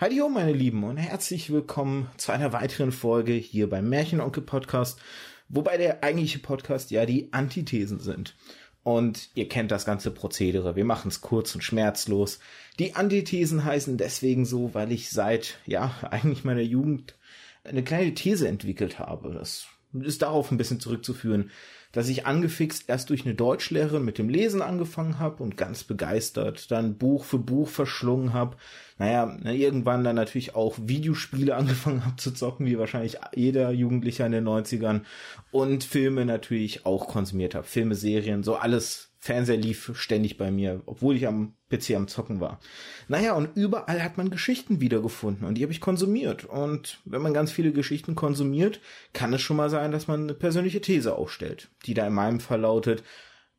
Heidi 0.00 0.16
ho, 0.16 0.30
meine 0.30 0.54
Lieben, 0.54 0.82
und 0.84 0.96
herzlich 0.96 1.52
willkommen 1.52 2.08
zu 2.16 2.32
einer 2.32 2.54
weiteren 2.54 2.90
Folge 2.90 3.34
hier 3.34 3.68
beim 3.68 3.90
Märchenonkel 3.90 4.42
Podcast, 4.42 4.98
wobei 5.50 5.76
der 5.76 6.02
eigentliche 6.02 6.38
Podcast 6.38 6.90
ja 6.90 7.04
die 7.04 7.34
Antithesen 7.34 8.00
sind. 8.00 8.34
Und 8.82 9.28
ihr 9.34 9.46
kennt 9.46 9.70
das 9.70 9.84
ganze 9.84 10.10
Prozedere. 10.10 10.74
Wir 10.74 10.86
machen 10.86 11.08
es 11.08 11.20
kurz 11.20 11.54
und 11.54 11.62
schmerzlos. 11.62 12.38
Die 12.78 12.96
Antithesen 12.96 13.62
heißen 13.62 13.98
deswegen 13.98 14.46
so, 14.46 14.72
weil 14.72 14.90
ich 14.90 15.10
seit, 15.10 15.58
ja, 15.66 15.94
eigentlich 16.10 16.44
meiner 16.44 16.62
Jugend 16.62 17.14
eine 17.62 17.84
kleine 17.84 18.14
These 18.14 18.48
entwickelt 18.48 18.98
habe. 18.98 19.34
Das 19.34 19.66
ist 19.92 20.22
darauf 20.22 20.50
ein 20.50 20.58
bisschen 20.58 20.80
zurückzuführen, 20.80 21.50
dass 21.92 22.08
ich 22.08 22.26
angefixt 22.26 22.88
erst 22.88 23.10
durch 23.10 23.24
eine 23.24 23.34
Deutschlehrerin 23.34 24.04
mit 24.04 24.18
dem 24.18 24.28
Lesen 24.28 24.62
angefangen 24.62 25.18
habe 25.18 25.42
und 25.42 25.56
ganz 25.56 25.82
begeistert 25.82 26.70
dann 26.70 26.96
Buch 26.96 27.24
für 27.24 27.38
Buch 27.38 27.68
verschlungen 27.68 28.32
habe. 28.32 28.56
Naja, 28.98 29.36
irgendwann 29.44 30.04
dann 30.04 30.16
natürlich 30.16 30.54
auch 30.54 30.76
Videospiele 30.80 31.56
angefangen 31.56 32.04
habe 32.04 32.16
zu 32.16 32.30
zocken, 32.30 32.66
wie 32.66 32.78
wahrscheinlich 32.78 33.18
jeder 33.34 33.70
Jugendlicher 33.72 34.26
in 34.26 34.32
den 34.32 34.46
90ern. 34.46 35.02
Und 35.50 35.82
Filme 35.82 36.24
natürlich 36.24 36.86
auch 36.86 37.08
konsumiert 37.08 37.54
habe. 37.56 37.66
Filme, 37.66 37.96
Serien, 37.96 38.44
so 38.44 38.54
alles 38.54 39.09
Fernseher 39.22 39.58
lief 39.58 39.92
ständig 39.94 40.38
bei 40.38 40.50
mir, 40.50 40.82
obwohl 40.86 41.14
ich 41.14 41.26
am 41.26 41.52
PC 41.68 41.90
am 41.94 42.08
Zocken 42.08 42.40
war. 42.40 42.58
Naja, 43.06 43.34
und 43.34 43.50
überall 43.54 44.02
hat 44.02 44.16
man 44.16 44.30
Geschichten 44.30 44.80
wiedergefunden 44.80 45.46
und 45.46 45.56
die 45.56 45.62
habe 45.62 45.72
ich 45.72 45.82
konsumiert. 45.82 46.46
Und 46.46 47.00
wenn 47.04 47.20
man 47.20 47.34
ganz 47.34 47.52
viele 47.52 47.72
Geschichten 47.72 48.14
konsumiert, 48.14 48.80
kann 49.12 49.34
es 49.34 49.42
schon 49.42 49.58
mal 49.58 49.68
sein, 49.68 49.92
dass 49.92 50.08
man 50.08 50.22
eine 50.22 50.34
persönliche 50.34 50.80
These 50.80 51.14
aufstellt, 51.14 51.68
die 51.84 51.92
da 51.92 52.06
in 52.06 52.14
meinem 52.14 52.40
Fall 52.40 52.60
lautet, 52.60 53.04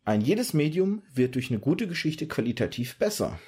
ein 0.03 0.21
jedes 0.21 0.55
Medium 0.55 1.03
wird 1.13 1.35
durch 1.35 1.51
eine 1.51 1.59
gute 1.59 1.87
Geschichte 1.87 2.27
qualitativ 2.27 2.97
besser. 2.97 3.39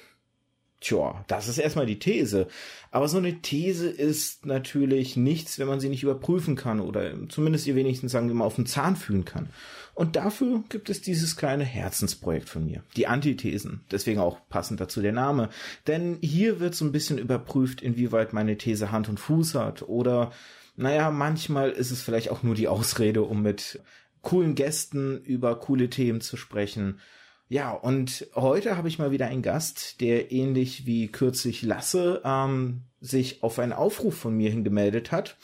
Tja, 0.80 1.24
das 1.28 1.48
ist 1.48 1.58
erstmal 1.58 1.86
die 1.86 1.98
These. 1.98 2.46
Aber 2.90 3.08
so 3.08 3.16
eine 3.16 3.40
These 3.40 3.88
ist 3.88 4.44
natürlich 4.44 5.16
nichts, 5.16 5.58
wenn 5.58 5.66
man 5.66 5.80
sie 5.80 5.88
nicht 5.88 6.02
überprüfen 6.02 6.56
kann 6.56 6.78
oder 6.78 7.12
zumindest 7.28 7.66
ihr 7.66 7.74
wenigstens, 7.74 8.12
sagen 8.12 8.28
wir 8.28 8.34
mal, 8.34 8.44
auf 8.44 8.56
den 8.56 8.66
Zahn 8.66 8.94
fühlen 8.94 9.24
kann. 9.24 9.48
Und 9.94 10.16
dafür 10.16 10.64
gibt 10.68 10.90
es 10.90 11.00
dieses 11.00 11.36
kleine 11.36 11.64
Herzensprojekt 11.64 12.48
von 12.48 12.66
mir. 12.66 12.82
Die 12.96 13.06
Antithesen. 13.06 13.84
Deswegen 13.90 14.20
auch 14.20 14.38
passend 14.48 14.80
dazu 14.80 15.00
der 15.00 15.12
Name. 15.12 15.50
Denn 15.86 16.18
hier 16.20 16.60
wird 16.60 16.74
so 16.74 16.84
ein 16.84 16.92
bisschen 16.92 17.18
überprüft, 17.18 17.80
inwieweit 17.80 18.32
meine 18.32 18.58
These 18.58 18.90
Hand 18.90 19.08
und 19.08 19.20
Fuß 19.20 19.54
hat. 19.54 19.82
Oder, 19.82 20.32
naja, 20.76 21.10
manchmal 21.10 21.70
ist 21.70 21.92
es 21.92 22.02
vielleicht 22.02 22.30
auch 22.30 22.42
nur 22.42 22.54
die 22.56 22.68
Ausrede, 22.68 23.22
um 23.22 23.42
mit 23.42 23.80
coolen 24.22 24.54
Gästen 24.54 25.20
über 25.20 25.58
coole 25.60 25.90
Themen 25.90 26.20
zu 26.20 26.36
sprechen 26.36 27.00
ja, 27.48 27.72
und 27.72 28.26
heute 28.34 28.76
habe 28.76 28.88
ich 28.88 28.98
mal 28.98 29.10
wieder 29.10 29.26
einen 29.26 29.42
Gast, 29.42 30.00
der 30.00 30.32
ähnlich 30.32 30.86
wie 30.86 31.08
kürzlich 31.08 31.62
Lasse 31.62 32.22
ähm, 32.24 32.82
sich 33.00 33.42
auf 33.42 33.58
einen 33.58 33.72
Aufruf 33.74 34.16
von 34.16 34.34
mir 34.34 34.50
hin 34.50 34.64
gemeldet 34.64 35.12
hat. 35.12 35.36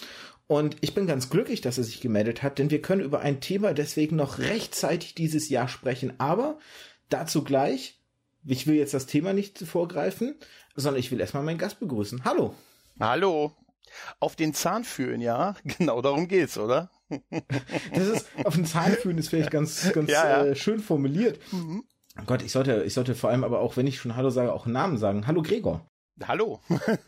Und 0.51 0.79
ich 0.81 0.97
bin 0.97 1.07
ganz 1.07 1.31
glücklich, 1.31 1.61
dass 1.61 1.79
er 1.79 1.85
sich 1.85 2.01
gemeldet 2.01 2.43
hat, 2.43 2.59
denn 2.59 2.73
wir 2.73 2.83
können 2.83 3.03
über 3.03 3.21
ein 3.21 3.41
Thema 3.41 3.73
deswegen 3.73 4.17
noch 4.17 4.41
rechtzeitig 4.41 5.15
dieses 5.15 5.49
Jahr 5.49 5.69
sprechen. 5.69 6.15
Aber 6.19 6.59
dazu 7.09 7.45
gleich, 7.45 8.01
ich 8.45 8.67
will 8.67 8.75
jetzt 8.75 8.93
das 8.93 9.07
Thema 9.07 9.33
nicht 9.33 9.61
vorgreifen, 9.61 10.35
sondern 10.75 10.99
ich 10.99 11.13
will 11.13 11.21
erstmal 11.21 11.45
meinen 11.45 11.59
Gast 11.59 11.79
begrüßen. 11.79 12.25
Hallo. 12.25 12.53
Hallo. 12.99 13.53
Auf 14.19 14.35
den 14.35 14.53
Zahn 14.53 14.83
fühlen, 14.83 15.21
ja? 15.21 15.55
Genau 15.79 16.03
darum 16.03 16.27
geht's, 16.27 16.59
oder? 16.59 16.91
Das 17.95 18.09
ist, 18.09 18.27
auf 18.43 18.57
den 18.57 18.67
Zahn 18.67 18.95
fühlen 18.95 19.19
ist 19.19 19.29
vielleicht 19.29 19.53
ganz, 19.53 19.93
ganz 19.93 20.11
ja, 20.11 20.29
ja. 20.29 20.47
Äh, 20.47 20.57
schön 20.57 20.81
formuliert. 20.81 21.39
Mhm. 21.53 21.85
Gott, 22.27 22.43
ich 22.43 22.51
sollte, 22.51 22.83
ich 22.83 22.95
sollte 22.95 23.15
vor 23.15 23.31
allem 23.31 23.45
aber 23.45 23.61
auch, 23.61 23.77
wenn 23.77 23.87
ich 23.87 24.01
schon 24.01 24.17
Hallo 24.17 24.31
sage, 24.31 24.53
auch 24.53 24.65
einen 24.65 24.75
Namen 24.75 24.99
sagen. 24.99 25.29
Hallo 25.29 25.43
Gregor. 25.43 25.89
Hallo. 26.27 26.61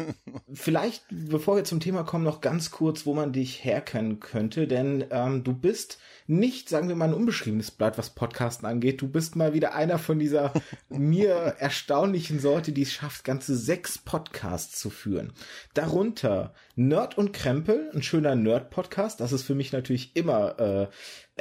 Vielleicht, 0.54 1.04
bevor 1.10 1.56
wir 1.56 1.64
zum 1.64 1.80
Thema 1.80 2.02
kommen, 2.02 2.24
noch 2.24 2.40
ganz 2.40 2.70
kurz, 2.70 3.04
wo 3.04 3.14
man 3.14 3.32
dich 3.32 3.62
herkennen 3.64 4.20
könnte, 4.20 4.66
denn 4.66 5.04
ähm, 5.10 5.44
du 5.44 5.54
bist 5.54 5.98
nicht, 6.26 6.68
sagen 6.68 6.88
wir 6.88 6.96
mal, 6.96 7.08
ein 7.08 7.14
unbeschriebenes 7.14 7.70
Blatt, 7.72 7.98
was 7.98 8.14
Podcasten 8.14 8.66
angeht. 8.66 9.02
Du 9.02 9.08
bist 9.08 9.36
mal 9.36 9.52
wieder 9.52 9.74
einer 9.74 9.98
von 9.98 10.18
dieser 10.18 10.52
mir 10.88 11.34
erstaunlichen 11.58 12.40
Sorte, 12.40 12.72
die 12.72 12.82
es 12.82 12.92
schafft, 12.92 13.24
ganze 13.24 13.56
sechs 13.56 13.98
Podcasts 13.98 14.78
zu 14.78 14.88
führen. 14.88 15.32
Darunter 15.74 16.54
Nerd 16.74 17.18
und 17.18 17.32
Krempel, 17.32 17.90
ein 17.94 18.02
schöner 18.02 18.34
Nerd-Podcast. 18.34 19.20
Das 19.20 19.32
ist 19.32 19.42
für 19.42 19.54
mich 19.54 19.72
natürlich 19.72 20.16
immer 20.16 20.58
äh, 20.58 20.88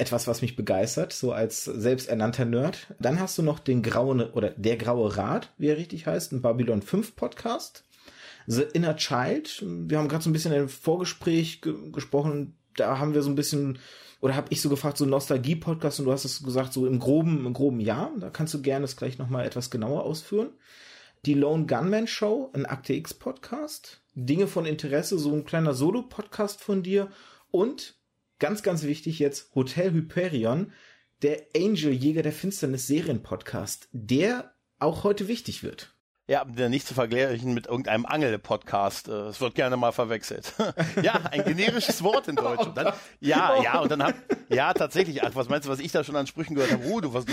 etwas, 0.02 0.26
was 0.26 0.42
mich 0.42 0.56
begeistert, 0.56 1.12
so 1.12 1.32
als 1.32 1.64
selbsternannter 1.64 2.44
Nerd. 2.44 2.88
Dann 2.98 3.20
hast 3.20 3.38
du 3.38 3.42
noch 3.42 3.60
den 3.60 3.82
grauen 3.82 4.20
oder 4.20 4.50
der 4.50 4.76
graue 4.76 5.16
Rat, 5.16 5.50
wie 5.58 5.68
er 5.68 5.76
richtig 5.76 6.08
heißt, 6.08 6.32
ein 6.32 6.42
Babylon 6.42 6.82
5 6.82 7.14
Podcast. 7.14 7.84
The 8.48 8.62
Inner 8.62 8.96
Child. 8.96 9.62
Wir 9.64 9.98
haben 9.98 10.08
gerade 10.08 10.24
so 10.24 10.28
ein 10.28 10.32
bisschen 10.32 10.52
im 10.52 10.68
Vorgespräch 10.68 11.60
ge 11.60 11.92
gesprochen. 11.92 12.56
Da 12.74 12.98
haben 12.98 13.14
wir 13.14 13.22
so 13.22 13.30
ein 13.30 13.36
bisschen 13.36 13.78
oder 14.20 14.34
habe 14.34 14.48
ich 14.50 14.60
so 14.60 14.68
gefragt, 14.68 14.98
so 14.98 15.04
Nostalgie-Podcast 15.04 16.00
und 16.00 16.06
du 16.06 16.12
hast 16.12 16.24
es 16.24 16.42
gesagt, 16.42 16.72
so 16.72 16.84
im 16.86 16.98
groben, 16.98 17.46
im 17.46 17.52
groben 17.52 17.78
Jahr. 17.78 18.10
Da 18.18 18.28
kannst 18.28 18.54
du 18.54 18.60
gerne 18.60 18.82
das 18.82 18.96
gleich 18.96 19.18
nochmal 19.18 19.46
etwas 19.46 19.70
genauer 19.70 20.02
ausführen. 20.02 20.50
Die 21.26 21.34
Lone 21.34 21.66
Gunman 21.66 22.08
Show, 22.08 22.50
ein 22.54 22.66
Akte 22.66 22.94
X 22.94 23.14
Podcast. 23.14 24.00
Dinge 24.14 24.48
von 24.48 24.66
Interesse, 24.66 25.16
so 25.16 25.32
ein 25.32 25.44
kleiner 25.44 25.74
Solo-Podcast 25.74 26.60
von 26.60 26.82
dir. 26.82 27.08
Und 27.52 27.94
ganz, 28.42 28.64
ganz 28.64 28.82
wichtig 28.82 29.20
jetzt, 29.20 29.54
Hotel 29.54 29.92
Hyperion, 29.92 30.72
der 31.22 31.46
Angel 31.56 31.92
Jäger 31.92 32.22
der 32.22 32.32
Finsternis 32.32 32.88
Serien-Podcast, 32.88 33.88
der 33.92 34.52
auch 34.80 35.04
heute 35.04 35.28
wichtig 35.28 35.62
wird. 35.62 35.94
Ja, 36.28 36.44
nicht 36.44 36.86
zu 36.86 36.94
vergleichen 36.94 37.52
mit 37.52 37.66
irgendeinem 37.66 38.06
Angel-Podcast. 38.06 39.08
Äh, 39.08 39.12
es 39.26 39.40
wird 39.40 39.56
gerne 39.56 39.76
mal 39.76 39.90
verwechselt. 39.90 40.54
ja, 41.02 41.14
ein 41.32 41.44
generisches 41.44 42.00
Wort 42.04 42.28
in 42.28 42.36
Deutsch. 42.36 42.64
Und 42.64 42.76
dann, 42.76 42.92
ja, 43.18 43.60
ja, 43.60 43.80
und 43.80 43.90
dann 43.90 44.04
hab, 44.04 44.14
ja, 44.48 44.72
tatsächlich. 44.72 45.24
Ach, 45.24 45.32
was 45.34 45.48
meinst 45.48 45.66
du, 45.66 45.72
was 45.72 45.80
ich 45.80 45.90
da 45.90 46.04
schon 46.04 46.14
an 46.14 46.28
Sprüchen 46.28 46.54
gehört 46.54 46.70
habe? 46.70 46.84
Oh, 46.88 47.00
du, 47.00 47.12
was, 47.12 47.24
du, 47.24 47.32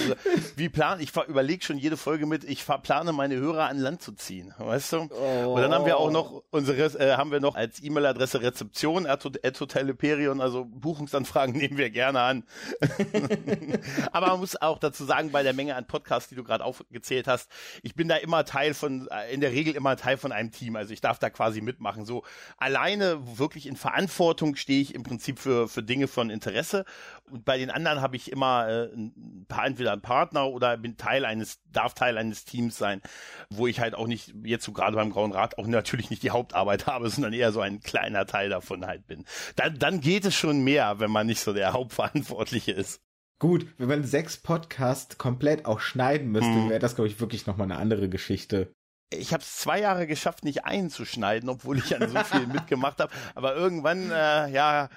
wie 0.56 0.70
plan, 0.70 1.00
ich 1.00 1.16
überlege 1.28 1.64
schon 1.64 1.78
jede 1.78 1.98
Folge 1.98 2.26
mit, 2.26 2.44
ich 2.44 2.66
plane 2.66 3.14
meine 3.14 3.36
Hörer 3.36 3.68
an 3.68 3.78
Land 3.78 4.02
zu 4.02 4.12
ziehen, 4.14 4.56
weißt 4.58 4.94
du? 4.94 5.10
Oh. 5.12 5.54
Und 5.54 5.62
dann 5.62 5.72
haben 5.72 5.86
wir 5.86 5.98
auch 5.98 6.10
noch 6.10 6.42
unsere, 6.50 6.82
äh, 7.00 7.16
haben 7.16 7.32
wir 7.32 7.40
noch 7.40 7.54
als 7.54 7.84
E-Mail-Adresse 7.84 8.42
Rezeption 8.42 9.06
at, 9.06 9.24
at 9.46 9.60
Hotel 9.60 9.88
Hyperion, 9.88 10.42
also 10.42 10.66
Buchungsanfragen 10.66 11.56
nehmen 11.58 11.78
wir 11.78 11.92
gerne 11.92 12.22
an. 12.22 12.44
Aber 14.12 14.28
man 14.28 14.40
muss 14.40 14.60
auch 14.60 14.80
dazu 14.80 15.06
sagen, 15.06 15.32
bei 15.32 15.44
der 15.44 15.54
Menge 15.54 15.76
an 15.76 15.86
Podcasts, 15.86 16.30
die 16.30 16.36
du 16.36 16.44
gerade 16.44 16.64
aufgezählt 16.66 17.28
hast, 17.28 17.52
ich 17.84 17.94
bin 17.94 18.08
da 18.08 18.16
immer 18.16 18.46
Teil 18.46 18.74
von, 18.80 19.08
äh, 19.10 19.34
in 19.34 19.42
der 19.42 19.52
Regel 19.52 19.76
immer 19.76 19.96
Teil 19.98 20.18
von 20.18 20.32
einem 20.32 20.52
Team. 20.52 20.76
Also 20.76 20.94
ich 20.94 21.02
darf 21.02 21.20
da 21.20 21.30
quasi 21.30 21.62
mitmachen. 21.62 22.06
So 22.06 22.24
alleine 22.58 23.38
wirklich 23.38 23.68
in 23.68 23.76
Verantwortung 23.76 24.56
stehe 24.56 24.82
ich 24.82 24.96
im 24.96 25.04
Prinzip 25.04 25.40
für, 25.40 25.68
für 25.68 25.84
Dinge 25.84 26.08
von 26.08 26.30
Interesse. 26.30 26.86
Und 27.30 27.46
bei 27.46 27.58
den 27.58 27.70
anderen 27.70 28.02
habe 28.02 28.16
ich 28.16 28.32
immer 28.32 28.68
äh, 28.68 28.86
ein 28.96 29.46
paar, 29.48 29.66
entweder 29.66 29.94
ein 29.94 30.02
Partner 30.02 30.48
oder 30.48 30.78
bin 30.78 30.98
Teil 30.98 31.26
eines, 31.26 31.60
darf 31.72 31.94
Teil 31.94 32.18
eines 32.18 32.46
Teams 32.46 32.78
sein, 32.78 33.02
wo 33.50 33.68
ich 33.68 33.80
halt 33.80 33.96
auch 33.96 34.08
nicht, 34.08 34.34
jetzt 34.44 34.66
so 34.66 34.72
gerade 34.72 34.96
beim 34.96 35.12
Grauen 35.12 35.32
Rat, 35.32 35.58
auch 35.58 35.68
natürlich 35.68 36.10
nicht 36.10 36.24
die 36.24 36.32
Hauptarbeit 36.32 36.88
habe, 36.88 37.10
sondern 37.10 37.34
eher 37.34 37.52
so 37.52 37.62
ein 37.62 37.82
kleiner 37.82 38.26
Teil 38.26 38.50
davon 38.50 38.86
halt 38.86 39.06
bin. 39.08 39.26
Dann, 39.56 39.78
dann 39.78 40.02
geht 40.02 40.26
es 40.26 40.36
schon 40.36 40.64
mehr, 40.64 41.00
wenn 41.00 41.12
man 41.12 41.28
nicht 41.28 41.42
so 41.42 41.54
der 41.54 41.74
Hauptverantwortliche 41.74 42.72
ist. 42.72 43.02
Gut, 43.40 43.68
wenn 43.78 43.88
man 43.88 44.04
sechs 44.04 44.36
Podcasts 44.38 45.18
komplett 45.18 45.66
auch 45.66 45.80
schneiden 45.80 46.32
müsste, 46.32 46.54
hm. 46.54 46.70
wäre 46.70 46.80
das, 46.80 46.96
glaube 46.96 47.08
ich, 47.08 47.22
wirklich 47.22 47.48
nochmal 47.48 47.72
eine 47.72 47.80
andere 47.80 48.10
Geschichte. 48.10 48.74
Ich 49.12 49.34
habe 49.34 49.42
es 49.42 49.56
zwei 49.56 49.80
Jahre 49.80 50.08
geschafft, 50.08 50.44
nicht 50.44 50.66
einzuschneiden, 50.66 51.50
obwohl 51.50 51.78
ich 51.78 51.96
an 51.96 52.10
so 52.10 52.20
viel 52.24 52.48
mitgemacht 52.48 53.00
habe. 53.00 53.12
Aber 53.36 53.56
irgendwann, 53.56 54.12
äh, 54.12 54.50
ja, 54.50 54.90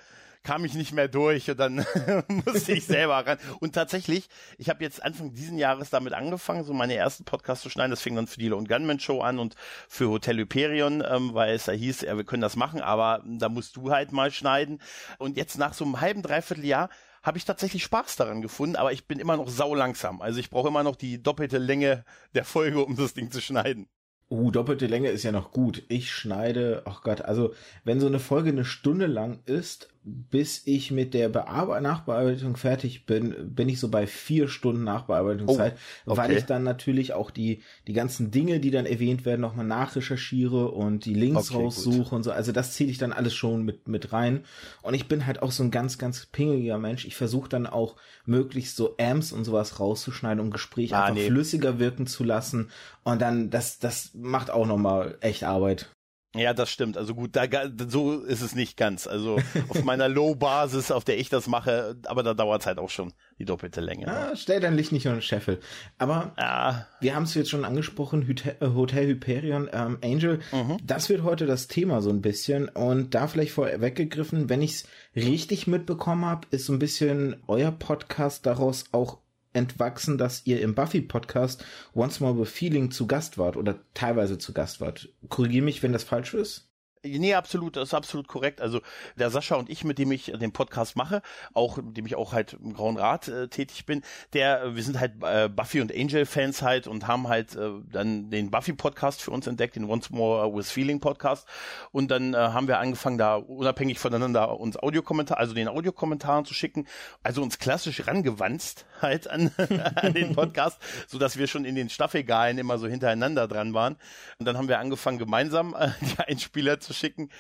kam 0.43 0.65
ich 0.65 0.75
nicht 0.75 0.93
mehr 0.93 1.09
durch 1.09 1.51
und 1.51 1.59
dann 1.59 1.87
musste 2.29 2.73
ich 2.73 2.85
selber 2.85 3.25
ran. 3.25 3.39
Und 3.61 3.75
tatsächlich, 3.75 4.29
ich 4.59 4.69
habe 4.69 4.83
jetzt 4.83 5.03
Anfang 5.03 5.33
diesen 5.33 5.57
Jahres 5.57 5.91
damit 5.91 6.13
angefangen, 6.13 6.65
so 6.65 6.75
meine 6.75 6.95
ersten 6.95 7.25
Podcasts 7.25 7.63
zu 7.63 7.71
schneiden. 7.71 7.91
Das 7.91 8.03
fing 8.03 8.17
dann 8.17 8.27
für 8.27 8.41
die 8.41 8.49
Lone 8.49 8.67
Gunman 8.67 8.99
Show 8.99 9.21
an 9.21 9.39
und 9.39 9.55
für 9.89 10.11
Hotel 10.11 10.39
Hyperion, 10.39 11.05
ähm, 11.09 11.35
weil 11.35 11.55
es 11.55 11.67
da 11.67 11.73
hieß, 11.73 12.03
ja, 12.03 12.17
wir 12.17 12.25
können 12.25 12.43
das 12.43 12.57
machen, 12.57 12.81
aber 12.81 13.23
da 13.25 13.49
musst 13.49 13.77
du 13.77 13.93
halt 13.93 14.13
mal 14.13 14.33
schneiden. 14.33 14.81
Und 15.19 15.37
jetzt 15.37 15.59
nach 15.59 15.75
so 15.75 15.85
einem 15.85 16.01
halben, 16.01 16.23
dreiviertel 16.23 16.65
Jahr 16.65 16.91
habe 17.23 17.39
ich 17.39 17.45
tatsächlich 17.45 17.85
Spaß 17.85 18.17
daran 18.17 18.43
gefunden, 18.43 18.77
aber 18.77 18.93
ich 18.93 19.07
bin 19.07 19.19
immer 19.19 19.37
noch 19.37 19.49
sau 19.49 19.75
langsam. 19.75 20.21
Also 20.21 20.41
ich 20.41 20.51
brauche 20.51 20.69
immer 20.69 20.83
noch 20.83 20.97
die 20.97 21.23
doppelte 21.23 21.59
Länge 21.59 22.05
der 22.35 22.45
Folge, 22.45 22.85
um 22.85 22.97
das 22.97 23.15
Ding 23.15 23.31
zu 23.31 23.41
schneiden. 23.41 23.89
Uh, 24.31 24.51
doppelte 24.51 24.87
Länge 24.87 25.11
ist 25.11 25.25
ja 25.25 25.33
noch 25.33 25.53
gut. 25.53 25.83
Ich 25.89 26.11
schneide, 26.11 26.83
ach 26.87 27.03
Gott, 27.03 27.21
also 27.21 27.55
wenn 27.85 28.01
so 28.01 28.07
eine 28.07 28.19
Folge 28.19 28.49
eine 28.49 28.65
Stunde 28.65 29.07
lang 29.07 29.41
ist, 29.45 29.92
bis 30.05 30.63
ich 30.67 30.91
mit 30.91 31.15
der 31.15 31.29
Bearbe 31.29 31.81
Nachbearbeitung 31.81 32.57
fertig 32.57 33.07
bin, 33.07 33.55
bin 33.55 33.69
ich 33.69 33.79
so 33.79 33.89
bei 33.89 34.09
vier 34.09 34.49
Stunden 34.49 34.83
Nachbearbeitungszeit, 34.83 35.75
oh, 36.07 36.11
okay. 36.11 36.21
weil 36.21 36.37
ich 36.37 36.45
dann 36.45 36.65
natürlich 36.65 37.13
auch 37.13 37.31
die, 37.31 37.63
die 37.87 37.93
ganzen 37.93 38.33
Dinge, 38.33 38.59
die 38.59 38.73
dann 38.73 38.85
erwähnt 38.85 39.25
werden, 39.25 39.41
nochmal 39.41 39.67
nachrecherchiere 39.67 40.73
und 40.73 41.05
die 41.05 41.15
Links 41.15 41.51
okay, 41.51 41.63
raussuche 41.63 41.99
gut. 41.99 42.13
und 42.13 42.23
so. 42.25 42.33
Also 42.33 42.51
das 42.51 42.73
zähle 42.73 42.91
ich 42.91 42.99
dann 42.99 43.13
alles 43.13 43.35
schon 43.35 43.65
mit, 43.65 43.87
mit 43.87 44.13
rein. 44.13 44.45
Und 44.83 44.95
ich 44.95 45.07
bin 45.07 45.25
halt 45.25 45.41
auch 45.41 45.53
so 45.53 45.63
ein 45.63 45.71
ganz, 45.71 45.99
ganz 45.99 46.27
pingiger 46.27 46.79
Mensch. 46.79 47.05
Ich 47.05 47.15
versuche 47.15 47.49
dann 47.49 47.69
auch 47.69 47.95
möglichst 48.27 48.77
so 48.77 48.97
Amps 48.99 49.31
und 49.31 49.45
sowas 49.45 49.79
rauszuschneiden, 49.79 50.41
um 50.41 50.51
Gespräch 50.51 50.95
ah, 50.95 51.05
einfach 51.05 51.15
nee. 51.15 51.29
flüssiger 51.29 51.79
wirken 51.79 52.09
zu 52.09 52.25
lassen. 52.25 52.71
Und 53.05 53.23
dann, 53.23 53.51
das, 53.51 53.79
das 53.79 54.11
macht 54.15 54.51
auch 54.51 54.67
nochmal 54.67 55.17
echt 55.21 55.45
Arbeit. 55.45 55.91
Ja, 56.35 56.55
das 56.55 56.71
stimmt. 56.71 56.97
Also 56.97 57.15
gut, 57.15 57.37
da, 57.37 57.47
so 57.89 58.23
ist 58.23 58.41
es 58.41 58.55
nicht 58.55 58.77
ganz. 58.77 59.07
Also 59.07 59.39
auf 59.69 59.85
meiner 59.85 60.09
Low-Basis, 60.09 60.91
auf 60.91 61.05
der 61.05 61.19
ich 61.19 61.29
das 61.29 61.47
mache, 61.47 61.97
aber 62.07 62.23
da 62.23 62.33
dauert 62.33 62.63
es 62.63 62.67
halt 62.67 62.79
auch 62.79 62.89
schon 62.89 63.13
die 63.39 63.45
doppelte 63.45 63.83
Länge. 63.83 64.07
Ne? 64.07 64.13
Ah, 64.13 64.37
stell 64.37 64.61
dein 64.61 64.75
Licht 64.75 64.93
nicht 64.93 65.05
nur 65.05 65.15
in 65.15 65.23
Scheffel. 65.23 65.61
Aber 65.99 66.33
ja. 66.39 66.87
wir 67.01 67.15
haben 67.15 67.25
es 67.25 67.35
jetzt 67.35 67.51
schon 67.51 67.67
angesprochen, 67.67 68.27
äh, 68.29 68.67
Hotel 68.67 69.09
Hyperion, 69.09 69.69
ähm, 69.73 69.99
Angel, 70.03 70.41
mhm. 70.53 70.79
das 70.83 71.11
wird 71.11 71.23
heute 71.23 71.45
das 71.45 71.69
Thema 71.69 72.01
so 72.01 72.09
ein 72.09 72.23
bisschen. 72.23 72.69
Und 72.69 73.15
da 73.15 73.27
vielleicht 73.27 73.53
vorweggegriffen, 73.53 74.49
wenn 74.49 74.63
ich 74.63 74.73
es 74.73 74.85
richtig 75.15 75.67
mitbekommen 75.67 76.25
habe, 76.25 76.47
ist 76.51 76.65
so 76.65 76.73
ein 76.73 76.79
bisschen 76.79 77.43
euer 77.47 77.73
Podcast 77.73 78.47
daraus 78.47 78.85
auch 78.93 79.19
entwachsen, 79.53 80.19
dass 80.19 80.47
ihr 80.47 80.61
im 80.61 80.75
Buffy-Podcast 80.75 81.65
Once 81.95 82.21
More 82.21 82.39
with 82.39 82.51
Feeling 82.51 82.91
zu 82.91 83.07
Gast 83.07 83.39
wart 83.39 83.57
oder 83.57 83.81
teilweise 83.95 84.39
zu 84.39 84.53
Gast 84.53 84.81
wart. 84.81 85.09
Korrigiere 85.29 85.65
mich, 85.65 85.83
wenn 85.83 85.93
das 85.93 86.05
falsch 86.05 86.35
ist. 86.35 86.72
Nee, 87.05 87.35
absolut, 87.35 87.75
das 87.75 87.89
ist 87.89 87.95
absolut 87.95 88.29
korrekt. 88.29 88.61
Also 88.61 88.81
der 89.17 89.29
Sascha 89.31 89.57
und 89.57 89.69
ich, 89.69 89.83
mit 89.83 89.99
dem 89.99 90.13
ich 90.13 90.27
den 90.27 90.53
Podcast 90.53 90.95
mache, 90.95 91.21
auch 91.53 91.79
mit 91.79 91.97
dem 91.97 92.07
ich 92.07 92.15
auch 92.15 92.33
halt 92.33 92.53
im 92.53 92.75
Grauen 92.75 92.97
Rat 92.97 93.27
äh, 93.27 93.49
tätig 93.49 93.87
bin, 93.87 94.03
der, 94.35 94.77
wir 94.77 94.83
sind 94.85 95.01
halt 95.01 95.15
äh, 95.23 95.49
Buffy 95.49 95.81
und 95.81 95.93
Angel 95.93 96.27
Fans 96.27 96.63
halt 96.63 96.87
und 96.87 97.09
haben 97.09 97.27
halt 97.27 97.57
äh, 97.57 97.71
dann 97.91 98.31
den 98.31 98.53
Buffy 98.53 98.73
Podcast 98.73 99.21
für 99.21 99.33
uns 99.33 99.49
entdeckt, 99.49 99.75
den 99.75 99.91
Once 99.91 100.11
More 100.11 100.55
with 100.55 100.71
Feeling 100.71 101.01
Podcast. 101.01 101.49
Und 101.91 102.13
dann 102.13 102.35
äh, 102.35 102.37
haben 102.37 102.69
wir 102.69 102.79
angefangen 102.79 103.19
da 103.19 103.35
unabhängig 103.35 103.99
voneinander 103.99 104.61
uns 104.61 104.77
Audiokommentar, 104.77 105.39
also 105.39 105.55
den 105.55 105.67
Audiokommentaren 105.67 106.45
zu 106.45 106.55
schicken, 106.55 106.87
also 107.25 107.43
uns 107.43 107.59
klassisch 107.59 108.07
rangewanzt 108.07 108.87
halt 109.01 109.27
an, 109.27 109.51
an 109.97 110.15
den 110.15 110.37
Podcast, 110.37 110.79
so 111.09 111.19
dass 111.19 111.37
wir 111.37 111.49
schon 111.49 111.65
in 111.65 111.75
den 111.75 111.89
Staffelgalen 111.89 112.59
immer 112.59 112.79
so 112.79 112.87
hintereinander 112.87 113.49
dran 113.49 113.75
waren. 113.75 113.97
Und 114.39 114.47
dann 114.47 114.57
haben 114.57 114.69
wir 114.69 114.79
angefangen 114.79 115.19
gemeinsam 115.19 115.75
äh, 115.75 115.91
die 116.01 116.21
Einspieler 116.21 116.79
zu 116.79 116.92
schicken 116.93 117.31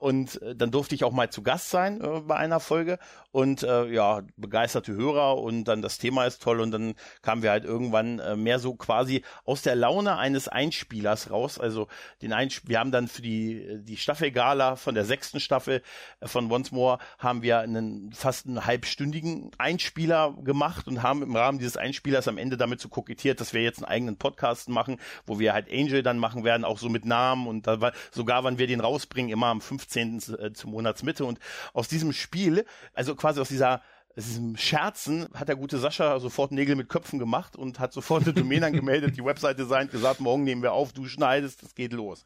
und 0.00 0.40
äh, 0.42 0.56
dann 0.56 0.70
durfte 0.70 0.94
ich 0.94 1.04
auch 1.04 1.12
mal 1.12 1.30
zu 1.30 1.42
Gast 1.42 1.70
sein 1.70 2.00
äh, 2.00 2.20
bei 2.20 2.36
einer 2.36 2.58
Folge 2.58 2.98
und 3.32 3.62
äh, 3.62 3.86
ja, 3.86 4.22
begeisterte 4.36 4.92
Hörer 4.92 5.38
und 5.38 5.64
dann 5.64 5.82
das 5.82 5.98
Thema 5.98 6.24
ist 6.24 6.42
toll 6.42 6.60
und 6.60 6.70
dann 6.70 6.94
kamen 7.22 7.42
wir 7.42 7.50
halt 7.50 7.64
irgendwann 7.64 8.18
äh, 8.18 8.34
mehr 8.34 8.58
so 8.58 8.74
quasi 8.74 9.22
aus 9.44 9.62
der 9.62 9.76
Laune 9.76 10.16
eines 10.16 10.48
Einspielers 10.48 11.30
raus. 11.30 11.58
Also 11.58 11.86
den 12.22 12.32
Einsp 12.32 12.68
wir 12.68 12.78
haben 12.78 12.90
dann 12.90 13.08
für 13.08 13.22
die 13.22 13.80
die 13.82 13.96
Staffelgala 13.96 14.76
von 14.76 14.94
der 14.94 15.04
sechsten 15.04 15.38
Staffel 15.38 15.82
äh, 16.20 16.26
von 16.26 16.50
Once 16.50 16.72
More 16.72 16.98
haben 17.18 17.42
wir 17.42 17.60
einen 17.60 18.12
fast 18.12 18.46
einen 18.46 18.64
halbstündigen 18.64 19.50
Einspieler 19.58 20.34
gemacht 20.42 20.88
und 20.88 21.02
haben 21.02 21.22
im 21.22 21.36
Rahmen 21.36 21.58
dieses 21.58 21.76
Einspielers 21.76 22.26
am 22.26 22.38
Ende 22.38 22.56
damit 22.56 22.80
so 22.80 22.88
kokettiert, 22.88 23.40
dass 23.40 23.52
wir 23.52 23.62
jetzt 23.62 23.78
einen 23.78 23.86
eigenen 23.86 24.16
Podcast 24.16 24.68
machen, 24.68 24.98
wo 25.26 25.38
wir 25.38 25.52
halt 25.52 25.70
Angel 25.70 26.02
dann 26.02 26.18
machen 26.18 26.42
werden, 26.42 26.64
auch 26.64 26.78
so 26.78 26.88
mit 26.88 27.04
Namen 27.04 27.46
und 27.46 27.66
da 27.66 27.80
war 27.80 27.92
sogar, 28.10 28.44
wann 28.44 28.58
wir 28.58 28.66
den 28.66 28.80
rausbringen, 28.80 29.30
immer 29.30 29.46
am 29.46 29.60
15. 29.60 29.89
Äh, 29.96 30.52
zum 30.52 30.70
Monatsmitte. 30.70 31.24
Und 31.24 31.38
aus 31.72 31.88
diesem 31.88 32.12
Spiel, 32.12 32.64
also 32.94 33.14
quasi 33.14 33.40
aus 33.40 33.48
dieser 33.48 33.82
diesem 34.16 34.56
Scherzen 34.56 35.28
hat 35.34 35.48
der 35.48 35.56
gute 35.56 35.78
Sascha 35.78 36.18
sofort 36.18 36.52
Nägel 36.52 36.76
mit 36.76 36.88
Köpfen 36.88 37.18
gemacht 37.18 37.56
und 37.56 37.78
hat 37.78 37.92
sofort 37.92 38.24
eine 38.24 38.32
Domain 38.34 38.64
angemeldet, 38.64 39.16
die 39.16 39.24
Website 39.24 39.58
designt, 39.58 39.90
gesagt, 39.90 40.20
morgen 40.20 40.44
nehmen 40.44 40.62
wir 40.62 40.72
auf, 40.72 40.92
du 40.92 41.06
schneidest, 41.06 41.62
das 41.62 41.74
geht 41.74 41.92
los. 41.92 42.24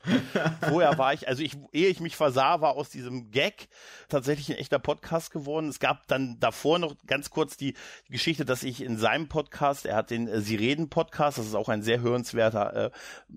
Vorher 0.69 0.97
war 0.99 1.13
ich, 1.13 1.29
also 1.29 1.43
ich, 1.43 1.57
ehe 1.73 1.89
ich 1.89 2.01
mich 2.01 2.17
versah, 2.17 2.61
war 2.61 2.77
aus 2.77 2.91
diesem 2.91 3.31
Gag 3.31 3.69
tatsächlich 4.09 4.51
ein 4.51 4.59
echter 4.59 4.79
Podcast 4.79 5.31
geworden. 5.31 5.69
Es 5.69 5.79
gab 5.79 6.07
dann 6.09 6.39
davor 6.41 6.79
noch 6.79 6.95
ganz 7.07 7.31
kurz 7.31 7.57
die, 7.57 7.75
Geschichte, 8.11 8.45
dass 8.45 8.63
ich 8.63 8.83
in 8.83 8.97
seinem 8.97 9.29
Podcast, 9.29 9.87
er 9.87 9.97
hat 9.97 10.11
den 10.11 10.29
äh, 10.29 10.41
Sie 10.41 10.57
reden 10.57 10.89
Podcast, 10.89 11.39
das 11.39 11.47
ist 11.47 11.55
auch 11.55 11.69
ein 11.69 11.83
sehr 11.83 12.01
hörenswerter, 12.01 12.75
äh, 12.87 12.91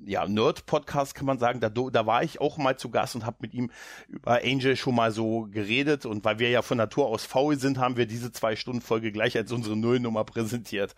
ja, 0.06 0.28
Nerd-Podcast 0.28 1.16
kann 1.16 1.26
man 1.26 1.40
sagen, 1.40 1.60
da, 1.60 1.70
da 1.70 2.06
war 2.06 2.24
ich 2.24 2.40
auch 2.42 2.58
mal 2.58 2.78
zu 2.78 2.90
Gast 2.90 3.16
und 3.16 3.26
habe 3.26 3.38
mit 3.40 3.54
ihm 3.54 3.72
über 4.08 4.42
Angel 4.44 4.76
schon 4.76 4.96
mal 4.96 5.12
so 5.12 5.48
geredet 5.50 6.06
und 6.06 6.24
weil 6.26 6.40
wir 6.40 6.50
ja 6.50 6.62
von 6.62 6.78
Natur 6.78 7.08
aus 7.08 7.26
faul 7.26 7.58
sind, 7.58 7.80
haben 7.80 7.98
wir 7.98 8.06
diese 8.06 8.32
zwei 8.38 8.56
Stunden 8.56 8.82
Folge 8.82 9.12
gleich 9.12 9.36
als 9.36 9.52
unsere 9.52 9.76
Nullnummer 9.76 10.24
präsentiert. 10.24 10.96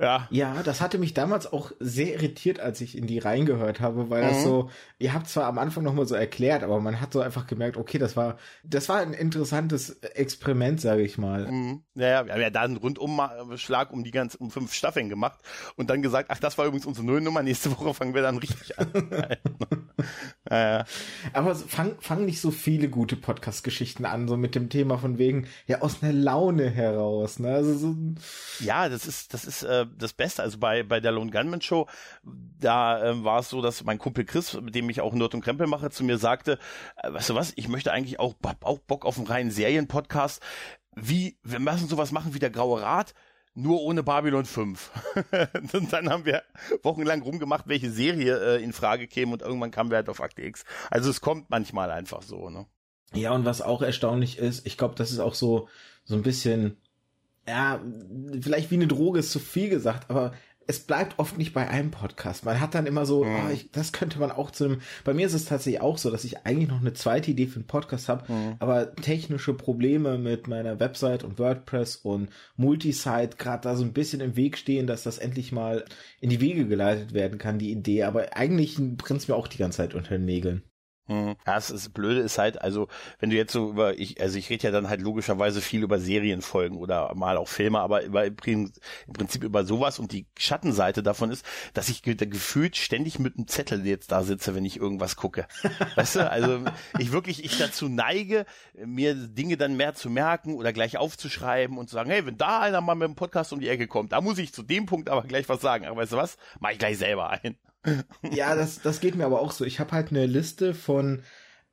Ja. 0.00 0.26
Ja, 0.30 0.62
das 0.62 0.80
hatte 0.80 0.98
mich 0.98 1.14
damals 1.14 1.52
auch 1.52 1.72
sehr 1.78 2.14
irritiert, 2.14 2.60
als 2.60 2.80
ich 2.80 2.96
in 2.96 3.06
die 3.06 3.18
reingehört 3.18 3.80
habe, 3.80 4.10
weil 4.10 4.24
mhm. 4.24 4.28
das 4.28 4.42
so, 4.42 4.70
ihr 4.98 5.14
habt 5.14 5.28
zwar 5.28 5.44
am 5.44 5.58
Anfang 5.58 5.84
nochmal 5.84 6.06
so 6.06 6.14
erklärt, 6.14 6.62
aber 6.64 6.80
man 6.80 7.00
hat 7.00 7.12
so 7.12 7.20
einfach 7.20 7.46
gemerkt, 7.46 7.76
okay, 7.76 7.98
das 7.98 8.16
war, 8.16 8.36
das 8.64 8.88
war 8.88 8.98
ein 8.98 9.12
interessantes 9.12 9.90
Experiment, 10.00 10.80
sage 10.80 11.02
ich 11.02 11.18
mal. 11.18 11.50
Mhm. 11.50 11.82
Ja, 11.94 12.26
wir 12.26 12.32
haben 12.32 12.40
ja 12.40 12.50
da 12.50 12.62
einen 12.62 12.76
Rundumschlag 12.76 13.92
um 13.92 14.02
die 14.02 14.10
ganzen, 14.10 14.38
um 14.38 14.50
fünf 14.50 14.72
Staffeln 14.74 15.08
gemacht 15.08 15.40
und 15.76 15.88
dann 15.88 16.02
gesagt, 16.02 16.30
ach, 16.30 16.40
das 16.40 16.58
war 16.58 16.66
übrigens 16.66 16.86
unsere 16.86 17.06
Nullnummer, 17.06 17.42
nächste 17.42 17.70
Woche 17.70 17.94
fangen 17.94 18.14
wir 18.14 18.22
dann 18.22 18.38
richtig 18.38 18.78
an. 18.78 18.90
ja, 20.50 20.78
ja. 20.78 20.84
Aber 21.32 21.54
fang, 21.54 21.94
fang 22.00 22.24
nicht 22.24 22.40
so 22.40 22.50
viele 22.50 22.88
gute 22.88 23.16
Podcast-Geschichten 23.16 24.04
an, 24.04 24.28
so 24.28 24.36
mit 24.36 24.54
dem 24.54 24.68
Thema 24.68 24.98
von 24.98 25.18
wegen, 25.18 25.46
ja, 25.66 25.80
aus 25.80 26.02
einer 26.02 26.12
Laune 26.12 26.70
heraus, 26.72 27.38
ne? 27.38 27.54
Also 27.54 27.74
so 27.74 27.94
ja, 28.60 28.88
das 28.88 29.06
ist, 29.06 29.34
das 29.34 29.44
ist 29.44 29.62
äh, 29.62 29.86
das 29.96 30.12
Beste. 30.12 30.42
Also 30.42 30.58
bei, 30.58 30.82
bei 30.82 31.00
der 31.00 31.12
Lone 31.12 31.30
Gunman 31.30 31.60
Show, 31.60 31.86
da 32.22 33.02
äh, 33.02 33.24
war 33.24 33.40
es 33.40 33.48
so, 33.48 33.62
dass 33.62 33.84
mein 33.84 33.98
Kumpel 33.98 34.24
Chris, 34.24 34.54
mit 34.60 34.74
dem 34.74 34.90
ich 34.90 35.00
auch 35.00 35.14
Nerd 35.14 35.34
und 35.34 35.42
Krempel 35.42 35.66
mache, 35.66 35.90
zu 35.90 36.04
mir 36.04 36.18
sagte, 36.18 36.58
äh, 36.96 37.12
weißt 37.12 37.30
du 37.30 37.34
was, 37.34 37.52
ich 37.56 37.68
möchte 37.68 37.92
eigentlich 37.92 38.18
auch, 38.18 38.34
auch 38.62 38.78
Bock 38.78 39.04
auf 39.04 39.18
einen 39.18 39.26
reinen 39.26 39.50
Serienpodcast. 39.50 40.42
Wie, 40.94 41.38
wir 41.42 41.58
müssen 41.58 41.88
sowas 41.88 42.12
machen 42.12 42.34
wie 42.34 42.38
der 42.38 42.50
Graue 42.50 42.82
Rat, 42.82 43.14
nur 43.54 43.82
ohne 43.82 44.02
Babylon 44.02 44.44
5. 44.44 44.90
und 45.72 45.92
dann 45.92 46.10
haben 46.10 46.24
wir 46.24 46.42
wochenlang 46.82 47.22
rumgemacht, 47.22 47.68
welche 47.68 47.90
Serie 47.90 48.56
äh, 48.56 48.62
in 48.62 48.72
Frage 48.72 49.06
käme 49.06 49.32
und 49.32 49.42
irgendwann 49.42 49.70
kamen 49.70 49.90
wir 49.90 49.96
halt 49.96 50.08
auf 50.08 50.20
Akte 50.20 50.42
X. 50.42 50.64
Also 50.90 51.10
es 51.10 51.20
kommt 51.20 51.50
manchmal 51.50 51.90
einfach 51.90 52.22
so, 52.22 52.48
ne? 52.50 52.66
Ja, 53.14 53.32
und 53.32 53.44
was 53.44 53.60
auch 53.60 53.82
erstaunlich 53.82 54.38
ist, 54.38 54.66
ich 54.66 54.78
glaube, 54.78 54.94
das 54.94 55.10
ist 55.10 55.18
auch 55.18 55.34
so, 55.34 55.68
so 56.04 56.14
ein 56.14 56.22
bisschen 56.22 56.76
ja, 57.46 57.80
vielleicht 58.40 58.70
wie 58.70 58.76
eine 58.76 58.86
Droge 58.86 59.18
ist 59.18 59.32
zu 59.32 59.38
viel 59.38 59.68
gesagt, 59.68 60.10
aber 60.10 60.32
es 60.68 60.78
bleibt 60.78 61.18
oft 61.18 61.38
nicht 61.38 61.52
bei 61.52 61.68
einem 61.68 61.90
Podcast. 61.90 62.44
Man 62.44 62.60
hat 62.60 62.76
dann 62.76 62.86
immer 62.86 63.04
so, 63.04 63.24
mhm. 63.24 63.30
oh, 63.34 63.50
ich, 63.52 63.72
das 63.72 63.92
könnte 63.92 64.20
man 64.20 64.30
auch 64.30 64.52
zu 64.52 64.64
einem. 64.64 64.80
Bei 65.02 65.12
mir 65.12 65.26
ist 65.26 65.34
es 65.34 65.46
tatsächlich 65.46 65.82
auch 65.82 65.98
so, 65.98 66.08
dass 66.08 66.22
ich 66.22 66.46
eigentlich 66.46 66.68
noch 66.68 66.80
eine 66.80 66.92
zweite 66.92 67.32
Idee 67.32 67.48
für 67.48 67.56
einen 67.56 67.66
Podcast 67.66 68.08
habe, 68.08 68.32
mhm. 68.32 68.56
aber 68.60 68.94
technische 68.94 69.54
Probleme 69.54 70.18
mit 70.18 70.46
meiner 70.46 70.78
Website 70.78 71.24
und 71.24 71.40
WordPress 71.40 71.96
und 71.96 72.28
Multisite 72.56 73.36
gerade 73.38 73.62
da 73.62 73.74
so 73.74 73.84
ein 73.84 73.92
bisschen 73.92 74.20
im 74.20 74.36
Weg 74.36 74.56
stehen, 74.56 74.86
dass 74.86 75.02
das 75.02 75.18
endlich 75.18 75.50
mal 75.50 75.84
in 76.20 76.30
die 76.30 76.40
Wege 76.40 76.66
geleitet 76.66 77.12
werden 77.12 77.38
kann, 77.38 77.58
die 77.58 77.72
Idee. 77.72 78.04
Aber 78.04 78.36
eigentlich 78.36 78.76
brennt 78.76 79.20
es 79.20 79.28
mir 79.28 79.34
auch 79.34 79.48
die 79.48 79.58
ganze 79.58 79.78
Zeit 79.78 79.94
unter 79.94 80.10
den 80.10 80.24
Nägeln. 80.24 80.62
Hm. 81.08 81.34
Ja, 81.46 81.54
das 81.54 81.70
ist 81.70 81.92
Blöde 81.92 82.20
ist 82.20 82.38
halt, 82.38 82.62
also 82.62 82.86
wenn 83.18 83.30
du 83.30 83.36
jetzt 83.36 83.52
so 83.52 83.70
über, 83.70 83.98
ich, 83.98 84.20
also 84.20 84.38
ich 84.38 84.48
rede 84.50 84.64
ja 84.64 84.70
dann 84.70 84.88
halt 84.88 85.00
logischerweise 85.00 85.60
viel 85.60 85.82
über 85.82 85.98
Serienfolgen 85.98 86.78
oder 86.78 87.12
mal 87.16 87.36
auch 87.36 87.48
Filme, 87.48 87.80
aber 87.80 88.04
über, 88.04 88.24
im 88.24 88.36
Prinzip 89.12 89.42
über 89.42 89.64
sowas 89.64 89.98
und 89.98 90.12
die 90.12 90.26
Schattenseite 90.38 91.02
davon 91.02 91.30
ist, 91.30 91.44
dass 91.74 91.88
ich 91.88 92.02
gefühlt 92.02 92.76
ständig 92.76 93.18
mit 93.18 93.36
einem 93.36 93.48
Zettel 93.48 93.84
jetzt 93.84 94.12
da 94.12 94.22
sitze, 94.22 94.54
wenn 94.54 94.64
ich 94.64 94.76
irgendwas 94.76 95.16
gucke. 95.16 95.46
weißt 95.96 96.16
du, 96.16 96.30
also 96.30 96.64
ich 96.98 97.10
wirklich, 97.10 97.44
ich 97.44 97.58
dazu 97.58 97.88
neige, 97.88 98.46
mir 98.74 99.14
Dinge 99.14 99.56
dann 99.56 99.76
mehr 99.76 99.94
zu 99.94 100.08
merken 100.08 100.54
oder 100.54 100.72
gleich 100.72 100.98
aufzuschreiben 100.98 101.78
und 101.78 101.88
zu 101.88 101.94
sagen, 101.94 102.10
hey, 102.10 102.24
wenn 102.26 102.38
da 102.38 102.60
einer 102.60 102.80
mal 102.80 102.94
mit 102.94 103.08
dem 103.08 103.16
Podcast 103.16 103.52
um 103.52 103.58
die 103.58 103.68
Ecke 103.68 103.88
kommt, 103.88 104.12
da 104.12 104.20
muss 104.20 104.38
ich 104.38 104.52
zu 104.52 104.62
dem 104.62 104.86
Punkt 104.86 105.10
aber 105.10 105.22
gleich 105.22 105.48
was 105.48 105.60
sagen. 105.60 105.84
Aber 105.86 105.96
weißt 105.96 106.12
du 106.12 106.16
was? 106.16 106.36
Mach 106.60 106.70
ich 106.70 106.78
gleich 106.78 106.98
selber 106.98 107.30
ein 107.30 107.56
ja, 108.30 108.54
das, 108.54 108.80
das 108.80 109.00
geht 109.00 109.14
mir 109.14 109.26
aber 109.26 109.40
auch 109.40 109.52
so. 109.52 109.64
Ich 109.64 109.80
habe 109.80 109.92
halt 109.92 110.10
eine 110.10 110.26
Liste 110.26 110.74
von, 110.74 111.22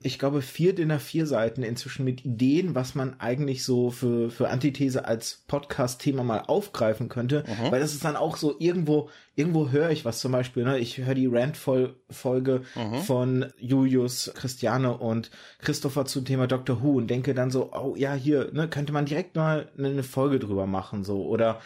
ich 0.02 0.18
glaube, 0.18 0.42
vier 0.42 0.74
DIN 0.74 0.94
A4 0.94 1.26
Seiten 1.26 1.62
inzwischen 1.62 2.06
mit 2.06 2.24
Ideen, 2.24 2.74
was 2.74 2.96
man 2.96 3.20
eigentlich 3.20 3.66
so 3.66 3.92
für, 3.92 4.32
für 4.32 4.48
Antithese 4.48 5.06
als 5.06 5.44
Podcast-Thema 5.48 6.24
mal 6.24 6.44
aufgreifen 6.48 7.10
könnte. 7.10 7.44
Mhm. 7.46 7.72
Weil 7.72 7.82
das 7.82 7.94
ist 7.94 8.06
dann 8.06 8.16
auch 8.16 8.38
so, 8.38 8.56
irgendwo, 8.60 9.10
irgendwo 9.36 9.72
höre 9.72 9.90
ich 9.92 10.06
was 10.06 10.20
zum 10.20 10.32
Beispiel, 10.32 10.64
ne? 10.64 10.80
Ich 10.80 10.98
höre 11.00 11.16
die 11.16 11.28
Rant-Folge 11.28 12.62
mhm. 12.76 12.96
von 13.02 13.48
Julius, 13.58 14.32
Christiane 14.36 14.98
und 14.98 15.32
Christopher 15.60 16.06
zum 16.06 16.24
Thema 16.24 16.48
Doctor 16.48 16.82
Who 16.82 16.94
und 16.94 17.08
denke 17.08 17.34
dann 17.34 17.52
so, 17.52 17.74
oh 17.74 17.96
ja, 17.98 18.14
hier, 18.14 18.52
ne, 18.54 18.70
könnte 18.70 18.94
man 18.94 19.06
direkt 19.06 19.36
mal 19.36 19.70
eine 19.78 20.04
Folge 20.04 20.40
drüber 20.40 20.66
machen, 20.66 21.04
so. 21.04 21.26
Oder 21.26 21.60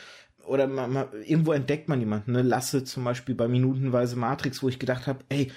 oder 0.46 0.68
man, 0.68 0.92
man, 0.92 1.08
irgendwo 1.26 1.54
entdeckt 1.54 1.90
man 1.90 2.00
jemanden, 2.00 2.34
ne? 2.34 2.42
Lasse 2.42 2.84
zum 2.84 3.04
Beispiel 3.04 3.36
bei 3.36 3.48
Minutenweise 3.48 4.16
Matrix, 4.16 4.62
wo 4.64 4.70
ich 4.70 4.80
gedacht 4.80 5.08
habe, 5.08 5.24
ey, 5.30 5.52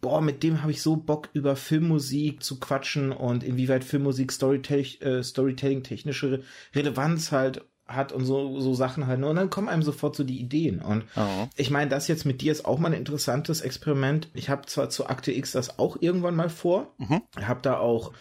boah, 0.00 0.20
mit 0.20 0.42
dem 0.42 0.62
habe 0.62 0.72
ich 0.72 0.82
so 0.82 0.96
Bock 0.96 1.28
über 1.32 1.56
Filmmusik 1.56 2.42
zu 2.42 2.58
quatschen 2.58 3.12
und 3.12 3.44
inwieweit 3.44 3.84
Filmmusik 3.84 4.32
Storytelling, 4.32 5.00
äh, 5.00 5.22
Storytelling 5.22 5.82
technische 5.82 6.42
Relevanz 6.74 7.32
halt 7.32 7.64
hat 7.86 8.12
und 8.12 8.24
so, 8.24 8.60
so 8.60 8.72
Sachen 8.72 9.06
halt. 9.06 9.20
Ne? 9.20 9.28
Und 9.28 9.36
dann 9.36 9.50
kommen 9.50 9.68
einem 9.68 9.82
sofort 9.82 10.14
so 10.14 10.24
die 10.24 10.40
Ideen. 10.40 10.80
Und 10.80 11.04
oh. 11.16 11.48
ich 11.56 11.70
meine, 11.70 11.90
das 11.90 12.08
jetzt 12.08 12.24
mit 12.24 12.40
dir 12.40 12.52
ist 12.52 12.64
auch 12.64 12.78
mal 12.78 12.88
ein 12.88 12.98
interessantes 12.98 13.60
Experiment. 13.60 14.28
Ich 14.32 14.48
habe 14.48 14.66
zwar 14.66 14.90
zu 14.90 15.06
Akte 15.08 15.32
X 15.32 15.52
das 15.52 15.78
auch 15.78 15.96
irgendwann 16.00 16.36
mal 16.36 16.50
vor, 16.50 16.94
mhm. 16.98 17.22
habe 17.40 17.60
da 17.62 17.78
auch, 17.78 18.12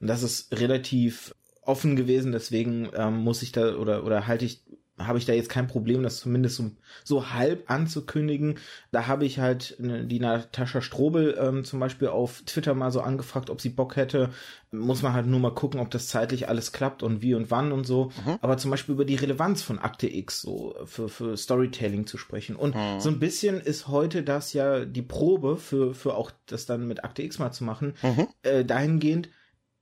und 0.00 0.06
das 0.06 0.22
ist 0.22 0.58
relativ 0.58 1.34
offen 1.68 1.96
gewesen, 1.96 2.32
deswegen 2.32 2.88
ähm, 2.94 3.18
muss 3.18 3.42
ich 3.42 3.52
da 3.52 3.76
oder 3.76 4.04
oder 4.04 4.26
halte 4.26 4.46
ich 4.46 4.62
habe 4.98 5.18
ich 5.18 5.26
da 5.26 5.32
jetzt 5.32 5.48
kein 5.48 5.66
Problem, 5.66 6.02
das 6.02 6.18
zumindest 6.18 6.56
so, 6.56 6.70
so 7.04 7.30
halb 7.30 7.70
anzukündigen. 7.70 8.58
Da 8.90 9.06
habe 9.06 9.24
ich 9.24 9.38
halt 9.38 9.76
ne, 9.78 10.04
die 10.04 10.20
Natascha 10.20 10.80
Strobel 10.80 11.36
ähm, 11.40 11.64
zum 11.64 11.80
Beispiel 11.80 12.08
auf 12.08 12.42
Twitter 12.46 12.74
mal 12.74 12.90
so 12.90 13.00
angefragt, 13.00 13.50
ob 13.50 13.60
sie 13.60 13.70
Bock 13.70 13.96
hätte. 13.96 14.30
Muss 14.70 15.02
man 15.02 15.14
halt 15.14 15.26
nur 15.26 15.40
mal 15.40 15.54
gucken, 15.54 15.80
ob 15.80 15.90
das 15.90 16.08
zeitlich 16.08 16.48
alles 16.48 16.72
klappt 16.72 17.02
und 17.02 17.22
wie 17.22 17.34
und 17.34 17.50
wann 17.50 17.72
und 17.72 17.86
so. 17.86 18.10
Mhm. 18.24 18.38
Aber 18.40 18.58
zum 18.58 18.70
Beispiel 18.70 18.94
über 18.94 19.04
die 19.04 19.14
Relevanz 19.14 19.62
von 19.62 19.78
Akte 19.78 20.12
X 20.12 20.42
so 20.42 20.74
für, 20.84 21.08
für 21.08 21.36
Storytelling 21.36 22.06
zu 22.06 22.18
sprechen. 22.18 22.56
Und 22.56 22.74
mhm. 22.74 23.00
so 23.00 23.08
ein 23.08 23.18
bisschen 23.18 23.60
ist 23.60 23.88
heute 23.88 24.22
das 24.22 24.52
ja 24.52 24.84
die 24.84 25.02
Probe 25.02 25.56
für, 25.56 25.94
für 25.94 26.14
auch 26.14 26.30
das 26.46 26.66
dann 26.66 26.86
mit 26.86 27.04
Akte 27.04 27.22
X 27.22 27.38
mal 27.38 27.52
zu 27.52 27.64
machen, 27.64 27.94
mhm. 28.02 28.28
äh, 28.42 28.64
dahingehend, 28.64 29.30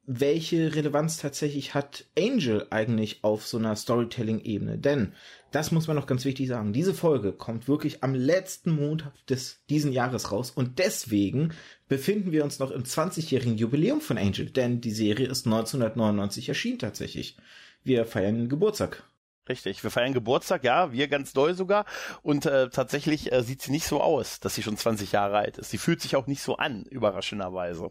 welche 0.07 0.75
Relevanz 0.75 1.19
tatsächlich 1.19 1.75
hat 1.75 2.05
Angel 2.17 2.67
eigentlich 2.71 3.25
auf 3.25 3.47
so 3.47 3.59
einer 3.59 3.75
Storytelling-Ebene? 3.75 4.79
Denn, 4.79 5.13
das 5.51 5.73
muss 5.73 5.89
man 5.89 5.97
noch 5.97 6.07
ganz 6.07 6.25
wichtig 6.25 6.49
sagen, 6.49 6.73
diese 6.73 6.95
Folge 6.95 7.33
kommt 7.33 7.67
wirklich 7.67 8.05
am 8.05 8.15
letzten 8.15 8.71
Montag 8.71 9.13
des 9.27 9.65
diesen 9.69 9.93
Jahres 9.93 10.31
raus 10.31 10.53
und 10.53 10.79
deswegen 10.79 11.53
befinden 11.89 12.31
wir 12.31 12.45
uns 12.45 12.61
noch 12.61 12.71
im 12.71 12.85
20-jährigen 12.85 13.59
Jubiläum 13.59 14.01
von 14.01 14.17
Angel, 14.17 14.47
denn 14.47 14.81
die 14.81 14.93
Serie 14.93 15.27
ist 15.27 15.47
1999 15.47 16.49
erschienen 16.49 16.79
tatsächlich. 16.79 17.37
Wir 17.83 18.07
feiern 18.07 18.49
Geburtstag. 18.49 19.03
Richtig, 19.49 19.83
wir 19.83 19.91
feiern 19.91 20.13
Geburtstag, 20.13 20.65
ja, 20.65 20.93
wir 20.93 21.09
ganz 21.09 21.33
doll 21.33 21.55
sogar. 21.55 21.85
Und 22.23 22.47
äh, 22.47 22.69
tatsächlich 22.69 23.33
äh, 23.33 23.43
sieht 23.43 23.63
sie 23.63 23.71
nicht 23.71 23.87
so 23.87 24.01
aus, 24.01 24.41
dass 24.41 24.57
sie 24.57 24.63
schon 24.63 24.77
20 24.77 25.13
Jahre 25.13 25.39
alt 25.39 25.59
ist. 25.59 25.71
Sie 25.71 25.79
fühlt 25.79 26.01
sich 26.01 26.17
auch 26.17 26.27
nicht 26.27 26.43
so 26.43 26.57
an, 26.57 26.85
überraschenderweise 26.85 27.91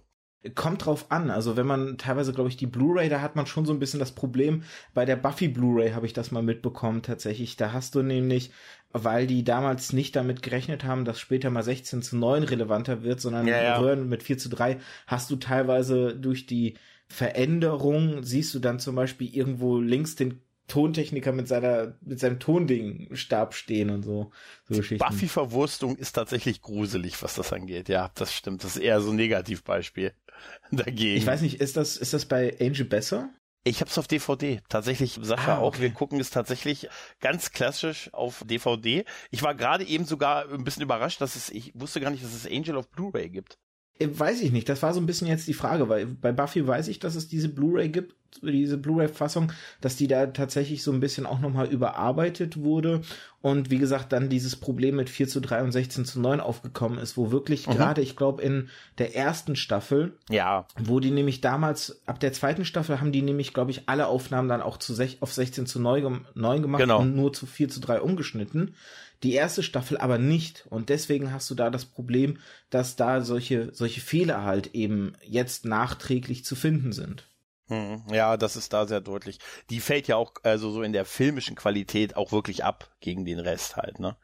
kommt 0.53 0.85
drauf 0.85 1.07
an. 1.09 1.29
Also 1.31 1.57
wenn 1.57 1.65
man 1.65 1.97
teilweise, 1.97 2.33
glaube 2.33 2.49
ich, 2.49 2.57
die 2.57 2.67
Blu-ray, 2.67 3.09
da 3.09 3.21
hat 3.21 3.35
man 3.35 3.47
schon 3.47 3.65
so 3.65 3.73
ein 3.73 3.79
bisschen 3.79 3.99
das 3.99 4.11
Problem. 4.11 4.63
Bei 4.93 5.05
der 5.05 5.15
Buffy 5.15 5.47
Blu-ray 5.47 5.91
habe 5.91 6.05
ich 6.05 6.13
das 6.13 6.31
mal 6.31 6.43
mitbekommen 6.43 7.01
tatsächlich. 7.01 7.55
Da 7.55 7.73
hast 7.73 7.95
du 7.95 8.03
nämlich, 8.03 8.51
weil 8.91 9.27
die 9.27 9.43
damals 9.43 9.93
nicht 9.93 10.15
damit 10.15 10.41
gerechnet 10.41 10.83
haben, 10.83 11.05
dass 11.05 11.19
später 11.19 11.49
mal 11.49 11.63
16 11.63 12.01
zu 12.01 12.17
9 12.17 12.43
relevanter 12.43 13.03
wird, 13.03 13.21
sondern 13.21 13.47
ja, 13.47 13.81
ja. 13.81 13.95
mit 13.95 14.23
4 14.23 14.37
zu 14.37 14.49
3, 14.49 14.77
hast 15.07 15.31
du 15.31 15.37
teilweise 15.37 16.15
durch 16.15 16.45
die 16.45 16.75
Veränderung, 17.07 18.23
siehst 18.23 18.53
du 18.53 18.59
dann 18.59 18.79
zum 18.79 18.95
Beispiel 18.95 19.33
irgendwo 19.33 19.79
links 19.79 20.15
den 20.15 20.41
Tontechniker 20.67 21.31
mit 21.31 21.47
seiner 21.47 21.95
mit 22.01 22.19
seinem 22.19 22.39
Tonding-Stab 22.39 23.53
stehen 23.53 23.89
und 23.89 24.03
so. 24.03 24.31
so 24.67 24.81
Buffy-Verwurstung 24.97 25.95
ist 25.95 26.13
tatsächlich 26.13 26.61
gruselig, 26.61 27.21
was 27.21 27.35
das 27.35 27.53
angeht. 27.53 27.89
Ja, 27.89 28.11
das 28.15 28.33
stimmt. 28.33 28.63
Das 28.63 28.75
ist 28.75 28.81
eher 28.81 28.99
so 29.01 29.11
ein 29.11 29.15
Negativbeispiel 29.15 30.13
dagegen. 30.71 31.17
Ich 31.17 31.27
weiß 31.27 31.41
nicht, 31.41 31.61
ist 31.61 31.77
das 31.77 31.97
ist 31.97 32.13
das 32.13 32.25
bei 32.25 32.57
Angel 32.59 32.85
besser? 32.85 33.29
Ich 33.67 33.81
hab's 33.81 33.97
auf 33.97 34.07
DVD. 34.07 34.61
Tatsächlich, 34.69 35.17
Sascha 35.19 35.55
ah, 35.55 35.57
okay. 35.57 35.77
auch. 35.77 35.81
Wir 35.81 35.89
gucken 35.89 36.19
es 36.19 36.29
tatsächlich 36.29 36.87
ganz 37.19 37.51
klassisch 37.51 38.13
auf 38.13 38.43
DVD. 38.45 39.05
Ich 39.31 39.41
war 39.41 39.55
gerade 39.55 39.83
eben 39.83 40.05
sogar 40.05 40.51
ein 40.51 40.63
bisschen 40.63 40.83
überrascht, 40.83 41.19
dass 41.19 41.35
es, 41.35 41.49
ich 41.49 41.71
wusste 41.73 41.99
gar 41.99 42.11
nicht, 42.11 42.23
dass 42.23 42.35
es 42.35 42.45
Angel 42.45 42.77
auf 42.77 42.87
Blu-ray 42.89 43.27
gibt. 43.29 43.57
Äh, 43.97 44.07
weiß 44.11 44.41
ich 44.41 44.51
nicht. 44.51 44.69
Das 44.69 44.83
war 44.83 44.93
so 44.93 44.99
ein 44.99 45.07
bisschen 45.07 45.27
jetzt 45.27 45.47
die 45.47 45.53
Frage, 45.53 45.89
weil 45.89 46.05
bei 46.05 46.31
Buffy 46.31 46.67
weiß 46.67 46.87
ich, 46.89 46.99
dass 46.99 47.15
es 47.15 47.27
diese 47.27 47.49
Blu-ray 47.49 47.89
gibt, 47.89 48.15
diese 48.41 48.77
Blu-ray-Fassung, 48.77 49.51
dass 49.81 49.95
die 49.95 50.07
da 50.07 50.27
tatsächlich 50.27 50.83
so 50.83 50.91
ein 50.91 50.99
bisschen 50.99 51.25
auch 51.25 51.39
nochmal 51.39 51.67
überarbeitet 51.67 52.57
wurde 52.57 53.01
und 53.41 53.69
wie 53.69 53.77
gesagt 53.77 54.11
dann 54.11 54.29
dieses 54.29 54.55
Problem 54.55 54.95
mit 54.95 55.09
4 55.09 55.27
zu 55.27 55.39
3 55.39 55.63
und 55.63 55.71
16 55.71 56.05
zu 56.05 56.19
9 56.19 56.39
aufgekommen 56.39 56.97
ist, 56.97 57.17
wo 57.17 57.31
wirklich 57.31 57.67
mhm. 57.67 57.73
gerade, 57.73 58.01
ich 58.01 58.15
glaube, 58.15 58.41
in 58.41 58.69
der 58.97 59.15
ersten 59.15 59.55
Staffel, 59.55 60.17
ja, 60.29 60.67
wo 60.79 60.99
die 60.99 61.11
nämlich 61.11 61.41
damals, 61.41 62.01
ab 62.05 62.19
der 62.19 62.33
zweiten 62.33 62.65
Staffel 62.65 62.99
haben 62.99 63.11
die 63.11 63.21
nämlich, 63.21 63.53
glaube 63.53 63.71
ich, 63.71 63.87
alle 63.87 64.07
Aufnahmen 64.07 64.49
dann 64.49 64.61
auch 64.61 64.77
zu 64.77 64.93
sech, 64.93 65.17
auf 65.21 65.33
16 65.33 65.65
zu 65.65 65.79
9, 65.79 66.25
9 66.33 66.61
gemacht 66.61 66.81
genau. 66.81 67.01
und 67.01 67.15
nur 67.15 67.33
zu 67.33 67.45
4 67.45 67.69
zu 67.69 67.79
3 67.79 68.01
umgeschnitten 68.01 68.75
die 69.23 69.33
erste 69.33 69.63
Staffel 69.63 69.97
aber 69.97 70.17
nicht. 70.17 70.65
Und 70.69 70.89
deswegen 70.89 71.31
hast 71.31 71.49
du 71.49 71.55
da 71.55 71.69
das 71.69 71.85
Problem, 71.85 72.37
dass 72.69 72.95
da 72.95 73.21
solche, 73.21 73.73
solche 73.73 74.01
Fehler 74.01 74.43
halt 74.43 74.75
eben 74.75 75.13
jetzt 75.23 75.65
nachträglich 75.65 76.45
zu 76.45 76.55
finden 76.55 76.91
sind. 76.91 77.27
Hm, 77.67 78.03
ja, 78.11 78.37
das 78.37 78.55
ist 78.55 78.73
da 78.73 78.85
sehr 78.85 79.01
deutlich. 79.01 79.39
Die 79.69 79.79
fällt 79.79 80.07
ja 80.07 80.17
auch 80.17 80.33
also 80.43 80.69
so 80.71 80.83
in 80.83 80.93
der 80.93 81.05
filmischen 81.05 81.55
Qualität 81.55 82.15
auch 82.15 82.31
wirklich 82.31 82.63
ab 82.63 82.95
gegen 82.99 83.25
den 83.25 83.39
Rest 83.39 83.75
halt, 83.75 83.99
ne? 83.99 84.17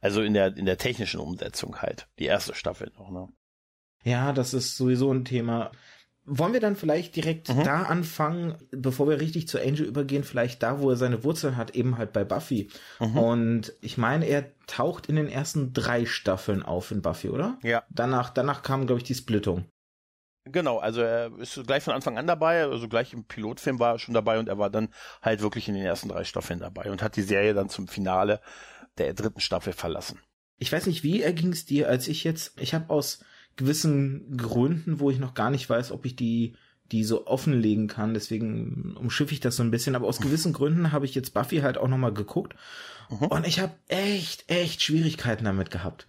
Also 0.00 0.22
in 0.22 0.34
der 0.34 0.56
in 0.56 0.66
der 0.66 0.78
technischen 0.78 1.20
Umsetzung 1.20 1.80
halt. 1.80 2.08
Die 2.18 2.26
erste 2.26 2.54
Staffel 2.54 2.92
noch, 2.98 3.10
ne? 3.10 3.28
Ja, 4.04 4.32
das 4.32 4.52
ist 4.52 4.76
sowieso 4.76 5.12
ein 5.12 5.24
Thema. 5.24 5.70
Wollen 6.24 6.52
wir 6.52 6.60
dann 6.60 6.76
vielleicht 6.76 7.16
direkt 7.16 7.48
mhm. 7.48 7.64
da 7.64 7.82
anfangen, 7.82 8.56
bevor 8.70 9.08
wir 9.08 9.20
richtig 9.20 9.48
zu 9.48 9.58
Angel 9.58 9.86
übergehen, 9.86 10.22
vielleicht 10.22 10.62
da, 10.62 10.80
wo 10.80 10.90
er 10.90 10.96
seine 10.96 11.24
Wurzeln 11.24 11.56
hat, 11.56 11.74
eben 11.74 11.98
halt 11.98 12.12
bei 12.12 12.24
Buffy. 12.24 12.70
Mhm. 13.00 13.18
Und 13.18 13.72
ich 13.80 13.98
meine, 13.98 14.26
er 14.26 14.52
taucht 14.66 15.06
in 15.06 15.16
den 15.16 15.28
ersten 15.28 15.72
drei 15.72 16.06
Staffeln 16.06 16.62
auf 16.62 16.92
in 16.92 17.02
Buffy, 17.02 17.28
oder? 17.28 17.58
Ja. 17.62 17.82
Danach, 17.90 18.30
danach 18.30 18.62
kam, 18.62 18.86
glaube 18.86 19.00
ich, 19.00 19.06
die 19.06 19.16
Splittung. 19.16 19.64
Genau, 20.44 20.78
also 20.78 21.02
er 21.02 21.30
ist 21.38 21.64
gleich 21.66 21.84
von 21.84 21.94
Anfang 21.94 22.18
an 22.18 22.26
dabei, 22.26 22.64
also 22.64 22.88
gleich 22.88 23.12
im 23.12 23.24
Pilotfilm 23.24 23.78
war 23.78 23.94
er 23.94 23.98
schon 23.98 24.14
dabei 24.14 24.40
und 24.40 24.48
er 24.48 24.58
war 24.58 24.70
dann 24.70 24.88
halt 25.22 25.40
wirklich 25.40 25.68
in 25.68 25.74
den 25.74 25.84
ersten 25.84 26.08
drei 26.08 26.24
Staffeln 26.24 26.58
dabei 26.58 26.90
und 26.90 27.02
hat 27.02 27.16
die 27.16 27.22
Serie 27.22 27.54
dann 27.54 27.68
zum 27.68 27.86
Finale 27.86 28.40
der 28.98 29.14
dritten 29.14 29.40
Staffel 29.40 29.72
verlassen. 29.72 30.18
Ich 30.58 30.72
weiß 30.72 30.86
nicht, 30.86 31.04
wie 31.04 31.22
erging 31.22 31.52
es 31.52 31.64
dir, 31.64 31.88
als 31.88 32.08
ich 32.08 32.24
jetzt, 32.24 32.60
ich 32.60 32.74
habe 32.74 32.90
aus 32.90 33.24
gewissen 33.56 34.36
Gründen, 34.36 34.98
wo 34.98 35.10
ich 35.10 35.18
noch 35.18 35.34
gar 35.34 35.50
nicht 35.50 35.68
weiß, 35.68 35.92
ob 35.92 36.04
ich 36.06 36.16
die 36.16 36.56
die 36.92 37.04
so 37.04 37.26
offenlegen 37.26 37.88
kann. 37.88 38.14
Deswegen 38.14 38.94
umschiffe 38.96 39.32
ich 39.32 39.40
das 39.40 39.56
so 39.56 39.62
ein 39.62 39.70
bisschen. 39.70 39.96
Aber 39.96 40.06
aus 40.06 40.20
gewissen 40.20 40.52
Gründen 40.52 40.92
habe 40.92 41.06
ich 41.06 41.14
jetzt 41.14 41.32
Buffy 41.32 41.58
halt 41.58 41.78
auch 41.78 41.88
nochmal 41.88 42.12
geguckt. 42.12 42.54
Mhm. 43.08 43.26
Und 43.26 43.46
ich 43.46 43.60
habe 43.60 43.72
echt, 43.88 44.48
echt 44.50 44.82
Schwierigkeiten 44.82 45.46
damit 45.46 45.70
gehabt. 45.70 46.06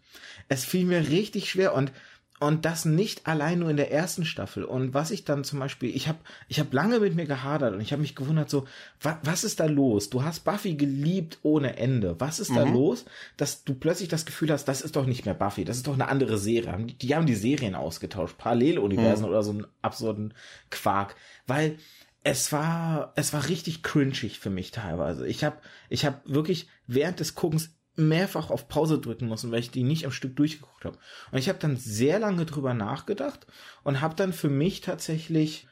Es 0.50 0.66
fiel 0.66 0.86
mir 0.86 1.08
richtig 1.10 1.50
schwer 1.50 1.74
und 1.74 1.92
und 2.40 2.66
das 2.66 2.84
nicht 2.84 3.26
allein 3.26 3.60
nur 3.60 3.70
in 3.70 3.78
der 3.78 3.92
ersten 3.92 4.26
Staffel. 4.26 4.66
Und 4.66 4.94
was 4.94 5.12
ich 5.12 5.24
dann 5.24 5.44
zum 5.44 5.60
Beispiel, 5.60 5.96
ich 5.96 6.08
habe 6.08 6.20
ich 6.50 6.60
hab 6.60 6.74
lange 6.74 7.00
mit 7.00 7.16
mir 7.16 7.26
gehadert 7.26 7.74
und 7.74 7.82
ich 7.82 7.92
habe 7.92 8.02
mich 8.02 8.16
gewundert, 8.16 8.50
so, 8.50 8.66
wa, 9.02 9.20
was 9.24 9.44
ist 9.44 9.60
da 9.60 9.66
los? 9.66 10.10
Du 10.10 10.24
hast 10.24 10.42
Buffy 10.42 10.76
geliebt 10.76 11.40
ohne 11.44 11.78
Ende. 11.78 12.20
Was 12.20 12.40
ist 12.40 12.52
mhm. 12.52 12.56
da 12.56 12.64
los, 12.64 13.06
dass 13.38 13.64
du 13.64 13.76
plötzlich 13.76 14.10
das 14.10 14.26
Gefühl 14.26 14.52
hast, 14.52 14.66
das 14.66 14.82
ist 14.82 14.96
doch 14.96 15.06
nicht 15.06 15.26
mehr 15.26 15.36
Buffy, 15.36 15.64
das 15.64 15.78
ist 15.78 15.88
doch 15.88 15.94
eine 15.94 16.10
andere 16.10 16.38
Serie. 16.38 16.86
Die 17.02 17.16
haben 17.16 17.26
die 17.26 17.36
Serien 17.36 17.76
ausgetauscht, 17.76 18.38
Paralleluniversen 18.38 19.26
mhm. 19.26 19.30
oder 19.30 19.44
so 19.44 19.52
einen 19.52 19.68
absurden 19.82 20.34
Quark. 20.70 21.16
Weil 21.48 21.78
es 22.24 22.52
war, 22.52 23.14
es 23.16 23.34
war 23.34 23.48
richtig 23.48 23.84
cringig 23.84 24.40
für 24.40 24.50
mich 24.50 24.72
teilweise. 24.72 25.28
Ich 25.28 25.44
habe 25.44 25.58
ich 25.90 26.06
hab 26.06 26.28
wirklich 26.28 26.68
während 26.88 27.20
des 27.20 27.36
Guckens 27.36 27.76
mehrfach 27.96 28.50
auf 28.50 28.68
Pause 28.68 29.00
drücken 29.00 29.30
müssen, 29.30 29.52
weil 29.52 29.60
ich 29.60 29.72
die 29.72 29.84
nicht 29.84 30.06
am 30.06 30.12
Stück 30.12 30.36
durchgeguckt 30.36 30.86
habe. 30.86 30.98
Und 31.32 31.38
ich 31.38 31.50
habe 31.50 31.60
dann 31.60 31.78
sehr 31.78 32.20
lange 32.20 32.46
drüber 32.46 32.74
nachgedacht 32.74 33.46
und 33.84 34.02
habe 34.02 34.16
dann 34.16 34.34
für 34.34 34.50
mich 34.50 34.82
tatsächlich, 34.82 35.68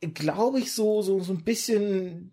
glaube 0.00 0.58
ich, 0.58 0.72
so 0.72 1.02
so 1.02 1.20
so 1.20 1.32
ein 1.32 1.44
bisschen 1.44 2.32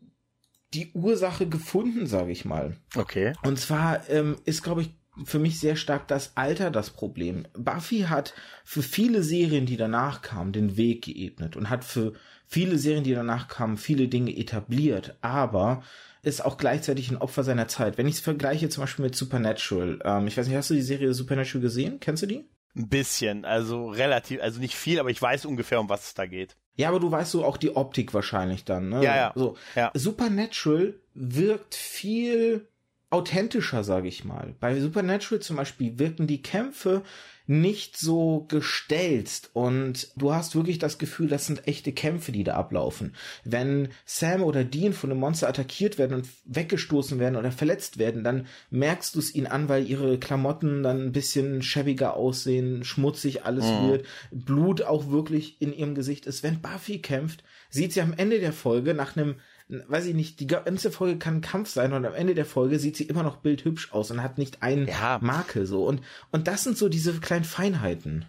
die 0.73 0.91
Ursache 0.93 1.47
gefunden, 1.47 2.07
sage 2.07 2.31
ich 2.31 2.43
mal. 2.43 2.77
Okay. 2.95 3.33
Und 3.43 3.59
zwar 3.59 4.09
ähm, 4.09 4.37
ist, 4.45 4.63
glaube 4.63 4.81
ich, 4.81 4.89
für 5.23 5.39
mich 5.39 5.59
sehr 5.59 5.77
stark 5.77 6.07
das 6.07 6.35
Alter 6.35 6.71
das 6.71 6.89
Problem. 6.89 7.47
Buffy 7.53 8.01
hat 8.01 8.33
für 8.65 8.81
viele 8.81 9.23
Serien, 9.23 9.65
die 9.65 9.77
danach 9.77 10.21
kamen, 10.21 10.51
den 10.51 10.75
Weg 10.75 11.05
geebnet 11.05 11.55
und 11.55 11.69
hat 11.69 11.85
für 11.85 12.13
viele 12.47 12.77
Serien, 12.77 13.05
die 13.05 13.13
danach 13.13 13.47
kamen, 13.47 13.77
viele 13.77 14.09
Dinge 14.09 14.35
etabliert. 14.35 15.17
Aber 15.21 15.83
ist 16.25 16.43
auch 16.43 16.57
gleichzeitig 16.57 17.11
ein 17.11 17.17
Opfer 17.17 17.43
seiner 17.43 17.67
Zeit. 17.67 17.97
Wenn 17.97 18.07
ich 18.07 18.15
es 18.15 18.19
vergleiche 18.19 18.67
zum 18.69 18.83
Beispiel 18.83 19.05
mit 19.05 19.15
Supernatural, 19.15 19.99
ähm, 20.03 20.27
ich 20.27 20.35
weiß 20.35 20.47
nicht, 20.47 20.55
hast 20.55 20.69
du 20.69 20.73
die 20.73 20.81
Serie 20.81 21.13
Supernatural 21.13 21.61
gesehen? 21.61 21.99
Kennst 21.99 22.23
du 22.23 22.27
die? 22.27 22.45
Ein 22.75 22.89
bisschen, 22.89 23.45
also 23.45 23.87
relativ, 23.87 24.41
also 24.41 24.59
nicht 24.59 24.75
viel, 24.75 24.99
aber 24.99 25.09
ich 25.09 25.21
weiß 25.21 25.45
ungefähr, 25.45 25.79
um 25.79 25.87
was 25.87 26.07
es 26.07 26.13
da 26.13 26.25
geht. 26.25 26.57
Ja, 26.75 26.89
aber 26.89 26.99
du 26.99 27.09
weißt 27.09 27.31
so 27.31 27.45
auch 27.45 27.57
die 27.57 27.75
Optik 27.75 28.13
wahrscheinlich 28.13 28.65
dann, 28.65 28.89
ne? 28.89 29.03
Ja, 29.03 29.15
ja. 29.15 29.31
So. 29.35 29.55
ja. 29.75 29.91
Supernatural 29.93 30.95
wirkt 31.13 31.75
viel 31.75 32.67
authentischer, 33.11 33.83
sage 33.83 34.09
ich 34.09 34.25
mal. 34.25 34.55
Bei 34.59 34.77
Supernatural 34.79 35.41
zum 35.41 35.55
Beispiel 35.55 35.99
wirken 35.99 36.27
die 36.27 36.41
Kämpfe 36.41 37.03
nicht 37.47 37.97
so 37.97 38.45
gestelzt 38.47 39.51
und 39.53 40.09
du 40.15 40.33
hast 40.33 40.55
wirklich 40.55 40.79
das 40.79 40.97
Gefühl, 40.97 41.27
das 41.27 41.45
sind 41.45 41.67
echte 41.67 41.91
Kämpfe, 41.91 42.31
die 42.31 42.43
da 42.43 42.55
ablaufen. 42.55 43.13
Wenn 43.43 43.89
Sam 44.05 44.41
oder 44.41 44.63
Dean 44.63 44.93
von 44.93 45.11
einem 45.11 45.19
Monster 45.19 45.47
attackiert 45.47 45.97
werden 45.97 46.15
und 46.15 46.27
weggestoßen 46.45 47.19
werden 47.19 47.35
oder 47.35 47.51
verletzt 47.51 47.99
werden, 47.99 48.23
dann 48.23 48.47
merkst 48.71 49.13
du 49.13 49.19
es 49.19 49.35
ihnen 49.35 49.47
an, 49.47 49.69
weil 49.69 49.87
ihre 49.87 50.17
Klamotten 50.17 50.81
dann 50.81 51.07
ein 51.07 51.11
bisschen 51.11 51.61
schäbiger 51.61 52.15
aussehen, 52.15 52.83
schmutzig 52.83 53.45
alles 53.45 53.65
mhm. 53.65 53.89
wird, 53.89 54.05
Blut 54.31 54.81
auch 54.81 55.09
wirklich 55.09 55.61
in 55.61 55.71
ihrem 55.73 55.93
Gesicht 55.93 56.25
ist. 56.25 56.41
Wenn 56.41 56.61
Buffy 56.61 56.99
kämpft, 56.99 57.43
sieht 57.69 57.93
sie 57.93 58.01
am 58.01 58.13
Ende 58.13 58.39
der 58.39 58.53
Folge 58.53 58.93
nach 58.93 59.15
einem 59.15 59.35
weiß 59.67 60.05
ich 60.05 60.13
nicht, 60.13 60.39
die 60.39 60.47
ganze 60.47 60.91
Folge 60.91 61.17
kann 61.17 61.37
ein 61.37 61.41
Kampf 61.41 61.69
sein 61.69 61.93
und 61.93 62.05
am 62.05 62.13
Ende 62.13 62.35
der 62.35 62.45
Folge 62.45 62.79
sieht 62.79 62.95
sie 62.95 63.05
immer 63.05 63.23
noch 63.23 63.37
bildhübsch 63.37 63.91
aus 63.93 64.11
und 64.11 64.21
hat 64.21 64.37
nicht 64.37 64.61
einen 64.61 64.87
ja. 64.87 65.19
Makel 65.21 65.65
so. 65.65 65.85
Und, 65.85 66.01
und 66.31 66.47
das 66.47 66.63
sind 66.63 66.77
so 66.77 66.89
diese 66.89 67.19
kleinen 67.19 67.45
Feinheiten. 67.45 68.25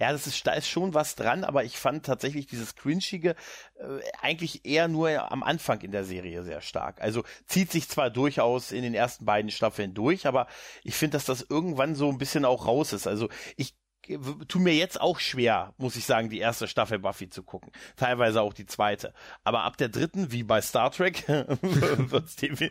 Ja, 0.00 0.12
das 0.12 0.26
ist, 0.26 0.46
da 0.46 0.54
ist 0.54 0.66
schon 0.66 0.94
was 0.94 1.14
dran, 1.14 1.44
aber 1.44 1.62
ich 1.62 1.76
fand 1.76 2.06
tatsächlich 2.06 2.46
dieses 2.46 2.74
Cringige 2.74 3.36
äh, 3.74 4.00
eigentlich 4.22 4.64
eher 4.64 4.88
nur 4.88 5.30
am 5.30 5.42
Anfang 5.42 5.82
in 5.82 5.90
der 5.90 6.04
Serie 6.04 6.42
sehr 6.42 6.62
stark. 6.62 7.02
Also 7.02 7.22
zieht 7.44 7.70
sich 7.70 7.86
zwar 7.86 8.08
durchaus 8.08 8.72
in 8.72 8.82
den 8.82 8.94
ersten 8.94 9.26
beiden 9.26 9.50
Staffeln 9.50 9.92
durch, 9.92 10.26
aber 10.26 10.46
ich 10.84 10.94
finde, 10.94 11.18
dass 11.18 11.26
das 11.26 11.44
irgendwann 11.46 11.94
so 11.94 12.08
ein 12.08 12.16
bisschen 12.16 12.46
auch 12.46 12.66
raus 12.66 12.94
ist. 12.94 13.06
Also 13.06 13.28
ich 13.58 13.74
tu 14.48 14.58
mir 14.58 14.74
jetzt 14.74 15.00
auch 15.00 15.18
schwer, 15.18 15.74
muss 15.78 15.96
ich 15.96 16.04
sagen, 16.04 16.30
die 16.30 16.38
erste 16.38 16.68
Staffel 16.68 16.98
Buffy 16.98 17.28
zu 17.28 17.42
gucken. 17.42 17.72
Teilweise 17.96 18.42
auch 18.42 18.52
die 18.52 18.66
zweite. 18.66 19.12
Aber 19.44 19.62
ab 19.64 19.76
der 19.76 19.88
dritten, 19.88 20.32
wie 20.32 20.42
bei 20.42 20.60
Star 20.60 20.90
Trek, 20.90 21.26
wird's, 21.28 22.36
defi 22.36 22.70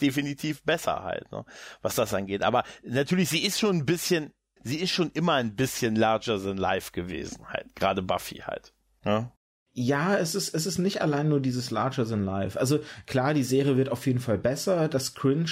definitiv 0.00 0.62
besser 0.62 1.02
halt, 1.02 1.30
ne, 1.32 1.44
was 1.82 1.94
das 1.94 2.14
angeht. 2.14 2.42
Aber 2.42 2.64
natürlich, 2.82 3.28
sie 3.28 3.44
ist 3.44 3.58
schon 3.58 3.76
ein 3.76 3.86
bisschen 3.86 4.32
sie 4.64 4.78
ist 4.78 4.90
schon 4.90 5.10
immer 5.12 5.34
ein 5.34 5.56
bisschen 5.56 5.96
larger 5.96 6.42
than 6.42 6.56
life 6.56 6.92
gewesen, 6.92 7.48
halt. 7.48 7.74
Gerade 7.74 8.02
Buffy 8.02 8.42
halt. 8.44 8.72
Ja? 9.04 9.32
Ja, 9.80 10.16
es 10.16 10.34
ist, 10.34 10.54
es 10.54 10.66
ist 10.66 10.78
nicht 10.78 11.02
allein 11.02 11.28
nur 11.28 11.40
dieses 11.40 11.70
Larger 11.70 12.04
than 12.04 12.24
Life. 12.24 12.58
Also 12.58 12.80
klar, 13.06 13.32
die 13.32 13.44
Serie 13.44 13.76
wird 13.76 13.90
auf 13.90 14.06
jeden 14.08 14.18
Fall 14.18 14.36
besser. 14.36 14.88
Das 14.88 15.14
Cringe 15.14 15.50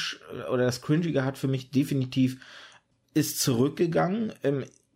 oder 0.50 0.64
das 0.64 0.82
Cringige 0.82 1.24
hat 1.24 1.38
für 1.38 1.46
mich 1.46 1.70
definitiv 1.70 2.44
ist 3.14 3.40
zurückgegangen. 3.40 4.32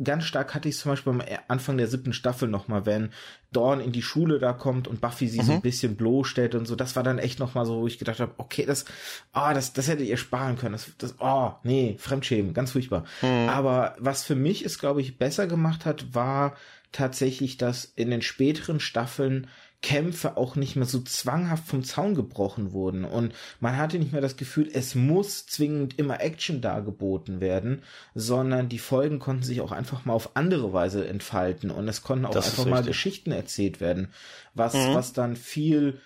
Ganz 0.02 0.24
stark 0.24 0.54
hatte 0.54 0.68
ich 0.68 0.76
zum 0.76 0.92
Beispiel 0.92 1.12
am 1.12 1.22
Anfang 1.48 1.76
der 1.76 1.86
siebten 1.86 2.12
Staffel 2.12 2.48
nochmal, 2.48 2.86
wenn 2.86 3.10
Dawn 3.52 3.80
in 3.80 3.92
die 3.92 4.02
Schule 4.02 4.38
da 4.38 4.52
kommt 4.52 4.88
und 4.88 5.00
Buffy 5.00 5.28
sie 5.28 5.40
mhm. 5.40 5.44
so 5.44 5.52
ein 5.52 5.60
bisschen 5.60 5.96
bloßstellt 5.96 6.54
und 6.54 6.66
so. 6.66 6.76
Das 6.76 6.96
war 6.96 7.02
dann 7.02 7.18
echt 7.18 7.38
nochmal 7.38 7.66
so, 7.66 7.80
wo 7.80 7.86
ich 7.86 7.98
gedacht 7.98 8.20
habe, 8.20 8.32
okay, 8.38 8.64
das, 8.64 8.84
ah, 9.32 9.50
oh, 9.50 9.54
das, 9.54 9.72
das 9.72 9.88
hättet 9.88 10.06
ihr 10.06 10.16
sparen 10.16 10.56
können. 10.56 10.72
Das, 10.72 10.90
das, 10.98 11.14
oh, 11.18 11.52
nee, 11.62 11.96
Fremdschämen, 11.98 12.54
ganz 12.54 12.72
furchtbar. 12.72 13.04
Mhm. 13.22 13.48
Aber 13.48 13.96
was 13.98 14.24
für 14.24 14.36
mich 14.36 14.64
es, 14.64 14.78
glaube 14.78 15.00
ich, 15.00 15.18
besser 15.18 15.46
gemacht 15.46 15.84
hat, 15.84 16.14
war 16.14 16.54
tatsächlich, 16.92 17.56
dass 17.56 17.84
in 17.84 18.10
den 18.10 18.22
späteren 18.22 18.80
Staffeln 18.80 19.48
Kämpfe 19.82 20.36
auch 20.36 20.56
nicht 20.56 20.76
mehr 20.76 20.86
so 20.86 21.00
zwanghaft 21.00 21.66
vom 21.66 21.82
Zaun 21.82 22.14
gebrochen 22.14 22.72
wurden 22.72 23.04
und 23.04 23.34
man 23.60 23.78
hatte 23.78 23.98
nicht 23.98 24.12
mehr 24.12 24.20
das 24.20 24.36
Gefühl, 24.36 24.68
es 24.72 24.94
muss 24.94 25.46
zwingend 25.46 25.98
immer 25.98 26.20
Action 26.20 26.60
dargeboten 26.60 27.40
werden, 27.40 27.82
sondern 28.14 28.68
die 28.68 28.78
Folgen 28.78 29.18
konnten 29.18 29.42
sich 29.42 29.62
auch 29.62 29.72
einfach 29.72 30.04
mal 30.04 30.12
auf 30.12 30.36
andere 30.36 30.72
Weise 30.74 31.08
entfalten 31.08 31.70
und 31.70 31.88
es 31.88 32.02
konnten 32.02 32.26
auch 32.26 32.30
das 32.30 32.50
einfach 32.50 32.66
mal 32.70 32.82
Geschichten 32.82 33.32
erzählt 33.32 33.80
werden, 33.80 34.08
was, 34.54 34.74
mhm. 34.74 34.94
was 34.94 35.14
dann 35.14 35.36
viel 35.36 36.00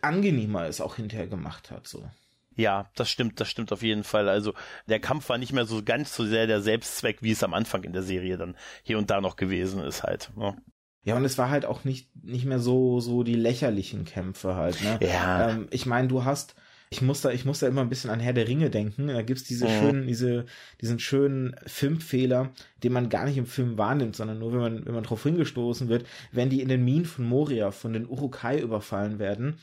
angenehmer 0.00 0.66
ist 0.66 0.80
auch 0.80 0.96
hinterher 0.96 1.26
gemacht 1.26 1.70
hat, 1.70 1.86
so. 1.86 2.08
Ja, 2.56 2.90
das 2.94 3.08
stimmt, 3.10 3.40
das 3.40 3.48
stimmt 3.48 3.72
auf 3.72 3.82
jeden 3.82 4.04
Fall. 4.04 4.28
Also 4.28 4.54
der 4.86 5.00
Kampf 5.00 5.28
war 5.28 5.38
nicht 5.38 5.52
mehr 5.52 5.66
so 5.66 5.82
ganz 5.82 6.14
so 6.14 6.26
sehr 6.26 6.46
der 6.46 6.60
Selbstzweck, 6.60 7.22
wie 7.22 7.30
es 7.30 7.42
am 7.42 7.54
Anfang 7.54 7.84
in 7.84 7.92
der 7.92 8.02
Serie 8.02 8.36
dann 8.36 8.56
hier 8.82 8.98
und 8.98 9.10
da 9.10 9.20
noch 9.20 9.36
gewesen 9.36 9.82
ist 9.82 10.02
halt. 10.02 10.30
Ne? 10.36 10.56
Ja, 11.02 11.16
und 11.16 11.24
es 11.24 11.38
war 11.38 11.50
halt 11.50 11.64
auch 11.64 11.84
nicht, 11.84 12.14
nicht 12.24 12.44
mehr 12.44 12.58
so, 12.58 13.00
so 13.00 13.22
die 13.22 13.34
lächerlichen 13.34 14.04
Kämpfe 14.04 14.54
halt, 14.54 14.82
ne? 14.82 14.98
Ja. 15.00 15.50
Ähm, 15.50 15.68
ich 15.70 15.86
meine, 15.86 16.08
du 16.08 16.24
hast, 16.24 16.54
ich 16.90 17.00
muss 17.00 17.20
da, 17.22 17.30
ich 17.30 17.44
muss 17.44 17.60
da 17.60 17.68
immer 17.68 17.80
ein 17.80 17.88
bisschen 17.88 18.10
an 18.10 18.20
Herr 18.20 18.32
der 18.32 18.48
Ringe 18.48 18.68
denken. 18.68 19.06
Da 19.06 19.22
gibt's 19.22 19.44
diese 19.44 19.66
mhm. 19.66 19.78
schönen, 19.78 20.06
diese, 20.06 20.44
diesen 20.80 20.98
schönen 20.98 21.54
Filmfehler, 21.66 22.50
den 22.82 22.92
man 22.92 23.08
gar 23.08 23.24
nicht 23.24 23.38
im 23.38 23.46
Film 23.46 23.78
wahrnimmt, 23.78 24.16
sondern 24.16 24.40
nur 24.40 24.52
wenn 24.52 24.60
man, 24.60 24.86
wenn 24.86 24.94
man 24.94 25.04
drauf 25.04 25.22
hingestoßen 25.22 25.88
wird, 25.88 26.04
wenn 26.32 26.50
die 26.50 26.60
in 26.60 26.68
den 26.68 26.84
Minen 26.84 27.06
von 27.06 27.24
Moria 27.24 27.70
von 27.70 27.92
den 27.92 28.08
Urukai 28.08 28.58
überfallen 28.58 29.18
werden, 29.18 29.58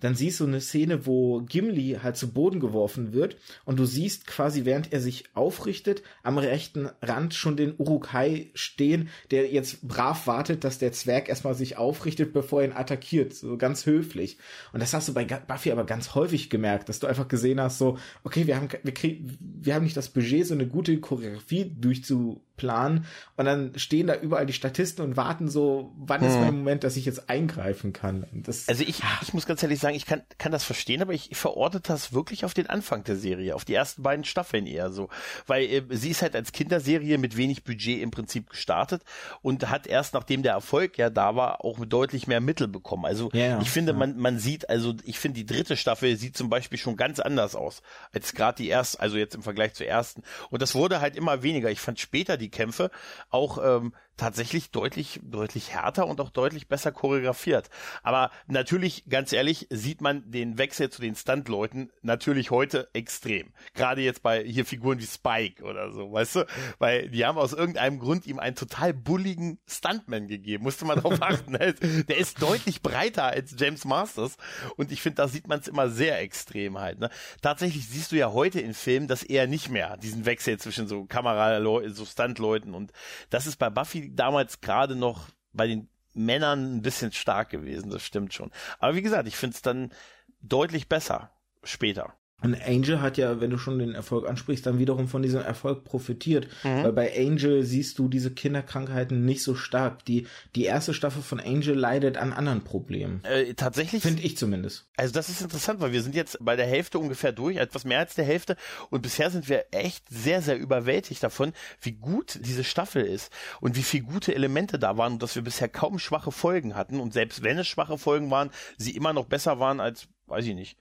dann 0.00 0.14
siehst 0.14 0.40
du 0.40 0.46
eine 0.46 0.60
Szene, 0.60 1.06
wo 1.06 1.40
Gimli 1.42 1.98
halt 2.02 2.16
zu 2.16 2.32
Boden 2.32 2.60
geworfen 2.60 3.12
wird 3.12 3.36
und 3.64 3.78
du 3.78 3.84
siehst 3.84 4.26
quasi, 4.26 4.64
während 4.64 4.92
er 4.92 5.00
sich 5.00 5.24
aufrichtet, 5.34 6.02
am 6.22 6.38
rechten 6.38 6.88
Rand 7.02 7.34
schon 7.34 7.56
den 7.56 7.74
Urukai 7.76 8.50
stehen, 8.54 9.08
der 9.30 9.50
jetzt 9.50 9.86
brav 9.86 10.26
wartet, 10.26 10.64
dass 10.64 10.78
der 10.78 10.92
Zwerg 10.92 11.28
erstmal 11.28 11.54
sich 11.54 11.76
aufrichtet, 11.76 12.32
bevor 12.32 12.62
er 12.62 12.68
ihn 12.68 12.76
attackiert, 12.76 13.34
so 13.34 13.56
ganz 13.56 13.86
höflich. 13.86 14.38
Und 14.72 14.80
das 14.80 14.94
hast 14.94 15.08
du 15.08 15.14
bei 15.14 15.24
Buffy 15.24 15.70
aber 15.70 15.84
ganz 15.84 16.14
häufig 16.14 16.50
gemerkt, 16.50 16.88
dass 16.88 16.98
du 17.00 17.06
einfach 17.06 17.28
gesehen 17.28 17.60
hast, 17.60 17.78
so, 17.78 17.98
okay, 18.24 18.46
wir 18.46 18.56
haben, 18.56 18.68
wir 18.82 18.94
kriegen, 18.94 19.36
wir 19.40 19.74
haben 19.74 19.84
nicht 19.84 19.96
das 19.96 20.08
Budget, 20.08 20.46
so 20.46 20.54
eine 20.54 20.66
gute 20.66 20.98
Choreografie 21.00 21.72
durchzu 21.78 22.42
Plan 22.60 23.06
und 23.36 23.46
dann 23.46 23.72
stehen 23.78 24.06
da 24.06 24.14
überall 24.14 24.44
die 24.44 24.52
Statisten 24.52 25.02
und 25.02 25.16
warten 25.16 25.48
so, 25.48 25.94
wann 25.96 26.20
hm. 26.20 26.28
ist 26.28 26.34
mein 26.34 26.54
Moment, 26.58 26.84
dass 26.84 26.96
ich 26.96 27.06
jetzt 27.06 27.30
eingreifen 27.30 27.94
kann. 27.94 28.26
Das, 28.32 28.68
also 28.68 28.82
ich, 28.82 29.00
ich 29.22 29.32
muss 29.32 29.46
ganz 29.46 29.62
ehrlich 29.62 29.80
sagen, 29.80 29.96
ich 29.96 30.04
kann, 30.04 30.20
kann 30.36 30.52
das 30.52 30.62
verstehen, 30.62 31.00
aber 31.00 31.14
ich 31.14 31.30
verorte 31.32 31.80
das 31.80 32.12
wirklich 32.12 32.44
auf 32.44 32.52
den 32.52 32.68
Anfang 32.68 33.02
der 33.04 33.16
Serie, 33.16 33.54
auf 33.54 33.64
die 33.64 33.72
ersten 33.72 34.02
beiden 34.02 34.24
Staffeln 34.24 34.66
eher 34.66 34.90
so, 34.90 35.08
weil 35.46 35.64
äh, 35.64 35.82
sie 35.88 36.10
ist 36.10 36.20
halt 36.20 36.36
als 36.36 36.52
Kinderserie 36.52 37.16
mit 37.16 37.38
wenig 37.38 37.64
Budget 37.64 38.02
im 38.02 38.10
Prinzip 38.10 38.50
gestartet 38.50 39.02
und 39.40 39.70
hat 39.70 39.86
erst 39.86 40.12
nachdem 40.12 40.42
der 40.42 40.52
Erfolg 40.52 40.98
ja 40.98 41.08
da 41.08 41.34
war, 41.34 41.64
auch 41.64 41.78
deutlich 41.86 42.26
mehr 42.26 42.40
Mittel 42.40 42.68
bekommen. 42.68 43.06
Also 43.06 43.30
ja, 43.32 43.58
ich 43.62 43.70
finde, 43.70 43.92
ja. 43.92 43.98
man, 43.98 44.18
man 44.18 44.38
sieht, 44.38 44.68
also 44.68 44.94
ich 45.04 45.18
finde 45.18 45.40
die 45.40 45.46
dritte 45.46 45.78
Staffel 45.78 46.16
sieht 46.16 46.36
zum 46.36 46.50
Beispiel 46.50 46.78
schon 46.78 46.96
ganz 46.96 47.20
anders 47.20 47.56
aus 47.56 47.80
als 48.12 48.34
gerade 48.34 48.56
die 48.56 48.68
erste, 48.68 49.00
also 49.00 49.16
jetzt 49.16 49.34
im 49.34 49.42
Vergleich 49.42 49.74
zur 49.74 49.86
ersten. 49.86 50.22
Und 50.50 50.62
das 50.62 50.74
wurde 50.74 51.00
halt 51.00 51.16
immer 51.16 51.42
weniger. 51.42 51.70
Ich 51.70 51.80
fand 51.80 51.98
später 52.00 52.36
die 52.36 52.49
Kämpfe. 52.50 52.90
Auch 53.30 53.58
ähm, 53.62 53.94
tatsächlich 54.20 54.70
deutlich, 54.70 55.18
deutlich 55.22 55.72
härter 55.72 56.06
und 56.06 56.20
auch 56.20 56.28
deutlich 56.28 56.68
besser 56.68 56.92
choreografiert. 56.92 57.70
Aber 58.02 58.30
natürlich, 58.48 59.04
ganz 59.08 59.32
ehrlich, 59.32 59.66
sieht 59.70 60.02
man 60.02 60.30
den 60.30 60.58
Wechsel 60.58 60.90
zu 60.90 61.00
den 61.00 61.14
Stuntleuten 61.14 61.90
natürlich 62.02 62.50
heute 62.50 62.90
extrem. 62.92 63.54
Gerade 63.72 64.02
jetzt 64.02 64.22
bei 64.22 64.44
hier 64.44 64.66
Figuren 64.66 65.00
wie 65.00 65.06
Spike 65.06 65.64
oder 65.64 65.90
so, 65.90 66.12
weißt 66.12 66.36
du? 66.36 66.46
Weil 66.78 67.08
die 67.08 67.24
haben 67.24 67.38
aus 67.38 67.54
irgendeinem 67.54 67.98
Grund 67.98 68.26
ihm 68.26 68.38
einen 68.38 68.56
total 68.56 68.92
bulligen 68.92 69.58
Stuntman 69.66 70.28
gegeben. 70.28 70.64
Musste 70.64 70.84
man 70.84 70.96
darauf 70.96 71.22
achten. 71.22 71.52
Der 71.52 72.18
ist 72.18 72.42
deutlich 72.42 72.82
breiter 72.82 73.24
als 73.24 73.54
James 73.58 73.86
Masters. 73.86 74.36
Und 74.76 74.92
ich 74.92 75.00
finde, 75.00 75.16
da 75.16 75.28
sieht 75.28 75.48
man 75.48 75.60
es 75.60 75.68
immer 75.68 75.88
sehr 75.88 76.20
extrem 76.20 76.78
halt. 76.78 77.00
Ne? 77.00 77.08
Tatsächlich 77.40 77.88
siehst 77.88 78.12
du 78.12 78.16
ja 78.16 78.32
heute 78.32 78.60
in 78.60 78.74
Filmen 78.74 79.08
das 79.08 79.22
eher 79.22 79.46
nicht 79.46 79.70
mehr, 79.70 79.96
diesen 79.96 80.26
Wechsel 80.26 80.58
zwischen 80.58 80.88
so 80.88 81.06
Kamera, 81.06 81.58
so 81.88 82.04
Stuntleuten. 82.04 82.74
Und 82.74 82.92
das 83.30 83.46
ist 83.46 83.56
bei 83.56 83.70
Buffy 83.70 84.09
damals 84.16 84.60
gerade 84.60 84.96
noch 84.96 85.28
bei 85.52 85.66
den 85.66 85.88
Männern 86.14 86.76
ein 86.76 86.82
bisschen 86.82 87.12
stark 87.12 87.50
gewesen, 87.50 87.90
das 87.90 88.02
stimmt 88.02 88.34
schon. 88.34 88.50
Aber 88.78 88.94
wie 88.94 89.02
gesagt, 89.02 89.28
ich 89.28 89.36
finde 89.36 89.54
es 89.54 89.62
dann 89.62 89.92
deutlich 90.40 90.88
besser 90.88 91.30
später. 91.62 92.14
Und 92.42 92.56
Angel 92.66 93.00
hat 93.00 93.18
ja, 93.18 93.40
wenn 93.40 93.50
du 93.50 93.58
schon 93.58 93.78
den 93.78 93.94
Erfolg 93.94 94.28
ansprichst, 94.28 94.66
dann 94.66 94.78
wiederum 94.78 95.08
von 95.08 95.22
diesem 95.22 95.42
Erfolg 95.42 95.84
profitiert. 95.84 96.48
Mhm. 96.62 96.84
Weil 96.84 96.92
bei 96.92 97.16
Angel 97.16 97.64
siehst 97.64 97.98
du 97.98 98.08
diese 98.08 98.30
Kinderkrankheiten 98.30 99.24
nicht 99.24 99.42
so 99.42 99.54
stark. 99.54 100.04
Die, 100.04 100.26
die 100.54 100.64
erste 100.64 100.94
Staffel 100.94 101.22
von 101.22 101.40
Angel 101.40 101.74
leidet 101.74 102.16
an 102.16 102.32
anderen 102.32 102.62
Problemen. 102.62 103.22
Äh, 103.24 103.54
tatsächlich? 103.54 104.02
Finde 104.02 104.22
ich 104.22 104.36
zumindest. 104.36 104.88
Also 104.96 105.12
das 105.12 105.28
ist 105.28 105.42
interessant, 105.42 105.80
weil 105.80 105.92
wir 105.92 106.02
sind 106.02 106.14
jetzt 106.14 106.38
bei 106.40 106.56
der 106.56 106.66
Hälfte 106.66 106.98
ungefähr 106.98 107.32
durch, 107.32 107.56
etwas 107.56 107.84
mehr 107.84 107.98
als 107.98 108.14
der 108.14 108.24
Hälfte. 108.24 108.56
Und 108.90 109.02
bisher 109.02 109.30
sind 109.30 109.48
wir 109.48 109.66
echt 109.70 110.04
sehr, 110.08 110.42
sehr 110.42 110.58
überwältigt 110.58 111.22
davon, 111.22 111.52
wie 111.80 111.92
gut 111.92 112.38
diese 112.42 112.64
Staffel 112.64 113.04
ist 113.04 113.32
und 113.60 113.76
wie 113.76 113.82
viele 113.82 114.04
gute 114.04 114.34
Elemente 114.34 114.78
da 114.78 114.96
waren 114.96 115.14
und 115.14 115.22
dass 115.22 115.34
wir 115.34 115.42
bisher 115.42 115.68
kaum 115.68 115.98
schwache 115.98 116.32
Folgen 116.32 116.74
hatten. 116.74 117.00
Und 117.00 117.12
selbst 117.12 117.42
wenn 117.42 117.58
es 117.58 117.68
schwache 117.68 117.98
Folgen 117.98 118.30
waren, 118.30 118.50
sie 118.76 118.92
immer 118.96 119.12
noch 119.12 119.26
besser 119.26 119.58
waren 119.58 119.80
als, 119.80 120.08
weiß 120.26 120.46
ich 120.46 120.54
nicht, 120.54 120.76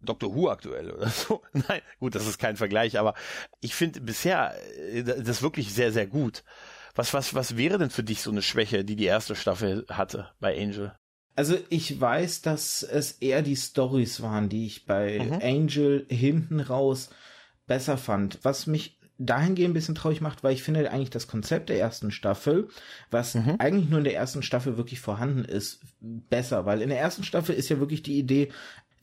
Dr. 0.00 0.34
Who 0.34 0.48
aktuell 0.50 0.90
oder 0.90 1.08
so. 1.08 1.42
Nein, 1.52 1.80
gut, 1.98 2.14
das 2.14 2.26
ist 2.26 2.38
kein 2.38 2.56
Vergleich, 2.56 2.98
aber 2.98 3.14
ich 3.60 3.74
finde 3.74 4.00
bisher 4.00 4.54
äh, 4.92 5.02
das 5.02 5.42
wirklich 5.42 5.72
sehr, 5.72 5.92
sehr 5.92 6.06
gut. 6.06 6.44
Was, 6.94 7.12
was, 7.12 7.34
was 7.34 7.56
wäre 7.56 7.78
denn 7.78 7.90
für 7.90 8.02
dich 8.02 8.22
so 8.22 8.30
eine 8.30 8.42
Schwäche, 8.42 8.84
die 8.84 8.96
die 8.96 9.04
erste 9.04 9.36
Staffel 9.36 9.84
hatte 9.90 10.30
bei 10.40 10.58
Angel? 10.58 10.94
Also 11.34 11.58
ich 11.68 12.00
weiß, 12.00 12.40
dass 12.40 12.82
es 12.82 13.12
eher 13.12 13.42
die 13.42 13.56
Stories 13.56 14.22
waren, 14.22 14.48
die 14.48 14.66
ich 14.66 14.86
bei 14.86 15.18
mhm. 15.18 15.40
Angel 15.42 16.06
hinten 16.08 16.60
raus 16.60 17.10
besser 17.66 17.98
fand. 17.98 18.38
Was 18.42 18.66
mich 18.66 18.98
dahingehend 19.18 19.70
ein 19.70 19.74
bisschen 19.74 19.94
traurig 19.94 20.20
macht, 20.20 20.44
weil 20.44 20.52
ich 20.52 20.62
finde 20.62 20.90
eigentlich 20.90 21.10
das 21.10 21.26
Konzept 21.26 21.68
der 21.68 21.78
ersten 21.78 22.10
Staffel, 22.10 22.68
was 23.10 23.34
mhm. 23.34 23.56
eigentlich 23.58 23.88
nur 23.88 23.98
in 23.98 24.04
der 24.04 24.14
ersten 24.14 24.42
Staffel 24.42 24.76
wirklich 24.76 25.00
vorhanden 25.00 25.44
ist, 25.44 25.80
besser, 26.00 26.66
weil 26.66 26.82
in 26.82 26.90
der 26.90 27.00
ersten 27.00 27.24
Staffel 27.24 27.54
ist 27.54 27.68
ja 27.68 27.78
wirklich 27.80 28.02
die 28.02 28.18
Idee, 28.18 28.50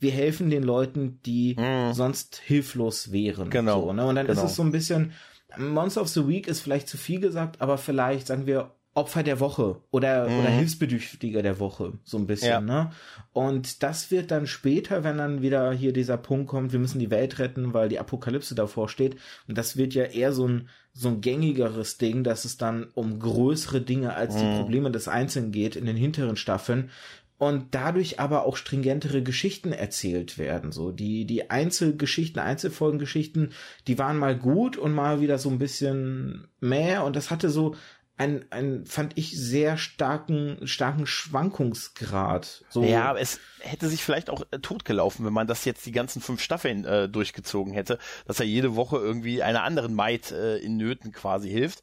wir 0.00 0.10
helfen 0.10 0.50
den 0.50 0.62
Leuten, 0.62 1.20
die 1.24 1.56
mhm. 1.58 1.92
sonst 1.92 2.36
hilflos 2.44 3.12
wären. 3.12 3.50
Genau. 3.50 3.86
So, 3.86 3.92
ne? 3.92 4.06
Und 4.06 4.16
dann 4.16 4.26
genau. 4.26 4.42
ist 4.42 4.50
es 4.50 4.56
so 4.56 4.62
ein 4.62 4.72
bisschen, 4.72 5.12
Monster 5.56 6.02
of 6.02 6.08
the 6.08 6.26
Week 6.26 6.48
ist 6.48 6.60
vielleicht 6.60 6.88
zu 6.88 6.96
viel 6.96 7.20
gesagt, 7.20 7.60
aber 7.60 7.78
vielleicht 7.78 8.26
sagen 8.26 8.46
wir 8.46 8.72
Opfer 8.96 9.24
der 9.24 9.40
Woche 9.40 9.80
oder, 9.90 10.28
mhm. 10.28 10.38
oder 10.38 10.50
Hilfsbedürftiger 10.50 11.42
der 11.42 11.58
Woche, 11.58 11.94
so 12.04 12.16
ein 12.16 12.28
bisschen, 12.28 12.48
ja. 12.48 12.60
ne? 12.60 12.92
Und 13.32 13.82
das 13.82 14.12
wird 14.12 14.30
dann 14.30 14.46
später, 14.46 15.02
wenn 15.02 15.18
dann 15.18 15.42
wieder 15.42 15.72
hier 15.72 15.92
dieser 15.92 16.16
Punkt 16.16 16.46
kommt, 16.46 16.72
wir 16.72 16.78
müssen 16.78 17.00
die 17.00 17.10
Welt 17.10 17.40
retten, 17.40 17.74
weil 17.74 17.88
die 17.88 17.98
Apokalypse 17.98 18.54
davor 18.54 18.88
steht. 18.88 19.16
Und 19.48 19.58
das 19.58 19.76
wird 19.76 19.94
ja 19.94 20.04
eher 20.04 20.32
so 20.32 20.46
ein, 20.46 20.68
so 20.92 21.08
ein 21.08 21.20
gängigeres 21.20 21.98
Ding, 21.98 22.22
dass 22.22 22.44
es 22.44 22.56
dann 22.56 22.86
um 22.94 23.18
größere 23.18 23.80
Dinge 23.80 24.14
als 24.14 24.36
mhm. 24.36 24.38
die 24.38 24.56
Probleme 24.58 24.90
des 24.92 25.08
Einzelnen 25.08 25.50
geht 25.50 25.74
in 25.74 25.86
den 25.86 25.96
hinteren 25.96 26.36
Staffeln 26.36 26.90
und 27.38 27.74
dadurch 27.74 28.20
aber 28.20 28.44
auch 28.44 28.56
stringentere 28.56 29.22
Geschichten 29.22 29.72
erzählt 29.72 30.38
werden. 30.38 30.72
So 30.72 30.92
die 30.92 31.24
die 31.24 31.50
Einzelgeschichten, 31.50 32.40
Einzelfolgengeschichten, 32.40 33.52
die 33.86 33.98
waren 33.98 34.18
mal 34.18 34.36
gut 34.36 34.76
und 34.76 34.94
mal 34.94 35.20
wieder 35.20 35.38
so 35.38 35.50
ein 35.50 35.58
bisschen 35.58 36.48
mehr 36.60 37.04
und 37.04 37.16
das 37.16 37.30
hatte 37.30 37.50
so 37.50 37.74
ein, 38.16 38.44
ein, 38.50 38.86
fand 38.86 39.18
ich, 39.18 39.36
sehr 39.36 39.76
starken, 39.76 40.58
starken 40.68 41.04
Schwankungsgrad. 41.04 42.64
So. 42.68 42.84
Ja, 42.84 43.06
aber 43.06 43.20
es 43.20 43.40
hätte 43.58 43.88
sich 43.88 44.04
vielleicht 44.04 44.30
auch 44.30 44.42
äh, 44.52 44.60
totgelaufen, 44.60 45.26
wenn 45.26 45.32
man 45.32 45.48
das 45.48 45.64
jetzt 45.64 45.84
die 45.84 45.90
ganzen 45.90 46.22
fünf 46.22 46.40
Staffeln 46.40 46.84
äh, 46.84 47.08
durchgezogen 47.08 47.72
hätte, 47.72 47.98
dass 48.26 48.38
er 48.38 48.46
jede 48.46 48.76
Woche 48.76 48.98
irgendwie 48.98 49.42
einer 49.42 49.64
anderen 49.64 49.94
Maid 49.94 50.30
äh, 50.30 50.58
in 50.58 50.76
Nöten 50.76 51.10
quasi 51.10 51.50
hilft. 51.50 51.82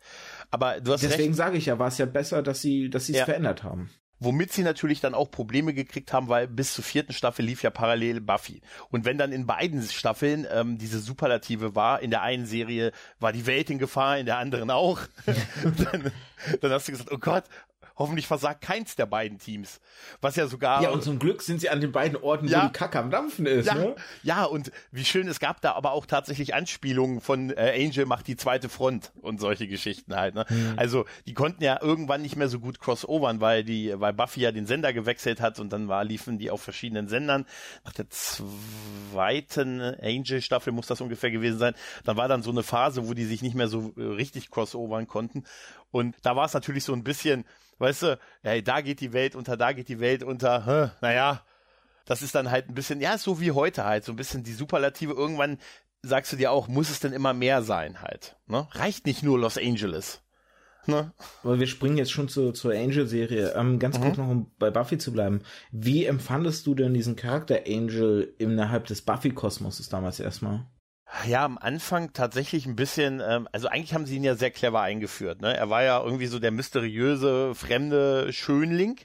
Aber 0.51 0.79
du 0.79 0.93
hast 0.93 1.03
Deswegen 1.03 1.33
sage 1.33 1.57
ich 1.57 1.65
ja, 1.65 1.79
war 1.79 1.89
es 1.89 1.97
ja 1.97 2.05
besser, 2.05 2.41
dass 2.41 2.61
sie, 2.61 2.89
dass 2.89 3.07
sie 3.07 3.13
es 3.13 3.19
ja. 3.19 3.25
verändert 3.25 3.63
haben. 3.63 3.89
Womit 4.23 4.53
sie 4.53 4.61
natürlich 4.61 5.01
dann 5.01 5.15
auch 5.15 5.31
Probleme 5.31 5.73
gekriegt 5.73 6.13
haben, 6.13 6.29
weil 6.29 6.47
bis 6.47 6.75
zur 6.75 6.83
vierten 6.83 7.11
Staffel 7.11 7.43
lief 7.43 7.63
ja 7.63 7.71
parallel 7.71 8.21
Buffy. 8.21 8.61
Und 8.91 9.03
wenn 9.03 9.17
dann 9.17 9.31
in 9.31 9.47
beiden 9.47 9.81
Staffeln 9.81 10.45
ähm, 10.51 10.77
diese 10.77 10.99
Superlative 10.99 11.73
war, 11.73 12.03
in 12.03 12.11
der 12.11 12.21
einen 12.21 12.45
Serie 12.45 12.91
war 13.19 13.33
die 13.33 13.47
Welt 13.47 13.71
in 13.71 13.79
Gefahr, 13.79 14.19
in 14.19 14.27
der 14.27 14.37
anderen 14.37 14.69
auch, 14.69 14.99
dann, 15.91 16.11
dann 16.61 16.71
hast 16.71 16.87
du 16.87 16.91
gesagt, 16.91 17.11
oh 17.11 17.17
Gott, 17.17 17.45
Hoffentlich 18.01 18.27
versagt 18.27 18.61
keins 18.61 18.95
der 18.95 19.05
beiden 19.05 19.37
Teams. 19.37 19.79
Was 20.21 20.35
ja 20.35 20.47
sogar. 20.47 20.81
Ja, 20.81 20.89
und 20.89 21.03
zum 21.03 21.19
Glück 21.19 21.41
sind 21.41 21.61
sie 21.61 21.69
an 21.69 21.81
den 21.81 21.91
beiden 21.91 22.17
Orten, 22.17 22.47
ja, 22.47 22.63
wo 22.63 22.67
die 22.67 22.73
Kacke 22.73 22.99
am 22.99 23.11
Dampfen 23.11 23.45
ist. 23.45 23.67
Ja, 23.67 23.75
ne? 23.75 23.95
ja, 24.23 24.43
und 24.43 24.71
wie 24.91 25.05
schön, 25.05 25.27
es 25.27 25.39
gab 25.39 25.61
da 25.61 25.73
aber 25.73 25.91
auch 25.91 26.05
tatsächlich 26.05 26.55
Anspielungen 26.55 27.21
von 27.21 27.51
äh, 27.51 27.73
Angel 27.75 28.05
macht 28.05 28.27
die 28.27 28.35
zweite 28.35 28.69
Front 28.69 29.11
und 29.21 29.39
solche 29.39 29.67
Geschichten 29.67 30.15
halt. 30.15 30.33
Ne? 30.33 30.45
Mhm. 30.49 30.73
Also 30.77 31.05
die 31.27 31.33
konnten 31.33 31.63
ja 31.63 31.79
irgendwann 31.81 32.21
nicht 32.21 32.35
mehr 32.35 32.47
so 32.49 32.59
gut 32.59 32.79
crossovern, 32.79 33.39
weil 33.39 33.63
die, 33.63 33.93
weil 33.99 34.13
Buffy 34.13 34.41
ja 34.41 34.51
den 34.51 34.65
Sender 34.65 34.93
gewechselt 34.93 35.39
hat 35.39 35.59
und 35.59 35.71
dann 35.71 35.87
war, 35.87 36.03
liefen 36.03 36.39
die 36.39 36.49
auf 36.49 36.61
verschiedenen 36.61 37.07
Sendern. 37.07 37.45
Nach 37.85 37.93
der 37.93 38.09
zweiten 38.09 39.81
Angel-Staffel 39.81 40.73
muss 40.73 40.87
das 40.87 41.01
ungefähr 41.01 41.31
gewesen 41.31 41.59
sein. 41.59 41.73
Dann 42.03 42.17
war 42.17 42.27
dann 42.27 42.41
so 42.41 42.51
eine 42.51 42.63
Phase, 42.63 43.07
wo 43.07 43.13
die 43.13 43.25
sich 43.25 43.41
nicht 43.41 43.55
mehr 43.55 43.67
so 43.67 43.93
äh, 43.97 44.01
richtig 44.01 44.49
crossovern 44.49 45.07
konnten. 45.07 45.43
Und 45.91 46.15
da 46.23 46.35
war 46.35 46.45
es 46.45 46.53
natürlich 46.53 46.83
so 46.83 46.93
ein 46.93 47.03
bisschen, 47.03 47.45
weißt 47.81 48.03
du, 48.03 48.19
ja, 48.43 48.61
da 48.61 48.81
geht 48.81 49.01
die 49.01 49.13
Welt 49.13 49.35
unter, 49.35 49.57
da 49.57 49.73
geht 49.73 49.89
die 49.89 49.99
Welt 49.99 50.23
unter, 50.23 50.65
hm, 50.65 50.91
naja, 51.01 51.43
das 52.05 52.21
ist 52.21 52.35
dann 52.35 52.51
halt 52.51 52.69
ein 52.69 52.73
bisschen, 52.73 53.01
ja, 53.01 53.17
so 53.17 53.41
wie 53.41 53.51
heute 53.51 53.85
halt, 53.85 54.05
so 54.05 54.11
ein 54.13 54.17
bisschen 54.17 54.43
die 54.43 54.53
Superlative. 54.53 55.13
Irgendwann 55.13 55.57
sagst 56.01 56.31
du 56.31 56.37
dir 56.37 56.51
auch, 56.51 56.67
muss 56.67 56.89
es 56.89 56.99
denn 56.99 57.13
immer 57.13 57.33
mehr 57.33 57.61
sein 57.61 58.01
halt? 58.01 58.35
Ne? 58.47 58.67
Reicht 58.71 59.05
nicht 59.05 59.23
nur 59.23 59.39
Los 59.39 59.57
Angeles. 59.57 60.21
Ne? 60.87 61.11
Aber 61.43 61.59
wir 61.59 61.67
springen 61.67 61.97
jetzt 61.97 62.11
schon 62.11 62.27
zu, 62.27 62.51
zur 62.53 62.73
Angel-Serie. 62.73 63.53
Ähm, 63.55 63.77
ganz 63.77 63.99
mhm. 63.99 64.03
kurz 64.03 64.17
noch, 64.17 64.27
um 64.27 64.51
bei 64.57 64.71
Buffy 64.71 64.97
zu 64.97 65.13
bleiben. 65.13 65.41
Wie 65.71 66.05
empfandest 66.05 66.65
du 66.65 66.73
denn 66.73 66.93
diesen 66.93 67.15
Charakter 67.15 67.61
Angel 67.67 68.33
innerhalb 68.39 68.85
des 68.85 69.03
Buffy-Kosmoses 69.03 69.89
damals 69.89 70.19
erstmal? 70.19 70.65
Ja, 71.27 71.43
am 71.45 71.57
Anfang 71.57 72.13
tatsächlich 72.13 72.65
ein 72.65 72.75
bisschen, 72.75 73.21
ähm, 73.25 73.47
also 73.51 73.67
eigentlich 73.67 73.93
haben 73.93 74.05
sie 74.05 74.15
ihn 74.15 74.23
ja 74.23 74.35
sehr 74.35 74.49
clever 74.49 74.81
eingeführt. 74.81 75.41
Ne? 75.41 75.55
Er 75.55 75.69
war 75.69 75.83
ja 75.83 76.01
irgendwie 76.01 76.27
so 76.27 76.39
der 76.39 76.51
mysteriöse, 76.51 77.53
fremde 77.53 78.31
Schönling. 78.33 78.99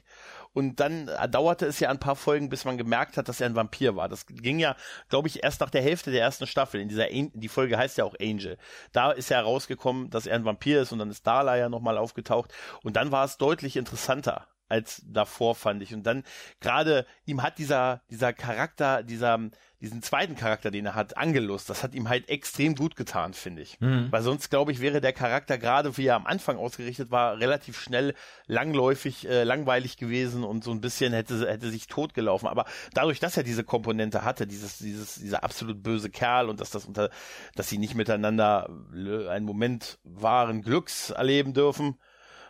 Und 0.53 0.79
dann 0.79 1.11
dauerte 1.29 1.67
es 1.67 1.79
ja 1.79 1.89
ein 1.89 1.99
paar 1.99 2.15
Folgen, 2.15 2.49
bis 2.49 2.65
man 2.65 2.77
gemerkt 2.77 3.17
hat, 3.17 3.29
dass 3.29 3.41
er 3.41 3.47
ein 3.47 3.55
Vampir 3.55 3.95
war. 3.95 4.09
Das 4.09 4.25
ging 4.25 4.57
ja, 4.57 4.75
glaube 5.09 5.27
ich, 5.27 5.43
erst 5.43 5.61
nach 5.61 5.69
der 5.69 5.83
Hälfte 5.83 6.11
der 6.11 6.21
ersten 6.21 6.47
Staffel. 6.47 6.81
In 6.81 6.89
dieser, 6.89 7.07
die 7.09 7.47
Folge 7.47 7.77
heißt 7.77 7.97
ja 7.99 8.05
auch 8.05 8.15
Angel. 8.19 8.57
Da 8.91 9.11
ist 9.11 9.29
ja 9.29 9.37
herausgekommen, 9.37 10.09
dass 10.09 10.25
er 10.25 10.35
ein 10.35 10.45
Vampir 10.45 10.81
ist 10.81 10.91
und 10.91 10.99
dann 10.99 11.11
ist 11.11 11.27
Darla 11.27 11.57
ja 11.57 11.69
nochmal 11.69 11.97
aufgetaucht. 11.97 12.51
Und 12.83 12.95
dann 12.95 13.11
war 13.11 13.25
es 13.25 13.37
deutlich 13.37 13.77
interessanter 13.77 14.47
als 14.69 15.01
davor, 15.05 15.55
fand 15.55 15.81
ich. 15.83 15.93
Und 15.93 16.03
dann 16.03 16.23
gerade 16.59 17.05
ihm 17.25 17.43
hat 17.43 17.57
dieser, 17.57 18.01
dieser 18.09 18.33
Charakter, 18.33 19.03
dieser, 19.03 19.39
diesen 19.79 20.01
zweiten 20.01 20.35
Charakter, 20.35 20.71
den 20.71 20.87
er 20.87 20.95
hat, 20.95 21.17
Angelus, 21.17 21.65
das 21.65 21.83
hat 21.83 21.93
ihm 21.93 22.09
halt 22.09 22.29
extrem 22.29 22.75
gut 22.75 22.95
getan, 22.95 23.33
finde 23.33 23.61
ich. 23.61 23.79
Mhm. 23.79 24.07
Weil 24.11 24.23
sonst, 24.23 24.49
glaube 24.49 24.71
ich, 24.71 24.81
wäre 24.81 25.01
der 25.01 25.13
Charakter, 25.13 25.57
gerade 25.57 25.97
wie 25.97 26.07
er 26.07 26.15
am 26.15 26.25
Anfang 26.25 26.57
ausgerichtet 26.57 27.11
war, 27.11 27.39
relativ 27.39 27.79
schnell 27.79 28.15
langläufig, 28.47 29.27
äh, 29.27 29.43
langweilig 29.43 29.97
gewesen 29.97 30.43
und 30.43 30.63
so 30.63 30.71
ein 30.71 30.81
bisschen 30.81 31.13
hätte, 31.13 31.47
hätte 31.47 31.69
sich 31.69 31.87
totgelaufen. 31.87 32.47
Aber 32.47 32.65
dadurch, 32.93 33.19
dass 33.19 33.37
er 33.37 33.43
diese 33.43 33.63
Komponente 33.63 34.23
hatte, 34.23 34.47
dieses, 34.47 34.79
dieses, 34.79 35.15
dieser 35.15 35.43
absolut 35.43 35.83
böse 35.83 36.09
Kerl 36.09 36.49
und 36.49 36.59
dass 36.59 36.71
das 36.71 36.85
unter, 36.85 37.11
dass 37.55 37.69
sie 37.69 37.77
nicht 37.77 37.93
miteinander 37.93 38.69
äh, 38.95 39.27
einen 39.27 39.45
Moment 39.45 39.99
wahren 40.03 40.63
Glücks 40.63 41.11
erleben 41.11 41.53
dürfen, 41.53 41.97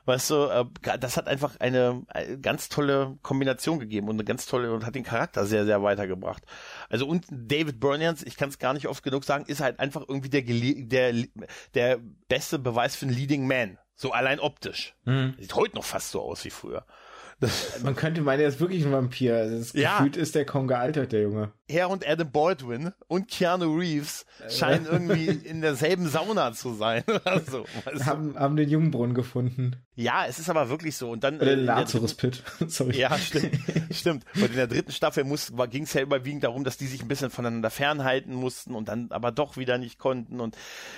Weißt 0.08 0.30
du, 0.30 0.46
äh, 0.46 0.66
das 1.00 1.18
hat 1.18 1.28
einfach 1.28 1.60
eine, 1.60 2.04
eine, 2.08 2.40
ganz 2.40 2.70
tolle 2.70 3.18
Kombination 3.24 3.78
gegeben 3.78 4.08
und 4.08 4.16
eine 4.16 4.24
ganz 4.24 4.46
tolle 4.46 4.74
und 4.74 4.86
hat 4.86 4.96
den 4.96 5.04
Charakter 5.04 5.46
sehr, 5.46 5.66
sehr 5.66 5.84
weitergebracht. 5.84 6.44
Also 6.88 7.06
und 7.06 7.26
David 7.30 7.82
Burnians, 7.82 8.24
ich 8.24 8.38
kann 8.38 8.48
es 8.48 8.58
gar 8.58 8.74
nicht 8.74 8.88
oft 8.88 9.04
genug 9.04 9.26
sagen, 9.26 9.44
ist 9.48 9.60
halt 9.60 9.82
einfach 9.82 10.06
irgendwie 10.08 10.30
der, 10.30 10.44
der, 10.44 11.28
der 11.74 12.00
beste 12.30 12.58
Beweis 12.58 12.96
für 12.96 13.06
einen 13.06 13.16
Leading 13.16 13.48
Man. 13.48 13.78
So 13.96 14.14
allein 14.14 14.40
optisch. 14.40 14.96
Mhm. 15.04 15.36
Sieht 15.40 15.56
heute 15.56 15.76
noch 15.76 15.84
fast 15.84 16.12
so 16.12 16.22
aus 16.22 16.46
wie 16.46 16.52
früher. 16.52 16.86
Man 17.84 17.98
könnte 17.98 18.22
meinen, 18.22 18.40
er 18.40 18.48
ist 18.48 18.62
wirklich 18.62 18.86
ein 18.86 18.94
Vampir. 18.94 19.50
Das 19.50 19.74
ja. 19.74 19.98
Gefühlt 19.98 20.16
ist 20.16 20.36
der 20.36 20.46
kaum 20.46 20.70
gealtert, 20.70 21.12
der 21.12 21.24
Junge. 21.24 21.52
Er 21.68 21.90
und 21.90 22.08
Adam 22.08 22.32
Baldwin 22.32 22.94
und 23.08 23.28
Keanu 23.28 23.76
Reeves 23.76 24.26
scheinen 24.50 24.86
irgendwie 24.86 25.26
in 25.28 25.62
derselben 25.62 26.08
Sauna 26.08 26.54
zu 26.54 26.74
sein. 26.74 27.04
also, 27.26 27.66
haben, 28.06 28.38
haben 28.38 28.56
den 28.56 28.70
Jungbrunnen 28.70 29.14
gefunden. 29.14 29.76
Ja, 29.96 30.28
es 30.28 30.38
ist 30.38 30.48
aber 30.50 30.70
wirklich 30.70 30.96
so. 30.96 31.10
Und 31.10 31.24
dann. 31.24 31.38
Oder 31.38 31.56
den 31.56 31.66
Lazarus 31.66 32.14
Pit. 32.14 32.44
Sorry. 32.68 32.98
Ja, 32.98 33.18
stimmt. 33.18 33.58
stimmt. 33.90 34.26
Und 34.36 34.46
in 34.46 34.56
der 34.56 34.68
dritten 34.68 34.92
Staffel 34.92 35.26
ging 35.72 35.84
es 35.84 35.94
ja 35.94 36.02
überwiegend 36.02 36.44
darum, 36.44 36.64
dass 36.64 36.78
die 36.78 36.86
sich 36.86 37.02
ein 37.02 37.08
bisschen 37.08 37.32
voneinander 37.32 37.72
fernhalten 37.72 38.36
mussten 38.36 38.76
und 38.76 38.90
dann 38.90 39.08
aber 39.10 39.32
doch 39.32 39.58
wieder 39.58 39.80
nicht 39.80 39.98
konnten. 39.98 40.40
Und 40.40 40.56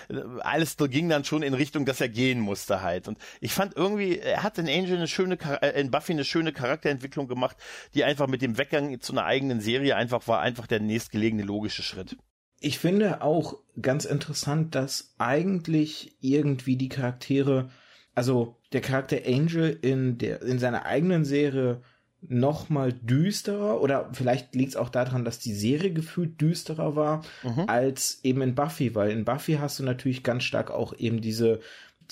äh, 0.09 0.19
alles 0.41 0.75
ging 0.77 1.07
dann 1.07 1.23
schon 1.23 1.43
in 1.43 1.53
Richtung, 1.53 1.85
dass 1.85 2.01
er 2.01 2.09
gehen 2.09 2.41
musste 2.41 2.81
halt. 2.81 3.07
Und 3.07 3.17
ich 3.39 3.53
fand 3.53 3.77
irgendwie, 3.77 4.19
er 4.19 4.43
hat 4.43 4.57
in 4.57 4.67
Angel 4.67 4.97
eine 4.97 5.07
schöne, 5.07 5.37
äh, 5.61 5.79
in 5.79 5.91
Buffy 5.91 6.11
eine 6.11 6.25
schöne 6.25 6.51
Charakterentwicklung 6.51 7.29
gemacht, 7.29 7.55
die 7.93 8.03
einfach 8.03 8.27
mit 8.27 8.41
dem 8.41 8.57
Weggang 8.57 8.99
zu 8.99 9.13
einer 9.13 9.23
eigenen 9.23 9.61
Serie 9.61 9.95
einfach 9.95 10.27
war, 10.27 10.41
einfach 10.41 10.58
der 10.67 10.79
nächstgelegene 10.79 11.43
logische 11.43 11.83
Schritt. 11.83 12.17
Ich 12.59 12.79
finde 12.79 13.21
auch 13.21 13.57
ganz 13.81 14.05
interessant, 14.05 14.75
dass 14.75 15.13
eigentlich 15.17 16.17
irgendwie 16.19 16.75
die 16.75 16.89
Charaktere, 16.89 17.69
also 18.15 18.57
der 18.73 18.81
Charakter 18.81 19.17
Angel 19.25 19.77
in 19.81 20.17
der, 20.17 20.41
in 20.41 20.59
seiner 20.59 20.85
eigenen 20.85 21.23
Serie 21.25 21.81
noch 22.21 22.67
mal 22.69 22.91
düsterer 22.91 23.79
oder 23.81 24.09
vielleicht 24.11 24.53
liegt 24.53 24.71
es 24.71 24.75
auch 24.75 24.89
daran, 24.89 25.23
dass 25.23 25.39
die 25.39 25.53
Serie 25.53 25.93
gefühlt 25.93 26.41
düsterer 26.41 26.97
war 26.97 27.23
mhm. 27.43 27.63
als 27.67 28.19
eben 28.23 28.41
in 28.41 28.55
Buffy, 28.55 28.93
weil 28.93 29.11
in 29.11 29.23
Buffy 29.23 29.53
hast 29.53 29.79
du 29.79 29.83
natürlich 29.83 30.21
ganz 30.21 30.43
stark 30.43 30.69
auch 30.69 30.93
eben 30.97 31.21
diese 31.21 31.61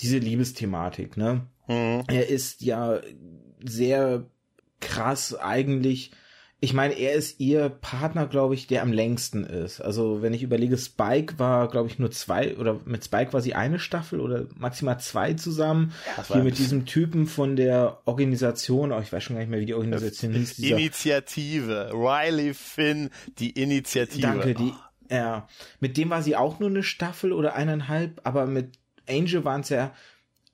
diese 0.00 0.18
Liebesthematik, 0.18 1.16
ne? 1.16 1.46
Mhm. 1.66 2.04
Er 2.06 2.28
ist 2.28 2.62
ja 2.62 3.00
sehr 3.64 4.26
krass 4.80 5.34
eigentlich. 5.34 6.12
Ich 6.60 6.72
meine, 6.72 6.94
er 6.94 7.12
ist 7.12 7.38
ihr 7.38 7.68
Partner, 7.68 8.26
glaube 8.26 8.54
ich, 8.54 8.66
der 8.66 8.82
am 8.82 8.92
längsten 8.92 9.44
ist. 9.44 9.80
Also, 9.80 10.22
wenn 10.22 10.34
ich 10.34 10.42
überlege, 10.42 10.76
Spike 10.76 11.38
war, 11.38 11.68
glaube 11.68 11.88
ich, 11.88 12.00
nur 12.00 12.10
zwei, 12.10 12.56
oder 12.56 12.80
mit 12.84 13.04
Spike 13.04 13.32
war 13.32 13.40
sie 13.40 13.54
eine 13.54 13.78
Staffel 13.78 14.18
oder 14.18 14.46
maximal 14.56 14.98
zwei 14.98 15.34
zusammen. 15.34 15.92
Ja, 16.16 16.24
Hier 16.34 16.42
mit 16.42 16.58
diesem 16.58 16.84
Typen 16.84 17.26
von 17.26 17.54
der 17.54 18.00
Organisation, 18.06 18.90
oh, 18.90 19.00
ich 19.00 19.12
weiß 19.12 19.22
schon 19.22 19.36
gar 19.36 19.40
nicht 19.40 19.50
mehr, 19.50 19.60
wie 19.60 19.66
die 19.66 19.74
Organisation 19.74 20.32
hieß. 20.32 20.56
Dieser, 20.56 20.78
Initiative. 20.78 21.90
Riley 21.92 22.54
Finn, 22.54 23.10
die 23.38 23.50
Initiative. 23.50 24.22
Danke, 24.22 24.54
die, 24.54 24.72
oh. 24.72 25.14
ja. 25.14 25.48
Mit 25.78 25.96
dem 25.96 26.10
war 26.10 26.22
sie 26.22 26.34
auch 26.34 26.58
nur 26.58 26.70
eine 26.70 26.82
Staffel 26.82 27.32
oder 27.32 27.54
eineinhalb, 27.54 28.20
aber 28.24 28.46
mit 28.46 28.80
Angel 29.08 29.44
waren 29.44 29.60
es 29.60 29.68
ja, 29.68 29.94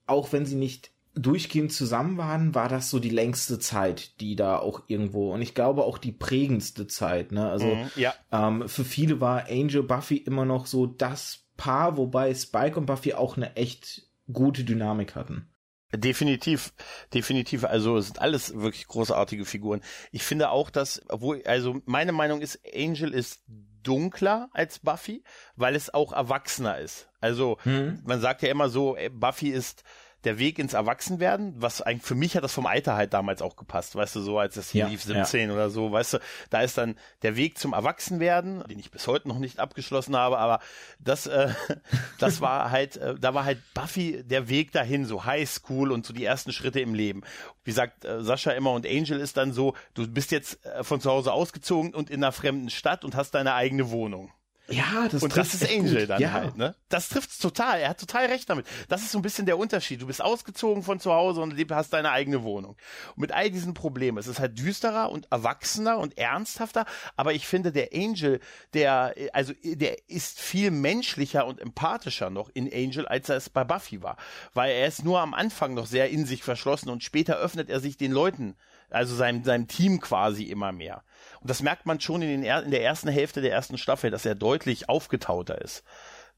auch 0.07 0.33
wenn 0.33 0.45
sie 0.45 0.57
nicht 0.57 0.94
durchgehend 1.15 1.73
zusammen 1.73 2.17
waren, 2.19 2.55
war 2.55 2.69
das 2.69 2.91
so 2.91 2.99
die 2.99 3.11
längste 3.11 3.59
Zeit, 3.59 4.21
die 4.21 4.37
da 4.37 4.59
auch 4.59 4.83
irgendwo 4.89 5.33
und 5.33 5.43
ich 5.43 5.55
glaube 5.55 5.85
auch 5.85 5.99
die 5.99 6.13
prägendste 6.13 6.87
Zeit. 6.87 7.33
Ne? 7.33 7.49
Also 7.49 7.67
mhm, 7.67 7.91
ja. 7.97 8.15
ähm, 8.33 8.69
für 8.69 8.85
viele 8.85 9.21
war 9.21 9.49
Angel 9.49 9.83
Buffy 9.83 10.17
immer 10.17 10.45
noch 10.45 10.67
so 10.67 10.87
das 10.87 11.45
Paar, 11.57 11.97
wobei 11.97 12.35
Spike 12.35 12.79
und 12.79 12.87
Buffy 12.87 13.15
auch 13.15 13.37
eine 13.37 13.55
echt 13.57 14.09
gute 14.33 14.65
Dynamik 14.65 15.15
hatten. 15.15 15.49
Definitiv, 15.93 16.73
definitiv. 17.13 17.65
Also 17.65 17.97
es 17.97 18.07
sind 18.07 18.21
alles 18.21 18.55
wirklich 18.55 18.89
großartige 18.89 19.45
Figuren. 19.45 19.81
Ich 20.11 20.25
finde 20.25 20.51
auch, 20.51 20.71
dass, 20.71 21.01
obwohl, 21.09 21.43
also 21.45 21.81
meine 21.85 22.11
Meinung 22.11 22.41
ist, 22.41 22.59
Angel 22.75 23.15
ist 23.15 23.43
dunkler 23.85 24.49
als 24.53 24.81
Buffy, 24.81 25.23
weil 25.55 25.77
es 25.77 25.93
auch 25.93 26.13
erwachsener 26.13 26.79
ist. 26.79 27.09
Also 27.21 27.59
hm. 27.63 28.01
man 28.05 28.21
sagt 28.21 28.43
ja 28.43 28.49
immer 28.49 28.69
so, 28.69 28.97
Buffy 29.13 29.51
ist 29.51 29.85
der 30.25 30.39
Weg 30.39 30.59
ins 30.59 30.73
Erwachsenwerden, 30.73 31.55
was 31.57 31.83
eigentlich 31.83 32.03
für 32.03 32.15
mich 32.15 32.37
hat 32.37 32.45
das 32.45 32.53
vom 32.53 32.67
Alter 32.67 32.95
halt 32.95 33.13
damals 33.13 33.43
auch 33.43 33.57
gepasst, 33.57 33.95
weißt 33.95 34.17
du, 34.17 34.21
so 34.21 34.39
als 34.39 34.55
das 34.55 34.71
hier 34.71 34.85
ja, 34.85 34.89
lief, 34.89 35.03
17 35.03 35.49
ja. 35.49 35.55
oder 35.55 35.71
so, 35.71 35.93
weißt 35.93 36.15
du, 36.15 36.19
da 36.51 36.63
ist 36.63 36.79
dann 36.79 36.97
der 37.23 37.37
Weg 37.37 37.59
zum 37.59 37.73
Erwachsenwerden, 37.73 38.65
den 38.69 38.79
ich 38.79 38.91
bis 38.91 39.07
heute 39.07 39.29
noch 39.29 39.39
nicht 39.39 39.59
abgeschlossen 39.59 40.17
habe, 40.17 40.39
aber 40.39 40.61
das, 40.99 41.27
äh, 41.27 41.49
das 42.19 42.41
war 42.41 42.71
halt, 42.71 42.97
äh, 42.97 43.15
da 43.19 43.35
war 43.35 43.45
halt 43.45 43.59
Buffy 43.75 44.23
der 44.25 44.49
Weg 44.49 44.73
dahin, 44.73 45.05
so 45.05 45.25
High 45.25 45.49
School 45.49 45.93
und 45.93 46.07
so 46.07 46.13
die 46.13 46.25
ersten 46.25 46.53
Schritte 46.53 46.81
im 46.81 46.95
Leben. 46.95 47.23
Wie 47.65 47.73
sagt 47.73 48.05
äh, 48.05 48.23
Sascha 48.23 48.53
immer 48.53 48.73
und 48.73 48.87
Angel 48.87 49.21
ist 49.21 49.37
dann 49.37 49.53
so, 49.53 49.75
du 49.95 50.07
bist 50.07 50.31
jetzt 50.31 50.65
äh, 50.65 50.85
von 50.85 51.01
zu 51.01 51.11
Hause 51.11 51.33
ausgezogen 51.33 51.95
und 51.95 52.11
in 52.11 52.23
einer 52.23 52.33
fremden 52.33 52.71
Stadt 52.71 53.05
und 53.05 53.15
hast 53.15 53.33
deine 53.33 53.55
eigene 53.55 53.91
Wohnung. 53.91 54.33
Ja, 54.69 55.09
das 55.11 55.23
Und 55.23 55.37
das 55.37 55.53
ist 55.53 55.69
Angel 55.69 56.01
gut. 56.01 56.11
dann 56.11 56.23
ja. 56.23 56.33
halt, 56.33 56.57
ne? 56.57 56.75
Das 56.89 57.11
trifft's 57.11 57.39
total. 57.39 57.81
Er 57.81 57.91
hat 57.91 58.01
total 58.01 58.27
recht 58.27 58.49
damit. 58.49 58.67
Das 58.89 59.03
ist 59.03 59.13
so 59.13 59.19
ein 59.19 59.23
bisschen 59.23 59.45
der 59.45 59.59
Unterschied. 59.59 60.01
Du 60.01 60.07
bist 60.07 60.23
ausgezogen 60.23 60.83
von 60.83 61.01
zu 61.01 61.13
Hause 61.13 61.43
und 61.43 61.55
hast 61.71 61.93
deine 61.93 62.11
eigene 62.11 62.43
Wohnung. 62.45 62.77
Und 63.15 63.21
mit 63.21 63.33
all 63.33 63.51
diesen 63.51 63.75
Problemen. 63.75 64.17
Es 64.17 64.27
ist 64.27 64.41
halt 64.41 64.59
düsterer 64.59 65.11
und 65.11 65.31
erwachsener 65.31 65.99
und 65.99 66.17
ernsthafter. 66.17 66.87
Aber 67.15 67.35
ich 67.35 67.47
finde, 67.47 67.73
der 67.73 67.91
Angel, 67.93 68.41
der, 68.73 69.15
also, 69.35 69.53
der 69.63 70.09
ist 70.09 70.41
viel 70.41 70.71
menschlicher 70.71 71.47
und 71.47 71.61
empathischer 71.61 72.31
noch 72.31 72.49
in 72.55 72.73
Angel, 72.73 73.07
als 73.07 73.29
er 73.29 73.37
es 73.37 73.51
bei 73.51 73.65
Buffy 73.65 74.03
war. 74.03 74.17
Weil 74.55 74.73
er 74.73 74.87
ist 74.87 75.05
nur 75.05 75.21
am 75.21 75.35
Anfang 75.35 75.75
noch 75.75 75.87
sehr 75.87 76.09
in 76.09 76.25
sich 76.25 76.43
verschlossen 76.43 76.89
und 76.89 77.05
später 77.05 77.37
öffnet 77.37 77.69
er 77.69 77.81
sich 77.81 77.99
den 77.99 78.13
Leuten, 78.13 78.57
also 78.89 79.15
seinem, 79.15 79.45
seinem 79.45 79.69
Team 79.69 80.01
quasi 80.01 80.45
immer 80.45 80.73
mehr. 80.73 81.05
Das 81.45 81.63
merkt 81.63 81.87
man 81.87 82.01
schon 82.01 82.23
in, 82.23 82.43
den, 82.43 82.63
in 82.65 82.71
der 82.71 82.83
ersten 82.83 83.09
Hälfte 83.09 83.41
der 83.43 83.53
ersten 83.53 83.79
Staffel, 83.79 84.11
dass 84.11 84.25
er 84.27 84.35
deutlich 84.35 84.89
aufgetauter 84.89 85.61
ist 85.61 85.85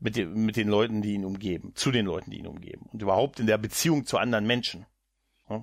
mit, 0.00 0.16
den 0.16 0.34
mit 0.44 0.56
den 0.56 0.68
Leuten, 0.68 1.00
die 1.02 1.14
ihn 1.14 1.24
umgeben, 1.24 1.72
zu 1.74 1.90
den 1.90 2.06
Leuten, 2.06 2.30
die 2.30 2.38
ihn 2.38 2.46
umgeben 2.46 2.86
und 2.92 3.00
überhaupt 3.00 3.40
in 3.40 3.46
der 3.46 3.58
Beziehung 3.58 4.04
zu 4.04 4.18
anderen 4.18 4.46
Menschen. 4.46 4.84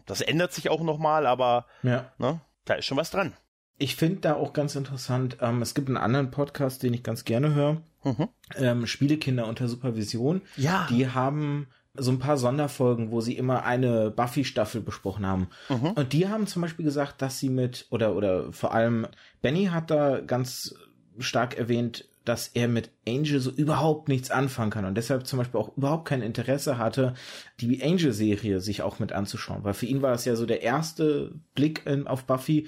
Das 0.06 0.21
ändert 0.21 0.53
sich 0.53 0.69
auch 0.69 0.82
nochmal, 0.82 1.25
aber 1.27 1.65
Ja. 1.84 2.12
ne, 2.17 2.39
da 2.65 2.75
ist 2.75 2.86
schon 2.86 2.97
was 2.97 3.12
dran. 3.12 3.34
Ich 3.77 3.95
finde 3.97 4.21
da 4.21 4.36
auch 4.36 4.53
ganz 4.53 4.75
interessant, 4.75 5.38
ähm, 5.41 5.62
es 5.62 5.73
gibt 5.75 5.89
einen 5.89 5.97
anderen 5.97 6.32
Podcast, 6.32 6.84
den 6.84 6.93
ich 6.93 7.03
ganz 7.03 7.25
gerne 7.25 7.53
höre, 7.53 7.82
Mhm. 8.03 8.29
ähm, 8.56 8.88
Spielekinder 8.88 9.45
unter 9.47 9.67
Supervision. 9.67 10.41
Ja. 10.56 10.88
Die 10.89 11.10
haben 11.10 11.67
so 11.95 12.12
ein 12.12 12.19
paar 12.19 12.38
Sonderfolgen, 12.38 13.12
wo 13.12 13.21
sie 13.21 13.38
immer 13.38 13.65
eine 13.65 14.10
Buffy-Staffel 14.10 14.82
besprochen 14.82 15.27
haben. 15.27 15.47
Mhm. 15.69 15.91
Und 15.91 16.13
die 16.13 16.27
haben 16.27 16.47
zum 16.47 16.63
Beispiel 16.63 16.86
gesagt, 16.86 17.21
dass 17.21 17.39
sie 17.39 17.49
mit, 17.49 17.86
oder, 17.91 18.15
oder 18.15 18.51
vor 18.51 18.73
allem 18.73 19.08
Benny 19.41 19.65
hat 19.65 19.91
da 19.91 20.19
ganz 20.19 20.75
stark 21.19 21.58
erwähnt, 21.58 22.08
dass 22.25 22.47
er 22.47 22.67
mit 22.67 22.89
Angel 23.08 23.39
so 23.39 23.51
überhaupt 23.51 24.08
nichts 24.08 24.32
anfangen 24.32 24.71
kann 24.71 24.86
und 24.86 24.95
deshalb 24.95 25.27
zum 25.27 25.39
Beispiel 25.39 25.60
auch 25.60 25.75
überhaupt 25.75 26.06
kein 26.06 26.21
Interesse 26.21 26.77
hatte, 26.77 27.13
die 27.60 27.84
Angel-Serie 27.84 28.62
sich 28.62 28.82
auch 28.82 28.99
mit 28.99 29.12
anzuschauen, 29.12 29.63
weil 29.63 29.73
für 29.73 29.86
ihn 29.86 30.01
war 30.01 30.12
das 30.12 30.25
ja 30.25 30.36
so 30.36 30.45
der 30.45 30.62
erste 30.62 31.34
Blick 31.53 31.86
in, 31.86 32.08
auf 32.08 32.23
Buffy, 32.23 32.67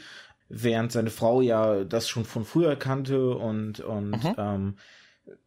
während 0.50 0.92
seine 0.92 1.10
Frau 1.10 1.42
ja 1.42 1.84
das 1.86 2.10
schon 2.10 2.26
von 2.26 2.44
früher 2.44 2.76
kannte 2.76 3.30
und, 3.32 3.80
und 3.80 4.20
ähm, 4.38 4.76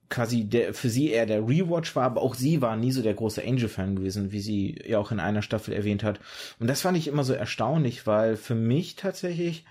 quasi 0.09 0.45
der, 0.45 0.75
für 0.75 0.89
sie 0.89 1.11
eher 1.11 1.27
der 1.27 1.47
Rewatch 1.47 1.95
war, 1.95 2.05
aber 2.05 2.23
auch 2.23 2.35
sie 2.35 2.63
war 2.63 2.77
nie 2.77 2.93
so 2.93 3.03
der 3.03 3.15
große 3.15 3.43
Angel-Fan 3.45 3.97
gewesen, 3.97 4.33
wie 4.33 4.41
sie 4.41 4.79
ja 4.87 4.99
auch 4.99 5.13
in 5.13 5.21
einer 5.21 5.43
Staffel 5.43 5.75
erwähnt 5.75 6.03
hat. 6.03 6.21
Und 6.59 6.69
das 6.69 6.81
fand 6.81 6.97
ich 6.97 7.09
immer 7.09 7.25
so 7.25 7.35
erstaunlich, 7.35 8.07
weil 8.07 8.37
für 8.37 8.55
mich 8.55 8.97
tatsächlich, 8.97 9.65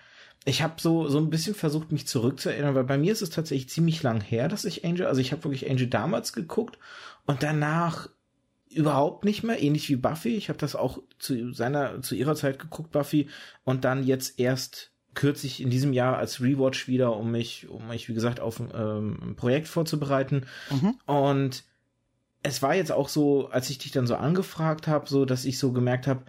ich 0.46 0.62
habe 0.62 0.76
so, 0.78 1.08
so 1.08 1.18
ein 1.18 1.30
bisschen 1.30 1.56
versucht, 1.56 1.92
mich 1.92 2.08
zurückzuerinnern, 2.08 2.76
weil 2.76 2.84
bei 2.84 2.98
mir 2.98 3.12
ist 3.12 3.22
es 3.22 3.32
tatsächlich 3.32 3.70
ziemlich 3.70 4.04
lang 4.04 4.22
her, 4.22 4.48
dass 4.48 4.66
ich 4.66 4.86
Angel, 4.86 5.08
also 5.08 5.22
ich 5.22 5.32
habe 5.32 5.44
wirklich 5.44 5.70
Angel 5.70 5.88
damals 5.88 6.34
geguckt 6.34 6.78
und 7.26 7.42
danach 7.42 8.10
überhaupt 8.70 9.26
nicht 9.26 9.44
mehr, 9.44 9.62
ähnlich 9.62 9.90
wie 9.90 9.96
Buffy. 9.96 10.36
Ich 10.36 10.50
habe 10.50 10.60
das 10.60 10.76
auch 10.76 11.00
zu 11.18 11.54
seiner, 11.54 12.02
zu 12.02 12.16
ihrer 12.16 12.36
Zeit 12.36 12.60
geguckt, 12.60 12.92
Buffy, 12.92 13.30
und 13.64 13.86
dann 13.86 14.06
jetzt 14.06 14.40
erst 14.40 14.92
kürzlich 15.18 15.62
in 15.62 15.70
diesem 15.70 15.92
Jahr 15.92 16.18
als 16.18 16.42
Rewatch 16.42 16.88
wieder, 16.88 17.18
um 17.18 17.32
mich, 17.32 17.68
um 17.68 17.88
mich, 17.88 18.08
wie 18.08 18.14
gesagt, 18.14 18.40
auf 18.40 18.60
ähm, 18.60 19.20
ein 19.22 19.36
Projekt 19.36 19.68
vorzubereiten. 19.68 20.46
Und 21.06 21.64
es 22.44 22.62
war 22.62 22.76
jetzt 22.76 22.92
auch 22.92 23.10
so, 23.10 23.50
als 23.50 23.70
ich 23.70 23.80
dich 23.80 23.92
dann 23.92 24.08
so 24.08 24.16
angefragt 24.16 24.88
habe, 24.88 25.10
so, 25.10 25.26
dass 25.26 25.44
ich 25.44 25.58
so 25.60 25.74
gemerkt 25.74 26.08
habe, 26.08 26.24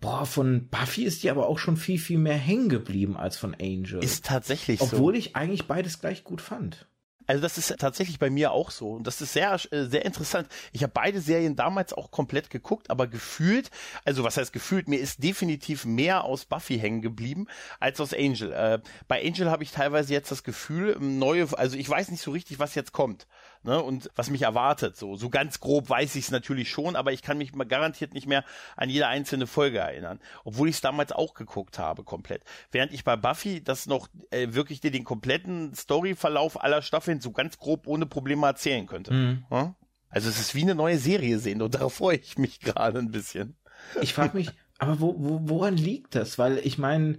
boah, 0.00 0.26
von 0.26 0.68
Buffy 0.68 1.04
ist 1.04 1.22
die 1.22 1.30
aber 1.30 1.46
auch 1.46 1.58
schon 1.58 1.76
viel, 1.76 1.98
viel 1.98 2.18
mehr 2.18 2.36
hängen 2.36 2.68
geblieben 2.68 3.16
als 3.16 3.36
von 3.36 3.54
Angel. 3.54 4.02
Ist 4.02 4.24
tatsächlich 4.24 4.80
so. 4.80 4.86
Obwohl 4.86 5.14
ich 5.14 5.36
eigentlich 5.36 5.66
beides 5.66 6.00
gleich 6.00 6.24
gut 6.24 6.40
fand. 6.40 6.88
Also 7.26 7.42
das 7.42 7.58
ist 7.58 7.76
tatsächlich 7.78 8.18
bei 8.18 8.30
mir 8.30 8.52
auch 8.52 8.70
so 8.70 8.92
und 8.92 9.06
das 9.06 9.20
ist 9.20 9.32
sehr 9.32 9.52
äh, 9.70 9.84
sehr 9.86 10.04
interessant. 10.04 10.48
Ich 10.72 10.82
habe 10.82 10.92
beide 10.94 11.20
Serien 11.20 11.56
damals 11.56 11.92
auch 11.92 12.10
komplett 12.10 12.50
geguckt, 12.50 12.90
aber 12.90 13.06
gefühlt, 13.06 13.70
also 14.04 14.24
was 14.24 14.36
heißt 14.36 14.52
gefühlt, 14.52 14.88
mir 14.88 14.98
ist 14.98 15.22
definitiv 15.22 15.84
mehr 15.84 16.24
aus 16.24 16.44
Buffy 16.44 16.78
hängen 16.78 17.02
geblieben 17.02 17.46
als 17.80 18.00
aus 18.00 18.12
Angel. 18.12 18.52
Äh, 18.52 18.80
bei 19.08 19.24
Angel 19.24 19.50
habe 19.50 19.62
ich 19.62 19.72
teilweise 19.72 20.12
jetzt 20.12 20.30
das 20.30 20.42
Gefühl, 20.42 20.96
neue, 21.00 21.46
also 21.58 21.76
ich 21.76 21.88
weiß 21.88 22.10
nicht 22.10 22.22
so 22.22 22.30
richtig, 22.30 22.58
was 22.58 22.74
jetzt 22.74 22.92
kommt, 22.92 23.26
ne, 23.62 23.82
und 23.82 24.10
was 24.16 24.30
mich 24.30 24.42
erwartet. 24.42 24.96
So 24.96 25.16
so 25.16 25.30
ganz 25.30 25.60
grob 25.60 25.88
weiß 25.88 26.16
ich 26.16 26.24
es 26.24 26.30
natürlich 26.30 26.70
schon, 26.70 26.96
aber 26.96 27.12
ich 27.12 27.22
kann 27.22 27.38
mich 27.38 27.52
garantiert 27.52 28.14
nicht 28.14 28.26
mehr 28.26 28.44
an 28.76 28.90
jede 28.90 29.06
einzelne 29.06 29.46
Folge 29.46 29.78
erinnern, 29.78 30.20
obwohl 30.44 30.68
ich 30.68 30.76
es 30.76 30.80
damals 30.80 31.12
auch 31.12 31.34
geguckt 31.34 31.78
habe 31.78 32.04
komplett. 32.04 32.42
Während 32.70 32.92
ich 32.92 33.04
bei 33.04 33.16
Buffy 33.16 33.62
das 33.62 33.86
noch 33.86 34.08
äh, 34.30 34.48
wirklich 34.52 34.80
dir 34.80 34.90
den 34.90 35.04
kompletten 35.04 35.74
Storyverlauf 35.74 36.62
aller 36.62 36.82
Staffeln 36.82 37.20
so 37.20 37.32
ganz 37.32 37.58
grob 37.58 37.86
ohne 37.86 38.06
Probleme 38.06 38.46
erzählen 38.46 38.86
könnte. 38.86 39.12
Ja? 39.50 39.74
Also 40.08 40.28
es 40.28 40.38
ist 40.38 40.54
wie 40.54 40.62
eine 40.62 40.74
neue 40.74 40.98
Serie 40.98 41.38
sehen 41.38 41.62
und 41.62 41.74
darauf 41.76 41.94
freue 41.94 42.16
ich 42.16 42.38
mich 42.38 42.60
gerade 42.60 42.98
ein 42.98 43.10
bisschen. 43.10 43.56
Ich 44.00 44.14
frage 44.14 44.36
mich, 44.36 44.50
aber 44.78 45.00
wo, 45.00 45.14
wo, 45.18 45.40
woran 45.44 45.76
liegt 45.76 46.14
das? 46.14 46.38
Weil 46.38 46.58
ich 46.58 46.78
meine, 46.78 47.18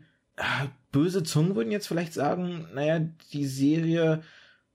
böse 0.91 1.23
Zungen 1.23 1.55
würden 1.55 1.71
jetzt 1.71 1.87
vielleicht 1.87 2.13
sagen, 2.13 2.67
naja, 2.73 2.99
die 3.31 3.45
Serie 3.45 4.23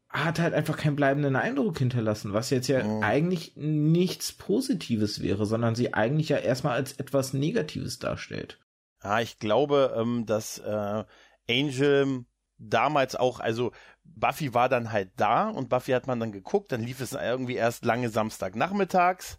hat 0.09 0.39
halt 0.39 0.55
einfach 0.55 0.77
keinen 0.77 0.97
bleibenden 0.97 1.37
Eindruck 1.37 1.79
hinterlassen, 1.79 2.33
was 2.33 2.51
jetzt 2.51 2.69
ja 2.69 2.83
Mhm. 2.83 3.03
eigentlich 3.03 3.53
nichts 3.57 4.33
Positives 4.33 5.21
wäre, 5.23 5.45
sondern 5.45 5.75
sie 5.75 5.93
eigentlich 5.95 6.31
ja 6.31 6.39
erstmal 6.39 6.75
als 6.75 6.93
etwas 6.93 7.35
Negatives 7.35 7.99
darstellt. 7.99 8.59
Ja, 9.05 9.21
ich 9.21 9.39
glaube, 9.39 9.95
ähm, 9.97 10.25
dass 10.27 10.59
äh, 10.59 11.05
Angel 11.49 12.25
damals 12.57 13.15
auch, 13.17 13.39
also 13.39 13.73
Buffy 14.05 14.55
war 14.55 14.69
dann 14.69 14.91
halt 14.93 15.11
da 15.17 15.49
und 15.49 15.69
Buffy 15.69 15.93
hat 15.93 16.07
man 16.07 16.19
dann 16.19 16.33
geguckt, 16.33 16.73
dann 16.73 16.83
lief 16.83 17.01
es 17.01 17.13
irgendwie 17.13 17.55
erst 17.55 17.85
lange 17.85 18.09
Samstagnachmittags. 18.09 19.39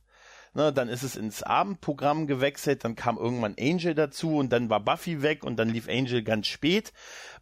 Ne, 0.56 0.74
dann 0.74 0.90
ist 0.90 1.04
es 1.04 1.16
ins 1.16 1.44
Abendprogramm 1.44 2.26
gewechselt, 2.26 2.84
dann 2.84 2.96
kam 2.96 3.18
irgendwann 3.20 3.54
Angel 3.60 3.94
dazu 3.94 4.38
und 4.38 4.52
dann 4.52 4.68
war 4.72 4.80
Buffy 4.80 5.22
weg 5.22 5.44
und 5.44 5.58
dann 5.58 5.70
lief 5.70 5.88
Angel 5.88 6.24
ganz 6.24 6.48
spät. 6.48 6.92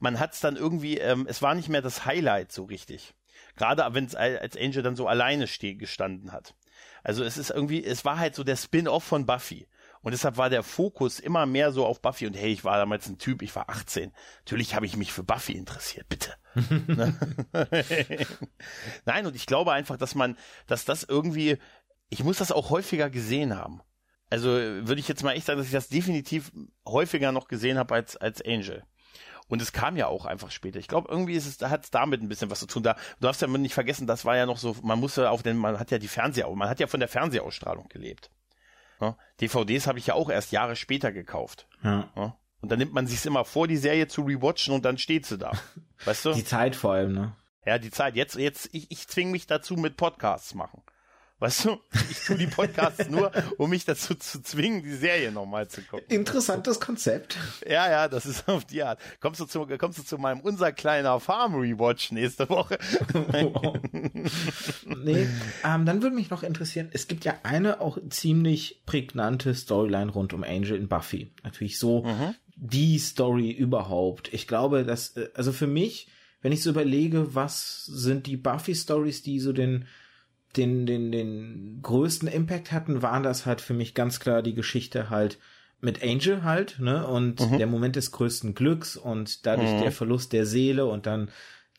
Man 0.01 0.19
hat 0.19 0.33
es 0.33 0.41
dann 0.41 0.57
irgendwie, 0.57 0.97
ähm, 0.97 1.25
es 1.29 1.41
war 1.41 1.55
nicht 1.55 1.69
mehr 1.69 1.81
das 1.81 2.03
Highlight 2.05 2.51
so 2.51 2.65
richtig. 2.65 3.13
Gerade 3.57 3.85
wenn 3.93 4.05
es 4.05 4.15
als 4.15 4.55
Angel 4.55 4.83
dann 4.83 4.95
so 4.95 5.07
alleine 5.07 5.47
steh, 5.47 5.75
gestanden 5.75 6.31
hat. 6.31 6.55
Also 7.03 7.23
es 7.23 7.37
ist 7.37 7.49
irgendwie, 7.49 7.83
es 7.83 8.05
war 8.05 8.19
halt 8.19 8.35
so 8.35 8.43
der 8.43 8.55
Spin-off 8.55 9.03
von 9.03 9.25
Buffy. 9.25 9.67
Und 10.01 10.11
deshalb 10.11 10.37
war 10.37 10.49
der 10.49 10.63
Fokus 10.63 11.19
immer 11.19 11.45
mehr 11.45 11.71
so 11.71 11.85
auf 11.85 12.01
Buffy. 12.01 12.27
Und 12.27 12.35
hey, 12.35 12.51
ich 12.51 12.63
war 12.63 12.77
damals 12.77 13.07
ein 13.07 13.17
Typ, 13.17 13.41
ich 13.41 13.55
war 13.55 13.69
18. 13.69 14.13
Natürlich 14.39 14.75
habe 14.75 14.85
ich 14.85 14.95
mich 14.95 15.11
für 15.11 15.23
Buffy 15.23 15.53
interessiert, 15.53 16.07
bitte. 16.07 16.33
Ne? 16.87 17.13
Nein, 19.05 19.25
und 19.27 19.35
ich 19.35 19.45
glaube 19.45 19.73
einfach, 19.73 19.97
dass 19.97 20.15
man, 20.15 20.37
dass 20.65 20.85
das 20.85 21.03
irgendwie, 21.03 21.57
ich 22.09 22.23
muss 22.23 22.37
das 22.37 22.51
auch 22.51 22.69
häufiger 22.69 23.09
gesehen 23.09 23.55
haben. 23.55 23.81
Also 24.29 24.49
würde 24.49 24.99
ich 24.99 25.07
jetzt 25.07 25.23
mal 25.23 25.33
echt 25.33 25.45
sagen, 25.45 25.59
dass 25.59 25.67
ich 25.67 25.73
das 25.73 25.89
definitiv 25.89 26.51
häufiger 26.85 27.31
noch 27.31 27.47
gesehen 27.47 27.77
habe 27.77 27.95
als, 27.95 28.17
als 28.17 28.41
Angel. 28.41 28.83
Und 29.47 29.61
es 29.61 29.71
kam 29.71 29.95
ja 29.95 30.07
auch 30.07 30.25
einfach 30.25 30.51
später. 30.51 30.79
Ich 30.79 30.87
glaube, 30.87 31.09
irgendwie 31.09 31.35
ist 31.35 31.47
es, 31.47 31.57
da 31.57 31.69
hat 31.69 31.85
es 31.85 31.91
damit 31.91 32.21
ein 32.21 32.27
bisschen 32.27 32.49
was 32.49 32.59
zu 32.59 32.67
tun. 32.67 32.83
Da, 32.83 32.93
du 32.93 33.21
darfst 33.21 33.41
ja 33.41 33.47
nicht 33.47 33.73
vergessen, 33.73 34.05
das 34.05 34.25
war 34.25 34.35
ja 34.35 34.45
noch 34.45 34.57
so, 34.57 34.75
man 34.81 34.99
musste 34.99 35.29
auf 35.29 35.41
den, 35.41 35.57
man 35.57 35.79
hat 35.79 35.91
ja 35.91 35.99
die 35.99 36.09
Fernseher, 36.09 36.49
man 36.49 36.69
hat 36.69 36.79
ja 36.79 36.87
von 36.87 36.99
der 36.99 37.09
Fernsehausstrahlung 37.09 37.87
gelebt. 37.87 38.29
Ja, 38.99 39.15
DVDs 39.39 39.87
habe 39.87 39.99
ich 39.99 40.07
ja 40.07 40.15
auch 40.15 40.29
erst 40.29 40.51
Jahre 40.51 40.75
später 40.75 41.11
gekauft. 41.11 41.67
Ja. 41.83 42.09
Ja, 42.15 42.35
und 42.61 42.71
dann 42.71 42.79
nimmt 42.79 42.93
man 42.93 43.07
sich's 43.07 43.25
immer 43.25 43.45
vor, 43.45 43.67
die 43.67 43.77
Serie 43.77 44.07
zu 44.07 44.23
rewatchen 44.23 44.73
und 44.73 44.83
dann 44.83 44.97
steht 44.97 45.25
sie 45.25 45.37
da. 45.37 45.51
Weißt 46.05 46.25
du? 46.25 46.33
Die 46.33 46.43
Zeit 46.43 46.75
vor 46.75 46.93
allem, 46.93 47.13
ne? 47.13 47.35
Ja, 47.65 47.77
die 47.77 47.91
Zeit. 47.91 48.15
Jetzt, 48.15 48.35
jetzt, 48.35 48.69
ich, 48.71 48.89
ich 48.91 49.07
zwing 49.07 49.29
mich 49.29 49.45
dazu 49.45 49.75
mit 49.75 49.97
Podcasts 49.97 50.55
machen. 50.55 50.81
Weißt 51.39 51.65
du? 51.65 51.77
Ich 52.09 52.25
tue 52.25 52.35
die 52.35 52.47
Podcasts 52.47 53.09
nur, 53.09 53.31
um 53.57 53.69
mich 53.69 53.85
dazu 53.85 54.15
zu 54.15 54.41
zwingen, 54.41 54.81
die 54.81 54.95
Serie 54.95 55.31
nochmal 55.31 55.67
zu 55.67 55.81
gucken. 55.81 56.07
Interessantes 56.09 56.79
Konzept. 56.79 57.37
Ja, 57.67 57.89
ja, 57.89 58.07
das 58.07 58.25
ist 58.25 58.47
auf 58.47 58.65
die 58.65 58.81
Art. 58.81 58.99
Kommst 59.19 59.39
du 59.39 59.45
zu, 59.45 59.67
kommst 59.77 59.99
du 59.99 60.03
zu 60.03 60.17
meinem 60.17 60.39
unser 60.41 60.71
kleiner 60.71 61.19
Farm 61.19 61.55
Rewatch 61.55 62.11
nächste 62.11 62.49
Woche? 62.49 62.79
nee, 64.83 65.27
ähm, 65.63 65.85
dann 65.85 66.01
würde 66.01 66.15
mich 66.15 66.31
noch 66.31 66.41
interessieren, 66.41 66.89
es 66.91 67.07
gibt 67.07 67.23
ja 67.23 67.35
eine 67.43 67.81
auch 67.81 67.99
ziemlich 68.09 68.81
prägnante 68.85 69.53
Storyline 69.53 70.11
rund 70.11 70.33
um 70.33 70.43
Angel 70.43 70.75
in 70.75 70.87
Buffy. 70.87 71.31
Natürlich 71.43 71.77
so 71.77 72.03
die 72.57 72.97
Story 72.97 73.51
überhaupt. 73.51 74.33
Ich 74.33 74.47
glaube, 74.47 74.83
dass, 74.83 75.15
äh, 75.15 75.29
also 75.35 75.51
für 75.51 75.67
mich, 75.67 76.07
wenn 76.41 76.51
ich 76.51 76.63
so 76.63 76.71
überlege, 76.71 77.35
was 77.35 77.85
sind 77.85 78.27
die 78.27 78.37
Buffy-Stories, 78.37 79.21
die 79.21 79.39
so 79.39 79.53
den, 79.53 79.85
den, 80.55 80.85
den, 80.85 81.11
den 81.11 81.79
größten 81.81 82.27
Impact 82.27 82.71
hatten, 82.71 83.01
waren 83.01 83.23
das 83.23 83.45
halt 83.45 83.61
für 83.61 83.73
mich 83.73 83.93
ganz 83.93 84.19
klar 84.19 84.41
die 84.41 84.53
Geschichte 84.53 85.09
halt 85.09 85.37
mit 85.79 86.01
Angel 86.01 86.43
halt, 86.43 86.79
ne, 86.79 87.05
und 87.05 87.39
der 87.39 87.67
Moment 87.67 87.95
des 87.95 88.11
größten 88.11 88.55
Glücks 88.55 88.97
und 88.97 89.45
dadurch 89.45 89.69
der 89.79 89.91
Verlust 89.91 90.33
der 90.33 90.45
Seele 90.45 90.87
und 90.87 91.05
dann 91.05 91.29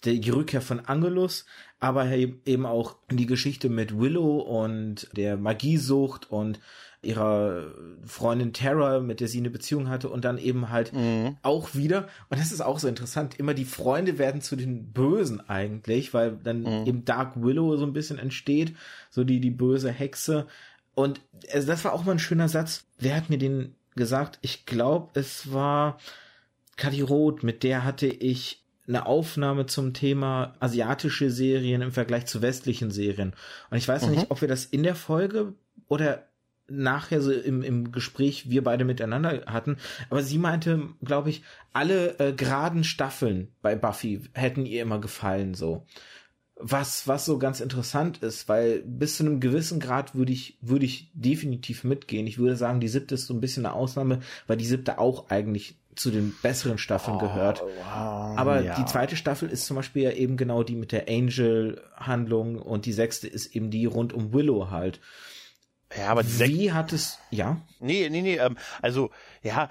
die 0.05 0.31
Rückkehr 0.31 0.61
von 0.61 0.81
Angelus, 0.81 1.45
aber 1.81 2.09
eben 2.13 2.67
auch 2.67 2.97
die 3.11 3.27
Geschichte 3.27 3.69
mit 3.69 3.99
Willow 3.99 4.39
und 4.39 5.09
der 5.17 5.37
Magiesucht 5.37 6.31
und 6.31 6.61
ihrer 7.03 7.73
Freundin 8.05 8.53
Tara, 8.53 9.01
mit 9.01 9.21
der 9.21 9.29
sie 9.29 9.39
eine 9.39 9.51
Beziehung 9.51 9.89
hatte 9.89 10.09
und 10.09 10.25
dann 10.25 10.39
eben 10.39 10.71
halt 10.71 10.93
mhm. 10.93 11.37
auch 11.43 11.75
wieder, 11.75 12.09
und 12.29 12.41
das 12.41 12.51
ist 12.51 12.61
auch 12.61 12.79
so 12.79 12.89
interessant, 12.89 13.39
immer 13.39 13.55
die 13.55 13.65
Freunde 13.65 14.19
werden 14.19 14.41
zu 14.41 14.57
den 14.57 14.93
Bösen 14.93 15.49
eigentlich, 15.49 16.13
weil 16.13 16.37
dann 16.43 16.63
mhm. 16.63 16.87
eben 16.87 17.05
Dark 17.05 17.41
Willow 17.41 17.77
so 17.77 17.87
ein 17.87 17.93
bisschen 17.93 18.19
entsteht, 18.19 18.75
so 19.11 19.25
die, 19.25 19.41
die 19.41 19.51
böse 19.51 19.91
Hexe. 19.91 20.47
Und 20.95 21.21
also 21.53 21.67
das 21.69 21.85
war 21.85 21.93
auch 21.93 22.05
mal 22.05 22.13
ein 22.13 22.19
schöner 22.19 22.49
Satz. 22.49 22.85
Wer 22.99 23.17
hat 23.17 23.31
mir 23.31 23.39
den 23.39 23.75
gesagt? 23.95 24.39
Ich 24.43 24.67
glaube, 24.67 25.11
es 25.15 25.53
war 25.53 25.99
Kati 26.77 27.03
Roth, 27.03 27.43
mit 27.43 27.63
der 27.63 27.85
hatte 27.85 28.07
ich 28.07 28.65
eine 28.89 29.07
Aufnahme 29.07 29.67
zum 29.67 29.93
Thema 29.93 30.55
asiatische 30.61 31.31
Serien 31.31 31.83
im 31.83 31.93
Vergleich 31.93 32.27
zu 32.27 32.43
westlichen 32.43 32.91
Serien. 32.91 33.35
Und 33.71 33.77
ich 33.77 33.87
weiß 33.87 34.07
mhm. 34.07 34.13
nicht, 34.13 34.31
ob 34.31 34.41
wir 34.41 34.49
das 34.49 34.65
in 34.65 34.83
der 34.83 34.95
Folge 34.95 35.53
oder 35.89 36.28
nachher 36.69 37.21
so 37.21 37.33
im, 37.33 37.63
im 37.63 37.93
Gespräch 37.93 38.51
wir 38.51 38.63
beide 38.63 38.85
miteinander 38.85 39.43
hatten. 39.47 39.77
Aber 40.11 40.23
sie 40.23 40.39
meinte, 40.39 40.89
glaube 41.03 41.31
ich, 41.31 41.43
alle 41.73 42.19
äh, 42.19 42.33
geraden 42.33 42.85
Staffeln 42.85 43.49
bei 43.63 43.75
Buffy 43.75 44.23
hätten 44.33 44.67
ihr 44.67 44.83
immer 44.83 45.01
gefallen 45.01 45.55
so. 45.55 45.87
Was, 46.61 47.07
was 47.07 47.25
so 47.25 47.39
ganz 47.39 47.61
interessant 47.61 48.19
ist, 48.19 48.49
weil 48.49 48.83
bis 48.83 49.17
zu 49.17 49.25
einem 49.25 49.39
gewissen 49.39 49.79
Grad 49.79 50.17
würde 50.17 50.33
ich, 50.33 50.59
würde 50.61 50.87
ich 50.87 51.11
definitiv 51.15 51.85
mitgehen. 51.85 52.27
Ich 52.27 52.39
würde 52.39 52.57
sagen, 52.57 52.81
die 52.81 52.89
siebte 52.89 53.15
ist 53.15 53.27
so 53.27 53.35
ein 53.35 53.41
bisschen 53.41 53.65
eine 53.65 53.75
Ausnahme, 53.75 54.21
weil 54.49 54.57
die 54.57 54.67
siebte 54.67 54.99
auch 54.99 55.31
eigentlich 55.31 55.79
zu 55.95 56.11
den 56.11 56.35
besseren 56.43 56.79
Staffeln 56.79 57.17
oh, 57.17 57.21
gehört. 57.21 57.61
Wow, 57.61 58.39
Aber 58.39 58.63
ja. 58.63 58.75
die 58.75 58.85
zweite 58.87 59.17
Staffel 59.17 59.49
ist 59.49 59.67
zum 59.67 59.77
Beispiel 59.77 60.03
ja 60.03 60.13
eben 60.13 60.37
genau 60.37 60.63
die 60.63 60.77
mit 60.77 60.93
der 60.93 61.09
Angel-Handlung 61.09 62.57
und 62.59 62.87
die 62.87 62.93
sechste 62.93 63.29
ist 63.29 63.55
eben 63.55 63.71
die 63.71 63.87
rund 63.87 64.13
um 64.13 64.33
Willow 64.33 64.71
halt. 64.71 65.01
Ja, 65.97 66.09
aber 66.09 66.23
Wie 66.25 66.73
hat 66.73 66.93
es, 66.93 67.19
ja? 67.31 67.57
Nee, 67.81 68.09
nee, 68.11 68.21
nee, 68.21 68.37
ähm, 68.37 68.59
also, 68.83 69.11
ja, 69.49 69.69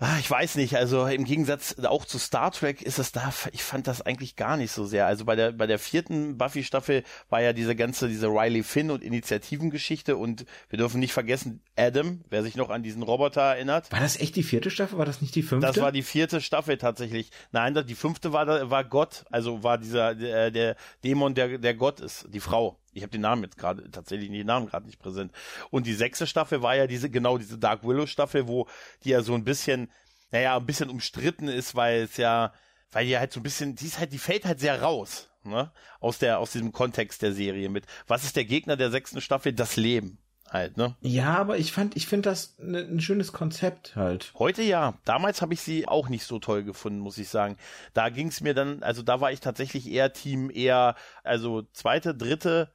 ah, 0.00 0.16
ich 0.18 0.30
weiß 0.30 0.56
nicht, 0.56 0.76
also 0.76 1.06
im 1.06 1.24
Gegensatz 1.24 1.76
auch 1.84 2.04
zu 2.04 2.18
Star 2.18 2.50
Trek 2.50 2.82
ist 2.82 2.98
es 2.98 3.12
da, 3.12 3.32
ich 3.52 3.62
fand 3.62 3.86
das 3.86 4.02
eigentlich 4.02 4.36
gar 4.36 4.56
nicht 4.56 4.72
so 4.72 4.84
sehr. 4.84 5.06
Also 5.06 5.24
bei 5.24 5.36
der, 5.36 5.52
bei 5.52 5.66
der 5.66 5.78
vierten 5.78 6.36
Buffy-Staffel 6.36 7.04
war 7.28 7.40
ja 7.40 7.52
diese 7.52 7.76
ganze, 7.76 8.08
diese 8.08 8.26
Riley 8.26 8.62
Finn 8.62 8.90
und 8.90 9.02
Initiativengeschichte 9.02 10.16
und 10.16 10.44
wir 10.68 10.78
dürfen 10.78 11.00
nicht 11.00 11.12
vergessen, 11.12 11.62
Adam, 11.76 12.20
wer 12.28 12.42
sich 12.42 12.56
noch 12.56 12.70
an 12.70 12.82
diesen 12.82 13.02
Roboter 13.02 13.42
erinnert. 13.42 13.90
War 13.92 14.00
das 14.00 14.18
echt 14.18 14.36
die 14.36 14.42
vierte 14.42 14.70
Staffel? 14.70 14.98
War 14.98 15.06
das 15.06 15.22
nicht 15.22 15.34
die 15.34 15.42
fünfte? 15.42 15.66
Das 15.66 15.80
war 15.80 15.92
die 15.92 16.02
vierte 16.02 16.40
Staffel 16.40 16.76
tatsächlich. 16.76 17.30
Nein, 17.52 17.78
die 17.86 17.94
fünfte 17.94 18.32
war, 18.32 18.70
war 18.70 18.84
Gott, 18.84 19.24
also 19.30 19.62
war 19.62 19.78
dieser, 19.78 20.14
der, 20.14 20.50
der 20.50 20.76
Dämon, 21.04 21.34
der, 21.34 21.58
der 21.58 21.74
Gott 21.74 22.00
ist, 22.00 22.26
die 22.30 22.40
Frau. 22.40 22.80
Ich 22.92 23.02
habe 23.02 23.12
den 23.12 23.20
Namen 23.20 23.44
jetzt 23.44 23.56
gerade 23.56 23.88
tatsächlich 23.90 24.30
den 24.30 24.46
Namen 24.46 24.66
gerade 24.66 24.86
nicht 24.86 24.98
präsent. 24.98 25.32
Und 25.70 25.86
die 25.86 25.94
sechste 25.94 26.26
Staffel 26.26 26.62
war 26.62 26.74
ja 26.74 26.86
diese 26.86 27.08
genau 27.08 27.38
diese 27.38 27.56
Dark 27.56 27.84
Willow 27.84 28.06
Staffel, 28.06 28.48
wo 28.48 28.66
die 29.04 29.10
ja 29.10 29.19
so 29.22 29.34
ein 29.34 29.44
bisschen, 29.44 29.90
naja, 30.30 30.56
ein 30.56 30.66
bisschen 30.66 30.90
umstritten 30.90 31.48
ist, 31.48 31.74
weil 31.74 32.02
es 32.02 32.16
ja, 32.16 32.52
weil 32.92 33.06
die 33.06 33.18
halt 33.18 33.32
so 33.32 33.40
ein 33.40 33.44
bisschen, 33.44 33.76
die 33.76 33.86
ist 33.86 33.98
halt, 33.98 34.12
die 34.12 34.18
fällt 34.18 34.44
halt 34.44 34.60
sehr 34.60 34.82
raus, 34.82 35.30
ne, 35.44 35.70
aus 36.00 36.18
der 36.18 36.38
aus 36.38 36.52
diesem 36.52 36.72
Kontext 36.72 37.22
der 37.22 37.32
Serie 37.32 37.68
mit. 37.68 37.86
Was 38.06 38.24
ist 38.24 38.36
der 38.36 38.44
Gegner 38.44 38.76
der 38.76 38.90
sechsten 38.90 39.20
Staffel? 39.20 39.52
Das 39.52 39.76
Leben 39.76 40.18
halt, 40.50 40.76
ne? 40.76 40.96
Ja, 41.00 41.36
aber 41.36 41.58
ich 41.58 41.72
fand, 41.72 41.96
ich 41.96 42.06
finde 42.06 42.30
das 42.30 42.56
ne, 42.58 42.80
ein 42.80 43.00
schönes 43.00 43.32
Konzept 43.32 43.96
halt. 43.96 44.32
Heute 44.38 44.62
ja. 44.62 44.94
Damals 45.04 45.42
habe 45.42 45.54
ich 45.54 45.60
sie 45.60 45.86
auch 45.86 46.08
nicht 46.08 46.24
so 46.24 46.38
toll 46.38 46.64
gefunden, 46.64 46.98
muss 46.98 47.18
ich 47.18 47.28
sagen. 47.28 47.56
Da 47.94 48.08
ging 48.08 48.28
es 48.28 48.40
mir 48.40 48.54
dann, 48.54 48.82
also 48.82 49.02
da 49.02 49.20
war 49.20 49.32
ich 49.32 49.40
tatsächlich 49.40 49.88
eher 49.90 50.12
Team 50.12 50.50
eher, 50.50 50.96
also 51.22 51.62
zweite, 51.72 52.14
dritte, 52.14 52.72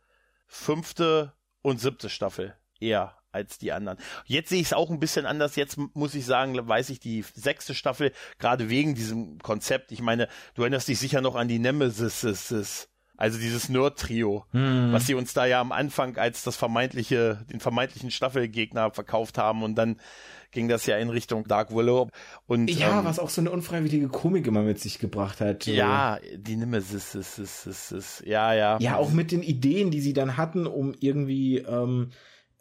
fünfte 0.47 1.33
und 1.61 1.79
siebte 1.79 2.09
Staffel 2.09 2.55
eher 2.79 3.17
als 3.35 3.59
die 3.59 3.71
anderen. 3.71 3.97
Jetzt 4.25 4.49
sehe 4.49 4.61
ich 4.61 4.67
es 4.67 4.73
auch 4.73 4.89
ein 4.89 4.99
bisschen 4.99 5.25
anders. 5.25 5.55
Jetzt 5.55 5.77
muss 5.93 6.15
ich 6.15 6.25
sagen, 6.25 6.55
weiß 6.67 6.89
ich 6.89 6.99
die 6.99 7.23
sechste 7.35 7.75
Staffel, 7.75 8.11
gerade 8.39 8.69
wegen 8.69 8.95
diesem 8.95 9.39
Konzept. 9.39 9.91
Ich 9.91 10.01
meine, 10.01 10.27
du 10.55 10.63
erinnerst 10.63 10.87
dich 10.87 10.97
sicher 10.97 11.21
noch 11.21 11.35
an 11.35 11.47
die 11.47 11.59
Nemesis, 11.59 12.25
also 13.17 13.39
dieses 13.39 13.69
Nerd-Trio, 13.69 14.45
hm. 14.51 14.91
was 14.91 15.07
sie 15.07 15.13
uns 15.13 15.33
da 15.33 15.45
ja 15.45 15.61
am 15.61 15.71
Anfang 15.71 16.17
als 16.17 16.43
das 16.43 16.57
vermeintliche, 16.57 17.45
den 17.51 17.59
vermeintlichen 17.59 18.11
Staffelgegner 18.11 18.91
verkauft 18.91 19.37
haben 19.37 19.63
und 19.63 19.75
dann 19.75 19.97
ging 20.51 20.67
das 20.67 20.85
ja 20.85 20.97
in 20.97 21.09
Richtung 21.09 21.47
Dark 21.47 21.73
Willow. 21.73 22.09
Und, 22.47 22.69
ja, 22.69 22.99
ähm, 22.99 23.05
was 23.05 23.19
auch 23.19 23.29
so 23.29 23.41
eine 23.41 23.51
unfreiwillige 23.51 24.07
Komik 24.07 24.47
immer 24.47 24.63
mit 24.63 24.79
sich 24.79 24.99
gebracht 24.99 25.41
hat. 25.41 25.65
Ja, 25.65 26.17
die 26.35 26.55
Nemesis, 26.55 27.15
ist, 27.15 27.39
ist, 27.39 27.67
ist, 27.67 27.91
ist, 27.91 28.23
ja, 28.25 28.53
ja. 28.53 28.77
Ja, 28.79 28.95
auch 28.95 29.11
mit 29.11 29.31
den 29.31 29.43
Ideen, 29.43 29.91
die 29.91 30.01
sie 30.01 30.13
dann 30.13 30.37
hatten, 30.37 30.65
um 30.65 30.93
irgendwie 30.99 31.59
ähm, 31.59 32.11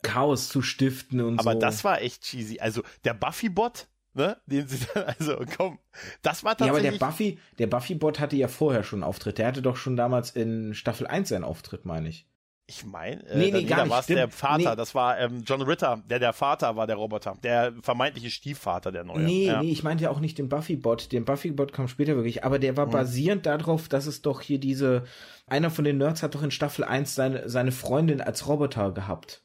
Chaos 0.05 0.49
zu 0.49 0.62
stiften 0.62 1.21
und 1.21 1.35
Aber 1.35 1.43
so. 1.43 1.51
Aber 1.51 1.59
das 1.59 1.85
war 1.85 2.01
echt 2.01 2.23
cheesy. 2.23 2.61
Also 2.61 2.83
der 3.05 3.14
Buffy-Bot, 3.14 3.88
ne, 4.14 4.37
den 4.47 4.69
sie 4.69 4.87
dann, 4.95 5.05
also 5.19 5.38
komm, 5.57 5.79
das 6.23 6.45
war 6.45 6.57
tatsächlich. 6.57 6.85
Ja, 6.85 6.90
aber 6.90 6.99
der 6.99 7.07
Buffy, 7.07 7.38
der 7.59 7.67
Buffy-Bot 7.67 8.21
hatte 8.21 8.37
ja 8.37 8.49
vorher 8.49 8.85
schon 8.85 8.99
einen 8.99 9.09
Auftritt. 9.09 9.38
Der 9.38 9.49
hatte 9.49 9.62
doch 9.62 9.77
schon 9.77 9.97
damals 9.97 10.31
in 10.31 10.75
Staffel 10.75 11.07
1 11.07 11.29
seinen 11.31 11.45
Auftritt, 11.45 11.85
meine 11.85 12.09
ich. 12.09 12.27
Ich 12.67 12.83
meine, 12.87 13.23
äh, 13.27 13.37
nee, 13.37 13.51
nee, 13.51 13.64
gar 13.64 13.83
nicht. 13.83 13.90
war 13.90 14.01
es 14.01 14.07
der 14.07 14.31
Vater, 14.31 14.71
nee. 14.71 14.77
das 14.77 14.95
war 14.95 15.21
ähm, 15.21 15.43
John 15.45 15.61
Ritter, 15.61 16.03
der 16.09 16.19
der 16.19 16.33
Vater 16.33 16.77
war, 16.77 16.87
der 16.87 16.97
Roboter, 16.97 17.37
der 17.43 17.75
vermeintliche 17.83 18.31
Stiefvater 18.31 18.90
der 18.90 19.05
neue. 19.05 19.21
Nee, 19.21 19.47
ja. 19.47 19.62
nee, 19.62 19.71
ich 19.71 19.83
meinte 19.83 20.05
ja 20.05 20.11
auch 20.11 20.21
nicht 20.21 20.38
den 20.38 20.49
Buffy-Bot, 20.49 21.12
den 21.12 21.27
Buffy-Bot 21.27 21.75
kam 21.75 21.88
später 21.88 22.17
wirklich, 22.17 22.43
aber 22.43 22.59
der 22.59 22.79
war 22.79 22.87
hm. 22.87 22.93
basierend 22.93 23.45
darauf, 23.45 23.88
dass 23.88 24.07
es 24.07 24.23
doch 24.23 24.40
hier 24.40 24.59
diese, 24.59 25.05
einer 25.47 25.71
von 25.71 25.85
den 25.85 25.99
Nerds 25.99 26.23
hat 26.23 26.35
doch 26.35 26.43
in 26.43 26.51
Staffel 26.51 26.85
1 26.85 27.14
seine, 27.14 27.51
seine 27.51 27.71
Freundin 27.71 28.23
als 28.23 28.47
Roboter 28.47 28.93
gehabt. 28.93 29.43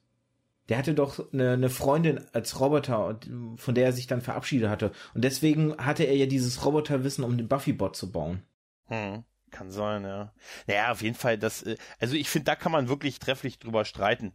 Der 0.69 0.77
hatte 0.77 0.93
doch 0.93 1.33
eine, 1.33 1.53
eine 1.53 1.69
Freundin 1.69 2.21
als 2.31 2.59
Roboter, 2.59 3.19
von 3.57 3.75
der 3.75 3.85
er 3.85 3.93
sich 3.93 4.07
dann 4.07 4.21
verabschiedet 4.21 4.69
hatte. 4.69 4.91
Und 5.13 5.23
deswegen 5.23 5.75
hatte 5.77 6.03
er 6.03 6.15
ja 6.15 6.27
dieses 6.27 6.63
Roboterwissen, 6.63 7.23
um 7.23 7.37
den 7.37 7.47
Buffy-Bot 7.47 7.95
zu 7.95 8.11
bauen. 8.11 8.43
Hm. 8.87 9.23
Kann 9.51 9.71
sein, 9.71 10.03
ja. 10.03 10.31
Naja, 10.67 10.91
auf 10.91 11.01
jeden 11.01 11.15
Fall, 11.15 11.37
das, 11.37 11.63
äh, 11.63 11.77
also 11.99 12.15
ich 12.15 12.29
finde, 12.29 12.45
da 12.45 12.55
kann 12.55 12.71
man 12.71 12.87
wirklich 12.87 13.19
trefflich 13.19 13.57
drüber 13.57 13.83
streiten. 13.83 14.33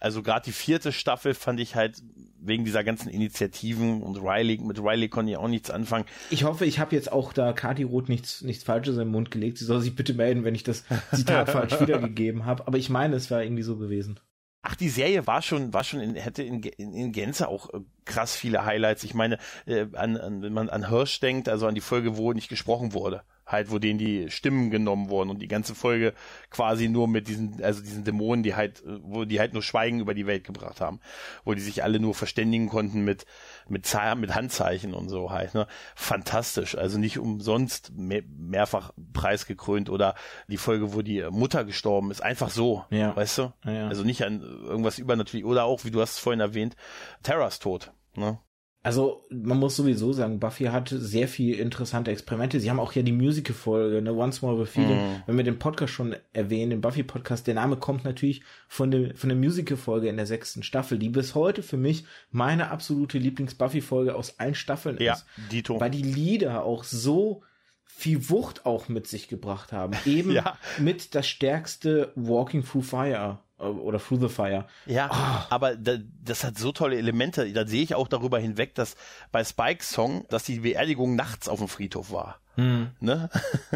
Also 0.00 0.22
gerade 0.22 0.44
die 0.44 0.52
vierte 0.52 0.92
Staffel 0.92 1.34
fand 1.34 1.60
ich 1.60 1.74
halt 1.74 2.00
wegen 2.40 2.64
dieser 2.64 2.84
ganzen 2.84 3.08
Initiativen 3.08 4.02
und 4.02 4.16
Riley, 4.16 4.58
mit 4.58 4.78
Riley 4.78 5.08
konnte 5.08 5.32
ich 5.32 5.36
auch 5.36 5.48
nichts 5.48 5.70
anfangen. 5.70 6.06
Ich 6.30 6.44
hoffe, 6.44 6.64
ich 6.64 6.78
habe 6.78 6.94
jetzt 6.94 7.12
auch 7.12 7.32
da 7.32 7.52
Kati 7.52 7.82
Roth 7.82 8.08
nichts, 8.08 8.42
nichts 8.42 8.64
Falsches 8.64 8.96
im 8.96 9.08
Mund 9.08 9.30
gelegt. 9.30 9.58
Sie 9.58 9.64
soll 9.64 9.80
sich 9.80 9.94
bitte 9.94 10.14
melden, 10.14 10.44
wenn 10.44 10.54
ich 10.54 10.64
das 10.64 10.84
Zitat 11.12 11.50
falsch 11.50 11.80
wiedergegeben 11.80 12.46
habe. 12.46 12.66
Aber 12.66 12.78
ich 12.78 12.88
meine, 12.88 13.16
es 13.16 13.30
war 13.30 13.42
irgendwie 13.42 13.62
so 13.62 13.76
gewesen. 13.76 14.18
Ach, 14.62 14.76
die 14.76 14.88
Serie 14.88 15.26
war 15.26 15.42
schon, 15.42 15.74
war 15.74 15.82
schon 15.82 16.00
in, 16.00 16.14
hätte 16.14 16.42
in, 16.42 16.62
in, 16.62 17.12
Gänze 17.12 17.48
auch 17.48 17.68
äh, 17.74 17.80
krass 18.04 18.36
viele 18.36 18.64
Highlights. 18.64 19.02
Ich 19.02 19.12
meine, 19.12 19.38
äh, 19.66 19.86
an, 19.94 20.16
an, 20.16 20.42
wenn 20.42 20.52
man 20.52 20.70
an 20.70 20.88
Hirsch 20.88 21.18
denkt, 21.18 21.48
also 21.48 21.66
an 21.66 21.74
die 21.74 21.80
Folge, 21.80 22.16
wo 22.16 22.32
nicht 22.32 22.48
gesprochen 22.48 22.92
wurde 22.92 23.24
halt, 23.46 23.70
wo 23.70 23.78
denen 23.78 23.98
die 23.98 24.30
Stimmen 24.30 24.70
genommen 24.70 25.08
wurden 25.08 25.30
und 25.30 25.40
die 25.40 25.48
ganze 25.48 25.74
Folge 25.74 26.14
quasi 26.50 26.88
nur 26.88 27.08
mit 27.08 27.28
diesen, 27.28 27.62
also 27.62 27.82
diesen 27.82 28.04
Dämonen, 28.04 28.42
die 28.42 28.54
halt, 28.54 28.82
wo 29.02 29.24
die 29.24 29.40
halt 29.40 29.52
nur 29.52 29.62
Schweigen 29.62 30.00
über 30.00 30.14
die 30.14 30.26
Welt 30.26 30.44
gebracht 30.44 30.80
haben, 30.80 31.00
wo 31.44 31.54
die 31.54 31.60
sich 31.60 31.82
alle 31.82 32.00
nur 32.00 32.14
verständigen 32.14 32.68
konnten 32.68 33.04
mit, 33.04 33.26
mit, 33.68 33.86
Ze 33.86 34.14
mit 34.16 34.34
Handzeichen 34.34 34.94
und 34.94 35.08
so 35.08 35.30
halt, 35.30 35.54
ne? 35.54 35.66
Fantastisch. 35.94 36.76
Also 36.76 36.98
nicht 36.98 37.18
umsonst 37.18 37.92
mehr, 37.94 38.22
mehrfach 38.26 38.92
preisgekrönt 39.12 39.90
oder 39.90 40.14
die 40.48 40.56
Folge, 40.56 40.94
wo 40.94 41.02
die 41.02 41.22
Mutter 41.30 41.64
gestorben 41.64 42.10
ist, 42.10 42.22
einfach 42.22 42.50
so, 42.50 42.84
ja. 42.90 43.14
weißt 43.14 43.38
du? 43.38 43.52
Ja, 43.64 43.88
Also 43.88 44.04
nicht 44.04 44.22
an 44.24 44.40
irgendwas 44.40 44.98
übernatürlich 44.98 45.44
oder 45.44 45.64
auch, 45.64 45.84
wie 45.84 45.90
du 45.90 46.00
hast 46.00 46.12
es 46.12 46.18
vorhin 46.18 46.40
erwähnt, 46.40 46.76
Terras 47.22 47.58
Tod, 47.58 47.92
ne? 48.14 48.38
Also 48.84 49.24
man 49.30 49.58
muss 49.58 49.76
sowieso 49.76 50.12
sagen, 50.12 50.40
Buffy 50.40 50.64
hat 50.64 50.88
sehr 50.88 51.28
viel 51.28 51.54
interessante 51.54 52.10
Experimente. 52.10 52.58
Sie 52.58 52.68
haben 52.68 52.80
auch 52.80 52.92
ja 52.94 53.02
die 53.02 53.12
Musical-Folge, 53.12 54.02
ne, 54.02 54.12
Once 54.12 54.42
More 54.42 54.58
the 54.58 54.70
Feeling. 54.70 54.96
Mm. 54.96 55.22
Wenn 55.26 55.36
wir 55.36 55.44
den 55.44 55.60
Podcast 55.60 55.92
schon 55.92 56.16
erwähnen, 56.32 56.70
den 56.70 56.80
Buffy-Podcast, 56.80 57.46
der 57.46 57.54
Name 57.54 57.76
kommt 57.76 58.04
natürlich 58.04 58.42
von 58.66 58.90
dem 58.90 59.14
von 59.14 59.28
der 59.28 59.38
Musical-Folge 59.38 60.08
in 60.08 60.16
der 60.16 60.26
sechsten 60.26 60.64
Staffel, 60.64 60.98
die 60.98 61.10
bis 61.10 61.36
heute 61.36 61.62
für 61.62 61.76
mich 61.76 62.04
meine 62.32 62.70
absolute 62.70 63.18
Lieblings-Buffy-Folge 63.18 64.16
aus 64.16 64.40
allen 64.40 64.56
Staffeln 64.56 64.96
ja, 65.00 65.12
ist. 65.12 65.26
Dito. 65.52 65.80
Weil 65.80 65.90
die 65.90 66.02
Lieder 66.02 66.64
auch 66.64 66.82
so 66.82 67.42
viel 67.84 68.30
Wucht 68.30 68.66
auch 68.66 68.88
mit 68.88 69.06
sich 69.06 69.28
gebracht 69.28 69.72
haben. 69.72 69.96
Eben 70.06 70.32
ja. 70.32 70.58
mit 70.78 71.14
das 71.14 71.28
stärkste 71.28 72.10
Walking 72.16 72.64
Through 72.64 72.84
Fire 72.84 73.38
oder 73.62 73.98
Through 73.98 74.20
the 74.20 74.28
Fire. 74.28 74.66
Ja, 74.86 75.10
oh. 75.12 75.54
aber 75.54 75.76
da, 75.76 75.96
das 76.24 76.44
hat 76.44 76.58
so 76.58 76.72
tolle 76.72 76.96
Elemente. 76.96 77.50
Da 77.52 77.66
sehe 77.66 77.82
ich 77.82 77.94
auch 77.94 78.08
darüber 78.08 78.38
hinweg, 78.38 78.74
dass 78.74 78.96
bei 79.30 79.44
Spikes 79.44 79.90
Song, 79.90 80.26
dass 80.28 80.44
die 80.44 80.60
Beerdigung 80.60 81.16
nachts 81.16 81.48
auf 81.48 81.58
dem 81.58 81.68
Friedhof 81.68 82.10
war. 82.12 82.38
Hm. 82.56 82.90
Ne? 83.00 83.30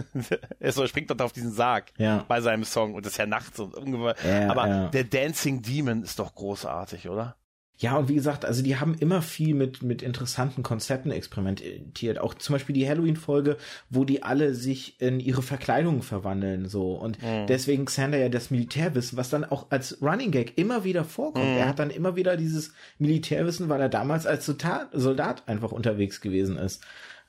er 0.60 0.72
springt 0.72 1.08
dort 1.08 1.22
auf 1.22 1.32
diesen 1.32 1.52
Sarg 1.52 1.92
ja. 1.96 2.24
bei 2.28 2.40
seinem 2.40 2.64
Song 2.64 2.94
und 2.94 3.06
das 3.06 3.12
ist 3.12 3.18
ja 3.18 3.26
nachts 3.26 3.58
und 3.58 3.74
ungefähr. 3.74 4.42
Ja, 4.42 4.50
aber 4.50 4.68
ja. 4.68 4.88
der 4.88 5.04
Dancing 5.04 5.62
Demon 5.62 6.02
ist 6.02 6.18
doch 6.18 6.34
großartig, 6.34 7.08
oder? 7.08 7.36
Ja, 7.78 7.98
und 7.98 8.08
wie 8.08 8.14
gesagt, 8.14 8.46
also 8.46 8.62
die 8.62 8.76
haben 8.76 8.94
immer 8.94 9.20
viel 9.20 9.54
mit, 9.54 9.82
mit 9.82 10.02
interessanten 10.02 10.62
Konzepten 10.62 11.10
experimentiert. 11.10 12.18
Auch 12.18 12.32
zum 12.32 12.54
Beispiel 12.54 12.74
die 12.74 12.88
Halloween-Folge, 12.88 13.58
wo 13.90 14.04
die 14.04 14.22
alle 14.22 14.54
sich 14.54 14.98
in 15.00 15.20
ihre 15.20 15.42
Verkleidungen 15.42 16.00
verwandeln, 16.00 16.68
so. 16.68 16.94
Und 16.94 17.22
mhm. 17.22 17.46
deswegen 17.48 17.84
Xander 17.84 18.16
ja 18.16 18.30
das 18.30 18.50
Militärwissen, 18.50 19.18
was 19.18 19.28
dann 19.28 19.44
auch 19.44 19.66
als 19.70 20.00
Running 20.00 20.30
Gag 20.30 20.56
immer 20.56 20.84
wieder 20.84 21.04
vorkommt. 21.04 21.44
Mhm. 21.44 21.58
Er 21.58 21.68
hat 21.68 21.78
dann 21.78 21.90
immer 21.90 22.16
wieder 22.16 22.38
dieses 22.38 22.72
Militärwissen, 22.98 23.68
weil 23.68 23.80
er 23.82 23.90
damals 23.90 24.26
als 24.26 24.46
Soldat 24.46 25.46
einfach 25.46 25.72
unterwegs 25.72 26.22
gewesen 26.22 26.56
ist. 26.56 26.82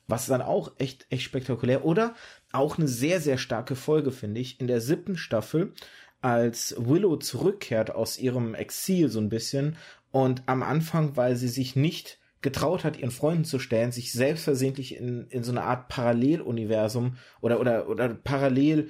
Was 0.08 0.28
dann 0.28 0.42
auch 0.42 0.72
echt, 0.78 1.06
echt 1.10 1.24
spektakulär. 1.24 1.84
Oder 1.84 2.16
auch 2.54 2.78
eine 2.78 2.88
sehr, 2.88 3.20
sehr 3.20 3.38
starke 3.38 3.76
Folge, 3.76 4.14
finde 4.14 4.40
ich, 4.40 4.62
in 4.62 4.68
der 4.68 4.80
siebten 4.80 5.18
Staffel, 5.18 5.74
als 6.22 6.76
Willow 6.80 7.18
zurückkehrt 7.18 7.92
aus 7.92 8.18
ihrem 8.18 8.56
Exil 8.56 9.10
so 9.10 9.20
ein 9.20 9.30
bisschen 9.30 9.78
und 10.12 10.44
am 10.48 10.64
Anfang, 10.64 11.16
weil 11.16 11.36
sie 11.36 11.48
sich 11.48 11.76
nicht 11.76 12.20
getraut 12.42 12.84
hat, 12.84 12.98
ihren 12.98 13.12
Freunden 13.12 13.46
zu 13.46 13.60
stellen, 13.60 13.92
sich 13.92 14.12
selbstversehentlich 14.12 14.96
in, 14.96 15.28
in 15.28 15.44
so 15.44 15.52
eine 15.52 15.64
Art 15.64 15.88
Paralleluniversum 15.90 17.18
oder, 17.42 17.60
oder, 17.60 17.90
oder 17.90 18.10
Parallel 18.10 18.90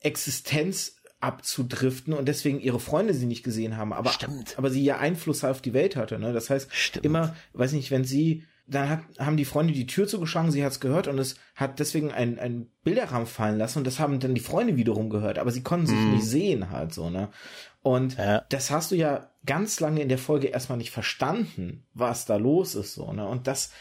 Existenz 0.00 0.96
abzudriften 1.20 2.14
und 2.14 2.28
deswegen 2.28 2.60
ihre 2.60 2.78
Freunde 2.78 3.12
sie 3.12 3.26
nicht 3.26 3.42
gesehen 3.42 3.76
haben, 3.76 3.92
aber, 3.92 4.10
Stimmt. 4.10 4.56
aber 4.56 4.70
sie 4.70 4.84
ja 4.84 4.98
Einfluss 4.98 5.42
auf 5.42 5.60
die 5.60 5.72
Welt 5.72 5.96
hatte. 5.96 6.18
Ne? 6.18 6.32
Das 6.32 6.48
heißt, 6.48 6.72
Stimmt. 6.72 7.04
immer, 7.04 7.34
weiß 7.54 7.72
nicht, 7.72 7.90
wenn 7.90 8.04
sie 8.04 8.44
dann 8.68 8.88
hat, 8.88 9.00
haben 9.18 9.36
die 9.36 9.46
Freunde 9.46 9.72
die 9.72 9.86
Tür 9.86 10.06
zugeschlagen, 10.06 10.50
sie 10.50 10.62
hat 10.62 10.72
es 10.72 10.80
gehört 10.80 11.08
und 11.08 11.18
es 11.18 11.36
hat 11.54 11.80
deswegen 11.80 12.12
ein, 12.12 12.38
ein 12.38 12.70
Bilderrahmen 12.84 13.26
fallen 13.26 13.58
lassen 13.58 13.78
und 13.78 13.86
das 13.86 13.98
haben 13.98 14.20
dann 14.20 14.34
die 14.34 14.40
Freunde 14.42 14.76
wiederum 14.76 15.08
gehört, 15.08 15.38
aber 15.38 15.50
sie 15.50 15.62
konnten 15.62 15.86
sich 15.86 15.98
mm. 15.98 16.14
nicht 16.14 16.26
sehen 16.26 16.70
halt 16.70 16.92
so, 16.92 17.08
ne? 17.08 17.30
Und 17.82 18.16
ja. 18.16 18.44
das 18.48 18.70
hast 18.70 18.90
du 18.90 18.96
ja 18.96 19.30
ganz 19.46 19.80
lange 19.80 20.02
in 20.02 20.08
der 20.08 20.18
Folge 20.18 20.48
erstmal 20.48 20.78
nicht 20.78 20.90
verstanden, 20.90 21.84
was 21.94 22.26
da 22.26 22.36
los 22.36 22.74
ist, 22.74 22.94
so, 22.94 23.12
ne? 23.12 23.26
Und 23.26 23.46
das, 23.46 23.72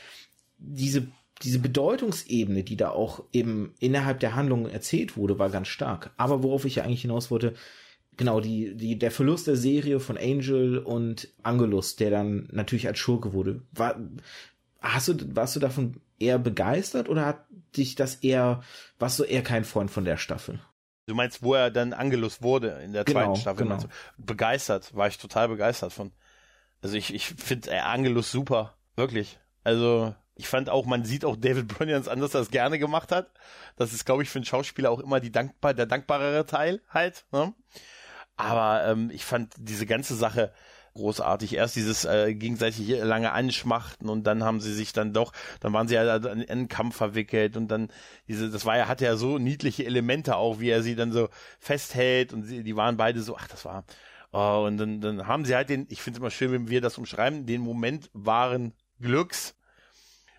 diese, 0.58 1.08
diese 1.42 1.60
Bedeutungsebene, 1.60 2.64
die 2.64 2.78
da 2.78 2.90
auch 2.90 3.24
eben 3.32 3.74
innerhalb 3.80 4.20
der 4.20 4.36
Handlung 4.36 4.68
erzählt 4.68 5.18
wurde, 5.18 5.40
war 5.40 5.50
ganz 5.50 5.68
stark. 5.68 6.12
Aber 6.18 6.44
worauf 6.44 6.66
ich 6.66 6.76
ja 6.76 6.84
eigentlich 6.84 7.02
hinaus 7.02 7.30
wollte, 7.30 7.54
genau, 8.16 8.40
die, 8.40 8.76
die, 8.76 8.98
der 8.98 9.12
Verlust 9.12 9.48
der 9.48 9.56
Serie 9.56 10.00
von 10.00 10.18
Angel 10.18 10.80
und 10.80 11.30
Angelus, 11.44 11.96
der 11.96 12.10
dann 12.10 12.50
natürlich 12.52 12.88
als 12.88 13.00
Schurke 13.00 13.34
wurde, 13.34 13.62
war, 13.72 14.00
hast 14.82 15.08
du, 15.10 15.36
warst 15.36 15.56
du 15.56 15.60
davon 15.60 16.02
eher 16.20 16.40
begeistert 16.40 17.10
oder 17.10 17.26
hat 17.26 17.46
dich 17.76 17.96
das 17.96 18.16
eher, 18.16 18.62
warst 19.00 19.20
du 19.20 19.24
eher 19.24 19.44
kein 19.44 19.64
Freund 19.64 19.92
von 19.92 20.06
der 20.06 20.18
Staffel? 20.18 20.60
Du 21.08 21.16
meinst, 21.16 21.42
wo 21.42 21.54
er 21.54 21.72
dann 21.72 21.94
Angelus 21.94 22.42
wurde 22.42 22.82
in 22.84 22.92
der 22.92 23.06
genau, 23.06 23.22
zweiten 23.22 23.36
Staffel? 23.38 23.64
Genau. 23.64 23.80
Begeistert, 24.18 24.94
war 24.94 25.08
ich 25.08 25.18
total 25.18 25.48
begeistert 25.48 25.94
von. 25.94 26.12
Also 26.82 26.96
ich, 26.96 27.14
ich 27.14 27.26
finde 27.28 27.72
äh, 27.72 27.80
Angelus 27.80 28.30
super, 28.30 28.76
wirklich. 28.98 29.40
Also 29.64 30.14
ich 30.36 30.48
fand 30.48 30.70
auch, 30.70 30.86
man 30.86 31.06
sieht 31.06 31.24
auch 31.24 31.38
David 31.38 31.70
Brunians 31.70 32.10
an, 32.10 32.20
dass 32.20 32.34
er 32.34 32.42
es 32.42 32.52
gerne 32.52 32.78
gemacht 32.78 33.12
hat. 33.12 33.32
Das 33.78 33.94
ist, 33.94 34.06
glaube 34.06 34.24
ich, 34.24 34.30
für 34.30 34.40
einen 34.40 34.46
Schauspieler 34.46 34.92
auch 34.92 35.00
immer 35.00 35.22
die 35.22 35.32
dankbar, 35.32 35.74
der 35.74 35.86
dankbarere 35.86 36.46
Teil 36.46 36.82
halt. 36.90 37.26
Ne? 37.32 37.54
Aber 38.36 38.86
ähm, 38.86 39.10
ich 39.10 39.24
fand 39.24 39.54
diese 39.58 39.86
ganze 39.86 40.14
Sache, 40.14 40.54
großartig. 40.98 41.56
Erst 41.56 41.76
dieses 41.76 42.06
äh, 42.06 42.34
gegenseitig 42.36 42.90
lange 42.90 43.32
Anschmachten 43.32 44.10
und 44.10 44.26
dann 44.28 44.44
haben 44.44 44.60
sie 44.60 44.74
sich 44.74 44.94
dann 44.94 45.14
doch, 45.14 45.32
dann 45.62 45.74
waren 45.74 45.88
sie 45.88 45.96
ja 45.96 46.16
in 46.18 46.50
einen 46.50 46.68
Kampf 46.68 46.96
verwickelt 46.98 47.58
und 47.58 47.70
dann 47.70 47.90
diese, 48.28 48.50
das 48.50 48.66
war 48.66 48.78
ja, 48.78 48.88
hatte 48.88 49.06
ja 49.06 49.16
so 49.16 49.38
niedliche 49.38 49.86
Elemente 49.86 50.36
auch, 50.36 50.60
wie 50.60 50.70
er 50.70 50.84
sie 50.84 50.96
dann 50.96 51.12
so 51.12 51.30
festhält 51.60 52.34
und 52.34 52.44
sie, 52.44 52.64
die 52.64 52.76
waren 52.76 52.98
beide 52.98 53.22
so, 53.22 53.38
ach, 53.38 53.48
das 53.48 53.66
war, 53.66 53.86
oh, 54.32 54.66
und 54.68 54.78
dann, 54.78 55.02
dann 55.02 55.28
haben 55.28 55.46
sie 55.46 55.56
halt 55.56 55.70
den, 55.70 55.88
ich 55.90 56.02
finde 56.02 56.18
es 56.18 56.22
immer 56.22 56.32
schön, 56.32 56.52
wenn 56.52 56.70
wir 56.70 56.82
das 56.82 56.98
umschreiben, 56.98 57.46
den 57.46 57.62
Moment 57.62 58.10
wahren 58.14 58.74
Glücks, 59.00 59.57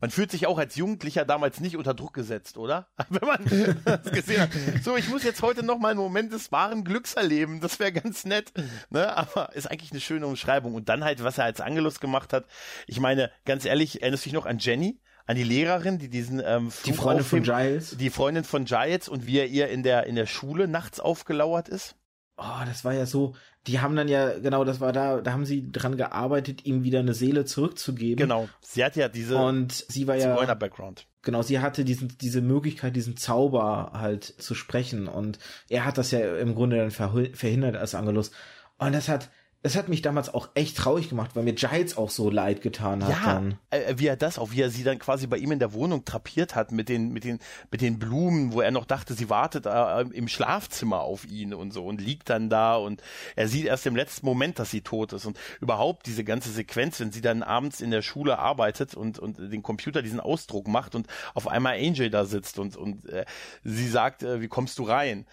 man 0.00 0.10
fühlt 0.10 0.30
sich 0.30 0.46
auch 0.46 0.58
als 0.58 0.76
Jugendlicher 0.76 1.24
damals 1.24 1.60
nicht 1.60 1.76
unter 1.76 1.94
Druck 1.94 2.14
gesetzt, 2.14 2.56
oder? 2.56 2.88
Wenn 3.08 3.26
man 3.28 3.80
das 3.84 4.12
gesehen 4.12 4.40
hat. 4.40 4.50
So, 4.82 4.96
ich 4.96 5.08
muss 5.08 5.22
jetzt 5.22 5.42
heute 5.42 5.64
noch 5.64 5.78
mal 5.78 5.90
einen 5.90 5.98
Moment 5.98 6.32
des 6.32 6.52
wahren 6.52 6.84
Glücks 6.84 7.14
erleben. 7.14 7.60
Das 7.60 7.78
wäre 7.78 7.92
ganz 7.92 8.24
nett. 8.24 8.52
Ne? 8.90 9.16
Aber 9.16 9.54
ist 9.54 9.70
eigentlich 9.70 9.92
eine 9.92 10.00
schöne 10.00 10.26
Umschreibung. 10.26 10.74
Und 10.74 10.88
dann 10.88 11.04
halt, 11.04 11.22
was 11.22 11.38
er 11.38 11.44
als 11.44 11.60
Angelus 11.60 12.00
gemacht 12.00 12.32
hat. 12.32 12.46
Ich 12.86 13.00
meine, 13.00 13.30
ganz 13.44 13.64
ehrlich, 13.64 14.02
erinnerst 14.02 14.24
du 14.24 14.30
dich 14.30 14.34
noch 14.34 14.46
an 14.46 14.58
Jenny? 14.58 15.00
An 15.26 15.36
die 15.36 15.44
Lehrerin, 15.44 15.98
die 15.98 16.08
diesen 16.08 16.40
ähm, 16.42 16.70
Flug 16.70 16.84
Die 16.84 16.92
Freundin 16.94 17.24
von 17.24 17.42
Giles. 17.42 17.96
Die 17.98 18.08
Freundin 18.08 18.44
von 18.44 18.64
Giles 18.64 19.10
und 19.10 19.26
wie 19.26 19.38
er 19.38 19.46
ihr 19.46 19.68
in 19.68 19.82
der, 19.82 20.06
in 20.06 20.14
der 20.14 20.24
Schule 20.24 20.68
nachts 20.68 21.00
aufgelauert 21.00 21.68
ist? 21.68 21.96
Oh, 22.38 22.64
das 22.64 22.84
war 22.84 22.94
ja 22.94 23.04
so, 23.04 23.34
die 23.66 23.80
haben 23.80 23.96
dann 23.96 24.08
ja, 24.08 24.38
genau, 24.38 24.64
das 24.64 24.80
war 24.80 24.92
da, 24.92 25.20
da 25.20 25.32
haben 25.32 25.44
sie 25.44 25.70
dran 25.70 25.96
gearbeitet, 25.96 26.64
ihm 26.64 26.84
wieder 26.84 27.00
eine 27.00 27.14
Seele 27.14 27.44
zurückzugeben. 27.44 28.16
Genau, 28.16 28.48
sie 28.60 28.84
hat 28.84 28.96
ja 28.96 29.08
diese 29.08 29.36
und 29.36 29.72
sie 29.72 30.06
war 30.06 30.16
ja 30.16 30.54
Background. 30.54 31.06
Genau, 31.22 31.42
sie 31.42 31.58
hatte 31.60 31.84
diesen, 31.84 32.16
diese 32.20 32.40
Möglichkeit, 32.40 32.96
diesen 32.96 33.16
Zauber 33.16 33.90
halt 33.92 34.24
zu 34.24 34.54
sprechen 34.54 35.08
und 35.08 35.38
er 35.68 35.84
hat 35.84 35.98
das 35.98 36.10
ja 36.10 36.36
im 36.38 36.54
Grunde 36.54 36.78
dann 36.78 36.90
verhindert 36.90 37.76
als 37.76 37.94
Angelus. 37.94 38.30
Und 38.78 38.94
das 38.94 39.08
hat, 39.08 39.28
es 39.62 39.76
hat 39.76 39.88
mich 39.88 40.02
damals 40.02 40.32
auch 40.32 40.50
echt 40.54 40.76
traurig 40.76 41.08
gemacht, 41.08 41.32
weil 41.34 41.42
mir 41.42 41.52
Giles 41.52 41.96
auch 41.96 42.10
so 42.10 42.30
leid 42.30 42.62
getan 42.62 43.02
hat. 43.02 43.10
Ja, 43.10 43.34
dann. 43.34 43.58
Äh, 43.70 43.94
wie 43.96 44.06
er 44.06 44.16
das 44.16 44.38
auch, 44.38 44.52
wie 44.52 44.62
er 44.62 44.70
sie 44.70 44.84
dann 44.84 45.00
quasi 45.00 45.26
bei 45.26 45.36
ihm 45.36 45.50
in 45.50 45.58
der 45.58 45.72
Wohnung 45.72 46.04
trapiert 46.04 46.54
hat 46.54 46.70
mit 46.70 46.88
den, 46.88 47.12
mit 47.12 47.24
den, 47.24 47.40
mit 47.72 47.80
den 47.80 47.98
Blumen, 47.98 48.52
wo 48.52 48.60
er 48.60 48.70
noch 48.70 48.84
dachte, 48.84 49.14
sie 49.14 49.28
wartet 49.30 49.66
äh, 49.66 50.02
im 50.12 50.28
Schlafzimmer 50.28 51.00
auf 51.00 51.24
ihn 51.24 51.54
und 51.54 51.72
so 51.72 51.84
und 51.84 52.00
liegt 52.00 52.30
dann 52.30 52.50
da 52.50 52.76
und 52.76 53.02
er 53.34 53.48
sieht 53.48 53.66
erst 53.66 53.84
im 53.86 53.96
letzten 53.96 54.26
Moment, 54.26 54.60
dass 54.60 54.70
sie 54.70 54.82
tot 54.82 55.12
ist 55.12 55.26
und 55.26 55.36
überhaupt 55.60 56.06
diese 56.06 56.22
ganze 56.22 56.50
Sequenz, 56.50 57.00
wenn 57.00 57.10
sie 57.10 57.20
dann 57.20 57.42
abends 57.42 57.80
in 57.80 57.90
der 57.90 58.02
Schule 58.02 58.38
arbeitet 58.38 58.94
und, 58.94 59.18
und 59.18 59.38
den 59.38 59.64
Computer 59.64 60.02
diesen 60.02 60.20
Ausdruck 60.20 60.68
macht 60.68 60.94
und 60.94 61.08
auf 61.34 61.48
einmal 61.48 61.78
Angel 61.78 62.10
da 62.10 62.26
sitzt 62.26 62.60
und, 62.60 62.76
und 62.76 63.08
äh, 63.08 63.24
sie 63.64 63.88
sagt, 63.88 64.22
äh, 64.22 64.40
wie 64.40 64.48
kommst 64.48 64.78
du 64.78 64.84
rein? 64.84 65.26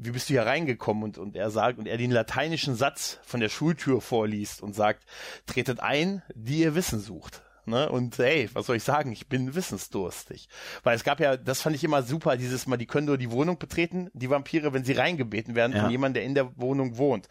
Wie 0.00 0.10
bist 0.10 0.28
du 0.28 0.34
hier 0.34 0.46
reingekommen? 0.46 1.02
Und, 1.02 1.18
und 1.18 1.36
er 1.36 1.50
sagt, 1.50 1.78
und 1.78 1.86
er 1.86 1.96
den 1.96 2.10
lateinischen 2.10 2.74
Satz 2.76 3.18
von 3.22 3.40
der 3.40 3.48
Schultür 3.48 4.00
vorliest 4.00 4.62
und 4.62 4.74
sagt, 4.74 5.04
tretet 5.46 5.80
ein, 5.80 6.22
die 6.34 6.60
ihr 6.60 6.74
Wissen 6.74 7.00
sucht. 7.00 7.42
Ne? 7.68 7.88
Und 7.88 8.18
hey, 8.18 8.48
was 8.54 8.66
soll 8.66 8.76
ich 8.76 8.84
sagen? 8.84 9.12
Ich 9.12 9.28
bin 9.28 9.54
wissensdurstig. 9.54 10.48
Weil 10.82 10.96
es 10.96 11.04
gab 11.04 11.20
ja, 11.20 11.36
das 11.36 11.60
fand 11.60 11.76
ich 11.76 11.84
immer 11.84 12.02
super, 12.02 12.36
dieses 12.36 12.66
Mal, 12.66 12.78
die 12.78 12.86
können 12.86 13.06
nur 13.06 13.18
die 13.18 13.30
Wohnung 13.30 13.58
betreten, 13.58 14.10
die 14.14 14.30
Vampire, 14.30 14.72
wenn 14.72 14.84
sie 14.84 14.94
reingebeten 14.94 15.54
werden 15.54 15.74
ja. 15.74 15.82
von 15.82 15.90
jemandem, 15.90 16.14
der 16.14 16.24
in 16.24 16.34
der 16.34 16.56
Wohnung 16.56 16.96
wohnt. 16.96 17.28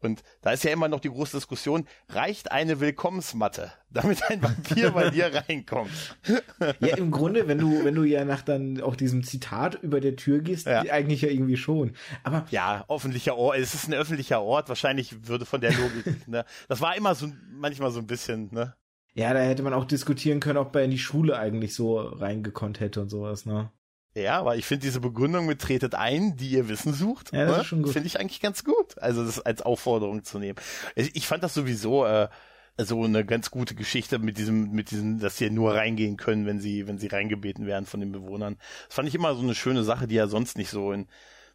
Und 0.00 0.22
da 0.40 0.52
ist 0.52 0.64
ja 0.64 0.72
immer 0.72 0.88
noch 0.88 1.00
die 1.00 1.10
große 1.10 1.36
Diskussion, 1.36 1.86
reicht 2.08 2.52
eine 2.52 2.80
Willkommensmatte, 2.80 3.72
damit 3.90 4.22
ein 4.30 4.42
Vampir 4.42 4.90
bei 4.92 5.10
dir 5.10 5.32
reinkommt? 5.32 5.90
Ja, 6.80 6.96
im 6.96 7.10
Grunde, 7.10 7.48
wenn 7.48 7.58
du, 7.58 7.84
wenn 7.84 7.94
du 7.94 8.04
ja 8.04 8.24
nach 8.24 8.42
dann 8.42 8.80
auch 8.80 8.96
diesem 8.96 9.22
Zitat 9.22 9.76
über 9.82 10.00
der 10.00 10.16
Tür 10.16 10.40
gehst, 10.40 10.66
ja. 10.66 10.80
eigentlich 10.80 11.22
ja 11.22 11.28
irgendwie 11.28 11.56
schon. 11.56 11.92
Aber. 12.22 12.46
Ja, 12.50 12.84
öffentlicher 12.88 13.36
Ort, 13.36 13.58
es 13.58 13.74
ist 13.74 13.88
ein 13.88 13.94
öffentlicher 13.94 14.42
Ort, 14.42 14.68
wahrscheinlich 14.68 15.28
würde 15.28 15.46
von 15.46 15.60
der 15.60 15.72
Logik, 15.72 16.04
ne? 16.28 16.44
Das 16.68 16.80
war 16.80 16.96
immer 16.96 17.14
so, 17.14 17.28
manchmal 17.52 17.90
so 17.90 18.00
ein 18.00 18.06
bisschen, 18.06 18.48
ne? 18.52 18.74
Ja, 19.14 19.34
da 19.34 19.40
hätte 19.40 19.62
man 19.62 19.74
auch 19.74 19.84
diskutieren 19.84 20.40
können, 20.40 20.58
ob 20.58 20.74
er 20.76 20.84
in 20.84 20.90
die 20.90 20.98
Schule 20.98 21.38
eigentlich 21.38 21.74
so 21.74 21.98
reingekonnt 21.98 22.80
hätte 22.80 23.00
und 23.00 23.08
sowas, 23.08 23.46
ne? 23.46 23.70
Ja, 24.14 24.40
aber 24.40 24.56
ich 24.56 24.66
finde 24.66 24.86
diese 24.86 25.00
Begründung 25.00 25.46
mit 25.46 25.60
tretet 25.60 25.94
ein, 25.94 26.36
die 26.36 26.50
ihr 26.50 26.68
Wissen 26.68 26.92
sucht, 26.92 27.32
ja, 27.32 27.44
ne? 27.46 27.64
finde 27.64 28.06
ich 28.06 28.18
eigentlich 28.18 28.40
ganz 28.40 28.64
gut. 28.64 28.98
Also 28.98 29.24
das 29.24 29.40
als 29.40 29.62
Aufforderung 29.62 30.24
zu 30.24 30.38
nehmen. 30.38 30.58
Ich 30.96 31.26
fand 31.28 31.44
das 31.44 31.54
sowieso 31.54 32.04
äh, 32.04 32.28
so 32.76 33.04
eine 33.04 33.24
ganz 33.24 33.50
gute 33.50 33.74
Geschichte 33.74 34.18
mit 34.18 34.38
diesem, 34.38 34.72
mit 34.72 34.90
diesem, 34.90 35.20
dass 35.20 35.36
sie 35.36 35.50
nur 35.50 35.74
reingehen 35.74 36.16
können, 36.16 36.46
wenn 36.46 36.60
sie, 36.60 36.88
wenn 36.88 36.98
sie 36.98 37.06
reingebeten 37.06 37.66
werden 37.66 37.86
von 37.86 38.00
den 38.00 38.10
Bewohnern. 38.10 38.56
Das 38.86 38.96
fand 38.96 39.08
ich 39.08 39.14
immer 39.14 39.34
so 39.34 39.42
eine 39.42 39.54
schöne 39.54 39.84
Sache, 39.84 40.08
die 40.08 40.16
ja 40.16 40.26
sonst 40.26 40.58
nicht 40.58 40.70
so 40.70 40.92
in 40.92 41.06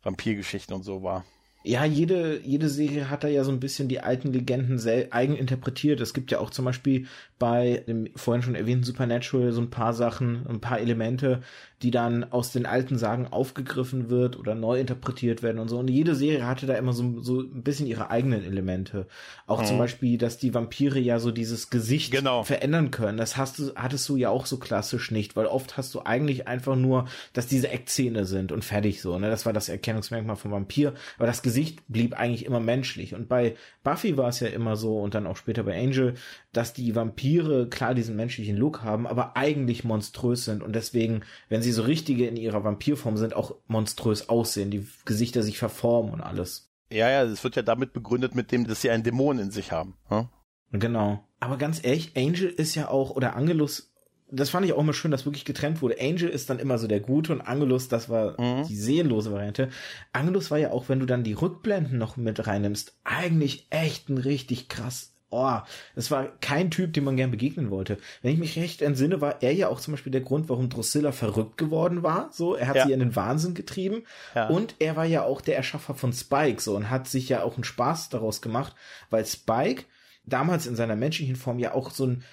Vampirgeschichten 0.04 0.74
und 0.74 0.84
so 0.84 1.04
war. 1.04 1.26
Ja, 1.64 1.84
jede, 1.84 2.40
jede 2.42 2.70
Serie 2.70 3.10
hat 3.10 3.24
da 3.24 3.28
ja 3.28 3.44
so 3.44 3.52
ein 3.52 3.60
bisschen 3.60 3.88
die 3.88 4.00
alten 4.00 4.32
Legenden 4.32 4.80
eigen 5.12 5.36
interpretiert. 5.36 6.00
Es 6.00 6.14
gibt 6.14 6.30
ja 6.30 6.38
auch 6.38 6.52
zum 6.52 6.64
Beispiel 6.64 7.08
bei 7.38 7.84
dem 7.88 8.08
vorhin 8.16 8.44
schon 8.44 8.56
erwähnten 8.56 8.86
Supernatural 8.86 9.52
so 9.52 9.62
ein 9.62 9.70
paar 9.70 9.94
Sachen, 9.94 10.48
ein 10.48 10.62
paar 10.62 10.80
Elemente, 10.80 11.42
die 11.82 11.92
dann 11.92 12.24
aus 12.32 12.54
den 12.54 12.66
alten 12.66 12.98
Sagen 12.98 13.28
aufgegriffen 13.28 14.10
wird 14.10 14.40
oder 14.40 14.56
neu 14.56 14.80
interpretiert 14.80 15.44
werden 15.44 15.60
und 15.60 15.68
so. 15.68 15.78
Und 15.78 15.90
jede 15.90 16.16
Serie 16.16 16.48
hatte 16.48 16.66
da 16.66 16.76
immer 16.76 16.94
so, 16.94 17.22
so 17.22 17.42
ein 17.42 17.64
bisschen 17.64 17.88
ihre 17.88 18.10
eigenen 18.10 18.46
Elemente. 18.46 19.08
Auch 19.48 19.62
mhm. 19.62 19.66
zum 19.66 19.78
Beispiel, 19.78 20.18
dass 20.18 20.38
die 20.38 20.54
Vampire 20.54 20.98
ja 20.98 21.20
so 21.20 21.32
dieses 21.32 21.70
Gesicht 21.70 22.12
genau. 22.12 22.44
verändern 22.44 22.92
können. 22.92 23.18
Das 23.18 23.36
hast 23.36 23.60
du, 23.60 23.76
hattest 23.76 24.08
du 24.08 24.16
ja 24.16 24.30
auch 24.30 24.46
so 24.46 24.58
klassisch 24.58 25.12
nicht, 25.12 25.36
weil 25.36 25.48
oft 25.48 25.76
hast 25.76 25.94
du 25.94 26.02
eigentlich 26.04 26.48
einfach 26.48 26.78
nur, 26.78 27.06
dass 27.34 27.48
diese 27.48 27.68
Eckzähne 27.68 28.24
sind 28.24 28.54
und 28.54 28.64
fertig 28.64 29.02
so. 29.02 29.20
Ne? 29.20 29.30
Das 29.30 29.46
war 29.46 29.52
das 29.52 29.68
Erkennungsmerkmal 29.68 30.38
vom 30.38 30.52
Vampir. 30.52 30.94
Aber 31.18 31.28
das 31.28 31.42
Gesicht 31.42 31.82
blieb 31.90 32.18
eigentlich 32.18 32.46
immer 32.46 32.62
menschlich. 32.62 33.14
Und 33.14 33.28
bei 33.28 33.56
Buffy 33.84 34.16
war 34.16 34.30
es 34.30 34.40
ja 34.40 34.48
immer 34.48 34.78
so 34.78 35.00
und 35.00 35.14
dann 35.14 35.28
auch 35.28 35.36
später 35.36 35.64
bei 35.64 35.78
Angel, 35.78 36.14
dass 36.54 36.72
die 36.72 36.96
Vampire 36.96 37.25
klar 37.70 37.96
diesen 37.96 38.16
menschlichen 38.16 38.58
Look 38.58 38.84
haben, 38.84 39.08
aber 39.08 39.36
eigentlich 39.36 39.84
monströs 39.84 40.46
sind 40.46 40.64
und 40.64 40.74
deswegen, 40.74 41.22
wenn 41.50 41.62
sie 41.62 41.72
so 41.72 41.84
richtige 41.84 42.28
in 42.28 42.38
ihrer 42.38 42.64
Vampirform 42.64 43.18
sind, 43.18 43.36
auch 43.36 43.56
monströs 43.68 44.30
aussehen, 44.30 44.72
die 44.72 44.88
Gesichter 45.06 45.44
sich 45.44 45.58
verformen 45.58 46.14
und 46.14 46.22
alles. 46.22 46.72
Ja, 46.92 47.10
ja, 47.10 47.24
es 47.24 47.44
wird 47.44 47.56
ja 47.56 47.62
damit 47.62 47.94
begründet 47.94 48.36
mit 48.36 48.52
dem, 48.52 48.68
dass 48.68 48.82
sie 48.82 48.90
einen 48.90 49.04
Dämon 49.04 49.40
in 49.40 49.52
sich 49.52 49.72
haben. 49.72 49.96
Hm? 50.10 50.28
Genau. 50.72 51.24
Aber 51.40 51.58
ganz 51.58 51.84
ehrlich, 51.84 52.12
Angel 52.16 52.48
ist 52.48 52.76
ja 52.76 52.90
auch, 52.90 53.12
oder 53.12 53.36
Angelus, 53.36 53.92
das 54.32 54.50
fand 54.50 54.66
ich 54.66 54.74
auch 54.74 54.80
immer 54.80 54.94
schön, 54.94 55.12
dass 55.12 55.26
wirklich 55.26 55.46
getrennt 55.46 55.82
wurde. 55.82 56.00
Angel 56.00 56.30
ist 56.30 56.50
dann 56.50 56.60
immer 56.60 56.78
so 56.78 56.88
der 56.88 57.00
Gute 57.00 57.32
und 57.32 57.42
Angelus, 57.42 57.88
das 57.88 58.10
war 58.10 58.40
mhm. 58.40 58.68
die 58.68 58.76
seelenlose 58.76 59.32
Variante. 59.32 59.70
Angelus 60.14 60.52
war 60.52 60.58
ja 60.58 60.72
auch, 60.72 60.90
wenn 60.90 61.00
du 61.00 61.06
dann 61.06 61.24
die 61.24 61.34
Rückblenden 61.34 61.98
noch 61.98 62.18
mit 62.18 62.46
reinnimmst, 62.46 62.98
eigentlich 63.04 63.68
echt 63.70 64.10
ein 64.10 64.18
richtig 64.18 64.68
krass 64.68 65.15
oh, 65.36 65.62
das 65.96 66.12
war 66.12 66.28
kein 66.42 66.72
Typ, 66.72 66.94
dem 66.94 67.04
man 67.04 67.18
gern 67.18 67.32
begegnen 67.32 67.70
wollte. 67.70 67.98
Wenn 68.22 68.34
ich 68.34 68.40
mich 68.40 68.58
recht 68.58 68.82
entsinne, 68.82 69.22
war 69.22 69.42
er 69.42 69.54
ja 69.54 69.68
auch 69.68 69.80
zum 69.80 69.94
Beispiel 69.94 70.12
der 70.12 70.22
Grund, 70.22 70.50
warum 70.50 70.70
Drusilla 70.70 71.12
verrückt 71.12 71.58
geworden 71.58 72.04
war. 72.04 72.30
So, 72.32 72.56
er 72.56 72.68
hat 72.68 72.76
ja. 72.76 72.86
sie 72.86 72.94
in 72.94 73.00
den 73.00 73.16
Wahnsinn 73.16 73.54
getrieben. 73.54 74.04
Ja. 74.34 74.48
Und 74.48 74.76
er 74.80 74.96
war 74.96 75.06
ja 75.06 75.24
auch 75.24 75.42
der 75.42 75.58
Erschaffer 75.58 75.94
von 75.96 76.14
Spike, 76.14 76.62
so, 76.62 76.76
und 76.76 76.90
hat 76.90 77.08
sich 77.08 77.30
ja 77.30 77.44
auch 77.44 77.56
einen 77.56 77.64
Spaß 77.64 78.10
daraus 78.10 78.42
gemacht, 78.42 78.76
weil 79.10 79.26
Spike 79.26 79.84
damals 80.26 80.66
in 80.66 80.76
seiner 80.76 80.96
menschlichen 80.96 81.36
Form 81.36 81.60
ja 81.60 81.74
auch 81.74 81.92
so 81.92 82.08
ein, 82.08 82.24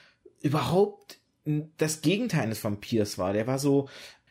überhaupt 0.40 1.18
das 1.76 2.00
Gegenteil 2.02 2.42
eines 2.42 2.62
Vampirs 2.62 3.18
war. 3.18 3.32
Der 3.32 3.46
war 3.46 3.58
so, 3.58 3.88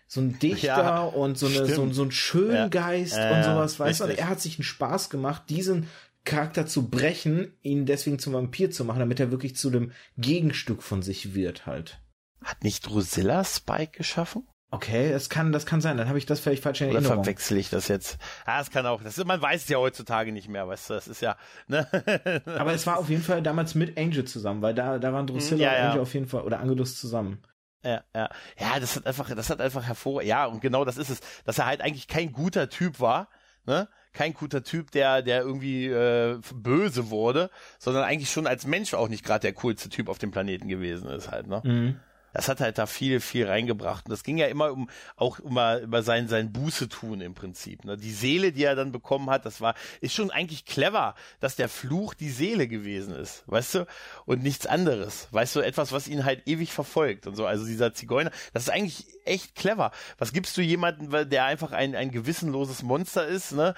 so 0.08 0.22
ein 0.22 0.40
Dichter 0.40 0.68
ja, 0.68 1.04
und 1.04 1.38
so, 1.38 1.48
eine, 1.48 1.66
so, 1.68 1.92
so, 1.92 2.04
ein 2.04 2.12
Schöngeist 2.12 3.16
ja, 3.16 3.36
und 3.36 3.44
sowas, 3.44 3.80
weißt 3.80 4.02
du? 4.02 4.04
Und 4.06 4.18
er 4.18 4.30
hat 4.30 4.42
sich 4.42 4.58
einen 4.58 4.64
Spaß 4.64 5.10
gemacht, 5.10 5.44
diesen 5.50 5.88
Charakter 6.24 6.68
zu 6.68 6.90
brechen, 6.90 7.54
ihn 7.62 7.86
deswegen 7.86 8.20
zum 8.20 8.34
Vampir 8.34 8.72
zu 8.72 8.86
machen, 8.86 9.00
damit 9.00 9.20
er 9.20 9.32
wirklich 9.32 9.56
zu 9.56 9.70
dem 9.70 9.92
Gegenstück 10.18 10.84
von 10.84 11.02
sich 11.02 11.34
wird 11.34 11.66
halt. 11.66 12.00
Hat 12.44 12.64
nicht 12.64 12.88
Drusilla 12.88 13.44
Spike 13.44 13.98
geschaffen? 13.98 14.48
Okay, 14.74 15.12
das 15.12 15.30
kann, 15.30 15.52
das 15.52 15.66
kann 15.66 15.82
sein. 15.82 15.98
Dann 15.98 16.08
habe 16.08 16.18
ich 16.18 16.26
das 16.26 16.40
vielleicht 16.40 16.64
falsch 16.64 16.80
in 16.80 16.88
Erinnerung. 16.88 17.18
Oder 17.18 17.24
verwechsel 17.24 17.58
ich 17.58 17.70
das 17.70 17.90
jetzt? 17.90 18.18
Ah, 18.46 18.60
das 18.60 18.72
kann 18.72 18.86
auch. 18.86 19.04
Das 19.04 19.18
ist, 19.18 19.26
man 19.26 19.42
weiß 19.42 19.64
es 19.64 19.68
ja 19.70 19.78
heutzutage 19.78 20.32
nicht 20.32 20.48
mehr, 20.48 20.66
weißt 20.66 20.90
du. 20.90 20.94
Das 20.94 21.10
ist 21.10 21.22
ja. 21.22 21.36
Ne? 21.68 21.86
Aber 22.46 22.74
es 22.74 22.88
war 22.88 22.98
auf 22.98 23.10
jeden 23.10 23.22
Fall 23.22 23.44
damals 23.44 23.76
mit 23.76 23.98
Angel 23.98 24.24
zusammen, 24.24 24.62
weil 24.62 24.74
da, 24.74 24.98
da 24.98 25.12
waren 25.12 25.28
Drusilla 25.28 25.62
ja, 25.62 25.72
und 25.72 25.78
Angel 25.78 25.96
ja. 25.98 26.02
auf 26.02 26.14
jeden 26.14 26.28
Fall 26.28 26.44
oder 26.44 26.62
Angelus 26.62 26.98
zusammen. 26.98 27.44
Ja, 27.84 28.04
ja, 28.16 28.30
ja. 28.60 28.80
Das 28.80 28.96
hat 28.96 29.06
einfach, 29.06 29.36
das 29.36 29.50
hat 29.50 29.60
einfach 29.60 29.86
hervor. 29.86 30.24
Ja, 30.24 30.46
und 30.46 30.62
genau 30.62 30.86
das 30.86 30.96
ist 30.96 31.10
es, 31.10 31.20
dass 31.44 31.60
er 31.60 31.66
halt 31.66 31.82
eigentlich 31.82 32.08
kein 32.08 32.32
guter 32.32 32.70
Typ 32.70 33.02
war. 33.02 33.28
Ne? 33.66 33.90
Kein 34.14 34.34
guter 34.34 34.64
Typ, 34.64 34.92
der, 34.92 35.22
der 35.22 35.42
irgendwie 35.42 35.88
äh, 35.88 36.40
böse 36.54 37.10
wurde, 37.10 37.50
sondern 37.80 38.04
eigentlich 38.04 38.32
schon 38.32 38.48
als 38.48 38.66
Mensch 38.66 38.94
auch 38.94 39.08
nicht 39.08 39.24
gerade 39.24 39.42
der 39.42 39.54
coolste 39.54 39.90
Typ 39.90 40.10
auf 40.10 40.18
dem 40.18 40.32
Planeten 40.32 40.68
gewesen 40.68 41.10
ist 41.10 41.32
halt, 41.32 41.48
ne? 41.48 41.62
Mhm 41.64 42.00
das 42.34 42.48
hat 42.48 42.62
halt 42.62 42.78
da 42.78 42.86
viel, 42.86 43.20
viel 43.20 43.48
reingebracht. 43.48 44.06
Und 44.06 44.12
das 44.12 44.24
ging 44.24 44.38
ja 44.38 44.48
immer 44.48 44.72
um, 44.72 44.90
auch 45.16 45.40
immer 45.40 45.80
über 45.80 46.04
sein, 46.04 46.28
sein 46.28 46.52
Buße 46.52 46.90
im 47.02 47.34
Prinzip. 47.34 47.86
Ne? 47.86 47.98
Die 47.98 48.12
Seele, 48.12 48.52
die 48.52 48.64
er 48.64 48.76
dann 48.76 48.92
bekommen 48.92 49.30
hat, 49.30 49.46
das 49.46 49.62
war, 49.62 49.76
ist 50.02 50.14
schon 50.14 50.32
eigentlich 50.32 50.66
clever, 50.66 51.16
dass 51.40 51.56
der 51.56 51.70
Fluch 51.70 52.14
die 52.14 52.30
Seele 52.30 52.68
gewesen 52.68 53.14
ist, 53.16 53.44
weißt 53.48 53.76
du? 53.76 53.88
Und 54.26 54.44
nichts 54.44 54.66
anderes. 54.66 55.28
Weißt 55.32 55.56
du, 55.56 55.62
etwas, 55.62 55.92
was 55.92 56.08
ihn 56.08 56.26
halt 56.26 56.48
ewig 56.48 56.74
verfolgt 56.74 57.28
und 57.28 57.36
so. 57.36 57.46
Also 57.46 57.66
dieser 57.66 57.94
Zigeuner, 57.94 58.32
das 58.54 58.64
ist 58.64 58.70
eigentlich 58.70 59.06
echt 59.26 59.56
clever. 59.56 59.92
Was 60.18 60.34
gibst 60.34 60.58
du 60.58 60.62
jemanden, 60.62 61.30
der 61.30 61.46
einfach 61.46 61.72
ein, 61.72 61.96
ein 61.96 62.12
gewissenloses 62.12 62.84
Monster 62.84 63.28
ist, 63.28 63.52
ne? 63.52 63.74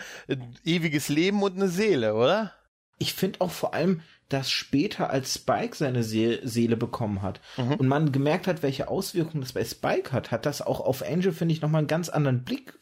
Ewiges 0.64 1.10
Leben 1.10 1.42
und 1.44 1.56
eine 1.56 1.70
Seele, 1.70 2.16
oder? 2.16 2.54
Ich 3.00 3.14
finde 3.14 3.42
auch 3.42 3.52
vor 3.52 3.74
allem, 3.74 4.02
dass 4.30 4.50
später 4.50 5.10
als 5.10 5.34
Spike 5.34 5.76
seine 5.76 6.04
See 6.04 6.40
Seele 6.44 6.78
bekommen 6.78 7.22
hat 7.22 7.42
mhm. 7.58 7.74
und 7.74 7.88
man 7.88 8.12
gemerkt 8.12 8.48
hat, 8.48 8.64
welche 8.64 8.88
Auswirkungen 8.88 9.42
das 9.42 9.54
bei 9.54 9.64
Spike 9.64 10.12
hat, 10.12 10.32
hat 10.32 10.46
das 10.46 10.62
auch 10.62 10.80
auf 10.80 11.04
Angel, 11.08 11.32
finde 11.32 11.54
ich, 11.54 11.62
nochmal 11.62 11.80
einen 11.80 11.88
ganz 11.88 12.10
anderen 12.10 12.44
Blick 12.44 12.80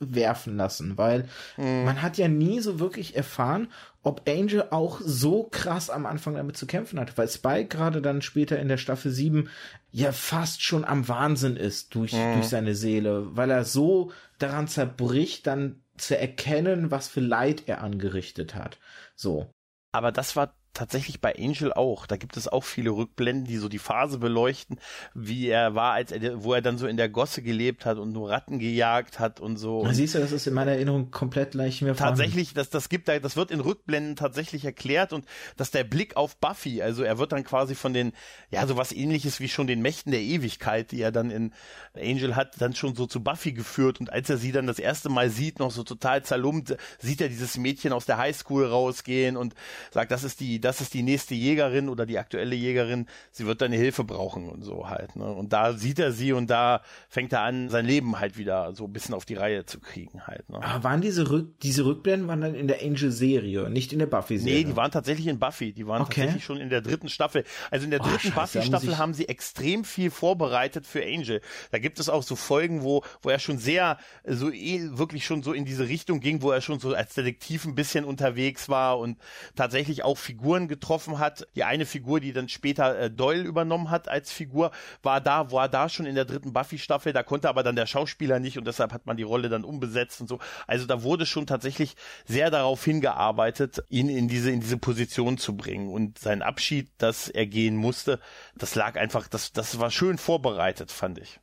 werfen 0.00 0.56
lassen, 0.56 0.98
weil 0.98 1.28
mhm. 1.56 1.84
man 1.84 2.02
hat 2.02 2.18
ja 2.18 2.28
nie 2.28 2.60
so 2.60 2.78
wirklich 2.78 3.16
erfahren, 3.16 3.68
ob 4.02 4.28
Angel 4.28 4.68
auch 4.70 5.00
so 5.02 5.44
krass 5.44 5.88
am 5.88 6.04
Anfang 6.04 6.34
damit 6.34 6.56
zu 6.56 6.66
kämpfen 6.66 7.00
hat, 7.00 7.16
weil 7.16 7.28
Spike 7.28 7.68
gerade 7.68 8.02
dann 8.02 8.20
später 8.20 8.58
in 8.58 8.68
der 8.68 8.76
Staffel 8.76 9.10
7 9.10 9.48
ja 9.92 10.12
fast 10.12 10.62
schon 10.62 10.84
am 10.84 11.08
Wahnsinn 11.08 11.56
ist 11.56 11.94
durch, 11.94 12.12
mhm. 12.12 12.34
durch 12.34 12.48
seine 12.48 12.74
Seele, 12.74 13.36
weil 13.36 13.50
er 13.50 13.64
so 13.64 14.12
daran 14.38 14.68
zerbricht, 14.68 15.46
dann 15.46 15.80
zu 15.96 16.18
erkennen, 16.18 16.90
was 16.90 17.08
für 17.08 17.20
Leid 17.20 17.64
er 17.66 17.82
angerichtet 17.82 18.54
hat. 18.54 18.78
So. 19.14 19.48
Aber 19.92 20.10
das 20.10 20.34
war 20.34 20.54
tatsächlich 20.74 21.20
bei 21.20 21.34
Angel 21.38 21.72
auch. 21.72 22.06
Da 22.06 22.16
gibt 22.16 22.36
es 22.36 22.48
auch 22.48 22.64
viele 22.64 22.90
Rückblenden, 22.90 23.44
die 23.44 23.56
so 23.56 23.68
die 23.68 23.78
Phase 23.78 24.18
beleuchten, 24.18 24.78
wie 25.14 25.48
er 25.48 25.74
war, 25.74 25.92
als 25.92 26.12
er, 26.12 26.42
wo 26.42 26.52
er 26.52 26.60
dann 26.60 26.76
so 26.78 26.86
in 26.86 26.96
der 26.96 27.08
Gosse 27.08 27.42
gelebt 27.42 27.86
hat 27.86 27.96
und 27.98 28.12
nur 28.12 28.30
Ratten 28.30 28.58
gejagt 28.58 29.20
hat 29.20 29.40
und 29.40 29.56
so. 29.56 29.84
Da 29.84 29.94
siehst 29.94 30.16
du, 30.16 30.18
das 30.18 30.32
ist 30.32 30.46
in 30.46 30.54
meiner 30.54 30.72
Erinnerung 30.72 31.10
komplett 31.10 31.52
gleich 31.52 31.80
mir 31.80 31.94
Tatsächlich, 31.94 32.54
das, 32.54 32.70
das 32.70 32.88
gibt 32.88 33.08
da, 33.08 33.18
das 33.18 33.36
wird 33.36 33.52
in 33.52 33.60
Rückblenden 33.60 34.16
tatsächlich 34.16 34.64
erklärt 34.64 35.12
und 35.12 35.24
dass 35.56 35.70
der 35.70 35.84
Blick 35.84 36.16
auf 36.16 36.36
Buffy, 36.36 36.82
also 36.82 37.04
er 37.04 37.18
wird 37.18 37.32
dann 37.32 37.44
quasi 37.44 37.74
von 37.76 37.94
den, 37.94 38.12
ja, 38.50 38.66
so 38.66 38.76
was 38.76 38.90
ähnliches 38.90 39.38
wie 39.40 39.48
schon 39.48 39.68
den 39.68 39.80
Mächten 39.80 40.10
der 40.10 40.20
Ewigkeit, 40.20 40.90
die 40.90 41.00
er 41.00 41.12
dann 41.12 41.30
in 41.30 41.52
Angel 41.94 42.34
hat, 42.34 42.60
dann 42.60 42.74
schon 42.74 42.96
so 42.96 43.06
zu 43.06 43.22
Buffy 43.22 43.52
geführt 43.52 44.00
und 44.00 44.12
als 44.12 44.28
er 44.28 44.38
sie 44.38 44.50
dann 44.50 44.66
das 44.66 44.80
erste 44.80 45.08
Mal 45.08 45.30
sieht, 45.30 45.60
noch 45.60 45.70
so 45.70 45.84
total 45.84 46.24
zerlumpt, 46.24 46.76
sieht 46.98 47.20
er 47.20 47.28
dieses 47.28 47.56
Mädchen 47.56 47.92
aus 47.92 48.06
der 48.06 48.18
Highschool 48.18 48.66
rausgehen 48.66 49.36
und 49.36 49.54
sagt, 49.92 50.10
das 50.10 50.24
ist 50.24 50.40
die, 50.40 50.63
das 50.64 50.80
ist 50.80 50.94
die 50.94 51.02
nächste 51.02 51.34
Jägerin 51.34 51.88
oder 51.88 52.06
die 52.06 52.18
aktuelle 52.18 52.54
Jägerin, 52.54 53.06
sie 53.30 53.46
wird 53.46 53.60
deine 53.60 53.76
Hilfe 53.76 54.04
brauchen 54.04 54.48
und 54.48 54.62
so 54.62 54.88
halt. 54.88 55.14
Ne? 55.16 55.24
Und 55.24 55.52
da 55.52 55.74
sieht 55.74 55.98
er 55.98 56.12
sie 56.12 56.32
und 56.32 56.48
da 56.48 56.80
fängt 57.08 57.32
er 57.32 57.42
an, 57.42 57.68
sein 57.68 57.84
Leben 57.84 58.18
halt 58.18 58.38
wieder 58.38 58.74
so 58.74 58.84
ein 58.84 58.92
bisschen 58.92 59.14
auf 59.14 59.24
die 59.24 59.34
Reihe 59.34 59.66
zu 59.66 59.80
kriegen 59.80 60.26
halt. 60.26 60.48
Ne? 60.48 60.62
Aber 60.62 60.84
waren 60.84 61.00
diese 61.00 61.30
Rück 61.30 61.60
diese 61.60 61.84
Rückblenden 61.84 62.28
waren 62.28 62.40
dann 62.40 62.54
in 62.54 62.66
der 62.66 62.82
Angel-Serie, 62.82 63.68
nicht 63.68 63.92
in 63.92 63.98
der 63.98 64.06
Buffy-Serie? 64.06 64.60
Nee, 64.60 64.64
die 64.64 64.76
waren 64.76 64.90
tatsächlich 64.90 65.26
in 65.26 65.38
Buffy. 65.38 65.72
Die 65.72 65.86
waren 65.86 66.02
okay. 66.02 66.22
tatsächlich 66.22 66.44
schon 66.44 66.58
in 66.58 66.70
der 66.70 66.80
dritten 66.80 67.08
Staffel. 67.08 67.44
Also 67.70 67.84
in 67.84 67.90
der 67.90 68.00
dritten 68.00 68.32
oh, 68.34 68.40
Buffy-Staffel 68.40 68.98
haben 68.98 69.14
sie 69.14 69.28
extrem 69.28 69.84
viel 69.84 70.10
vorbereitet 70.10 70.86
für 70.86 71.02
Angel. 71.04 71.40
Da 71.70 71.78
gibt 71.78 72.00
es 72.00 72.08
auch 72.08 72.22
so 72.22 72.36
Folgen, 72.36 72.82
wo, 72.82 73.02
wo 73.22 73.28
er 73.28 73.38
schon 73.38 73.58
sehr, 73.58 73.98
so 74.24 74.50
eh, 74.50 74.96
wirklich 74.96 75.26
schon 75.26 75.42
so 75.42 75.52
in 75.52 75.64
diese 75.64 75.88
Richtung 75.88 76.20
ging, 76.20 76.42
wo 76.42 76.50
er 76.50 76.60
schon 76.60 76.80
so 76.80 76.94
als 76.94 77.14
Detektiv 77.14 77.66
ein 77.66 77.74
bisschen 77.74 78.04
unterwegs 78.04 78.68
war 78.68 78.98
und 78.98 79.18
tatsächlich 79.54 80.04
auch 80.04 80.16
Figuren 80.16 80.53
getroffen 80.62 80.94
getroffen 80.94 81.18
hat. 81.18 81.46
Die 81.54 81.64
eine 81.64 81.86
Figur, 81.86 82.20
die 82.20 82.32
dann 82.32 82.48
später 82.48 82.98
äh, 82.98 83.10
Doyle 83.10 83.42
übernommen 83.42 83.90
hat 83.90 84.08
als 84.08 84.32
Figur, 84.32 84.70
war 85.02 85.20
da, 85.20 85.50
war 85.50 85.68
da 85.68 85.88
schon 85.88 86.06
in 86.06 86.14
der 86.14 86.24
dritten 86.24 86.52
Buffy-Staffel. 86.52 87.12
Da 87.12 87.22
konnte 87.22 87.48
aber 87.48 87.62
dann 87.62 87.76
der 87.76 87.86
Schauspieler 87.86 88.38
nicht 88.38 88.58
und 88.58 88.66
deshalb 88.66 88.92
hat 88.92 89.06
man 89.06 89.16
die 89.16 89.22
Rolle 89.22 89.48
dann 89.48 89.64
umbesetzt 89.64 90.20
und 90.20 90.28
so. 90.28 90.38
Also 90.66 90.86
da 90.86 91.02
wurde 91.02 91.26
schon 91.26 91.46
tatsächlich 91.46 91.96
sehr 92.26 92.50
darauf 92.50 92.84
hingearbeitet, 92.84 93.82
ihn 93.88 94.08
in 94.08 94.28
diese, 94.28 94.50
in 94.50 94.60
diese 94.60 94.78
Position 94.78 95.38
zu 95.38 95.56
bringen. 95.56 95.88
Und 95.88 96.18
sein 96.18 96.42
Abschied, 96.42 96.90
dass 96.98 97.28
er 97.28 97.46
gehen 97.46 97.76
musste, 97.76 98.20
das 98.56 98.74
lag 98.74 98.96
einfach, 98.96 99.28
das, 99.28 99.52
das 99.52 99.78
war 99.78 99.90
schön 99.90 100.18
vorbereitet, 100.18 100.90
fand 100.90 101.18
ich. 101.18 101.40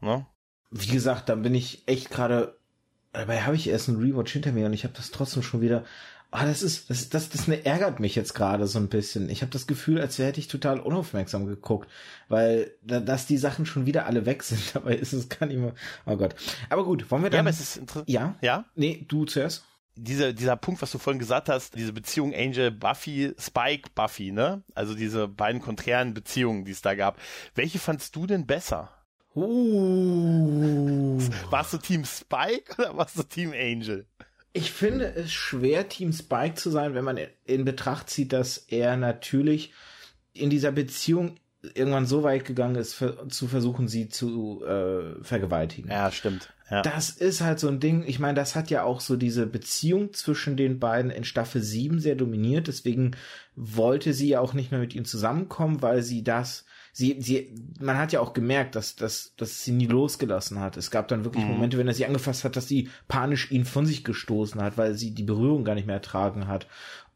Ne? 0.00 0.26
Wie 0.70 0.86
gesagt, 0.86 1.28
da 1.28 1.34
bin 1.34 1.54
ich 1.54 1.86
echt 1.88 2.10
gerade 2.10 2.56
Dabei 3.12 3.42
habe 3.42 3.56
ich 3.56 3.68
erst 3.68 3.88
einen 3.88 4.00
Rewatch 4.00 4.32
hinter 4.32 4.52
mir 4.52 4.66
und 4.66 4.72
ich 4.72 4.84
habe 4.84 4.94
das 4.94 5.10
trotzdem 5.10 5.42
schon 5.42 5.60
wieder 5.60 5.84
Ah, 6.32 6.46
das 6.46 6.62
ist, 6.62 6.90
das, 6.90 7.08
das, 7.08 7.28
das 7.28 7.48
ne, 7.48 7.64
ärgert 7.64 7.98
mich 7.98 8.14
jetzt 8.14 8.34
gerade 8.34 8.68
so 8.68 8.78
ein 8.78 8.88
bisschen. 8.88 9.28
Ich 9.30 9.42
habe 9.42 9.50
das 9.50 9.66
Gefühl, 9.66 10.00
als 10.00 10.16
hätte 10.18 10.38
ich 10.38 10.46
total 10.46 10.78
unaufmerksam 10.78 11.46
geguckt, 11.46 11.90
weil 12.28 12.72
da, 12.82 13.00
dass 13.00 13.26
die 13.26 13.36
Sachen 13.36 13.66
schon 13.66 13.84
wieder 13.84 14.06
alle 14.06 14.26
weg 14.26 14.44
sind. 14.44 14.60
Dabei 14.74 14.94
ist 14.94 15.12
es 15.12 15.28
gar 15.28 15.46
nicht 15.46 15.58
mehr. 15.58 15.74
Oh 16.06 16.16
Gott. 16.16 16.36
Aber 16.68 16.84
gut, 16.84 17.10
wollen 17.10 17.24
wir 17.24 17.30
dann? 17.30 17.38
Ja, 17.38 17.40
aber 17.40 17.50
es 17.50 17.60
ist 17.60 17.76
interessant. 17.78 18.08
Ja. 18.08 18.36
Ja. 18.42 18.64
Nee, 18.76 19.04
du 19.08 19.24
zuerst. 19.24 19.64
Dieser, 19.96 20.32
dieser 20.32 20.56
Punkt, 20.56 20.80
was 20.80 20.92
du 20.92 20.98
vorhin 20.98 21.18
gesagt 21.18 21.48
hast, 21.48 21.74
diese 21.74 21.92
Beziehung 21.92 22.32
Angel 22.32 22.70
Buffy, 22.70 23.34
Spike 23.36 23.90
Buffy, 23.94 24.30
ne? 24.30 24.62
Also 24.74 24.94
diese 24.94 25.26
beiden 25.26 25.60
konträren 25.60 26.14
Beziehungen, 26.14 26.64
die 26.64 26.70
es 26.70 26.80
da 26.80 26.94
gab. 26.94 27.18
Welche 27.56 27.80
fandst 27.80 28.14
du 28.14 28.26
denn 28.26 28.46
besser? 28.46 28.88
Uh. 29.34 31.18
Warst 31.50 31.72
du 31.72 31.78
Team 31.78 32.04
Spike 32.04 32.74
oder 32.78 32.96
warst 32.96 33.18
du 33.18 33.24
Team 33.24 33.52
Angel? 33.52 34.06
Ich 34.52 34.72
finde 34.72 35.14
es 35.14 35.32
schwer, 35.32 35.88
Team 35.88 36.12
Spike 36.12 36.54
zu 36.54 36.70
sein, 36.70 36.94
wenn 36.94 37.04
man 37.04 37.18
in 37.44 37.64
Betracht 37.64 38.10
zieht, 38.10 38.32
dass 38.32 38.58
er 38.58 38.96
natürlich 38.96 39.72
in 40.32 40.50
dieser 40.50 40.72
Beziehung 40.72 41.36
irgendwann 41.74 42.06
so 42.06 42.22
weit 42.22 42.44
gegangen 42.44 42.76
ist, 42.76 42.94
für, 42.94 43.28
zu 43.28 43.46
versuchen, 43.46 43.86
sie 43.86 44.08
zu 44.08 44.64
äh, 44.64 45.22
vergewaltigen. 45.22 45.90
Ja, 45.90 46.10
stimmt. 46.10 46.52
Ja. 46.70 46.82
Das 46.82 47.10
ist 47.10 47.40
halt 47.40 47.58
so 47.58 47.68
ein 47.68 47.80
Ding. 47.80 48.04
Ich 48.06 48.18
meine, 48.18 48.34
das 48.34 48.54
hat 48.54 48.70
ja 48.70 48.84
auch 48.84 49.00
so 49.00 49.16
diese 49.16 49.46
Beziehung 49.46 50.12
zwischen 50.12 50.56
den 50.56 50.78
beiden 50.78 51.10
in 51.10 51.24
Staffel 51.24 51.62
7 51.62 51.98
sehr 51.98 52.14
dominiert. 52.14 52.68
Deswegen 52.68 53.16
wollte 53.56 54.14
sie 54.14 54.28
ja 54.28 54.40
auch 54.40 54.54
nicht 54.54 54.70
mehr 54.70 54.80
mit 54.80 54.94
ihm 54.94 55.04
zusammenkommen, 55.04 55.82
weil 55.82 56.02
sie 56.02 56.22
das 56.22 56.64
sie, 56.92 57.20
sie, 57.20 57.54
man 57.80 57.98
hat 57.98 58.12
ja 58.12 58.20
auch 58.20 58.32
gemerkt, 58.32 58.76
dass, 58.76 58.96
dass, 58.96 59.34
dass 59.36 59.64
sie 59.64 59.72
nie 59.72 59.86
losgelassen 59.86 60.60
hat. 60.60 60.76
Es 60.76 60.90
gab 60.90 61.08
dann 61.08 61.24
wirklich 61.24 61.44
mhm. 61.44 61.52
Momente, 61.52 61.78
wenn 61.78 61.88
er 61.88 61.94
sie 61.94 62.06
angefasst 62.06 62.44
hat, 62.44 62.56
dass 62.56 62.68
sie 62.68 62.88
panisch 63.08 63.50
ihn 63.50 63.64
von 63.64 63.86
sich 63.86 64.04
gestoßen 64.04 64.60
hat, 64.60 64.78
weil 64.78 64.94
sie 64.94 65.12
die 65.12 65.22
Berührung 65.22 65.64
gar 65.64 65.74
nicht 65.74 65.86
mehr 65.86 65.96
ertragen 65.96 66.46
hat. 66.46 66.66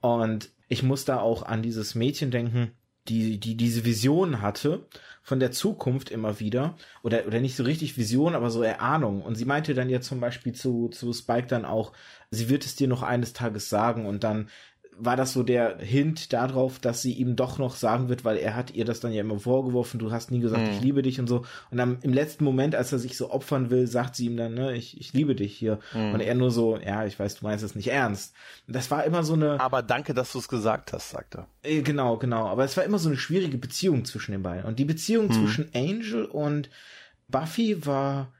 Und 0.01 0.51
ich 0.69 0.83
muss 0.83 1.05
da 1.05 1.21
auch 1.21 1.43
an 1.43 1.63
dieses 1.63 1.95
Mädchen 1.95 2.31
denken, 2.31 2.73
die, 3.09 3.39
die 3.39 3.57
diese 3.57 3.85
Vision 3.85 4.41
hatte 4.41 4.87
von 5.23 5.39
der 5.39 5.53
Zukunft 5.53 6.11
immer 6.11 6.41
wieder 6.41 6.77
oder 7.03 7.27
oder 7.27 7.41
nicht 7.41 7.57
so 7.57 7.63
richtig 7.63 7.99
Vision, 7.99 8.35
aber 8.35 8.51
so 8.51 8.63
Erahnung. 8.63 9.23
Und 9.23 9.35
sie 9.35 9.45
meinte 9.45 9.75
dann 9.75 9.91
ja 9.91 10.01
zum 10.01 10.21
Beispiel 10.21 10.55
zu 10.55 10.89
zu 10.89 11.13
Spike 11.13 11.47
dann 11.47 11.65
auch, 11.65 11.93
sie 12.31 12.49
wird 12.49 12.65
es 12.65 12.77
dir 12.77 12.89
noch 12.89 13.03
eines 13.03 13.35
Tages 13.35 13.69
sagen 13.69 14.07
und 14.07 14.25
dann 14.25 14.49
war 14.99 15.17
das 15.17 15.33
so 15.33 15.43
der 15.43 15.79
Hint 15.79 16.33
darauf, 16.33 16.79
dass 16.79 17.03
sie 17.03 17.13
ihm 17.13 17.37
doch 17.37 17.59
noch 17.59 17.75
sagen 17.77 18.09
wird, 18.09 18.25
weil 18.25 18.37
er 18.37 18.55
hat 18.55 18.75
ihr 18.75 18.85
das 18.85 19.01
dann 19.01 19.13
ja 19.13 19.21
immer 19.21 19.39
vorgeworfen, 19.39 19.99
du 19.99 20.13
hast 20.13 20.31
nie 20.31 20.41
gesagt, 20.41 20.63
mhm. 20.63 20.71
ich 20.71 20.81
liebe 20.81 21.03
dich 21.03 21.21
und 21.21 21.27
so. 21.27 21.45
Und 21.71 21.79
dann 21.79 21.99
im 22.03 22.13
letzten 22.13 22.45
Moment, 22.45 22.75
als 22.75 22.93
er 22.93 22.99
sich 22.99 23.17
so 23.17 23.31
opfern 23.31 23.71
will, 23.71 23.87
sagt 23.87 24.17
sie 24.17 24.27
ihm 24.27 24.37
dann, 24.37 24.55
ne, 24.55 24.77
ich, 24.77 25.01
ich 25.01 25.13
liebe 25.13 25.35
dich 25.35 25.57
hier. 25.57 25.79
Mhm. 25.93 26.15
Und 26.15 26.21
er 26.21 26.35
nur 26.35 26.51
so, 26.51 26.79
ja, 26.79 27.05
ich 27.05 27.19
weiß, 27.19 27.37
du 27.37 27.47
meinst 27.47 27.65
es 27.65 27.75
nicht 27.75 27.89
ernst. 27.89 28.35
Das 28.67 28.91
war 28.91 29.05
immer 29.05 29.25
so 29.25 29.35
eine. 29.35 29.61
Aber 29.61 29.83
danke, 29.83 30.15
dass 30.15 30.33
du 30.33 30.39
es 30.39 30.49
gesagt 30.49 30.93
hast, 30.93 31.11
sagt 31.11 31.37
er. 31.37 31.47
Äh, 31.63 31.83
genau, 31.83 32.17
genau. 32.17 32.47
Aber 32.47 32.65
es 32.65 32.77
war 32.77 32.85
immer 32.85 32.99
so 32.99 33.09
eine 33.09 33.19
schwierige 33.19 33.59
Beziehung 33.59 34.05
zwischen 34.05 34.33
den 34.33 34.43
beiden. 34.43 34.65
Und 34.65 34.79
die 34.79 34.85
Beziehung 34.85 35.27
mhm. 35.27 35.33
zwischen 35.33 35.71
Angel 35.75 36.25
und 36.25 36.71
Buffy 37.29 37.87
war 37.87 38.33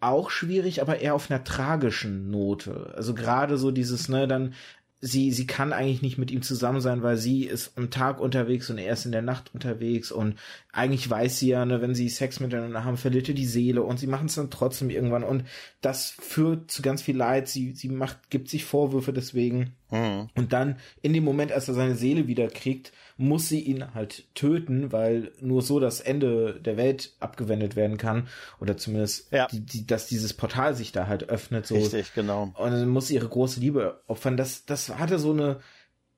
auch 0.00 0.30
schwierig, 0.30 0.82
aber 0.82 1.00
eher 1.00 1.14
auf 1.14 1.30
einer 1.30 1.44
tragischen 1.44 2.30
Note. 2.30 2.92
Also 2.96 3.14
gerade 3.14 3.56
so 3.56 3.70
dieses, 3.70 4.08
ne, 4.08 4.28
dann 4.28 4.54
sie, 5.00 5.30
sie 5.30 5.46
kann 5.46 5.72
eigentlich 5.72 6.02
nicht 6.02 6.18
mit 6.18 6.30
ihm 6.30 6.42
zusammen 6.42 6.80
sein, 6.80 7.02
weil 7.02 7.16
sie 7.16 7.44
ist 7.44 7.76
am 7.76 7.90
Tag 7.90 8.18
unterwegs 8.18 8.70
und 8.70 8.78
er 8.78 8.92
ist 8.92 9.04
in 9.04 9.12
der 9.12 9.22
Nacht 9.22 9.52
unterwegs 9.52 10.10
und 10.10 10.36
eigentlich 10.72 11.08
weiß 11.08 11.38
sie 11.38 11.48
ja, 11.48 11.64
ne, 11.64 11.82
wenn 11.82 11.94
sie 11.94 12.08
Sex 12.08 12.40
miteinander 12.40 12.84
haben, 12.84 12.96
verliert 12.96 13.28
ihr 13.28 13.34
die 13.34 13.46
Seele 13.46 13.82
und 13.82 13.98
sie 13.98 14.06
machen 14.06 14.26
es 14.26 14.36
dann 14.36 14.50
trotzdem 14.50 14.90
irgendwann 14.90 15.24
und 15.24 15.44
das 15.80 16.10
führt 16.10 16.70
zu 16.70 16.82
ganz 16.82 17.02
viel 17.02 17.16
Leid. 17.16 17.48
Sie, 17.48 17.72
sie 17.72 17.88
macht, 17.88 18.30
gibt 18.30 18.48
sich 18.48 18.64
Vorwürfe 18.64 19.12
deswegen. 19.12 19.74
Mhm. 19.90 20.28
Und 20.34 20.52
dann 20.52 20.76
in 21.02 21.12
dem 21.12 21.24
Moment, 21.24 21.52
als 21.52 21.68
er 21.68 21.74
seine 21.74 21.94
Seele 21.94 22.26
wieder 22.26 22.48
kriegt, 22.48 22.92
muss 23.16 23.48
sie 23.48 23.60
ihn 23.60 23.94
halt 23.94 24.24
töten, 24.34 24.92
weil 24.92 25.32
nur 25.40 25.62
so 25.62 25.80
das 25.80 26.00
Ende 26.00 26.60
der 26.60 26.76
Welt 26.76 27.14
abgewendet 27.20 27.76
werden 27.76 27.96
kann. 27.96 28.28
Oder 28.60 28.76
zumindest, 28.76 29.32
ja. 29.32 29.46
die, 29.46 29.60
die, 29.60 29.86
dass 29.86 30.06
dieses 30.06 30.34
Portal 30.34 30.74
sich 30.74 30.92
da 30.92 31.06
halt 31.06 31.28
öffnet. 31.28 31.66
So. 31.66 31.76
Richtig, 31.76 32.14
genau. 32.14 32.52
Und 32.54 32.70
dann 32.72 32.88
muss 32.88 33.08
sie 33.08 33.14
ihre 33.14 33.28
große 33.28 33.60
Liebe 33.60 34.02
opfern. 34.06 34.36
Das, 34.36 34.64
das 34.66 34.88
hatte 34.98 35.18
so 35.18 35.32
eine 35.32 35.60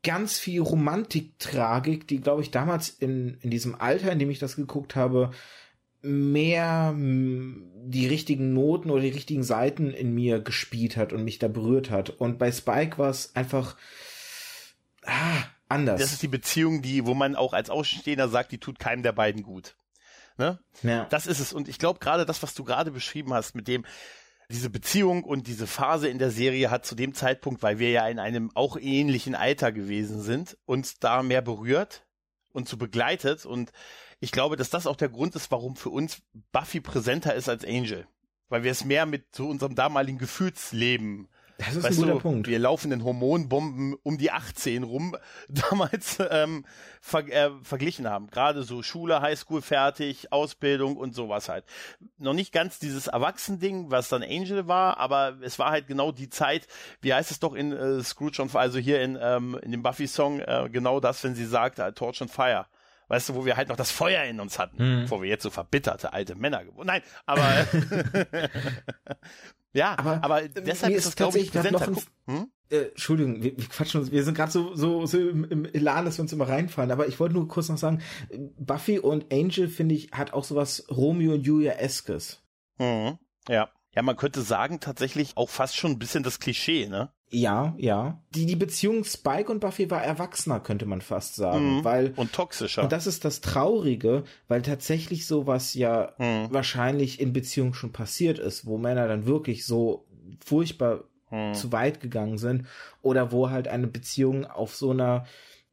ganz 0.02 0.38
viel 0.38 0.60
Romantik-Tragik, 0.60 2.06
die, 2.06 2.20
glaube 2.20 2.42
ich, 2.42 2.50
damals 2.50 2.88
in, 2.88 3.36
in 3.42 3.50
diesem 3.50 3.74
Alter, 3.74 4.12
in 4.12 4.18
dem 4.18 4.30
ich 4.30 4.38
das 4.38 4.56
geguckt 4.56 4.96
habe, 4.96 5.30
mehr 6.00 6.94
die 6.96 8.06
richtigen 8.06 8.52
Noten 8.52 8.90
oder 8.90 9.02
die 9.02 9.08
richtigen 9.08 9.42
Seiten 9.42 9.90
in 9.90 10.14
mir 10.14 10.40
gespielt 10.40 10.96
hat 10.96 11.12
und 11.12 11.24
mich 11.24 11.38
da 11.38 11.48
berührt 11.48 11.90
hat. 11.90 12.10
Und 12.10 12.38
bei 12.38 12.52
Spike 12.52 12.98
war 12.98 13.10
es 13.10 13.34
einfach 13.34 13.76
ah, 15.04 15.42
anders. 15.68 16.00
Das 16.00 16.12
ist 16.12 16.22
die 16.22 16.28
Beziehung, 16.28 16.82
die, 16.82 17.06
wo 17.06 17.14
man 17.14 17.34
auch 17.34 17.52
als 17.52 17.70
Außenstehender 17.70 18.28
sagt, 18.28 18.52
die 18.52 18.58
tut 18.58 18.78
keinem 18.78 19.02
der 19.02 19.12
beiden 19.12 19.42
gut. 19.42 19.76
Ne? 20.36 20.60
Ja. 20.82 21.06
Das 21.06 21.26
ist 21.26 21.40
es. 21.40 21.52
Und 21.52 21.68
ich 21.68 21.78
glaube 21.78 21.98
gerade 21.98 22.24
das, 22.24 22.42
was 22.42 22.54
du 22.54 22.64
gerade 22.64 22.90
beschrieben 22.90 23.34
hast, 23.34 23.54
mit 23.54 23.66
dem, 23.66 23.84
diese 24.50 24.70
Beziehung 24.70 25.24
und 25.24 25.46
diese 25.46 25.66
Phase 25.66 26.08
in 26.08 26.18
der 26.18 26.30
Serie 26.30 26.70
hat 26.70 26.86
zu 26.86 26.94
dem 26.94 27.12
Zeitpunkt, 27.12 27.62
weil 27.62 27.78
wir 27.78 27.90
ja 27.90 28.08
in 28.08 28.18
einem 28.18 28.50
auch 28.54 28.78
ähnlichen 28.80 29.34
Alter 29.34 29.72
gewesen 29.72 30.22
sind, 30.22 30.56
uns 30.64 30.98
da 31.00 31.22
mehr 31.22 31.42
berührt 31.42 32.06
und 32.52 32.68
zu 32.68 32.78
begleitet. 32.78 33.44
Und 33.44 33.72
ich 34.20 34.32
glaube, 34.32 34.56
dass 34.56 34.70
das 34.70 34.86
auch 34.86 34.96
der 34.96 35.08
Grund 35.08 35.34
ist, 35.36 35.50
warum 35.50 35.76
für 35.76 35.90
uns 35.90 36.22
Buffy 36.52 36.80
präsenter 36.80 37.34
ist 37.34 37.48
als 37.48 37.64
Angel. 37.64 38.06
Weil 38.48 38.64
wir 38.64 38.70
es 38.70 38.84
mehr 38.84 39.06
mit 39.06 39.34
so 39.34 39.46
unserem 39.48 39.74
damaligen 39.74 40.18
Gefühlsleben 40.18 41.28
das 41.58 41.74
ist 41.74 41.82
weißt 41.82 41.98
ein 41.98 42.02
guter 42.02 42.14
du, 42.14 42.20
Punkt. 42.20 42.46
Wir 42.46 42.60
laufen 42.60 42.92
in 42.92 43.02
Hormonbomben 43.02 43.96
um 44.04 44.16
die 44.16 44.30
18 44.30 44.84
rum, 44.84 45.16
damals 45.48 46.18
ähm, 46.30 46.64
ver 47.00 47.26
äh, 47.28 47.50
verglichen 47.62 48.08
haben. 48.08 48.28
Gerade 48.28 48.62
so 48.62 48.82
Schule, 48.82 49.20
Highschool 49.20 49.60
fertig, 49.60 50.32
Ausbildung 50.32 50.96
und 50.96 51.16
sowas 51.16 51.48
halt. 51.48 51.64
Noch 52.16 52.32
nicht 52.32 52.52
ganz 52.52 52.78
dieses 52.78 53.08
Erwachsending, 53.08 53.90
was 53.90 54.08
dann 54.08 54.22
Angel 54.22 54.68
war, 54.68 54.98
aber 54.98 55.36
es 55.42 55.58
war 55.58 55.72
halt 55.72 55.88
genau 55.88 56.12
die 56.12 56.30
Zeit, 56.30 56.68
wie 57.00 57.12
heißt 57.12 57.32
es 57.32 57.40
doch 57.40 57.54
in 57.54 57.72
äh, 57.72 58.02
Scrooge 58.04 58.40
on 58.40 58.50
also 58.54 58.78
hier 58.78 59.02
in, 59.02 59.18
ähm, 59.20 59.58
in 59.60 59.72
dem 59.72 59.82
Buffy-Song, 59.82 60.40
äh, 60.40 60.68
genau 60.72 61.00
das, 61.00 61.24
wenn 61.24 61.34
sie 61.34 61.44
sagt, 61.44 61.80
äh, 61.80 61.92
Torch 61.92 62.22
and 62.22 62.30
Fire 62.30 62.66
weißt 63.08 63.30
du, 63.30 63.34
wo 63.34 63.44
wir 63.44 63.56
halt 63.56 63.68
noch 63.68 63.76
das 63.76 63.90
Feuer 63.90 64.24
in 64.24 64.40
uns 64.40 64.58
hatten, 64.58 64.76
mhm. 64.76 65.02
bevor 65.02 65.22
wir 65.22 65.28
jetzt 65.28 65.42
so 65.42 65.50
verbitterte 65.50 66.12
alte 66.12 66.34
Männer 66.34 66.64
geworden. 66.64 66.86
Nein, 66.86 67.02
aber 67.26 67.42
ja, 69.72 69.98
aber, 69.98 70.22
aber 70.22 70.48
deshalb 70.48 70.94
ist 70.94 71.06
es 71.06 71.16
glaube 71.16 71.38
ich 71.38 71.50
präsenter. 71.50 71.90
Noch 71.90 71.98
ein, 72.26 72.36
hm? 72.36 72.50
äh, 72.70 72.88
Entschuldigung, 72.88 73.42
wir, 73.42 73.56
wir 73.56 73.66
quatschen 73.66 74.00
uns, 74.00 74.10
wir 74.10 74.24
sind 74.24 74.34
gerade 74.34 74.52
so 74.52 74.74
so 74.74 75.06
so 75.06 75.18
im, 75.18 75.44
im 75.44 75.64
Elan, 75.64 76.04
dass 76.04 76.18
wir 76.18 76.22
uns 76.22 76.32
immer 76.32 76.48
reinfallen. 76.48 76.90
Aber 76.90 77.08
ich 77.08 77.18
wollte 77.18 77.34
nur 77.34 77.48
kurz 77.48 77.68
noch 77.68 77.78
sagen, 77.78 78.02
Buffy 78.58 78.98
und 78.98 79.32
Angel 79.32 79.68
finde 79.68 79.94
ich 79.94 80.12
hat 80.12 80.32
auch 80.32 80.44
sowas 80.44 80.86
Romeo 80.90 81.34
und 81.34 81.46
Julia 81.46 81.72
eskes. 81.72 82.42
Mhm. 82.78 83.18
Ja. 83.48 83.70
Ja, 83.94 84.02
man 84.02 84.16
könnte 84.16 84.42
sagen, 84.42 84.78
tatsächlich 84.78 85.36
auch 85.36 85.48
fast 85.48 85.76
schon 85.76 85.92
ein 85.92 85.98
bisschen 85.98 86.22
das 86.22 86.38
Klischee, 86.38 86.86
ne? 86.86 87.10
Ja, 87.30 87.74
ja. 87.76 88.20
Die, 88.34 88.46
die 88.46 88.56
Beziehung 88.56 89.04
Spike 89.04 89.52
und 89.52 89.60
Buffy 89.60 89.90
war 89.90 90.02
erwachsener, 90.02 90.60
könnte 90.60 90.86
man 90.86 91.02
fast 91.02 91.36
sagen, 91.36 91.78
mhm. 91.78 91.84
weil. 91.84 92.12
Und 92.16 92.32
toxischer. 92.32 92.82
Und 92.82 92.92
das 92.92 93.06
ist 93.06 93.24
das 93.24 93.40
Traurige, 93.40 94.24
weil 94.48 94.62
tatsächlich 94.62 95.26
sowas 95.26 95.74
ja 95.74 96.12
mhm. 96.18 96.48
wahrscheinlich 96.50 97.20
in 97.20 97.32
Beziehungen 97.32 97.74
schon 97.74 97.92
passiert 97.92 98.38
ist, 98.38 98.66
wo 98.66 98.78
Männer 98.78 99.08
dann 99.08 99.26
wirklich 99.26 99.66
so 99.66 100.06
furchtbar 100.44 101.04
mhm. 101.30 101.54
zu 101.54 101.70
weit 101.72 102.00
gegangen 102.00 102.38
sind 102.38 102.66
oder 103.02 103.30
wo 103.30 103.50
halt 103.50 103.68
eine 103.68 103.86
Beziehung 103.86 104.46
auf 104.46 104.74
so 104.74 104.90
einer 104.90 105.26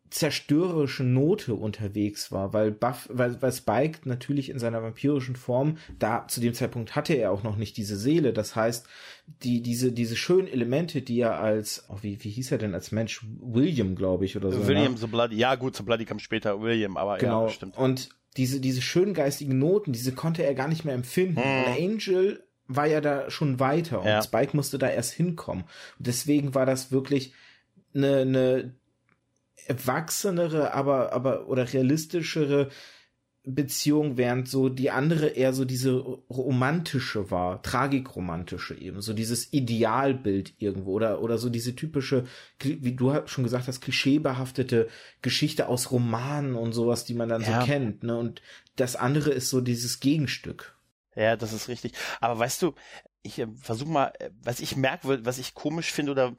zerstörerischen 0.10 1.14
Note 1.14 1.56
unterwegs 1.56 2.32
war, 2.32 2.54
weil 2.54 2.72
Buff, 2.72 3.10
weil, 3.12 3.42
weil 3.42 3.52
Spike 3.52 4.00
natürlich 4.08 4.50
in 4.50 4.60
seiner 4.60 4.82
vampirischen 4.82 5.36
Form, 5.36 5.78
da 6.00 6.28
zu 6.28 6.40
dem 6.40 6.54
Zeitpunkt 6.54 6.96
hatte 6.96 7.14
er 7.14 7.32
auch 7.32 7.44
noch 7.44 7.58
nicht 7.58 7.76
diese 7.78 7.98
Seele. 7.98 8.32
Das 8.32 8.56
heißt, 8.56 8.88
die, 9.44 9.62
diese, 9.62 9.92
diese 9.92 10.16
schönen 10.16 10.48
Elemente, 10.48 11.02
die 11.02 11.20
er 11.20 11.40
als, 11.40 11.86
oh, 11.90 11.98
wie, 12.02 12.24
wie 12.24 12.30
hieß 12.30 12.52
er 12.52 12.60
denn 12.60 12.74
als 12.74 12.92
Mensch? 12.92 13.26
William, 13.42 13.96
glaube 13.96 14.26
ich, 14.26 14.38
oder 14.38 14.52
so. 14.52 14.68
William 14.68 14.94
ne? 14.94 14.98
the 14.98 15.08
Bloody, 15.08 15.38
ja 15.38 15.56
gut, 15.56 15.76
the 15.76 15.84
Bloody 15.84 16.06
kam 16.06 16.20
später, 16.20 16.62
William, 16.62 16.98
aber 16.98 17.18
genau. 17.18 17.48
ja, 17.48 17.50
stimmt. 17.50 17.78
Und 17.78 18.10
diese, 18.38 18.60
diese 18.60 18.82
schönen 18.82 19.14
geistigen 19.14 19.58
Noten, 19.58 19.92
diese 19.92 20.12
konnte 20.12 20.44
er 20.44 20.54
gar 20.54 20.68
nicht 20.68 20.86
mehr 20.86 20.96
empfinden. 20.96 21.42
Hm. 21.42 21.44
Und 21.44 21.84
Angel 21.84 22.44
war 22.68 22.86
ja 22.86 23.02
da 23.02 23.30
schon 23.30 23.60
weiter 23.60 24.02
und 24.02 24.08
ja. 24.08 24.22
Spike 24.22 24.56
musste 24.56 24.78
da 24.78 24.90
erst 24.90 25.14
hinkommen. 25.14 25.66
Deswegen 26.00 26.56
war 26.56 26.66
das 26.66 26.92
wirklich 26.92 27.34
eine, 27.94 28.18
eine 28.22 28.74
erwachsenere, 29.66 30.74
aber, 30.74 31.14
aber, 31.14 31.48
oder 31.48 31.72
realistischere 31.72 32.70
Beziehung, 33.48 34.18
während 34.18 34.50
so 34.50 34.70
die 34.70 34.90
andere 34.90 35.28
eher 35.28 35.54
so 35.54 35.66
diese 35.66 35.94
romantische 35.94 37.30
war, 37.30 37.62
tragikromantische 37.62 38.76
eben, 38.76 39.02
so 39.02 39.14
dieses 39.14 39.54
Idealbild 39.54 40.56
irgendwo 40.58 40.94
oder, 40.94 41.22
oder 41.22 41.38
so 41.38 41.50
diese 41.50 41.76
typische, 41.76 42.26
wie 42.60 42.94
du 42.94 43.14
schon 43.28 43.44
gesagt 43.44 43.68
hast, 43.68 43.82
klischeebehaftete 43.82 44.88
Geschichte 45.22 45.68
aus 45.68 45.92
Romanen 45.92 46.56
und 46.56 46.74
sowas, 46.74 47.06
die 47.06 47.14
man 47.14 47.30
dann 47.30 47.44
ja. 47.44 47.62
so 47.62 47.68
kennt, 47.68 48.04
ne, 48.04 48.18
und 48.18 48.42
das 48.76 48.96
andere 48.96 49.30
ist 49.32 49.50
so 49.50 49.62
dieses 49.62 50.00
Gegenstück. 50.00 50.76
Ja, 51.16 51.38
das 51.38 51.54
ist 51.54 51.70
richtig. 51.70 51.94
Aber 52.20 52.38
weißt 52.40 52.62
du, 52.62 52.74
ich 53.22 53.40
äh, 53.40 53.48
versuche 53.62 53.90
mal, 53.90 54.12
äh, 54.20 54.32
was 54.42 54.60
ich 54.60 54.76
merke, 54.76 55.26
was 55.26 55.38
ich 55.38 55.54
komisch 55.54 55.92
finde 55.92 56.12
oder 56.12 56.36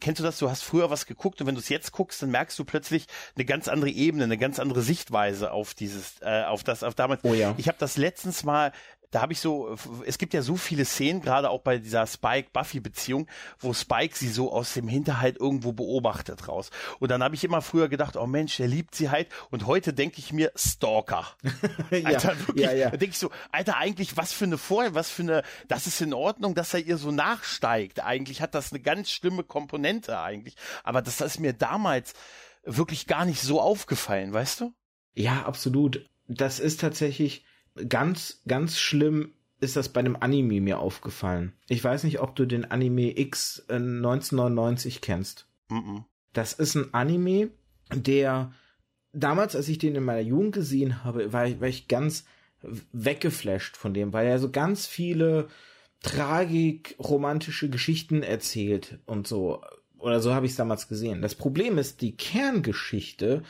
Kennst 0.00 0.20
du 0.20 0.24
das? 0.24 0.38
Du 0.38 0.50
hast 0.50 0.62
früher 0.62 0.90
was 0.90 1.06
geguckt 1.06 1.40
und 1.40 1.46
wenn 1.46 1.54
du 1.54 1.60
es 1.60 1.68
jetzt 1.68 1.92
guckst, 1.92 2.22
dann 2.22 2.30
merkst 2.30 2.58
du 2.58 2.64
plötzlich 2.64 3.06
eine 3.36 3.44
ganz 3.44 3.68
andere 3.68 3.90
Ebene, 3.90 4.24
eine 4.24 4.36
ganz 4.36 4.58
andere 4.58 4.82
Sichtweise 4.82 5.52
auf 5.52 5.74
dieses, 5.74 6.20
äh, 6.20 6.44
auf 6.44 6.62
das, 6.62 6.82
auf 6.82 6.94
damals. 6.94 7.22
Oh 7.24 7.34
ja. 7.34 7.54
Ich 7.56 7.68
habe 7.68 7.78
das 7.78 7.96
letztens 7.96 8.44
mal 8.44 8.72
da 9.14 9.22
habe 9.22 9.32
ich 9.32 9.38
so, 9.38 9.76
es 10.06 10.18
gibt 10.18 10.34
ja 10.34 10.42
so 10.42 10.56
viele 10.56 10.84
Szenen, 10.84 11.20
gerade 11.20 11.48
auch 11.48 11.60
bei 11.60 11.78
dieser 11.78 12.04
Spike-Buffy-Beziehung, 12.04 13.28
wo 13.60 13.72
Spike 13.72 14.16
sie 14.18 14.28
so 14.28 14.52
aus 14.52 14.74
dem 14.74 14.88
Hinterhalt 14.88 15.38
irgendwo 15.38 15.72
beobachtet 15.72 16.48
raus. 16.48 16.72
Und 16.98 17.12
dann 17.12 17.22
habe 17.22 17.36
ich 17.36 17.44
immer 17.44 17.62
früher 17.62 17.88
gedacht, 17.88 18.16
oh 18.16 18.26
Mensch, 18.26 18.56
der 18.56 18.66
liebt 18.66 18.96
sie 18.96 19.10
halt. 19.10 19.28
Und 19.50 19.66
heute 19.66 19.92
denke 19.92 20.18
ich 20.18 20.32
mir, 20.32 20.50
Stalker. 20.56 21.28
ja, 21.92 22.06
Alter, 22.06 22.36
wirklich, 22.40 22.66
ja, 22.66 22.72
ja. 22.72 22.90
da 22.90 22.96
denke 22.96 23.12
ich 23.12 23.18
so, 23.20 23.30
Alter, 23.52 23.76
eigentlich, 23.76 24.16
was 24.16 24.32
für 24.32 24.46
eine 24.46 24.58
Vorher, 24.58 24.96
was 24.96 25.10
für 25.10 25.22
eine, 25.22 25.42
das 25.68 25.86
ist 25.86 26.00
in 26.00 26.12
Ordnung, 26.12 26.56
dass 26.56 26.74
er 26.74 26.80
ihr 26.80 26.96
so 26.96 27.12
nachsteigt. 27.12 28.00
Eigentlich 28.00 28.42
hat 28.42 28.56
das 28.56 28.72
eine 28.72 28.80
ganz 28.80 29.12
schlimme 29.12 29.44
Komponente 29.44 30.18
eigentlich. 30.18 30.56
Aber 30.82 31.02
das 31.02 31.20
ist 31.20 31.38
mir 31.38 31.52
damals 31.52 32.14
wirklich 32.64 33.06
gar 33.06 33.26
nicht 33.26 33.42
so 33.42 33.60
aufgefallen, 33.60 34.32
weißt 34.32 34.62
du? 34.62 34.74
Ja, 35.14 35.44
absolut. 35.44 36.10
Das 36.26 36.58
ist 36.58 36.80
tatsächlich, 36.80 37.44
ganz, 37.88 38.42
ganz 38.46 38.78
schlimm 38.78 39.32
ist 39.60 39.76
das 39.76 39.88
bei 39.88 40.00
einem 40.00 40.16
Anime 40.16 40.60
mir 40.60 40.78
aufgefallen. 40.78 41.52
Ich 41.68 41.82
weiß 41.82 42.04
nicht, 42.04 42.20
ob 42.20 42.36
du 42.36 42.44
den 42.44 42.70
Anime 42.70 43.18
X 43.18 43.64
1999 43.68 45.00
kennst. 45.00 45.46
Mm 45.68 45.74
-mm. 45.76 46.04
Das 46.32 46.52
ist 46.52 46.74
ein 46.74 46.92
Anime, 46.92 47.50
der 47.94 48.52
damals, 49.12 49.56
als 49.56 49.68
ich 49.68 49.78
den 49.78 49.94
in 49.94 50.04
meiner 50.04 50.20
Jugend 50.20 50.54
gesehen 50.54 51.04
habe, 51.04 51.32
war 51.32 51.46
ich, 51.46 51.60
war 51.60 51.68
ich 51.68 51.88
ganz 51.88 52.24
weggeflasht 52.92 53.76
von 53.76 53.94
dem, 53.94 54.12
weil 54.12 54.26
er 54.26 54.38
so 54.38 54.50
ganz 54.50 54.86
viele 54.86 55.48
tragik 56.02 56.96
romantische 56.98 57.70
Geschichten 57.70 58.22
erzählt 58.22 58.98
und 59.06 59.26
so. 59.26 59.62
Oder 59.98 60.20
so 60.20 60.34
habe 60.34 60.46
ich 60.46 60.52
es 60.52 60.56
damals 60.56 60.88
gesehen. 60.88 61.22
Das 61.22 61.34
Problem 61.34 61.78
ist, 61.78 62.02
die 62.02 62.16
Kerngeschichte 62.16 63.42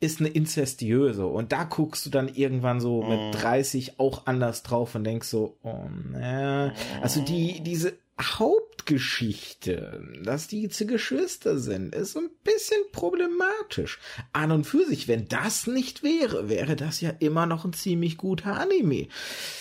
ist 0.00 0.20
eine 0.20 0.28
inzestiöse 0.28 1.26
und 1.26 1.52
da 1.52 1.64
guckst 1.64 2.06
du 2.06 2.10
dann 2.10 2.28
irgendwann 2.28 2.80
so 2.80 3.02
mit 3.02 3.34
30 3.34 3.88
mhm. 3.88 3.94
auch 3.98 4.26
anders 4.26 4.62
drauf 4.62 4.94
und 4.94 5.04
denkst 5.04 5.28
so, 5.28 5.56
oh 5.62 5.88
ne. 6.12 6.72
Also 7.02 7.20
die, 7.20 7.60
diese 7.60 7.94
Hauptgeschichte, 8.20 10.02
dass 10.24 10.48
die 10.48 10.68
Geschwister 10.68 11.58
sind, 11.58 11.94
ist 11.94 12.16
ein 12.16 12.30
bisschen 12.42 12.80
problematisch. 12.92 13.98
An 14.32 14.52
und 14.52 14.64
für 14.64 14.84
sich, 14.86 15.08
wenn 15.08 15.28
das 15.28 15.66
nicht 15.66 16.02
wäre, 16.02 16.48
wäre 16.48 16.76
das 16.76 17.00
ja 17.00 17.10
immer 17.18 17.46
noch 17.46 17.64
ein 17.64 17.72
ziemlich 17.72 18.16
guter 18.16 18.58
Anime. 18.58 19.08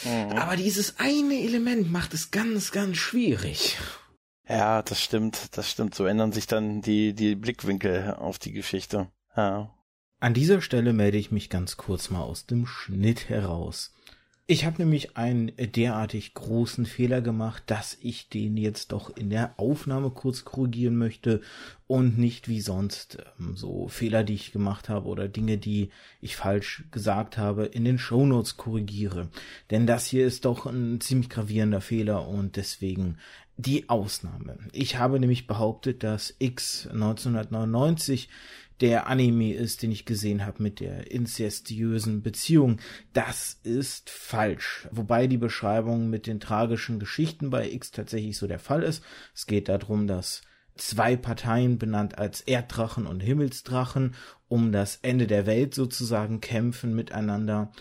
Mhm. 0.04 0.38
Aber 0.38 0.56
dieses 0.56 1.00
eine 1.00 1.40
Element 1.42 1.92
macht 1.92 2.14
es 2.14 2.32
ganz, 2.32 2.72
ganz 2.72 2.98
schwierig. 2.98 3.78
Ja, 4.50 4.82
das 4.82 5.02
stimmt, 5.02 5.58
das 5.58 5.70
stimmt. 5.70 5.94
So 5.94 6.06
ändern 6.06 6.32
sich 6.32 6.48
dann 6.48 6.82
die, 6.82 7.14
die 7.14 7.36
Blickwinkel 7.36 8.16
auf 8.16 8.40
die 8.40 8.54
Geschichte. 8.54 9.08
Ja. 9.36 9.77
An 10.20 10.34
dieser 10.34 10.62
Stelle 10.62 10.94
melde 10.94 11.20
ich 11.20 11.30
mich 11.30 11.48
ganz 11.48 11.78
kurz 11.78 12.10
mal 12.10 12.22
aus 12.22 12.48
dem 12.48 12.66
Schnitt 12.66 13.30
heraus. 13.30 13.94
Ich 14.48 14.66
habe 14.66 14.78
nämlich 14.80 15.16
einen 15.16 15.52
derartig 15.58 16.34
großen 16.34 16.88
Fehler 16.88 17.22
gemacht, 17.22 17.62
dass 17.68 17.98
ich 18.02 18.28
den 18.28 18.58
jetzt 18.58 18.94
doch 18.94 19.16
in 19.16 19.30
der 19.30 19.54
Aufnahme 19.60 20.10
kurz 20.10 20.44
korrigieren 20.44 20.98
möchte 20.98 21.42
und 21.86 22.18
nicht 22.18 22.48
wie 22.48 22.62
sonst 22.62 23.20
ähm, 23.40 23.56
so 23.56 23.90
Fehler, 23.90 24.24
die 24.24 24.34
ich 24.34 24.52
gemacht 24.52 24.90
habe 24.90 25.08
oder 25.08 25.28
Dinge, 25.28 25.60
die 25.60 25.92
ich 26.20 26.36
falsch 26.36 26.86
gesagt 26.90 27.38
habe, 27.38 27.66
in 27.66 27.86
den 27.86 28.00
Shownotes 28.00 28.58
korrigiere. 28.58 29.28
Denn 29.70 29.86
das 29.86 30.08
hier 30.08 30.26
ist 30.26 30.46
doch 30.46 30.66
ein 30.66 31.00
ziemlich 31.00 31.30
gravierender 31.30 31.82
Fehler 31.82 32.28
und 32.28 32.56
deswegen 32.56 33.18
die 33.58 33.90
Ausnahme. 33.90 34.58
Ich 34.72 34.98
habe 34.98 35.20
nämlich 35.20 35.46
behauptet, 35.46 36.04
dass 36.04 36.36
X 36.40 36.88
1999 36.88 38.30
der 38.82 39.08
Anime 39.08 39.54
ist, 39.54 39.82
den 39.82 39.92
ich 39.92 40.06
gesehen 40.06 40.46
habe 40.46 40.62
mit 40.62 40.80
der 40.80 41.12
inzestiösen 41.12 42.22
Beziehung. 42.22 42.80
Das 43.14 43.60
ist 43.64 44.10
falsch. 44.10 44.88
Wobei 44.92 45.28
die 45.28 45.38
Beschreibung 45.38 46.10
mit 46.10 46.28
den 46.28 46.40
tragischen 46.40 47.00
Geschichten 47.00 47.50
bei 47.50 47.70
X 47.70 47.92
tatsächlich 47.92 48.38
so 48.38 48.48
der 48.48 48.60
Fall 48.60 48.84
ist. 48.84 49.04
Es 49.34 49.48
geht 49.48 49.70
darum, 49.70 50.08
dass 50.08 50.42
zwei 50.76 51.16
Parteien 51.16 51.80
benannt 51.80 52.18
als 52.20 52.42
Erddrachen 52.42 53.08
und 53.08 53.22
Himmelsdrachen 53.22 54.14
um 54.48 54.72
das 54.72 54.98
Ende 55.02 55.28
der 55.28 55.46
Welt 55.46 55.74
sozusagen 55.74 56.40
kämpfen 56.40 56.96
miteinander 56.96 57.72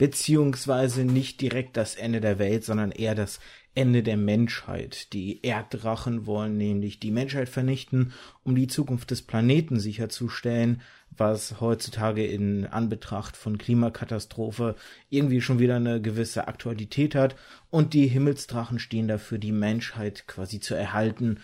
beziehungsweise 0.00 1.04
nicht 1.04 1.42
direkt 1.42 1.76
das 1.76 1.94
Ende 1.94 2.22
der 2.22 2.38
Welt, 2.38 2.64
sondern 2.64 2.90
eher 2.90 3.14
das 3.14 3.38
Ende 3.74 4.02
der 4.02 4.16
Menschheit. 4.16 5.12
Die 5.12 5.40
Erddrachen 5.42 6.26
wollen 6.26 6.56
nämlich 6.56 6.98
die 6.98 7.10
Menschheit 7.10 7.48
vernichten, 7.48 8.12
um 8.42 8.54
die 8.54 8.66
Zukunft 8.66 9.10
des 9.10 9.22
Planeten 9.22 9.78
sicherzustellen, 9.78 10.82
was 11.10 11.60
heutzutage 11.60 12.26
in 12.26 12.66
Anbetracht 12.66 13.36
von 13.36 13.58
Klimakatastrophe 13.58 14.74
irgendwie 15.08 15.40
schon 15.40 15.58
wieder 15.58 15.76
eine 15.76 16.00
gewisse 16.00 16.48
Aktualität 16.48 17.14
hat. 17.14 17.36
Und 17.70 17.94
die 17.94 18.06
Himmelsdrachen 18.06 18.78
stehen 18.78 19.08
dafür, 19.08 19.38
die 19.38 19.52
Menschheit 19.52 20.26
quasi 20.26 20.60
zu 20.60 20.74
erhalten 20.74 21.40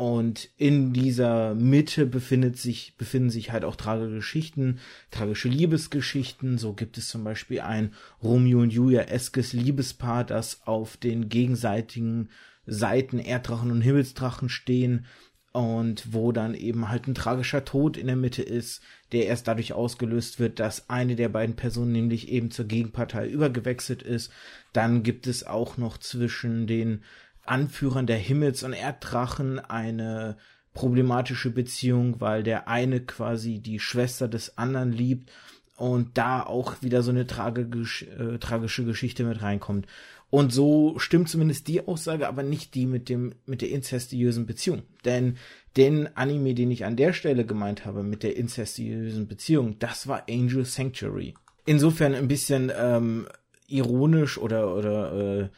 und 0.00 0.48
in 0.56 0.94
dieser 0.94 1.54
Mitte 1.54 2.06
befindet 2.06 2.56
sich, 2.56 2.94
befinden 2.96 3.28
sich 3.28 3.52
halt 3.52 3.66
auch 3.66 3.76
tragische 3.76 4.14
Geschichten, 4.14 4.78
tragische 5.10 5.50
Liebesgeschichten. 5.50 6.56
So 6.56 6.72
gibt 6.72 6.96
es 6.96 7.08
zum 7.08 7.22
Beispiel 7.22 7.60
ein 7.60 7.92
Romeo 8.22 8.62
und 8.62 8.72
Julia-eskes 8.72 9.52
Liebespaar, 9.52 10.24
das 10.24 10.62
auf 10.64 10.96
den 10.96 11.28
gegenseitigen 11.28 12.30
Seiten 12.64 13.18
Erddrachen 13.18 13.70
und 13.70 13.82
Himmelsdrachen 13.82 14.48
stehen 14.48 15.04
und 15.52 16.14
wo 16.14 16.32
dann 16.32 16.54
eben 16.54 16.88
halt 16.88 17.06
ein 17.06 17.14
tragischer 17.14 17.66
Tod 17.66 17.98
in 17.98 18.06
der 18.06 18.16
Mitte 18.16 18.42
ist, 18.42 18.82
der 19.12 19.26
erst 19.26 19.48
dadurch 19.48 19.74
ausgelöst 19.74 20.40
wird, 20.40 20.60
dass 20.60 20.88
eine 20.88 21.14
der 21.14 21.28
beiden 21.28 21.56
Personen 21.56 21.92
nämlich 21.92 22.30
eben 22.30 22.50
zur 22.50 22.64
Gegenpartei 22.64 23.28
übergewechselt 23.28 24.02
ist. 24.02 24.32
Dann 24.72 25.02
gibt 25.02 25.26
es 25.26 25.44
auch 25.46 25.76
noch 25.76 25.98
zwischen 25.98 26.66
den 26.66 27.02
Anführern 27.50 28.06
der 28.06 28.16
Himmels- 28.16 28.62
und 28.62 28.72
Erddrachen 28.72 29.58
eine 29.58 30.36
problematische 30.72 31.50
Beziehung, 31.50 32.20
weil 32.20 32.42
der 32.42 32.68
eine 32.68 33.00
quasi 33.00 33.58
die 33.58 33.80
Schwester 33.80 34.28
des 34.28 34.56
anderen 34.56 34.92
liebt 34.92 35.30
und 35.76 36.16
da 36.16 36.42
auch 36.42 36.82
wieder 36.82 37.02
so 37.02 37.10
eine 37.10 37.26
tragisch, 37.26 38.02
äh, 38.02 38.38
tragische 38.38 38.84
Geschichte 38.84 39.24
mit 39.24 39.42
reinkommt. 39.42 39.86
Und 40.30 40.52
so 40.52 40.96
stimmt 40.98 41.28
zumindest 41.28 41.66
die 41.66 41.88
Aussage, 41.88 42.28
aber 42.28 42.44
nicht 42.44 42.76
die 42.76 42.86
mit 42.86 43.08
dem 43.08 43.34
mit 43.46 43.62
der 43.62 43.70
inzestiösen 43.70 44.46
Beziehung. 44.46 44.82
Denn 45.04 45.36
den 45.76 46.16
Anime, 46.16 46.54
den 46.54 46.70
ich 46.70 46.84
an 46.84 46.96
der 46.96 47.12
Stelle 47.12 47.44
gemeint 47.44 47.84
habe 47.84 48.04
mit 48.04 48.22
der 48.22 48.36
inzestiösen 48.36 49.26
Beziehung, 49.26 49.78
das 49.80 50.06
war 50.06 50.24
Angel 50.30 50.64
Sanctuary. 50.64 51.34
Insofern 51.66 52.14
ein 52.14 52.28
bisschen 52.28 52.70
ähm, 52.76 53.26
ironisch 53.66 54.38
oder 54.38 54.76
oder 54.76 55.40
äh, 55.40 55.48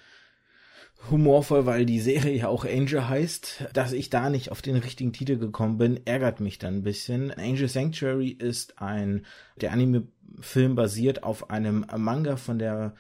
humorvoll, 1.11 1.67
weil 1.67 1.87
die 1.87 2.01
Serie 2.01 2.37
ja 2.37 2.49
auch 2.49 2.65
Angel 2.65 3.09
heißt. 3.09 3.69
Dass 3.73 3.93
ich 3.93 4.11
da 4.11 4.31
nicht 4.31 4.51
auf 4.51 4.63
den 4.63 4.77
richtigen 4.77 5.13
Titel 5.13 5.39
gekommen 5.39 5.79
bin, 5.79 6.01
ärgert 6.07 6.41
mich 6.41 6.59
dann 6.59 6.77
ein 6.77 6.83
bisschen. 6.83 7.31
Angel 7.33 7.69
Sanctuary 7.69 8.29
ist 8.29 8.81
ein, 8.81 9.27
der 9.61 9.73
Anime-Film 9.73 10.75
basiert 10.75 11.23
auf 11.23 11.51
einem 11.51 11.87
Manga 11.97 12.37
von 12.37 12.59
der 12.59 12.95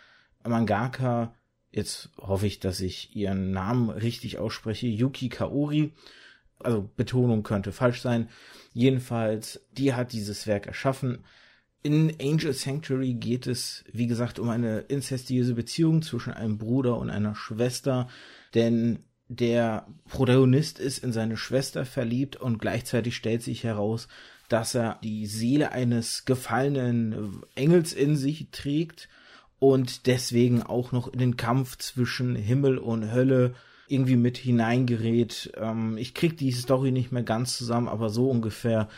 Mangaka, 0.44 1.34
jetzt 1.70 2.10
hoffe 2.18 2.46
ich, 2.46 2.60
dass 2.60 2.80
ich 2.80 3.16
ihren 3.16 3.52
Namen 3.52 3.90
richtig 3.90 4.38
ausspreche, 4.38 4.86
Yuki 4.86 5.28
Kaori. 5.28 5.92
Also 6.58 6.88
Betonung 6.96 7.42
könnte 7.42 7.72
falsch 7.72 8.00
sein. 8.00 8.28
Jedenfalls, 8.72 9.66
die 9.72 9.94
hat 9.94 10.12
dieses 10.12 10.46
Werk 10.46 10.66
erschaffen. 10.66 11.24
In 11.84 12.14
Angel 12.20 12.52
Sanctuary 12.52 13.14
geht 13.14 13.46
es, 13.48 13.84
wie 13.92 14.06
gesagt, 14.06 14.38
um 14.38 14.48
eine 14.48 14.80
inzestiöse 14.80 15.54
Beziehung 15.54 16.02
zwischen 16.02 16.32
einem 16.32 16.58
Bruder 16.58 16.96
und 16.96 17.10
einer 17.10 17.34
Schwester, 17.34 18.08
denn 18.54 19.00
der 19.28 19.86
Protagonist 20.08 20.78
ist 20.78 20.98
in 21.02 21.12
seine 21.12 21.36
Schwester 21.36 21.84
verliebt 21.84 22.36
und 22.36 22.58
gleichzeitig 22.58 23.16
stellt 23.16 23.42
sich 23.42 23.64
heraus, 23.64 24.06
dass 24.48 24.74
er 24.74 24.98
die 25.02 25.26
Seele 25.26 25.72
eines 25.72 26.24
gefallenen 26.24 27.42
Engels 27.54 27.92
in 27.94 28.16
sich 28.16 28.48
trägt 28.52 29.08
und 29.58 30.06
deswegen 30.06 30.62
auch 30.62 30.92
noch 30.92 31.12
in 31.12 31.18
den 31.18 31.36
Kampf 31.36 31.78
zwischen 31.78 32.36
Himmel 32.36 32.78
und 32.78 33.10
Hölle 33.10 33.54
irgendwie 33.88 34.16
mit 34.16 34.36
hineingerät. 34.36 35.52
Ähm, 35.56 35.96
ich 35.96 36.14
krieg 36.14 36.36
die 36.36 36.52
Story 36.52 36.92
nicht 36.92 37.12
mehr 37.12 37.22
ganz 37.22 37.56
zusammen, 37.56 37.88
aber 37.88 38.10
so 38.10 38.28
ungefähr 38.28 38.88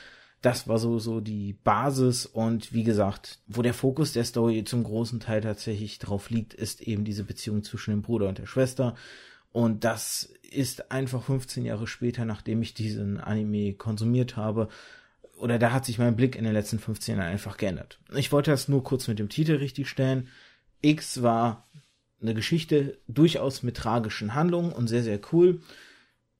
das 0.44 0.68
war 0.68 0.78
so, 0.78 0.98
so 0.98 1.20
die 1.20 1.54
Basis 1.64 2.26
und 2.26 2.74
wie 2.74 2.84
gesagt, 2.84 3.38
wo 3.46 3.62
der 3.62 3.72
Fokus 3.72 4.12
der 4.12 4.24
Story 4.24 4.64
zum 4.64 4.84
großen 4.84 5.18
Teil 5.18 5.40
tatsächlich 5.40 5.98
drauf 5.98 6.28
liegt, 6.28 6.52
ist 6.52 6.82
eben 6.82 7.04
diese 7.04 7.24
Beziehung 7.24 7.64
zwischen 7.64 7.92
dem 7.92 8.02
Bruder 8.02 8.28
und 8.28 8.36
der 8.36 8.46
Schwester. 8.46 8.94
Und 9.52 9.84
das 9.84 10.34
ist 10.42 10.90
einfach 10.90 11.22
15 11.22 11.64
Jahre 11.64 11.86
später, 11.86 12.26
nachdem 12.26 12.60
ich 12.60 12.74
diesen 12.74 13.20
Anime 13.20 13.72
konsumiert 13.72 14.36
habe, 14.36 14.68
oder 15.38 15.58
da 15.58 15.72
hat 15.72 15.84
sich 15.86 15.98
mein 15.98 16.14
Blick 16.14 16.36
in 16.36 16.44
den 16.44 16.52
letzten 16.52 16.78
15 16.78 17.16
Jahren 17.16 17.26
einfach 17.26 17.56
geändert. 17.56 17.98
Ich 18.14 18.30
wollte 18.30 18.50
das 18.50 18.68
nur 18.68 18.84
kurz 18.84 19.08
mit 19.08 19.18
dem 19.18 19.30
Titel 19.30 19.56
richtig 19.56 19.88
stellen. 19.88 20.28
X 20.82 21.22
war 21.22 21.66
eine 22.20 22.34
Geschichte 22.34 22.98
durchaus 23.08 23.62
mit 23.62 23.76
tragischen 23.76 24.34
Handlungen 24.34 24.72
und 24.72 24.88
sehr, 24.88 25.02
sehr 25.02 25.20
cool, 25.32 25.62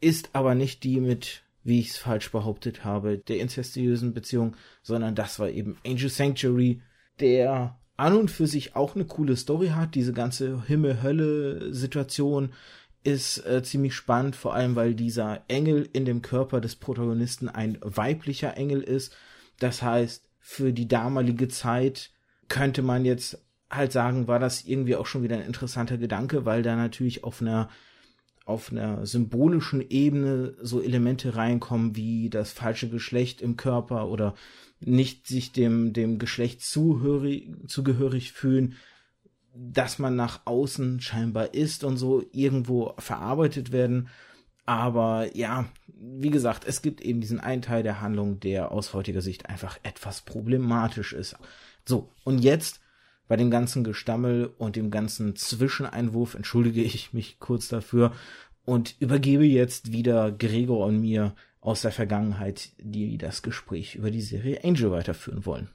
ist 0.01 0.31
aber 0.35 0.55
nicht 0.55 0.85
die 0.85 1.01
mit 1.01 1.43
wie 1.65 1.81
ich 1.81 1.91
es 1.91 1.97
falsch 1.97 2.31
behauptet 2.31 2.85
habe, 2.85 3.19
der 3.19 3.41
inzestiösen 3.41 4.15
Beziehung, 4.15 4.57
sondern 4.83 5.15
das 5.15 5.39
war 5.39 5.49
eben 5.49 5.77
Angel 5.85 6.11
Sanctuary, 6.11 6.83
der 7.21 7.79
an 7.97 8.17
und 8.17 8.31
für 8.31 8.47
sich 8.47 8.77
auch 8.77 8.95
eine 8.95 9.05
coole 9.05 9.37
Story 9.37 9.69
hat. 9.69 9.95
Diese 9.95 10.13
ganze 10.13 10.65
Himmel-Hölle-Situation 10.67 12.53
ist 13.03 13.45
äh, 13.47 13.63
ziemlich 13.63 13.95
spannend, 13.95 14.37
vor 14.37 14.55
allem 14.55 14.77
weil 14.77 14.95
dieser 14.95 15.43
Engel 15.49 15.89
in 15.93 16.05
dem 16.05 16.23
Körper 16.23 16.61
des 16.61 16.77
Protagonisten 16.77 17.49
ein 17.49 17.79
weiblicher 17.83 18.57
Engel 18.57 18.83
ist. 18.83 19.15
Das 19.59 19.83
heißt, 19.83 20.29
für 20.41 20.73
die 20.73 20.89
damalige 20.89 21.49
Zeit 21.49 22.11
könnte 22.49 22.83
man 22.83 23.05
jetzt 23.05 23.39
halt 23.71 23.93
sagen, 23.93 24.27
war 24.27 24.39
das 24.39 24.65
irgendwie 24.65 24.97
auch 24.97 25.07
schon 25.07 25.23
wieder 25.23 25.37
ein 25.37 25.47
interessanter 25.47 25.99
Gedanke, 25.99 26.45
weil 26.45 26.63
da 26.63 26.77
natürlich 26.77 27.25
auf 27.25 27.41
einer 27.41 27.69
auf 28.45 28.71
einer 28.71 29.07
symbolischen 29.07 29.81
Ebene 29.89 30.55
so 30.61 30.81
Elemente 30.81 31.37
reinkommen 31.37 31.97
wie 31.97 32.29
das 32.29 32.53
falsche 32.53 32.89
Geschlecht 32.89 33.41
im 33.41 33.57
Körper 33.57 34.09
oder 34.09 34.35
nicht 34.81 35.27
sich 35.27 35.53
dem, 35.53 35.93
dem 35.93 36.19
Geschlecht 36.19 36.61
zuhörig, 36.61 37.51
zugehörig 37.67 38.33
fühlen, 38.33 38.75
dass 39.55 39.99
man 39.99 40.17
nach 40.17 40.43
außen 40.45 41.01
scheinbar 41.01 41.55
ist 41.55 41.85
und 41.85 41.97
so 41.97 42.23
irgendwo 42.33 42.95
verarbeitet 42.99 43.73
werden. 43.73 44.09
Aber 44.67 45.35
ja, 45.37 45.67
wie 45.87 46.31
gesagt, 46.31 46.65
es 46.67 46.83
gibt 46.83 47.01
eben 47.01 47.21
diesen 47.21 47.41
einen 47.41 47.63
Teil 47.63 47.83
der 47.83 48.01
Handlung, 48.01 48.41
der 48.41 48.73
aus 48.73 48.93
heutiger 48.93 49.23
Sicht 49.23 49.49
einfach 49.49 49.79
etwas 49.83 50.23
problematisch 50.23 51.13
ist. 51.13 51.37
So, 51.87 52.11
und 52.25 52.41
jetzt 52.41 52.81
bei 53.29 53.37
dem 53.37 53.51
ganzen 53.51 53.85
Gestammel 53.85 54.53
und 54.59 54.77
dem 54.77 54.91
ganzen 54.91 55.37
Zwischeneinwurf 55.37 56.35
entschuldige 56.35 56.83
ich 56.83 57.13
mich 57.13 57.39
kurz 57.39 57.69
dafür 57.69 58.13
und 58.65 58.97
übergebe 59.01 59.45
jetzt 59.45 59.93
wieder 59.93 60.33
Gregor 60.33 60.87
und 60.87 61.01
mir 61.01 61.35
aus 61.61 61.81
der 61.81 61.93
Vergangenheit, 61.93 62.71
die 62.79 63.17
das 63.17 63.43
Gespräch 63.43 63.95
über 63.95 64.11
die 64.11 64.21
Serie 64.21 64.63
Angel 64.65 64.91
weiterführen 64.91 65.47
wollen. 65.47 65.71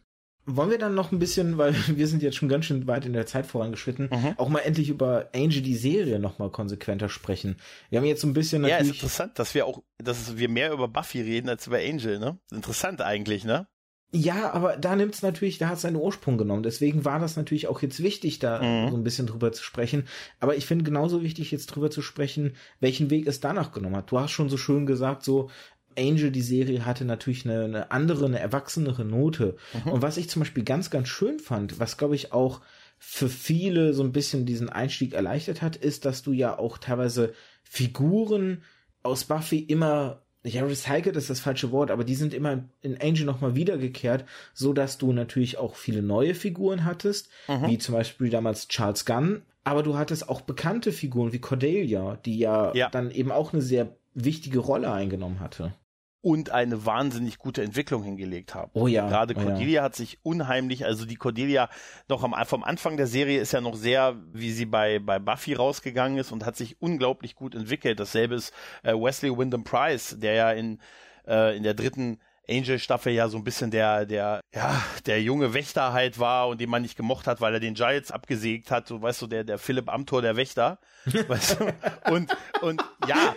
wollen 0.46 0.70
wir 0.70 0.78
dann 0.78 0.94
noch 0.94 1.12
ein 1.12 1.20
bisschen, 1.20 1.58
weil 1.58 1.74
wir 1.88 2.08
sind 2.08 2.22
jetzt 2.22 2.38
schon 2.38 2.50
ganz 2.50 2.66
schön 2.66 2.86
weit 2.86 3.06
in 3.06 3.14
der 3.14 3.26
Zeit 3.26 3.48
vorangeschritten, 3.48 4.10
mhm. 4.12 4.34
auch 4.38 4.50
mal 4.50 4.60
endlich 4.60 4.90
über 4.90 5.30
Angel 5.34 5.62
die 5.62 5.76
Serie 5.76 6.20
noch 6.20 6.38
mal 6.38 6.52
konsequenter 6.52 7.10
sprechen. 7.10 7.58
Wir 7.90 8.00
haben 8.00 8.06
jetzt 8.06 8.22
so 8.22 8.28
ein 8.28 8.34
bisschen 8.34 8.62
natürlich. 8.62 8.88
Ja, 8.88 8.92
ist 8.92 9.02
interessant, 9.04 9.40
dass 9.40 9.56
wir 9.56 9.66
auch, 9.66 9.82
dass 9.98 10.38
wir 10.38 10.50
mehr 10.50 10.72
über 10.72 10.88
Buffy 10.88 11.22
reden 11.22 11.50
als 11.50 11.66
über 11.66 11.78
Angel, 11.78 12.20
ne? 12.20 12.38
Interessant 12.52 13.02
eigentlich, 13.02 13.44
ne? 13.44 13.68
Ja, 14.12 14.52
aber 14.54 14.76
da 14.76 14.96
nimmt's 14.96 15.22
natürlich, 15.22 15.60
da 15.60 15.70
hat 15.70 15.80
seinen 15.80 15.96
Ursprung 15.96 16.40
genommen. 16.40 16.64
Deswegen 16.64 17.06
war 17.06 17.20
das 17.20 17.38
natürlich 17.38 17.68
auch 17.68 17.82
jetzt 17.82 18.02
wichtig, 18.02 18.40
da 18.40 18.62
mhm. 18.62 18.90
so 18.90 18.98
ein 18.98 19.04
bisschen 19.04 19.28
drüber 19.28 19.52
zu 19.52 19.64
sprechen. 19.64 20.08
Aber 20.40 20.56
ich 20.56 20.66
finde 20.66 20.84
genauso 20.84 21.22
wichtig, 21.22 21.52
jetzt 21.52 21.68
drüber 21.68 21.92
zu 21.92 22.02
sprechen, 22.02 22.56
welchen 22.80 23.12
Weg 23.12 23.28
es 23.28 23.40
danach 23.40 23.72
genommen 23.72 23.98
hat. 23.98 24.12
Du 24.12 24.20
hast 24.20 24.32
schon 24.32 24.50
so 24.50 24.58
schön 24.58 24.88
gesagt, 24.88 25.24
so 25.24 25.52
Angel, 25.98 26.32
die 26.32 26.42
Serie, 26.42 26.86
hatte 26.86 27.06
natürlich 27.06 27.46
eine, 27.46 27.66
eine 27.66 27.92
andere, 27.92 28.26
eine 28.26 28.40
erwachsenere 28.40 29.06
Note. 29.06 29.58
Mhm. 29.86 29.92
Und 29.92 30.02
was 30.02 30.18
ich 30.18 30.30
zum 30.30 30.40
Beispiel 30.42 30.64
ganz, 30.64 30.90
ganz 30.90 31.08
schön 31.08 31.38
fand, 31.38 31.80
was 31.80 31.98
glaube 31.98 32.16
ich 32.16 32.32
auch 32.32 32.62
für 32.98 33.30
viele 33.30 33.94
so 33.94 34.04
ein 34.04 34.12
bisschen 34.12 34.46
diesen 34.46 34.70
Einstieg 34.70 35.14
erleichtert 35.14 35.62
hat, 35.62 35.76
ist, 35.76 36.06
dass 36.06 36.24
du 36.24 36.34
ja 36.34 36.58
auch 36.58 36.80
teilweise 36.80 37.34
Figuren 37.64 38.64
aus 39.04 39.26
Buffy 39.26 39.60
immer 39.60 40.24
ja, 40.44 40.64
recycelt 40.64 41.16
ist 41.16 41.30
das 41.30 41.42
falsche 41.42 41.72
Wort, 41.72 41.92
aber 41.92 42.04
die 42.04 42.16
sind 42.16 42.34
immer 42.34 42.64
in 42.82 43.00
Angel 43.02 43.26
nochmal 43.26 43.56
wiedergekehrt, 43.56 44.26
so 44.54 44.74
dass 44.74 44.98
du 44.98 45.12
natürlich 45.12 45.58
auch 45.58 45.76
viele 45.76 46.02
neue 46.02 46.34
Figuren 46.34 46.86
hattest, 46.86 47.30
mhm. 47.48 47.68
wie 47.68 47.78
zum 47.78 47.96
Beispiel 47.96 48.30
damals 48.30 48.68
Charles 48.68 49.06
Gunn, 49.06 49.42
aber 49.64 49.84
du 49.84 49.98
hattest 49.98 50.30
auch 50.30 50.42
bekannte 50.42 50.92
Figuren 50.92 51.34
wie 51.34 51.40
Cordelia, 51.40 52.18
die 52.26 52.40
ja, 52.40 52.74
ja. 52.74 52.90
dann 52.90 53.12
eben 53.12 53.32
auch 53.32 53.54
eine 53.54 53.62
sehr 53.62 53.96
wichtige 54.14 54.60
Rolle 54.60 54.92
eingenommen 54.92 55.40
hatte 55.40 55.74
und 56.22 56.50
eine 56.50 56.86
wahnsinnig 56.86 57.38
gute 57.38 57.64
Entwicklung 57.64 58.04
hingelegt 58.04 58.54
haben. 58.54 58.72
Oh 58.74 58.88
ja. 58.88 59.08
Gerade 59.08 59.36
oh 59.38 59.42
Cordelia 59.42 59.82
ja. 59.82 59.84
hat 59.84 59.96
sich 59.96 60.20
unheimlich, 60.24 60.86
also 60.86 61.06
die 61.06 61.16
Cordelia 61.16 61.70
noch 62.10 62.24
am, 62.24 62.36
vom 62.46 62.64
Anfang 62.64 62.98
der 62.98 63.08
Serie 63.08 63.40
ist 63.40 63.54
ja 63.54 63.62
noch 63.62 63.76
sehr, 63.76 64.18
wie 64.34 64.52
sie 64.52 64.66
bei, 64.66 65.00
bei 65.00 65.20
Buffy 65.20 65.54
rausgegangen 65.54 66.18
ist 66.18 66.32
und 66.32 66.46
hat 66.46 66.58
sich 66.58 66.82
unglaublich 66.82 67.36
gut 67.36 67.56
entwickelt. 67.56 68.00
Dasselbe 68.00 68.36
ist 68.36 68.54
äh, 68.84 68.94
Wesley 68.94 69.36
Wyndham 69.36 69.64
Price, 69.64 70.18
der 70.20 70.34
ja 70.34 70.52
in, 70.52 70.80
äh, 71.26 71.56
in 71.56 71.64
der 71.64 71.74
dritten 71.74 72.20
Angel-Staffel 72.50 73.14
ja 73.14 73.30
so 73.30 73.38
ein 73.38 73.44
bisschen 73.44 73.72
der, 73.72 74.06
der, 74.06 74.42
ja, 74.54 74.82
der 75.06 75.22
junge 75.22 75.54
Wächter 75.54 75.94
halt 75.94 76.20
war 76.20 76.48
und 76.48 76.60
den 76.60 76.70
man 76.70 76.82
nicht 76.82 76.98
gemocht 76.98 77.28
hat, 77.28 77.42
weil 77.42 77.54
er 77.54 77.60
den 77.60 77.76
Giants 77.76 78.12
abgesägt 78.12 78.72
hat, 78.72 78.88
so 78.88 79.02
weißt 79.02 79.22
du, 79.22 79.28
der, 79.28 79.44
der 79.44 79.58
Philipp 79.58 79.90
Amthor, 79.90 80.22
der 80.22 80.36
Wächter. 80.36 80.80
weißt 81.28 81.60
du? 81.60 82.12
Und, 82.12 82.36
und 82.62 82.84
ja, 83.08 83.36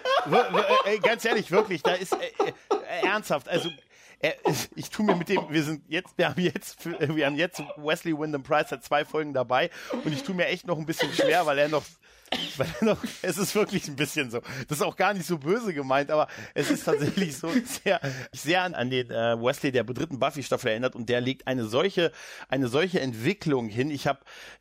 ganz 1.02 1.24
ehrlich, 1.24 1.50
wirklich, 1.50 1.82
da 1.82 1.92
ist 1.92 2.12
äh, 2.12 2.16
äh, 2.44 3.06
ernsthaft, 3.06 3.48
also 3.48 3.70
er, 4.20 4.34
ich 4.76 4.88
tue 4.90 5.04
mir 5.04 5.16
mit 5.16 5.28
dem, 5.28 5.40
wir 5.50 5.62
sind 5.64 5.82
jetzt, 5.88 6.16
wir 6.16 6.28
haben 6.28 6.40
jetzt, 6.40 6.84
wir 6.86 7.26
haben 7.26 7.36
jetzt 7.36 7.60
Wesley 7.76 8.16
Wyndham 8.16 8.42
Price 8.42 8.70
hat 8.70 8.84
zwei 8.84 9.04
Folgen 9.04 9.34
dabei 9.34 9.68
und 10.04 10.12
ich 10.12 10.22
tue 10.22 10.34
mir 10.34 10.46
echt 10.46 10.66
noch 10.66 10.78
ein 10.78 10.86
bisschen 10.86 11.12
schwer, 11.12 11.44
weil 11.44 11.58
er 11.58 11.68
noch 11.68 11.84
weil 12.56 12.66
noch, 12.80 13.02
es 13.22 13.38
ist 13.38 13.54
wirklich 13.54 13.88
ein 13.88 13.96
bisschen 13.96 14.30
so. 14.30 14.40
Das 14.68 14.78
ist 14.78 14.82
auch 14.82 14.96
gar 14.96 15.14
nicht 15.14 15.26
so 15.26 15.38
böse 15.38 15.74
gemeint, 15.74 16.10
aber 16.10 16.28
es 16.54 16.70
ist 16.70 16.84
tatsächlich 16.84 17.36
so 17.36 17.50
sehr, 17.84 18.00
sehr 18.32 18.62
an, 18.62 18.74
an 18.74 18.90
den 18.90 19.10
äh, 19.10 19.40
Wesley 19.40 19.72
der 19.72 19.84
dritten 19.84 20.18
Buffy-Staffel 20.18 20.70
erinnert 20.70 20.94
und 20.94 21.08
der 21.08 21.20
legt 21.20 21.46
eine 21.46 21.64
solche, 21.64 22.12
eine 22.48 22.68
solche 22.68 23.00
Entwicklung 23.00 23.68
hin. 23.68 23.90
Ich 23.90 24.06
habe 24.06 24.20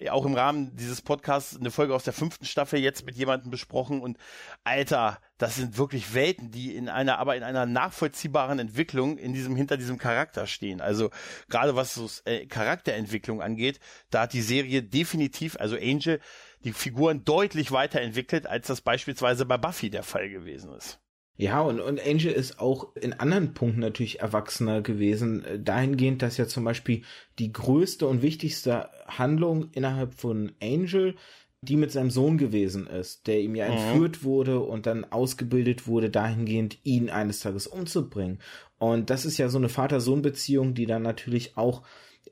auch 0.09 0.25
im 0.25 0.33
Rahmen 0.33 0.75
dieses 0.75 1.01
Podcasts 1.01 1.57
eine 1.57 1.71
Folge 1.71 1.95
aus 1.95 2.03
der 2.03 2.13
fünften 2.13 2.45
Staffel 2.45 2.79
jetzt 2.79 3.05
mit 3.05 3.15
jemandem 3.15 3.51
besprochen 3.51 4.01
und 4.01 4.17
Alter, 4.63 5.19
das 5.37 5.55
sind 5.55 5.77
wirklich 5.77 6.13
Welten, 6.13 6.51
die 6.51 6.75
in 6.75 6.87
einer, 6.87 7.17
aber 7.17 7.35
in 7.35 7.43
einer 7.43 7.65
nachvollziehbaren 7.65 8.59
Entwicklung 8.59 9.17
in 9.17 9.33
diesem, 9.33 9.55
hinter 9.55 9.77
diesem 9.77 9.97
Charakter 9.97 10.45
stehen. 10.45 10.81
Also 10.81 11.09
gerade 11.49 11.75
was 11.75 11.95
so 11.95 12.07
äh, 12.25 12.45
Charakterentwicklung 12.45 13.41
angeht, 13.41 13.79
da 14.11 14.21
hat 14.21 14.33
die 14.33 14.41
Serie 14.41 14.83
definitiv, 14.83 15.57
also 15.59 15.75
Angel, 15.75 16.19
die 16.63 16.73
Figuren 16.73 17.23
deutlich 17.23 17.71
weiterentwickelt, 17.71 18.47
als 18.47 18.67
das 18.67 18.81
beispielsweise 18.81 19.45
bei 19.45 19.57
Buffy 19.57 19.89
der 19.89 20.03
Fall 20.03 20.29
gewesen 20.29 20.73
ist. 20.73 20.99
Ja, 21.37 21.61
und, 21.61 21.79
und 21.79 21.99
Angel 22.05 22.31
ist 22.31 22.59
auch 22.59 22.95
in 22.95 23.13
anderen 23.13 23.53
Punkten 23.53 23.79
natürlich 23.79 24.19
erwachsener 24.19 24.81
gewesen, 24.81 25.43
äh, 25.43 25.59
dahingehend, 25.59 26.21
dass 26.21 26.37
ja 26.37 26.47
zum 26.47 26.63
Beispiel 26.63 27.03
die 27.39 27.51
größte 27.51 28.05
und 28.05 28.21
wichtigste 28.21 28.89
Handlung 29.07 29.71
innerhalb 29.71 30.13
von 30.13 30.51
Angel 30.61 31.15
die 31.63 31.77
mit 31.77 31.91
seinem 31.91 32.09
Sohn 32.09 32.37
gewesen 32.39 32.87
ist, 32.87 33.27
der 33.27 33.39
ihm 33.39 33.53
ja 33.55 33.67
mhm. 33.67 33.73
entführt 33.73 34.23
wurde 34.23 34.59
und 34.61 34.87
dann 34.87 35.05
ausgebildet 35.05 35.85
wurde, 35.85 36.09
dahingehend 36.09 36.79
ihn 36.83 37.09
eines 37.09 37.39
Tages 37.39 37.67
umzubringen. 37.67 38.39
Und 38.79 39.11
das 39.11 39.25
ist 39.25 39.37
ja 39.37 39.47
so 39.47 39.59
eine 39.59 39.69
Vater-Sohn-Beziehung, 39.69 40.73
die 40.73 40.87
dann 40.87 41.03
natürlich 41.03 41.57
auch 41.57 41.83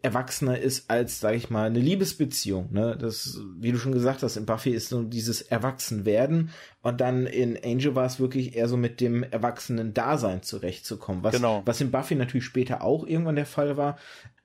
erwachsener 0.01 0.57
ist 0.57 0.89
als, 0.89 1.19
sag 1.19 1.35
ich 1.35 1.49
mal, 1.49 1.67
eine 1.67 1.79
Liebesbeziehung. 1.79 2.71
Ne? 2.71 2.97
Das, 2.99 3.39
wie 3.57 3.71
du 3.71 3.77
schon 3.77 3.91
gesagt 3.91 4.23
hast, 4.23 4.37
in 4.37 4.45
Buffy 4.45 4.71
ist 4.71 4.89
so 4.89 5.03
dieses 5.03 5.41
Erwachsenwerden 5.41 6.51
und 6.81 7.01
dann 7.01 7.25
in 7.25 7.57
Angel 7.63 7.95
war 7.95 8.05
es 8.05 8.19
wirklich 8.19 8.55
eher 8.55 8.67
so 8.67 8.77
mit 8.77 9.01
dem 9.01 9.23
erwachsenen 9.23 9.93
Dasein 9.93 10.41
zurechtzukommen, 10.41 11.23
was, 11.23 11.35
genau. 11.35 11.61
was 11.65 11.81
in 11.81 11.91
Buffy 11.91 12.15
natürlich 12.15 12.45
später 12.45 12.81
auch 12.81 13.05
irgendwann 13.05 13.35
der 13.35 13.45
Fall 13.45 13.77
war, 13.77 13.97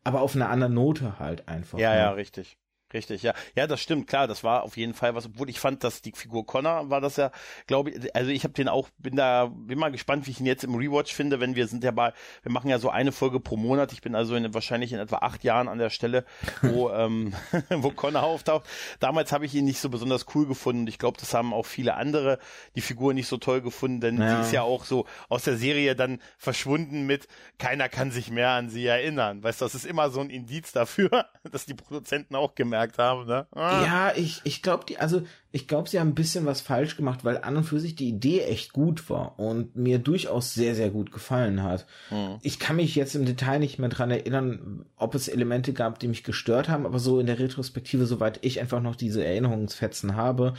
aber 0.03 0.21
auf 0.21 0.35
einer 0.35 0.51
anderen 0.51 0.75
Note 0.75 1.19
halt 1.19 1.49
einfach. 1.49 1.79
Ja, 1.79 1.93
ne? 1.93 1.99
ja, 1.99 2.11
richtig. 2.11 2.59
Richtig, 2.95 3.23
ja. 3.23 3.35
Ja, 3.55 3.67
das 3.67 3.81
stimmt, 3.81 4.07
klar, 4.07 4.27
das 4.27 4.45
war 4.45 4.63
auf 4.63 4.77
jeden 4.77 4.95
Fall 4.95 5.15
was, 5.15 5.27
obwohl 5.27 5.51
ich 5.51 5.61
fand, 5.61 5.85
dass 5.85 6.01
die 6.01 6.13
Figur 6.13 6.47
Connor 6.47 6.89
war 6.91 7.01
das 7.01 7.17
ja, 7.17 7.31
glaube 7.67 7.91
ich, 7.91 8.15
also 8.15 8.31
ich 8.31 8.45
habe 8.45 8.55
den 8.55 8.69
auch, 8.69 8.89
bin 8.99 9.17
da, 9.17 9.47
bin 9.47 9.79
mal 9.79 9.93
gespannt, 9.93 10.27
wie 10.27 10.31
ich 10.31 10.41
ihn 10.41 10.47
jetzt 10.47 10.65
im 10.65 10.75
Rewatch 10.75 11.13
finde, 11.13 11.41
wenn 11.41 11.57
wir 11.57 11.67
sind 11.67 11.85
ja 11.85 11.91
bei, 11.91 12.13
wir 12.43 12.53
machen 12.53 12.71
ja 12.71 12.79
so 12.79 12.89
eine 12.89 13.13
Folge 13.13 13.41
pro 13.41 13.57
Monat, 13.57 13.93
ich 13.93 14.01
bin 14.01 14.15
also 14.15 14.35
in, 14.35 14.55
wahrscheinlich 14.55 14.93
in 14.93 14.99
etwa 14.99 15.19
acht 15.19 15.45
Jahren 15.45 15.69
an 15.69 15.79
der 15.79 15.91
Stelle, 15.91 16.25
wo, 16.63 16.91
ähm, 16.93 17.35
wo 17.69 17.91
Connor 17.91 18.23
auftaucht. 18.23 18.65
Damals 19.01 19.33
habe 19.33 19.45
ich 19.45 19.55
ihn 19.55 19.65
nicht 19.65 19.81
so 19.81 19.91
besonders 19.91 20.27
cool 20.35 20.47
gefunden 20.47 20.85
ich 20.95 20.99
glaube, 20.99 21.19
das 21.19 21.35
haben 21.35 21.53
auch 21.53 21.67
viele 21.67 21.95
andere 21.95 22.39
die 22.77 22.81
Figur 22.81 23.15
nicht 23.15 23.27
so 23.27 23.37
toll 23.37 23.61
gefunden, 23.61 24.01
denn 24.01 24.21
ja. 24.21 24.37
sie 24.37 24.43
ist 24.43 24.53
ja 24.53 24.63
auch 24.63 24.85
so 24.85 25.07
aus 25.29 25.43
der 25.45 25.57
Serie 25.57 25.97
dann 25.97 26.21
verschwunden 26.39 27.07
mit, 27.07 27.27
keiner 27.59 27.89
kann 27.89 28.11
sich 28.11 28.31
mehr 28.31 28.51
an 28.51 28.71
sie 28.71 28.87
erinnern. 28.87 29.43
Weißt 29.43 29.61
du, 29.61 29.65
das 29.65 29.75
ist 29.75 29.85
immer 29.85 30.11
so 30.11 30.21
ein 30.21 30.31
Indiz 30.31 30.73
dafür, 30.73 31.27
dass 31.51 31.67
die 31.67 31.75
Produzenten 31.75 32.37
auch 32.37 32.55
gemerkt 32.55 32.84
gemerkt 32.93 32.99
haben, 32.99 33.27
ne? 33.27 33.47
Ah. 33.53 33.83
Ja, 33.85 34.13
ich, 34.17 34.41
ich 34.45 34.63
glaube, 34.63 34.85
die, 34.89 34.99
also 34.99 35.23
ich 35.53 35.69
glaube, 35.69 35.89
sie 35.89 36.01
haben 36.01 36.09
ein 36.09 36.15
bisschen 36.15 36.47
was 36.47 36.61
falsch 36.61 36.97
gemacht, 36.97 37.25
weil 37.25 37.39
an 37.39 37.57
und 37.57 37.65
für 37.65 37.81
sich 37.81 37.95
die 37.95 38.09
Idee 38.09 38.41
echt 38.43 38.73
gut 38.73 39.09
war 39.09 39.39
und 39.39 39.77
mir 39.77 39.99
durchaus 39.99 40.55
sehr, 40.55 40.75
sehr 40.75 40.91
gut 40.91 41.13
gefallen 41.13 41.63
hat. 41.63 41.87
Hm. 42.09 42.39
Ich 42.43 42.59
kann 42.59 42.77
mich 42.77 42.95
jetzt 42.95 43.15
im 43.15 43.25
Detail 43.25 43.59
nicht 43.59 43.79
mehr 43.79 43.89
dran 43.89 44.11
erinnern, 44.11 44.85
ob 44.97 45.15
es 45.15 45.29
Elemente 45.29 45.73
gab, 45.73 45.99
die 45.99 46.09
mich 46.09 46.25
gestört 46.25 46.69
haben, 46.69 46.87
aber 46.87 46.99
so 46.99 47.21
in 47.21 47.27
der 47.27 47.39
Retrospektive, 47.39 48.07
soweit 48.07 48.39
ich 48.43 48.61
einfach 48.61 48.81
noch 48.81 48.97
diese 48.97 49.25
Erinnerungsfetzen 49.25 50.17
habe, 50.17 50.55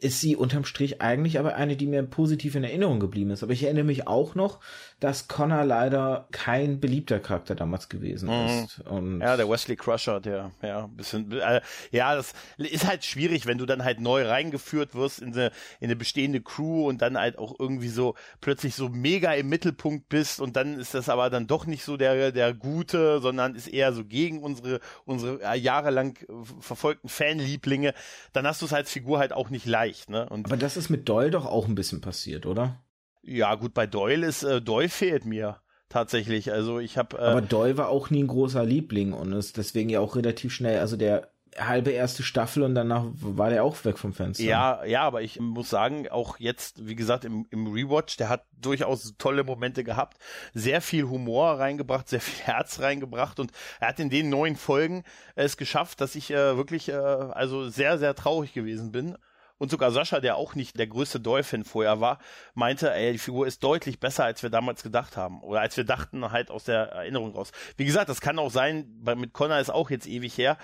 ist 0.00 0.20
sie 0.20 0.36
unterm 0.36 0.64
Strich 0.64 1.02
eigentlich 1.02 1.38
aber 1.38 1.56
eine, 1.56 1.76
die 1.76 1.86
mir 1.86 2.02
positiv 2.04 2.54
in 2.54 2.62
Erinnerung 2.62 3.00
geblieben 3.00 3.30
ist. 3.30 3.42
Aber 3.42 3.52
ich 3.52 3.64
erinnere 3.64 3.84
mich 3.84 4.06
auch 4.06 4.34
noch, 4.34 4.60
dass 5.00 5.28
Connor 5.28 5.64
leider 5.64 6.26
kein 6.32 6.80
beliebter 6.80 7.20
Charakter 7.20 7.54
damals 7.54 7.88
gewesen 7.88 8.28
mhm. 8.28 8.64
ist. 8.64 8.80
Und 8.80 9.20
ja, 9.20 9.36
der 9.36 9.48
Wesley 9.48 9.76
Crusher, 9.76 10.20
der, 10.20 10.50
ja, 10.60 10.88
bisschen, 10.88 11.30
äh, 11.32 11.60
ja, 11.92 12.16
das 12.16 12.34
ist 12.56 12.86
halt 12.86 13.04
schwierig, 13.04 13.46
wenn 13.46 13.58
du 13.58 13.66
dann 13.66 13.84
halt 13.84 14.00
neu 14.00 14.26
reingeführt 14.26 14.94
wirst 14.94 15.20
in 15.20 15.32
eine, 15.32 15.46
in 15.78 15.86
eine 15.86 15.96
bestehende 15.96 16.40
Crew 16.40 16.88
und 16.88 17.00
dann 17.00 17.16
halt 17.16 17.38
auch 17.38 17.54
irgendwie 17.58 17.88
so 17.88 18.16
plötzlich 18.40 18.74
so 18.74 18.88
mega 18.88 19.32
im 19.34 19.48
Mittelpunkt 19.48 20.08
bist 20.08 20.40
und 20.40 20.56
dann 20.56 20.78
ist 20.80 20.94
das 20.94 21.08
aber 21.08 21.30
dann 21.30 21.46
doch 21.46 21.66
nicht 21.66 21.84
so 21.84 21.96
der, 21.96 22.32
der 22.32 22.52
Gute, 22.52 23.20
sondern 23.20 23.54
ist 23.54 23.68
eher 23.68 23.92
so 23.92 24.04
gegen 24.04 24.42
unsere, 24.42 24.80
unsere 25.04 25.40
äh, 25.42 25.56
jahrelang 25.56 26.18
verfolgten 26.60 27.08
Fanlieblinge, 27.08 27.94
dann 28.32 28.46
hast 28.46 28.62
du 28.62 28.66
es 28.66 28.72
als 28.72 28.90
Figur 28.90 29.20
halt 29.20 29.32
auch 29.32 29.50
nicht 29.50 29.66
leicht, 29.66 30.10
ne? 30.10 30.28
Und 30.28 30.46
aber 30.46 30.56
das 30.56 30.76
ist 30.76 30.88
mit 30.88 31.08
Doyle 31.08 31.30
doch 31.30 31.46
auch 31.46 31.68
ein 31.68 31.76
bisschen 31.76 32.00
passiert, 32.00 32.44
oder? 32.46 32.80
Ja, 33.28 33.54
gut, 33.56 33.74
bei 33.74 33.86
Doyle 33.86 34.26
ist, 34.26 34.42
äh, 34.42 34.62
Doyle 34.62 34.88
fehlt 34.88 35.24
mir 35.26 35.60
tatsächlich. 35.88 36.52
Also 36.52 36.78
ich 36.78 36.96
habe. 36.96 37.18
Äh, 37.18 37.22
Aber 37.22 37.42
Doyle 37.42 37.76
war 37.76 37.88
auch 37.88 38.10
nie 38.10 38.22
ein 38.22 38.28
großer 38.28 38.64
Liebling 38.64 39.12
und 39.12 39.32
ist 39.32 39.56
deswegen 39.56 39.90
ja 39.90 40.00
auch 40.00 40.16
relativ 40.16 40.52
schnell, 40.52 40.78
also 40.78 40.96
der 40.96 41.30
halbe 41.58 41.90
erste 41.90 42.22
Staffel 42.22 42.62
und 42.62 42.74
danach 42.74 43.04
war 43.20 43.50
der 43.50 43.64
auch 43.64 43.84
weg 43.84 43.98
vom 43.98 44.12
Fenster. 44.12 44.44
Ja, 44.44 44.84
ja, 44.84 45.02
aber 45.02 45.22
ich 45.22 45.40
muss 45.40 45.70
sagen, 45.70 46.08
auch 46.08 46.38
jetzt, 46.38 46.86
wie 46.86 46.94
gesagt, 46.94 47.24
im, 47.24 47.46
im 47.50 47.66
Rewatch, 47.66 48.16
der 48.16 48.28
hat 48.28 48.44
durchaus 48.52 49.14
tolle 49.18 49.44
Momente 49.44 49.82
gehabt, 49.82 50.18
sehr 50.54 50.80
viel 50.80 51.04
Humor 51.04 51.58
reingebracht, 51.58 52.08
sehr 52.08 52.20
viel 52.20 52.44
Herz 52.44 52.80
reingebracht 52.80 53.40
und 53.40 53.50
er 53.80 53.88
hat 53.88 53.98
in 53.98 54.10
den 54.10 54.28
neuen 54.28 54.56
Folgen 54.56 55.04
es 55.34 55.56
geschafft, 55.56 56.00
dass 56.00 56.14
ich 56.14 56.30
äh, 56.30 56.56
wirklich 56.56 56.90
äh, 56.90 56.92
also 56.92 57.68
sehr, 57.68 57.98
sehr 57.98 58.14
traurig 58.14 58.52
gewesen 58.52 58.92
bin 58.92 59.16
und 59.58 59.70
sogar 59.70 59.90
Sascha, 59.90 60.20
der 60.20 60.36
auch 60.36 60.54
nicht 60.54 60.78
der 60.78 60.86
größte 60.86 61.20
Doyle-Fan 61.20 61.64
vorher 61.64 62.00
war, 62.00 62.18
meinte, 62.54 62.92
ey, 62.92 63.12
die 63.12 63.18
Figur 63.18 63.46
ist 63.46 63.62
deutlich 63.62 64.00
besser, 64.00 64.24
als 64.24 64.42
wir 64.42 64.50
damals 64.50 64.82
gedacht 64.82 65.16
haben. 65.16 65.42
Oder 65.42 65.60
als 65.60 65.76
wir 65.76 65.84
dachten, 65.84 66.30
halt 66.30 66.50
aus 66.50 66.64
der 66.64 66.90
Erinnerung 66.92 67.34
raus. 67.34 67.52
Wie 67.76 67.84
gesagt, 67.84 68.08
das 68.08 68.20
kann 68.20 68.38
auch 68.38 68.50
sein, 68.50 69.02
mit 69.16 69.32
Connor 69.32 69.58
ist 69.58 69.70
auch 69.70 69.90
jetzt 69.90 70.06
ewig 70.06 70.36
her. 70.38 70.56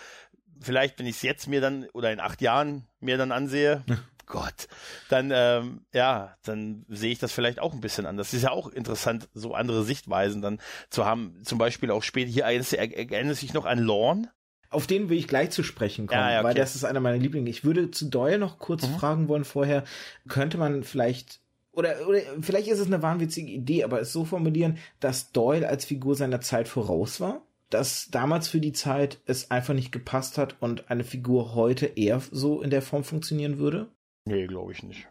Vielleicht, 0.60 0.98
wenn 0.98 1.06
ich 1.06 1.16
es 1.16 1.22
jetzt 1.22 1.48
mir 1.48 1.60
dann 1.60 1.88
oder 1.92 2.12
in 2.12 2.20
acht 2.20 2.40
Jahren 2.40 2.86
mir 3.00 3.18
dann 3.18 3.32
ansehe, 3.32 3.82
Gott, 4.26 4.68
dann 5.10 5.30
ähm, 5.34 5.84
ja, 5.92 6.36
dann 6.44 6.86
sehe 6.88 7.12
ich 7.12 7.18
das 7.18 7.32
vielleicht 7.32 7.60
auch 7.60 7.74
ein 7.74 7.80
bisschen 7.80 8.06
anders. 8.06 8.28
Das 8.28 8.34
ist 8.34 8.44
ja 8.44 8.52
auch 8.52 8.68
interessant, 8.68 9.28
so 9.34 9.54
andere 9.54 9.84
Sichtweisen 9.84 10.40
dann 10.40 10.60
zu 10.88 11.04
haben. 11.04 11.42
Zum 11.44 11.58
Beispiel 11.58 11.90
auch 11.90 12.02
später 12.02 12.30
hier 12.30 12.44
erinnert 12.44 13.36
sich 13.36 13.52
noch 13.52 13.66
an 13.66 13.78
Lorne. 13.78 14.30
Auf 14.74 14.86
den 14.86 15.08
will 15.08 15.18
ich 15.18 15.28
gleich 15.28 15.50
zu 15.50 15.62
sprechen 15.62 16.06
kommen, 16.06 16.20
ja, 16.20 16.30
ja, 16.32 16.38
okay. 16.40 16.48
weil 16.48 16.54
das 16.54 16.74
ist 16.74 16.84
einer 16.84 17.00
meiner 17.00 17.18
Lieblings. 17.18 17.48
Ich 17.48 17.64
würde 17.64 17.90
zu 17.90 18.06
Doyle 18.06 18.38
noch 18.38 18.58
kurz 18.58 18.86
mhm. 18.86 18.94
fragen 18.94 19.28
wollen 19.28 19.44
vorher, 19.44 19.84
könnte 20.28 20.58
man 20.58 20.82
vielleicht 20.82 21.40
oder, 21.72 22.06
oder 22.08 22.20
vielleicht 22.40 22.68
ist 22.68 22.78
es 22.78 22.86
eine 22.86 23.02
wahnwitzige 23.02 23.50
Idee, 23.50 23.84
aber 23.84 24.00
es 24.00 24.12
so 24.12 24.24
formulieren, 24.24 24.78
dass 25.00 25.32
Doyle 25.32 25.68
als 25.68 25.84
Figur 25.84 26.14
seiner 26.14 26.40
Zeit 26.40 26.68
voraus 26.68 27.20
war? 27.20 27.42
Dass 27.70 28.08
damals 28.10 28.48
für 28.48 28.60
die 28.60 28.72
Zeit 28.72 29.18
es 29.26 29.50
einfach 29.50 29.74
nicht 29.74 29.90
gepasst 29.90 30.38
hat 30.38 30.56
und 30.60 30.90
eine 30.90 31.02
Figur 31.02 31.54
heute 31.54 31.86
eher 31.86 32.22
so 32.30 32.62
in 32.62 32.70
der 32.70 32.82
Form 32.82 33.02
funktionieren 33.02 33.58
würde? 33.58 33.88
Nee, 34.24 34.46
glaube 34.46 34.72
ich 34.72 34.82
nicht. 34.82 35.08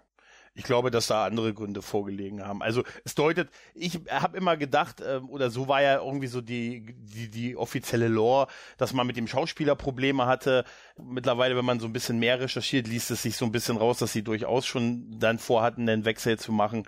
Ich 0.55 0.63
glaube, 0.63 0.91
dass 0.91 1.07
da 1.07 1.25
andere 1.25 1.53
Gründe 1.53 1.81
vorgelegen 1.81 2.45
haben. 2.45 2.61
Also 2.61 2.83
es 3.03 3.15
deutet, 3.15 3.49
ich 3.73 3.99
habe 4.09 4.37
immer 4.37 4.55
gedacht, 4.55 5.01
äh, 5.01 5.19
oder 5.27 5.49
so 5.49 5.67
war 5.67 5.81
ja 5.81 5.97
irgendwie 5.97 6.27
so 6.27 6.41
die, 6.41 6.95
die, 6.95 7.29
die 7.29 7.57
offizielle 7.57 8.07
Lore, 8.07 8.47
dass 8.77 8.93
man 8.93 9.07
mit 9.07 9.17
dem 9.17 9.27
Schauspieler 9.27 9.75
Probleme 9.75 10.27
hatte. 10.27 10.63
Mittlerweile, 11.01 11.57
wenn 11.57 11.65
man 11.65 11.79
so 11.79 11.87
ein 11.87 11.93
bisschen 11.93 12.19
mehr 12.19 12.39
recherchiert, 12.39 12.87
liest 12.87 13.09
es 13.09 13.23
sich 13.23 13.35
so 13.35 13.45
ein 13.45 13.51
bisschen 13.51 13.77
raus, 13.77 13.97
dass 13.97 14.13
sie 14.13 14.23
durchaus 14.23 14.67
schon 14.67 15.19
dann 15.19 15.39
vorhatten, 15.39 15.87
den 15.87 16.05
Wechsel 16.05 16.37
zu 16.37 16.51
machen 16.51 16.83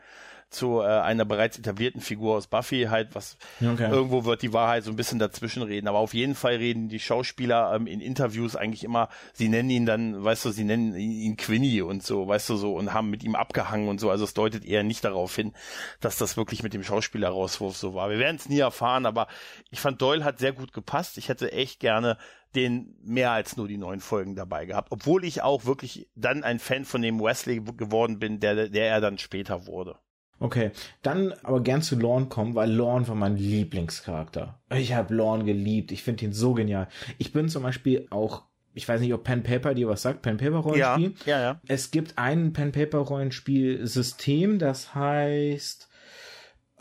zu 0.55 0.81
äh, 0.81 0.85
einer 0.85 1.25
bereits 1.25 1.59
etablierten 1.59 2.01
Figur 2.01 2.35
aus 2.35 2.47
Buffy 2.47 2.87
halt, 2.89 3.13
was 3.13 3.37
okay. 3.61 3.89
irgendwo 3.89 4.25
wird 4.25 4.41
die 4.41 4.53
Wahrheit 4.53 4.83
so 4.83 4.91
ein 4.91 4.95
bisschen 4.95 5.19
dazwischen 5.19 5.63
reden. 5.63 5.87
Aber 5.87 5.99
auf 5.99 6.13
jeden 6.13 6.35
Fall 6.35 6.55
reden 6.55 6.89
die 6.89 6.99
Schauspieler 6.99 7.75
ähm, 7.75 7.87
in 7.87 8.01
Interviews 8.01 8.55
eigentlich 8.55 8.83
immer, 8.83 9.09
sie 9.33 9.49
nennen 9.49 9.69
ihn 9.69 9.85
dann, 9.85 10.23
weißt 10.23 10.45
du, 10.45 10.51
sie 10.51 10.63
nennen 10.63 10.95
ihn 10.95 11.37
Quinny 11.37 11.81
und 11.81 12.03
so, 12.03 12.27
weißt 12.27 12.49
du 12.49 12.55
so, 12.55 12.75
und 12.75 12.93
haben 12.93 13.09
mit 13.09 13.23
ihm 13.23 13.35
abgehangen 13.35 13.87
und 13.87 13.99
so. 13.99 14.09
Also 14.09 14.23
es 14.23 14.33
deutet 14.33 14.65
eher 14.65 14.83
nicht 14.83 15.03
darauf 15.03 15.35
hin, 15.35 15.53
dass 15.99 16.17
das 16.17 16.37
wirklich 16.37 16.63
mit 16.63 16.73
dem 16.73 16.83
Schauspieler-Rauswurf 16.83 17.77
so 17.77 17.93
war. 17.93 18.09
Wir 18.09 18.19
werden 18.19 18.37
es 18.37 18.49
nie 18.49 18.59
erfahren, 18.59 19.05
aber 19.05 19.27
ich 19.69 19.79
fand 19.79 20.01
Doyle 20.01 20.23
hat 20.23 20.39
sehr 20.39 20.53
gut 20.53 20.73
gepasst. 20.73 21.17
Ich 21.17 21.29
hätte 21.29 21.51
echt 21.51 21.79
gerne 21.79 22.17
den 22.55 22.95
mehr 23.03 23.31
als 23.31 23.57
nur 23.57 23.67
die 23.67 23.77
neun 23.77 23.99
Folgen 23.99 24.35
dabei 24.35 24.65
gehabt, 24.65 24.91
obwohl 24.91 25.25
ich 25.25 25.41
auch 25.41 25.65
wirklich 25.65 26.09
dann 26.15 26.43
ein 26.43 26.59
Fan 26.59 26.85
von 26.85 27.01
dem 27.01 27.19
Wesley 27.19 27.61
geworden 27.61 28.19
bin, 28.19 28.39
der, 28.39 28.69
der 28.69 28.89
er 28.89 29.01
dann 29.01 29.17
später 29.17 29.67
wurde. 29.67 29.97
Okay, 30.39 30.71
dann 31.01 31.33
aber 31.43 31.61
gern 31.61 31.81
zu 31.81 31.95
Lorne 31.95 32.25
kommen, 32.25 32.55
weil 32.55 32.71
Lorne 32.71 33.07
war 33.07 33.15
mein 33.15 33.37
Lieblingscharakter. 33.37 34.59
Ich 34.73 34.93
habe 34.93 35.13
Lorne 35.13 35.45
geliebt, 35.45 35.91
ich 35.91 36.03
finde 36.03 36.25
ihn 36.25 36.33
so 36.33 36.53
genial. 36.53 36.87
Ich 37.17 37.31
bin 37.31 37.47
zum 37.47 37.63
Beispiel 37.63 38.07
auch, 38.09 38.43
ich 38.73 38.87
weiß 38.87 38.99
nicht, 38.99 39.13
ob 39.13 39.23
Pen 39.23 39.43
Paper 39.43 39.73
dir 39.73 39.87
was 39.87 40.01
sagt, 40.01 40.21
Pen 40.21 40.37
Paper 40.37 40.57
Rollenspiel. 40.57 41.13
Ja, 41.25 41.37
ja, 41.37 41.41
ja. 41.41 41.61
Es 41.67 41.91
gibt 41.91 42.17
ein 42.17 42.51
Pen 42.51 42.73
Paper 42.73 42.97
Rollenspiel-System, 42.99 44.59
das 44.59 44.93
heißt, 44.93 45.87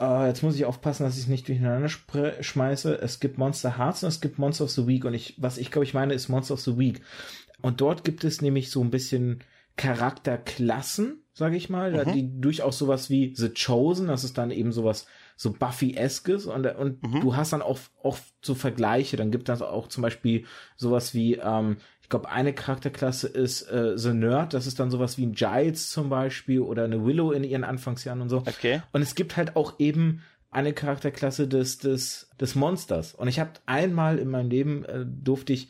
äh, 0.00 0.26
jetzt 0.26 0.42
muss 0.42 0.56
ich 0.56 0.64
aufpassen, 0.64 1.04
dass 1.04 1.14
ich 1.14 1.22
es 1.22 1.28
nicht 1.28 1.46
durcheinander 1.46 1.88
schmeiße. 1.88 2.98
Es 3.00 3.20
gibt 3.20 3.38
Monster 3.38 3.78
Hearts 3.78 4.02
und 4.02 4.08
es 4.08 4.20
gibt 4.20 4.38
Monster 4.38 4.64
of 4.64 4.70
the 4.70 4.86
Week 4.86 5.04
und 5.04 5.14
ich, 5.14 5.36
was 5.38 5.58
ich 5.58 5.70
glaube 5.70 5.84
ich 5.84 5.94
meine, 5.94 6.14
ist 6.14 6.28
Monster 6.28 6.54
of 6.54 6.60
the 6.60 6.76
Week. 6.76 7.00
Und 7.62 7.80
dort 7.80 8.04
gibt 8.04 8.24
es 8.24 8.42
nämlich 8.42 8.70
so 8.70 8.82
ein 8.82 8.90
bisschen 8.90 9.42
Charakterklassen, 9.76 11.23
sage 11.34 11.56
ich 11.56 11.68
mal, 11.68 12.06
mhm. 12.06 12.12
die 12.12 12.40
durchaus 12.40 12.78
sowas 12.78 13.10
wie 13.10 13.34
The 13.34 13.50
Chosen, 13.50 14.06
das 14.06 14.22
ist 14.22 14.38
dann 14.38 14.52
eben 14.52 14.72
sowas 14.72 15.06
so 15.36 15.52
Buffy-eskes 15.52 16.46
und, 16.46 16.64
und 16.64 17.02
mhm. 17.02 17.20
du 17.20 17.36
hast 17.36 17.52
dann 17.52 17.60
auch, 17.60 17.78
auch 18.02 18.16
so 18.40 18.54
Vergleiche, 18.54 19.16
dann 19.16 19.32
gibt 19.32 19.48
es 19.48 19.60
auch 19.60 19.88
zum 19.88 20.02
Beispiel 20.02 20.44
sowas 20.76 21.12
wie, 21.12 21.34
ähm, 21.34 21.78
ich 22.00 22.08
glaube, 22.08 22.30
eine 22.30 22.52
Charakterklasse 22.52 23.26
ist 23.26 23.62
äh, 23.62 23.98
The 23.98 24.14
Nerd, 24.14 24.54
das 24.54 24.68
ist 24.68 24.78
dann 24.78 24.92
sowas 24.92 25.18
wie 25.18 25.26
ein 25.26 25.32
Giles 25.32 25.90
zum 25.90 26.08
Beispiel 26.08 26.60
oder 26.60 26.84
eine 26.84 27.04
Willow 27.04 27.32
in 27.32 27.42
ihren 27.42 27.64
Anfangsjahren 27.64 28.20
und 28.20 28.28
so. 28.28 28.38
Okay. 28.38 28.82
Und 28.92 29.02
es 29.02 29.16
gibt 29.16 29.36
halt 29.36 29.56
auch 29.56 29.80
eben 29.80 30.22
eine 30.52 30.72
Charakterklasse 30.72 31.48
des, 31.48 31.78
des, 31.78 32.30
des 32.40 32.54
Monsters. 32.54 33.12
Und 33.12 33.26
ich 33.26 33.40
habe 33.40 33.50
einmal 33.66 34.20
in 34.20 34.30
meinem 34.30 34.50
Leben 34.50 34.84
äh, 34.84 35.04
durfte 35.04 35.52
ich 35.52 35.68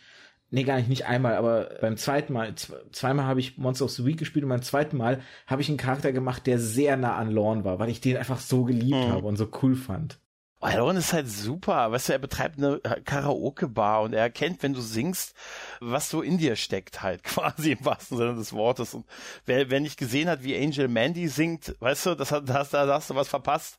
nee, 0.51 0.65
gar 0.65 0.77
nicht, 0.77 0.89
nicht 0.89 1.07
einmal, 1.07 1.35
aber 1.37 1.71
beim 1.81 1.97
zweiten 1.97 2.33
Mal, 2.33 2.55
zweimal 2.93 3.27
habe 3.27 3.41
ich 3.41 3.59
Monster 3.59 3.85
of 3.87 3.91
the 3.91 4.05
Week 4.05 4.19
gespielt 4.19 4.45
und 4.45 4.51
beim 4.51 4.63
zweiten 4.63 4.97
Mal 4.97 5.21
habe 5.47 5.63
ich 5.63 5.69
einen 5.69 5.79
Charakter 5.79 6.13
gemacht, 6.13 6.47
der 6.47 6.59
sehr 6.59 6.97
nah 6.97 7.17
an 7.17 7.31
Lorne 7.31 7.65
war, 7.65 7.79
weil 7.79 7.91
ich 7.91 8.01
den 8.01 8.17
einfach 8.17 8.41
so 8.41 8.65
geliebt 8.65 9.09
mhm. 9.09 9.13
habe 9.13 9.27
und 9.27 9.37
so 9.37 9.49
cool 9.63 9.75
fand. 9.75 10.19
Oh, 10.61 10.69
Lorne 10.75 11.01
ist 11.01 11.13
halt 11.13 11.29
super, 11.29 11.93
weißt 11.93 12.09
du, 12.09 12.13
er 12.15 12.19
betreibt 12.19 12.57
eine 12.57 12.81
Karaoke-Bar 12.81 14.01
und 14.01 14.15
er 14.15 14.23
erkennt, 14.23 14.63
wenn 14.63 14.73
du 14.73 14.81
singst, 14.81 15.35
was 15.81 16.09
so 16.09 16.23
in 16.23 16.39
dir 16.39 16.57
steckt 16.57 17.03
halt, 17.03 17.23
quasi 17.25 17.73
im 17.73 17.85
wahrsten 17.85 18.17
Sinne 18.17 18.35
des 18.35 18.55
Wortes. 18.55 18.95
Und 18.95 19.05
wer, 19.45 19.69
wer 19.69 19.81
nicht 19.81 19.99
gesehen 19.99 20.29
hat, 20.29 20.43
wie 20.43 20.57
Angel 20.57 20.89
Mandy 20.89 21.29
singt, 21.29 21.77
weißt 21.81 22.07
du, 22.07 22.15
das 22.15 22.33
hat, 22.33 22.49
das, 22.49 22.71
da 22.71 22.87
hast 22.87 23.11
du 23.11 23.15
was 23.15 23.29
verpasst 23.29 23.79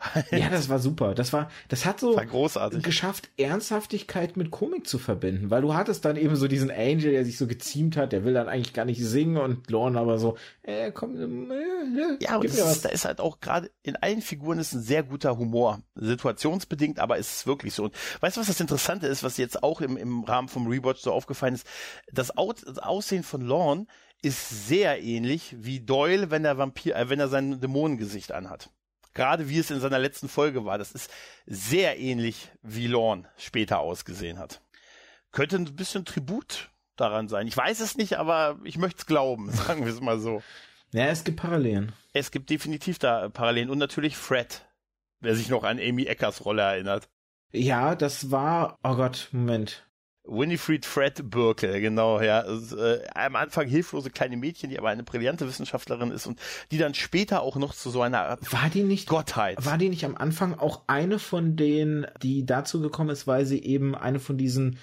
ja, 0.30 0.48
das 0.48 0.68
war 0.68 0.78
super. 0.78 1.14
Das 1.14 1.32
war, 1.32 1.50
das 1.68 1.84
hat 1.84 1.98
so 1.98 2.14
großartig. 2.14 2.84
geschafft, 2.84 3.30
Ernsthaftigkeit 3.36 4.36
mit 4.36 4.50
Komik 4.50 4.86
zu 4.86 4.98
verbinden, 4.98 5.50
weil 5.50 5.62
du 5.62 5.74
hattest 5.74 6.04
dann 6.04 6.16
eben 6.16 6.36
so 6.36 6.46
diesen 6.46 6.70
Angel, 6.70 7.10
der 7.10 7.24
sich 7.24 7.36
so 7.36 7.48
geziemt 7.48 7.96
hat, 7.96 8.12
der 8.12 8.24
will 8.24 8.34
dann 8.34 8.48
eigentlich 8.48 8.72
gar 8.72 8.84
nicht 8.84 9.02
singen 9.04 9.38
und 9.38 9.70
Lorne 9.70 9.98
aber 9.98 10.18
so, 10.18 10.36
äh, 10.62 10.92
komm, 10.92 11.50
äh, 11.50 11.54
äh 11.54 12.16
ja, 12.20 12.36
und 12.36 12.44
ist, 12.44 12.84
da 12.84 12.90
ist 12.90 13.04
halt 13.04 13.20
auch 13.20 13.40
gerade 13.40 13.70
in 13.82 13.96
allen 13.96 14.22
Figuren 14.22 14.60
ist 14.60 14.72
ein 14.72 14.82
sehr 14.82 15.02
guter 15.02 15.36
Humor, 15.36 15.80
situationsbedingt, 15.96 17.00
aber 17.00 17.18
ist 17.18 17.40
es 17.40 17.46
wirklich 17.46 17.74
so. 17.74 17.84
Und 17.84 17.94
weißt 18.20 18.36
du, 18.36 18.40
was 18.40 18.46
das 18.46 18.60
Interessante 18.60 19.08
ist, 19.08 19.24
was 19.24 19.36
jetzt 19.36 19.64
auch 19.64 19.80
im, 19.80 19.96
im 19.96 20.22
Rahmen 20.22 20.48
vom 20.48 20.68
Rewatch 20.68 21.00
so 21.00 21.12
aufgefallen 21.12 21.54
ist? 21.54 21.66
Das, 22.12 22.36
Aus, 22.36 22.56
das 22.64 22.78
Aussehen 22.78 23.24
von 23.24 23.40
Lorne 23.40 23.86
ist 24.22 24.68
sehr 24.68 25.02
ähnlich 25.02 25.56
wie 25.58 25.80
Doyle, 25.80 26.30
wenn 26.30 26.44
er 26.44 26.58
Vampir, 26.58 26.94
äh, 26.94 27.08
wenn 27.08 27.18
er 27.18 27.28
sein 27.28 27.60
Dämonengesicht 27.60 28.32
anhat. 28.32 28.70
Gerade 29.18 29.48
wie 29.48 29.58
es 29.58 29.72
in 29.72 29.80
seiner 29.80 29.98
letzten 29.98 30.28
Folge 30.28 30.64
war. 30.64 30.78
Das 30.78 30.92
ist 30.92 31.10
sehr 31.44 31.98
ähnlich, 31.98 32.52
wie 32.62 32.86
Lorne 32.86 33.28
später 33.36 33.80
ausgesehen 33.80 34.38
hat. 34.38 34.60
Könnte 35.32 35.56
ein 35.56 35.64
bisschen 35.74 36.04
Tribut 36.04 36.70
daran 36.94 37.26
sein. 37.26 37.48
Ich 37.48 37.56
weiß 37.56 37.80
es 37.80 37.96
nicht, 37.96 38.16
aber 38.16 38.60
ich 38.62 38.78
möchte 38.78 39.00
es 39.00 39.06
glauben, 39.06 39.50
sagen 39.52 39.84
wir 39.84 39.92
es 39.92 40.00
mal 40.00 40.20
so. 40.20 40.40
Ja, 40.92 41.06
es 41.06 41.24
gibt 41.24 41.40
Parallelen. 41.40 41.90
Es 42.12 42.30
gibt 42.30 42.48
definitiv 42.48 43.00
da 43.00 43.28
Parallelen 43.28 43.70
und 43.70 43.78
natürlich 43.78 44.16
Fred, 44.16 44.64
wer 45.18 45.34
sich 45.34 45.48
noch 45.48 45.64
an 45.64 45.80
Amy 45.80 46.04
Eckers 46.04 46.44
Rolle 46.44 46.62
erinnert. 46.62 47.08
Ja, 47.50 47.96
das 47.96 48.30
war, 48.30 48.78
oh 48.84 48.94
Gott, 48.94 49.30
Moment. 49.32 49.84
Winifred 50.28 50.84
Fred 50.84 51.30
Burke, 51.30 51.80
genau, 51.80 52.20
ja. 52.20 52.40
Ist, 52.40 52.72
äh, 52.72 53.00
am 53.14 53.36
Anfang 53.36 53.66
hilflose 53.66 54.10
kleine 54.10 54.36
Mädchen, 54.36 54.70
die 54.70 54.78
aber 54.78 54.90
eine 54.90 55.02
brillante 55.02 55.46
Wissenschaftlerin 55.46 56.10
ist 56.10 56.26
und 56.26 56.38
die 56.70 56.78
dann 56.78 56.94
später 56.94 57.42
auch 57.42 57.56
noch 57.56 57.74
zu 57.74 57.90
so 57.90 58.02
einer 58.02 58.20
Art 58.20 58.52
war 58.52 58.68
die 58.68 58.82
nicht, 58.82 59.08
Gottheit. 59.08 59.64
War 59.64 59.78
die 59.78 59.88
nicht 59.88 60.04
am 60.04 60.16
Anfang 60.16 60.58
auch 60.58 60.82
eine 60.86 61.18
von 61.18 61.56
denen, 61.56 62.06
die 62.22 62.44
dazu 62.44 62.80
gekommen 62.80 63.10
ist, 63.10 63.26
weil 63.26 63.46
sie 63.46 63.62
eben 63.62 63.94
eine 63.94 64.20
von 64.20 64.36
diesen 64.36 64.78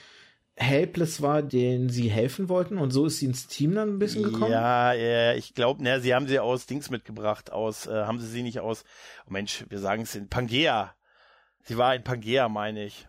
Helpless 0.58 1.22
war, 1.22 1.42
denen 1.42 1.90
sie 1.90 2.10
helfen 2.10 2.48
wollten 2.48 2.78
und 2.78 2.92
so 2.92 3.06
ist 3.08 3.20
sie 3.20 3.26
ins 3.26 3.48
Team 3.48 3.76
dann 3.76 3.90
ein 3.90 4.00
bisschen 4.00 4.24
gekommen? 4.24 4.52
Ja, 4.52 4.94
ja 4.94 5.34
ich 5.34 5.54
glaube, 5.54 5.84
ne, 5.84 6.00
sie 6.00 6.16
haben 6.16 6.28
sie 6.28 6.40
aus 6.40 6.66
Dings 6.66 6.90
mitgebracht, 6.90 7.52
aus, 7.52 7.88
äh, 7.88 7.92
haben 7.92 8.20
sie 8.20 8.28
sie 8.28 8.42
nicht 8.42 8.62
aus, 8.62 8.86
oh 9.28 9.34
Mensch, 9.34 9.66
wir 9.70 9.80
sagen 9.80 10.04
es 10.04 10.16
in 10.16 10.30
Pangea. 10.30 10.96
Sie 11.64 11.78
war 11.78 11.94
in 11.94 12.04
Pangea, 12.04 12.48
meine 12.48 12.86
ich. 12.86 13.08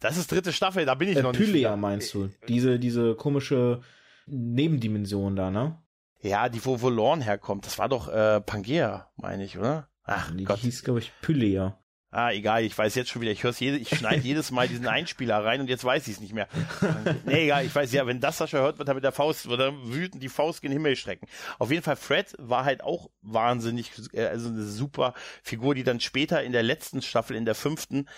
Das 0.00 0.16
ist 0.16 0.30
dritte 0.30 0.52
Staffel, 0.52 0.86
da 0.86 0.94
bin 0.94 1.08
ich 1.08 1.16
äh, 1.16 1.22
noch 1.22 1.32
Pylea 1.32 1.44
nicht. 1.46 1.52
Pylea 1.52 1.76
meinst 1.76 2.14
du? 2.14 2.30
Diese, 2.46 2.78
diese 2.78 3.14
komische 3.14 3.80
Nebendimension 4.26 5.34
da, 5.36 5.50
ne? 5.50 5.78
Ja, 6.20 6.48
die 6.48 6.64
wo, 6.64 6.88
Lorne 6.88 7.24
herkommt. 7.24 7.66
Das 7.66 7.78
war 7.78 7.88
doch 7.88 8.08
äh, 8.08 8.40
Pangea, 8.40 9.10
meine 9.16 9.44
ich, 9.44 9.58
oder? 9.58 9.88
Ach 10.04 10.30
die 10.34 10.44
Gott. 10.44 10.58
hieß, 10.58 10.84
glaube 10.84 11.00
ich, 11.00 11.12
Pylea. 11.20 11.78
Ah, 12.10 12.32
egal, 12.32 12.64
ich 12.64 12.76
weiß 12.76 12.94
jetzt 12.94 13.10
schon 13.10 13.20
wieder. 13.20 13.32
Ich 13.32 13.44
höre 13.44 13.52
jede, 13.52 13.76
ich 13.76 13.90
schneide 13.90 14.22
jedes 14.24 14.50
Mal 14.50 14.66
diesen 14.66 14.86
Einspieler 14.86 15.44
rein 15.44 15.60
und 15.60 15.68
jetzt 15.68 15.84
weiß 15.84 16.08
ich 16.08 16.14
es 16.14 16.20
nicht 16.20 16.32
mehr. 16.32 16.48
nee, 17.26 17.44
egal, 17.44 17.66
ich 17.66 17.74
weiß 17.74 17.92
ja, 17.92 18.06
wenn 18.06 18.18
das 18.18 18.38
Sascha 18.38 18.58
hört, 18.58 18.78
wird 18.78 18.88
er 18.88 18.94
mit 18.94 19.04
der 19.04 19.12
Faust, 19.12 19.48
wird 19.48 19.60
er 19.60 19.74
wütend 19.84 20.22
die 20.22 20.30
Faust 20.30 20.64
in 20.64 20.70
den 20.70 20.78
Himmel 20.78 20.96
strecken. 20.96 21.26
Auf 21.58 21.70
jeden 21.70 21.82
Fall, 21.82 21.96
Fred 21.96 22.34
war 22.38 22.64
halt 22.64 22.82
auch 22.82 23.10
wahnsinnig, 23.20 23.92
äh, 24.14 24.24
also 24.24 24.48
eine 24.48 24.64
super 24.64 25.12
Figur, 25.42 25.74
die 25.74 25.84
dann 25.84 26.00
später 26.00 26.42
in 26.42 26.52
der 26.52 26.62
letzten 26.62 27.02
Staffel, 27.02 27.36
in 27.36 27.44
der 27.44 27.54
fünften, 27.54 28.08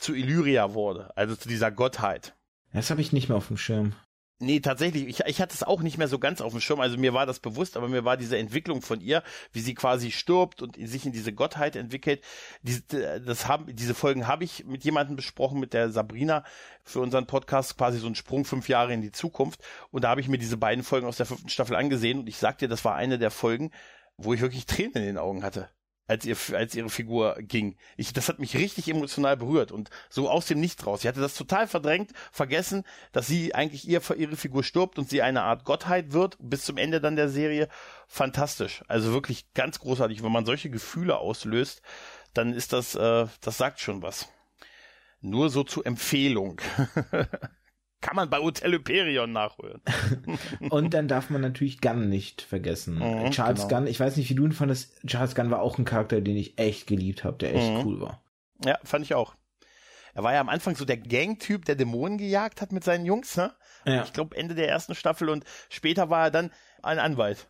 zu 0.00 0.14
Illyria 0.14 0.74
wurde, 0.74 1.16
also 1.16 1.36
zu 1.36 1.48
dieser 1.48 1.70
Gottheit. 1.70 2.34
Das 2.72 2.90
habe 2.90 3.00
ich 3.00 3.12
nicht 3.12 3.28
mehr 3.28 3.38
auf 3.38 3.48
dem 3.48 3.56
Schirm. 3.56 3.94
Nee, 4.42 4.60
tatsächlich, 4.60 5.06
ich, 5.06 5.20
ich 5.26 5.38
hatte 5.42 5.52
es 5.52 5.62
auch 5.62 5.82
nicht 5.82 5.98
mehr 5.98 6.08
so 6.08 6.18
ganz 6.18 6.40
auf 6.40 6.52
dem 6.52 6.62
Schirm, 6.62 6.80
also 6.80 6.96
mir 6.96 7.12
war 7.12 7.26
das 7.26 7.40
bewusst, 7.40 7.76
aber 7.76 7.88
mir 7.88 8.06
war 8.06 8.16
diese 8.16 8.38
Entwicklung 8.38 8.80
von 8.80 9.02
ihr, 9.02 9.22
wie 9.52 9.60
sie 9.60 9.74
quasi 9.74 10.10
stirbt 10.10 10.62
und 10.62 10.76
sich 10.76 11.04
in 11.04 11.12
diese 11.12 11.34
Gottheit 11.34 11.76
entwickelt, 11.76 12.24
diese, 12.62 13.20
das 13.20 13.46
haben, 13.46 13.76
diese 13.76 13.92
Folgen 13.92 14.26
habe 14.26 14.44
ich 14.44 14.64
mit 14.64 14.82
jemandem 14.82 15.14
besprochen, 15.14 15.60
mit 15.60 15.74
der 15.74 15.90
Sabrina 15.90 16.42
für 16.84 17.00
unseren 17.00 17.26
Podcast, 17.26 17.76
quasi 17.76 17.98
so 17.98 18.06
ein 18.06 18.14
Sprung 18.14 18.46
fünf 18.46 18.70
Jahre 18.70 18.94
in 18.94 19.02
die 19.02 19.12
Zukunft 19.12 19.60
und 19.90 20.04
da 20.04 20.08
habe 20.08 20.22
ich 20.22 20.28
mir 20.28 20.38
diese 20.38 20.56
beiden 20.56 20.84
Folgen 20.84 21.06
aus 21.06 21.18
der 21.18 21.26
fünften 21.26 21.50
Staffel 21.50 21.76
angesehen 21.76 22.20
und 22.20 22.26
ich 22.26 22.38
sagte, 22.38 22.66
das 22.66 22.82
war 22.82 22.94
eine 22.94 23.18
der 23.18 23.30
Folgen, 23.30 23.72
wo 24.16 24.32
ich 24.32 24.40
wirklich 24.40 24.64
Tränen 24.64 24.94
in 24.94 25.02
den 25.02 25.18
Augen 25.18 25.42
hatte 25.42 25.68
als, 26.10 26.24
ihr, 26.24 26.36
als 26.54 26.74
ihre 26.74 26.90
Figur 26.90 27.36
ging. 27.38 27.76
Ich, 27.96 28.12
das 28.12 28.28
hat 28.28 28.40
mich 28.40 28.56
richtig 28.56 28.88
emotional 28.88 29.36
berührt 29.36 29.70
und 29.70 29.90
so 30.08 30.28
aus 30.28 30.46
dem 30.46 30.58
Nichts 30.58 30.84
raus. 30.84 31.02
Sie 31.02 31.08
hatte 31.08 31.20
das 31.20 31.34
total 31.34 31.68
verdrängt, 31.68 32.10
vergessen, 32.32 32.82
dass 33.12 33.28
sie 33.28 33.54
eigentlich 33.54 33.86
ihr, 33.86 34.02
ihre 34.16 34.36
Figur 34.36 34.64
stirbt 34.64 34.98
und 34.98 35.08
sie 35.08 35.22
eine 35.22 35.42
Art 35.42 35.64
Gottheit 35.64 36.12
wird, 36.12 36.36
bis 36.40 36.64
zum 36.64 36.78
Ende 36.78 37.00
dann 37.00 37.14
der 37.14 37.28
Serie. 37.28 37.68
Fantastisch. 38.08 38.82
Also 38.88 39.12
wirklich 39.12 39.54
ganz 39.54 39.78
großartig. 39.78 40.24
Wenn 40.24 40.32
man 40.32 40.44
solche 40.44 40.68
Gefühle 40.68 41.16
auslöst, 41.18 41.80
dann 42.34 42.52
ist 42.52 42.72
das, 42.72 42.96
äh, 42.96 43.26
das 43.40 43.56
sagt 43.56 43.78
schon 43.78 44.02
was. 44.02 44.28
Nur 45.20 45.48
so 45.48 45.62
zur 45.62 45.86
Empfehlung. 45.86 46.60
Kann 48.00 48.16
man 48.16 48.30
bei 48.30 48.38
Hotel 48.38 48.72
Hyperion 48.72 49.32
nachholen. 49.32 49.82
und 50.70 50.94
dann 50.94 51.06
darf 51.06 51.28
man 51.28 51.42
natürlich 51.42 51.80
Gunn 51.80 52.08
nicht 52.08 52.40
vergessen. 52.40 52.98
Mhm, 52.98 53.30
Charles 53.30 53.68
genau. 53.68 53.80
Gunn, 53.80 53.86
ich 53.86 54.00
weiß 54.00 54.16
nicht, 54.16 54.30
wie 54.30 54.34
du 54.34 54.46
ihn 54.46 54.52
fandest. 54.52 54.94
Charles 55.06 55.34
Gunn 55.34 55.50
war 55.50 55.60
auch 55.60 55.78
ein 55.78 55.84
Charakter, 55.84 56.20
den 56.20 56.36
ich 56.36 56.58
echt 56.58 56.86
geliebt 56.86 57.24
habe, 57.24 57.36
der 57.38 57.54
echt 57.54 57.70
mhm. 57.70 57.84
cool 57.84 58.00
war. 58.00 58.22
Ja, 58.64 58.78
fand 58.84 59.04
ich 59.04 59.14
auch. 59.14 59.34
Er 60.14 60.22
war 60.22 60.32
ja 60.32 60.40
am 60.40 60.48
Anfang 60.48 60.74
so 60.74 60.84
der 60.84 60.96
Gangtyp, 60.96 61.64
der 61.64 61.76
Dämonen 61.76 62.18
gejagt 62.18 62.60
hat 62.60 62.72
mit 62.72 62.84
seinen 62.84 63.04
Jungs, 63.04 63.36
ne? 63.36 63.52
Ja. 63.84 64.02
Ich 64.02 64.12
glaube 64.12 64.36
Ende 64.36 64.54
der 64.54 64.68
ersten 64.68 64.94
Staffel 64.94 65.28
und 65.28 65.44
später 65.68 66.10
war 66.10 66.24
er 66.24 66.30
dann 66.30 66.50
ein 66.82 66.98
Anwalt. 66.98 67.46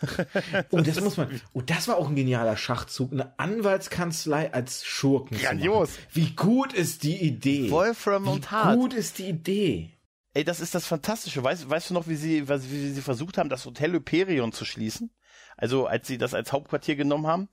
oh, 0.70 0.80
das 0.80 1.00
muss 1.00 1.16
man. 1.16 1.40
Oh, 1.52 1.60
das 1.60 1.88
war 1.88 1.96
auch 1.96 2.08
ein 2.08 2.16
genialer 2.16 2.56
Schachzug. 2.56 3.12
Eine 3.12 3.38
Anwaltskanzlei 3.38 4.52
als 4.52 4.84
Schurken. 4.84 5.38
Grandios. 5.38 5.90
Wie 6.12 6.30
gut 6.30 6.72
ist 6.72 7.02
die 7.02 7.16
Idee? 7.16 7.70
Wolfram 7.70 8.28
und 8.28 8.50
Hart. 8.50 8.74
Wie 8.74 8.80
gut 8.80 8.94
ist 8.94 9.18
die 9.18 9.28
Idee? 9.28 9.93
Ey, 10.34 10.42
das 10.42 10.58
ist 10.58 10.74
das 10.74 10.86
Fantastische. 10.86 11.42
Weißt, 11.44 11.70
weißt 11.70 11.90
du 11.90 11.94
noch, 11.94 12.08
wie 12.08 12.16
sie, 12.16 12.48
wie 12.48 12.90
sie 12.90 13.02
versucht 13.02 13.38
haben, 13.38 13.48
das 13.48 13.64
Hotel 13.64 13.92
Hyperion 13.92 14.52
zu 14.52 14.64
schließen? 14.64 15.10
Also, 15.56 15.86
als 15.86 16.08
sie 16.08 16.18
das 16.18 16.34
als 16.34 16.52
Hauptquartier 16.52 16.96
genommen 16.96 17.28
haben? 17.28 17.48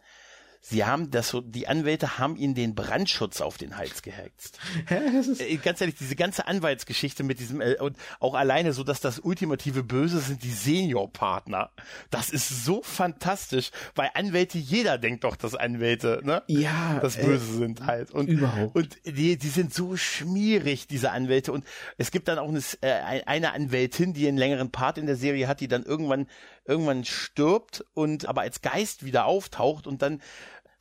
Sie 0.64 0.86
haben 0.86 1.09
das 1.09 1.30
so, 1.30 1.41
die 1.41 1.68
Anwälte 1.68 2.20
haben 2.20 2.36
ihnen 2.36 2.53
den 2.53 2.76
Brandschutz 2.76 3.41
auf 3.41 3.57
den 3.57 3.78
Hals 3.78 4.03
gehext. 4.03 4.59
äh, 4.89 5.57
ganz 5.57 5.82
ehrlich, 5.82 5.95
diese 5.95 6.16
ganze 6.16 6.45
Anwaltsgeschichte 6.45 7.24
mit 7.24 7.39
diesem 7.39 7.62
äh, 7.62 7.78
und 7.80 7.97
auch 8.20 8.36
alleine 8.36 8.72
so, 8.72 8.84
dass 8.84 9.01
das 9.01 9.20
ultimative 9.20 9.84
Böse 9.84 10.20
sind 10.20 10.43
die 10.43 10.51
Seniorpartner. 10.51 11.72
Das 12.12 12.30
ist 12.30 12.64
so 12.64 12.84
fantastisch, 12.84 13.72
weil 13.95 14.12
Anwälte, 14.14 14.59
jeder 14.59 14.99
denkt 14.99 15.24
doch, 15.24 15.36
dass 15.36 15.55
Anwälte, 15.55 16.22
ne? 16.24 16.43
Ja. 16.45 16.99
Das 17.01 17.18
äh, 17.18 17.26
Böse 17.26 17.55
äh, 17.55 17.57
sind 17.57 17.86
halt. 17.88 18.12
Und, 18.12 18.28
überhaupt. 18.28 18.76
Und 18.76 18.97
die, 19.05 19.38
die 19.38 19.49
sind 19.49 19.74
so 19.74 19.97
schmierig, 19.97 20.86
diese 20.86 21.12
Anwälte. 21.12 21.51
Und 21.53 21.66
es 21.97 22.12
gibt 22.12 22.28
dann 22.28 22.38
auch 22.38 22.49
eine, 22.49 22.62
äh, 22.82 23.24
eine 23.26 23.53
Anwältin, 23.53 24.14
die 24.14 24.28
einen 24.28 24.38
längeren 24.38 24.72
Part 24.72 24.99
in 24.99 25.07
der 25.07 25.16
Serie 25.16 25.47
hat, 25.47 25.59
die 25.59 25.68
dann 25.68 25.84
irgendwann 25.84 26.28
irgendwann 26.72 27.05
stirbt 27.05 27.86
und 27.93 28.26
aber 28.26 28.41
als 28.41 28.61
Geist 28.61 29.05
wieder 29.05 29.26
auftaucht 29.26 29.86
und 29.86 30.01
dann 30.01 30.22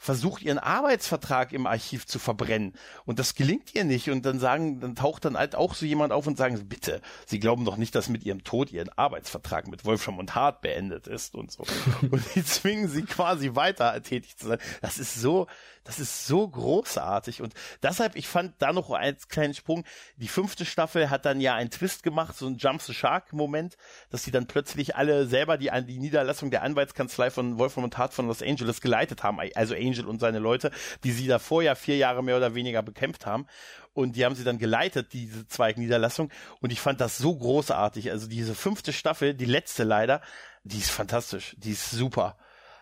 versucht 0.02 0.40
ihren 0.40 0.58
Arbeitsvertrag 0.58 1.52
im 1.52 1.66
Archiv 1.66 2.06
zu 2.06 2.18
verbrennen. 2.18 2.72
Und 3.04 3.18
das 3.18 3.34
gelingt 3.34 3.74
ihr 3.74 3.84
nicht. 3.84 4.08
Und 4.08 4.24
dann 4.24 4.40
sagen, 4.40 4.80
dann 4.80 4.94
taucht 4.94 5.26
dann 5.26 5.36
halt 5.36 5.54
auch 5.54 5.74
so 5.74 5.84
jemand 5.84 6.10
auf 6.10 6.26
und 6.26 6.38
sagen, 6.38 6.58
bitte, 6.70 7.02
Sie 7.26 7.38
glauben 7.38 7.66
doch 7.66 7.76
nicht, 7.76 7.94
dass 7.94 8.08
mit 8.08 8.24
Ihrem 8.24 8.42
Tod 8.42 8.72
Ihren 8.72 8.88
Arbeitsvertrag 8.88 9.68
mit 9.68 9.84
Wolfram 9.84 10.18
und 10.18 10.34
Hart 10.34 10.62
beendet 10.62 11.06
ist 11.06 11.34
und 11.34 11.52
so. 11.52 11.64
Und 12.10 12.24
die 12.34 12.42
zwingen 12.42 12.88
sie 12.88 13.02
quasi 13.02 13.54
weiter 13.54 14.02
tätig 14.02 14.38
zu 14.38 14.48
sein. 14.48 14.58
Das 14.80 14.98
ist 14.98 15.14
so, 15.16 15.46
das 15.84 15.98
ist 15.98 16.26
so 16.26 16.48
großartig. 16.48 17.42
Und 17.42 17.52
deshalb, 17.82 18.16
ich 18.16 18.26
fand 18.26 18.54
da 18.58 18.72
noch 18.72 18.90
als 18.90 19.28
kleinen 19.28 19.52
Sprung, 19.52 19.84
die 20.16 20.28
fünfte 20.28 20.64
Staffel 20.64 21.10
hat 21.10 21.26
dann 21.26 21.42
ja 21.42 21.54
einen 21.54 21.70
Twist 21.70 22.02
gemacht, 22.02 22.36
so 22.36 22.46
ein 22.46 22.56
Jump 22.56 22.80
the 22.80 22.94
Shark 22.94 23.34
Moment, 23.34 23.76
dass 24.08 24.24
sie 24.24 24.30
dann 24.30 24.46
plötzlich 24.46 24.96
alle 24.96 25.26
selber 25.26 25.58
die, 25.58 25.70
die 25.86 25.98
Niederlassung 25.98 26.50
der 26.50 26.62
Anwaltskanzlei 26.62 27.30
von 27.30 27.58
Wolfram 27.58 27.84
und 27.84 27.98
Hart 27.98 28.14
von 28.14 28.26
Los 28.26 28.42
Angeles 28.42 28.80
geleitet 28.80 29.22
haben, 29.22 29.38
also 29.54 29.74
Angel 29.74 29.89
und 29.98 30.20
seine 30.20 30.38
Leute, 30.38 30.70
die 31.04 31.12
sie 31.12 31.26
davor 31.26 31.62
ja 31.62 31.74
vier 31.74 31.96
Jahre 31.96 32.22
mehr 32.22 32.36
oder 32.36 32.54
weniger 32.54 32.82
bekämpft 32.82 33.26
haben. 33.26 33.46
Und 33.92 34.16
die 34.16 34.24
haben 34.24 34.34
sie 34.34 34.44
dann 34.44 34.58
geleitet, 34.58 35.12
diese 35.12 35.46
Zweigniederlassung. 35.48 36.30
Und 36.60 36.72
ich 36.72 36.80
fand 36.80 37.00
das 37.00 37.18
so 37.18 37.36
großartig, 37.36 38.10
also 38.10 38.28
diese 38.28 38.54
fünfte 38.54 38.92
Staffel, 38.92 39.34
die 39.34 39.46
letzte 39.46 39.84
leider, 39.84 40.22
die 40.62 40.78
ist 40.78 40.90
fantastisch, 40.90 41.56
die 41.58 41.72
ist 41.72 41.90
super. 41.90 42.38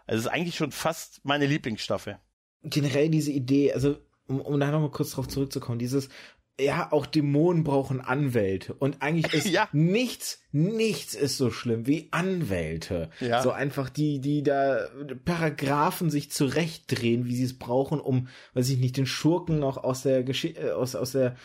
Also 0.06 0.28
ist 0.28 0.34
eigentlich 0.34 0.56
schon 0.56 0.72
fast 0.72 1.24
meine 1.24 1.46
Lieblingsstaffel. 1.46 2.18
Generell 2.62 3.08
diese 3.08 3.30
Idee, 3.30 3.72
also 3.72 3.98
um, 4.26 4.40
um 4.40 4.60
da 4.60 4.70
nochmal 4.70 4.90
kurz 4.90 5.12
drauf 5.12 5.28
zurückzukommen, 5.28 5.78
dieses, 5.78 6.08
ja, 6.60 6.90
auch 6.92 7.06
Dämonen 7.06 7.62
brauchen 7.62 8.00
Anwälte. 8.00 8.74
Und 8.74 9.00
eigentlich 9.00 9.32
ist 9.32 9.46
ja. 9.50 9.68
nichts, 9.72 10.40
nichts 10.50 11.14
ist 11.14 11.36
so 11.36 11.50
schlimm 11.50 11.86
wie 11.86 12.08
Anwälte. 12.10 13.10
Ja. 13.20 13.42
So 13.42 13.50
einfach 13.50 13.88
die, 13.88 14.20
die 14.20 14.42
da 14.42 14.88
Paragraphen 15.24 16.10
sich 16.10 16.30
zurechtdrehen, 16.30 17.26
wie 17.26 17.36
sie 17.36 17.44
es 17.44 17.58
brauchen, 17.58 18.00
um, 18.00 18.28
weiß 18.54 18.68
ich 18.70 18.78
nicht, 18.78 18.96
den 18.96 19.06
Schurken 19.06 19.58
noch 19.58 19.76
aus 19.76 20.02
der 20.02 20.24
Geschichte, 20.24 20.60
äh, 20.60 20.70
aus, 20.72 20.94
aus 20.94 21.12
der, 21.12 21.36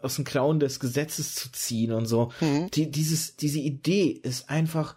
aus 0.00 0.16
dem 0.16 0.24
Klauen 0.24 0.58
des 0.58 0.80
Gesetzes 0.80 1.34
zu 1.34 1.52
ziehen 1.52 1.92
und 1.92 2.06
so. 2.06 2.32
Mhm. 2.40 2.70
Die, 2.70 2.90
dieses, 2.90 3.36
diese 3.36 3.60
Idee 3.60 4.08
ist 4.08 4.48
einfach 4.48 4.96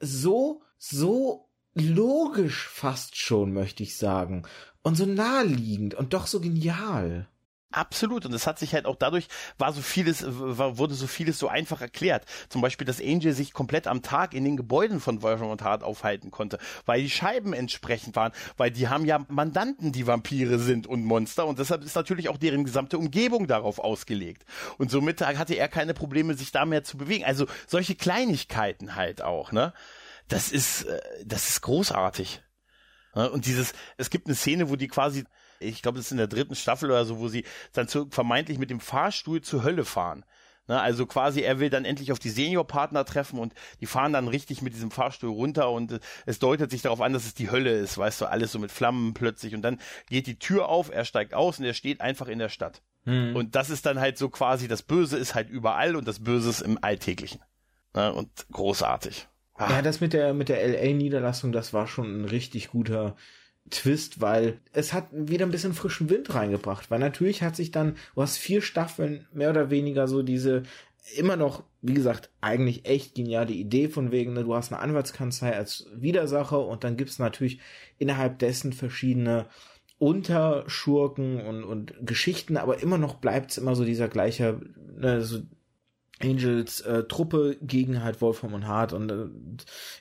so, 0.00 0.62
so 0.76 1.48
logisch 1.74 2.68
fast 2.68 3.16
schon, 3.16 3.52
möchte 3.52 3.82
ich 3.82 3.96
sagen 3.96 4.44
und 4.82 4.96
so 4.96 5.06
naheliegend 5.06 5.94
und 5.94 6.12
doch 6.12 6.26
so 6.26 6.40
genial. 6.40 7.26
Absolut. 7.74 8.24
Und 8.24 8.32
es 8.32 8.46
hat 8.46 8.60
sich 8.60 8.72
halt 8.72 8.86
auch 8.86 8.94
dadurch, 8.94 9.26
war 9.58 9.72
so 9.72 9.82
vieles, 9.82 10.24
war, 10.26 10.78
wurde 10.78 10.94
so 10.94 11.08
vieles 11.08 11.40
so 11.40 11.48
einfach 11.48 11.80
erklärt. 11.80 12.24
Zum 12.48 12.60
Beispiel, 12.60 12.86
dass 12.86 13.00
Angel 13.00 13.32
sich 13.32 13.52
komplett 13.52 13.88
am 13.88 14.00
Tag 14.00 14.32
in 14.32 14.44
den 14.44 14.56
Gebäuden 14.56 15.00
von 15.00 15.22
Wolfram 15.22 15.50
und 15.50 15.62
Hart 15.62 15.82
aufhalten 15.82 16.30
konnte, 16.30 16.58
weil 16.86 17.02
die 17.02 17.10
Scheiben 17.10 17.52
entsprechend 17.52 18.14
waren, 18.14 18.32
weil 18.56 18.70
die 18.70 18.88
haben 18.88 19.04
ja 19.04 19.24
Mandanten, 19.28 19.90
die 19.90 20.06
Vampire 20.06 20.60
sind 20.60 20.86
und 20.86 21.04
Monster 21.04 21.46
und 21.46 21.58
deshalb 21.58 21.82
ist 21.82 21.96
natürlich 21.96 22.28
auch 22.28 22.38
deren 22.38 22.64
gesamte 22.64 22.96
Umgebung 22.96 23.48
darauf 23.48 23.80
ausgelegt. 23.80 24.44
Und 24.78 24.92
somit 24.92 25.20
hatte 25.20 25.54
er 25.54 25.66
keine 25.66 25.94
Probleme, 25.94 26.34
sich 26.34 26.52
da 26.52 26.64
mehr 26.66 26.84
zu 26.84 26.96
bewegen. 26.96 27.24
Also 27.24 27.46
solche 27.66 27.96
Kleinigkeiten 27.96 28.94
halt 28.94 29.20
auch, 29.20 29.50
ne? 29.50 29.72
Das 30.28 30.52
ist, 30.52 30.84
äh, 30.84 31.00
das 31.24 31.48
ist 31.48 31.60
großartig. 31.62 32.40
Und 33.14 33.46
dieses, 33.46 33.74
es 33.96 34.10
gibt 34.10 34.26
eine 34.26 34.34
Szene, 34.34 34.70
wo 34.70 34.76
die 34.76 34.88
quasi, 34.88 35.24
ich 35.60 35.82
glaube, 35.82 35.98
das 35.98 36.06
ist 36.06 36.12
in 36.12 36.18
der 36.18 36.26
dritten 36.26 36.54
Staffel 36.54 36.90
oder 36.90 37.04
so, 37.04 37.18
wo 37.18 37.28
sie 37.28 37.44
dann 37.72 37.88
zu, 37.88 38.08
vermeintlich 38.10 38.58
mit 38.58 38.70
dem 38.70 38.80
Fahrstuhl 38.80 39.40
zur 39.40 39.64
Hölle 39.64 39.84
fahren. 39.84 40.24
Ne, 40.66 40.80
also 40.80 41.04
quasi, 41.04 41.42
er 41.42 41.60
will 41.60 41.68
dann 41.68 41.84
endlich 41.84 42.10
auf 42.10 42.18
die 42.18 42.30
Seniorpartner 42.30 43.04
treffen 43.04 43.38
und 43.38 43.52
die 43.80 43.86
fahren 43.86 44.14
dann 44.14 44.28
richtig 44.28 44.62
mit 44.62 44.72
diesem 44.72 44.90
Fahrstuhl 44.90 45.30
runter 45.30 45.70
und 45.70 46.00
es 46.24 46.38
deutet 46.38 46.70
sich 46.70 46.80
darauf 46.80 47.02
an, 47.02 47.12
dass 47.12 47.26
es 47.26 47.34
die 47.34 47.50
Hölle 47.50 47.70
ist, 47.70 47.98
weißt 47.98 48.22
du, 48.22 48.26
alles 48.26 48.52
so 48.52 48.58
mit 48.58 48.72
Flammen 48.72 49.12
plötzlich 49.12 49.54
und 49.54 49.60
dann 49.60 49.78
geht 50.08 50.26
die 50.26 50.38
Tür 50.38 50.70
auf, 50.70 50.90
er 50.90 51.04
steigt 51.04 51.34
aus 51.34 51.58
und 51.58 51.66
er 51.66 51.74
steht 51.74 52.00
einfach 52.00 52.28
in 52.28 52.38
der 52.38 52.48
Stadt. 52.48 52.80
Mhm. 53.04 53.36
Und 53.36 53.56
das 53.56 53.68
ist 53.68 53.84
dann 53.84 54.00
halt 54.00 54.16
so 54.16 54.30
quasi, 54.30 54.66
das 54.66 54.82
Böse 54.82 55.18
ist 55.18 55.34
halt 55.34 55.50
überall 55.50 55.96
und 55.96 56.08
das 56.08 56.24
Böse 56.24 56.48
ist 56.48 56.62
im 56.62 56.78
Alltäglichen. 56.82 57.42
Ne, 57.92 58.14
und 58.14 58.30
großartig. 58.50 59.28
Ach. 59.56 59.70
Ja, 59.70 59.82
das 59.82 60.00
mit 60.00 60.14
der, 60.14 60.32
mit 60.32 60.48
der 60.48 60.66
LA-Niederlassung, 60.66 61.52
das 61.52 61.74
war 61.74 61.86
schon 61.86 62.22
ein 62.22 62.24
richtig 62.24 62.70
guter 62.70 63.16
Twist, 63.70 64.20
weil 64.20 64.60
es 64.72 64.92
hat 64.92 65.08
wieder 65.12 65.46
ein 65.46 65.50
bisschen 65.50 65.72
frischen 65.72 66.10
Wind 66.10 66.34
reingebracht, 66.34 66.90
weil 66.90 66.98
natürlich 66.98 67.42
hat 67.42 67.56
sich 67.56 67.70
dann, 67.70 67.96
du 68.14 68.22
hast 68.22 68.36
vier 68.36 68.60
Staffeln 68.60 69.26
mehr 69.32 69.50
oder 69.50 69.70
weniger 69.70 70.06
so 70.06 70.22
diese 70.22 70.64
immer 71.16 71.36
noch, 71.36 71.64
wie 71.82 71.94
gesagt, 71.94 72.30
eigentlich 72.40 72.86
echt 72.86 73.14
geniale 73.14 73.52
Idee 73.52 73.88
von 73.88 74.10
wegen, 74.10 74.32
ne, 74.32 74.44
du 74.44 74.54
hast 74.54 74.72
eine 74.72 74.80
Anwaltskanzlei 74.80 75.54
als 75.54 75.86
Widersacher 75.94 76.66
und 76.66 76.82
dann 76.82 76.96
gibt's 76.96 77.18
natürlich 77.18 77.60
innerhalb 77.98 78.38
dessen 78.38 78.72
verschiedene 78.72 79.46
Unterschurken 79.98 81.40
und, 81.40 81.64
und 81.64 81.94
Geschichten, 82.06 82.56
aber 82.56 82.82
immer 82.82 82.98
noch 82.98 83.16
bleibt's 83.16 83.58
immer 83.58 83.76
so 83.76 83.84
dieser 83.84 84.08
gleiche, 84.08 84.60
ne, 84.96 85.22
so 85.22 85.40
Angels 86.22 86.80
äh, 86.82 87.04
Truppe 87.04 87.56
gegen 87.60 88.02
halt 88.02 88.20
Wolfram 88.20 88.54
und 88.54 88.66
Hart 88.66 88.92
und 88.92 89.10
äh, 89.10 89.26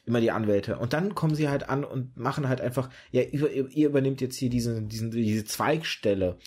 immer 0.05 0.21
die 0.21 0.31
Anwälte. 0.31 0.77
Und 0.77 0.93
dann 0.93 1.15
kommen 1.15 1.35
sie 1.35 1.49
halt 1.49 1.69
an 1.69 1.83
und 1.83 2.15
machen 2.17 2.47
halt 2.47 2.61
einfach, 2.61 2.89
ja, 3.11 3.21
ihr, 3.23 3.69
ihr 3.69 3.89
übernimmt 3.89 4.21
jetzt 4.21 4.37
hier 4.37 4.49
diese, 4.49 4.81
diesen, 4.81 5.11
diese 5.11 5.45
Zweigstelle. 5.45 6.37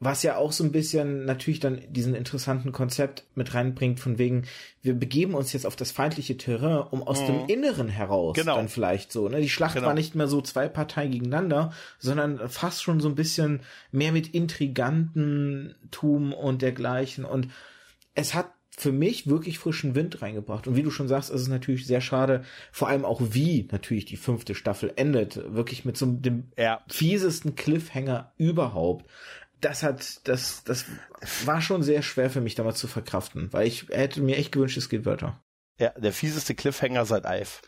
Was 0.00 0.22
ja 0.22 0.36
auch 0.36 0.52
so 0.52 0.64
ein 0.64 0.72
bisschen 0.72 1.24
natürlich 1.24 1.60
dann 1.60 1.80
diesen 1.88 2.14
interessanten 2.14 2.72
Konzept 2.72 3.24
mit 3.34 3.54
reinbringt, 3.54 4.00
von 4.00 4.18
wegen, 4.18 4.44
wir 4.82 4.94
begeben 4.94 5.34
uns 5.34 5.52
jetzt 5.52 5.66
auf 5.66 5.76
das 5.76 5.92
feindliche 5.92 6.36
Terrain, 6.36 6.88
um 6.90 7.02
aus 7.02 7.22
mhm. 7.22 7.26
dem 7.26 7.46
Inneren 7.46 7.88
heraus 7.88 8.34
genau. 8.34 8.56
dann 8.56 8.68
vielleicht 8.68 9.12
so. 9.12 9.28
Ne? 9.28 9.40
Die 9.40 9.48
Schlacht 9.48 9.76
genau. 9.76 9.86
war 9.86 9.94
nicht 9.94 10.14
mehr 10.14 10.26
so 10.26 10.40
zwei 10.40 10.68
Parteien 10.68 11.12
gegeneinander, 11.12 11.72
sondern 11.98 12.48
fast 12.48 12.82
schon 12.82 13.00
so 13.00 13.08
ein 13.08 13.14
bisschen 13.14 13.60
mehr 13.92 14.12
mit 14.12 14.34
Intrigantentum 14.34 16.32
und 16.32 16.60
dergleichen. 16.60 17.24
Und 17.24 17.48
es 18.14 18.34
hat 18.34 18.50
für 18.76 18.92
mich 18.92 19.28
wirklich 19.28 19.58
frischen 19.58 19.94
Wind 19.94 20.20
reingebracht. 20.20 20.66
Und 20.66 20.76
wie 20.76 20.82
du 20.82 20.90
schon 20.90 21.08
sagst, 21.08 21.30
ist 21.30 21.42
es 21.42 21.48
natürlich 21.48 21.86
sehr 21.86 22.00
schade, 22.00 22.44
vor 22.72 22.88
allem 22.88 23.04
auch 23.04 23.20
wie 23.30 23.68
natürlich 23.70 24.04
die 24.04 24.16
fünfte 24.16 24.54
Staffel 24.54 24.92
endet. 24.96 25.54
Wirklich 25.54 25.84
mit 25.84 25.96
so 25.96 26.06
dem 26.06 26.50
ja. 26.58 26.82
fiesesten 26.88 27.54
Cliffhanger 27.54 28.32
überhaupt. 28.36 29.06
Das 29.60 29.82
hat, 29.82 30.26
das, 30.28 30.64
das 30.64 30.86
war 31.44 31.60
schon 31.60 31.82
sehr 31.82 32.02
schwer 32.02 32.30
für 32.30 32.40
mich 32.40 32.54
damals 32.54 32.78
zu 32.78 32.88
verkraften, 32.88 33.52
weil 33.52 33.66
ich 33.66 33.88
hätte 33.88 34.20
mir 34.20 34.36
echt 34.36 34.52
gewünscht, 34.52 34.76
es 34.76 34.88
geht 34.88 35.06
weiter. 35.06 35.40
Ja, 35.78 35.90
der 35.90 36.12
fieseste 36.12 36.54
Cliffhanger 36.54 37.04
seit 37.04 37.24
Alf. 37.24 37.62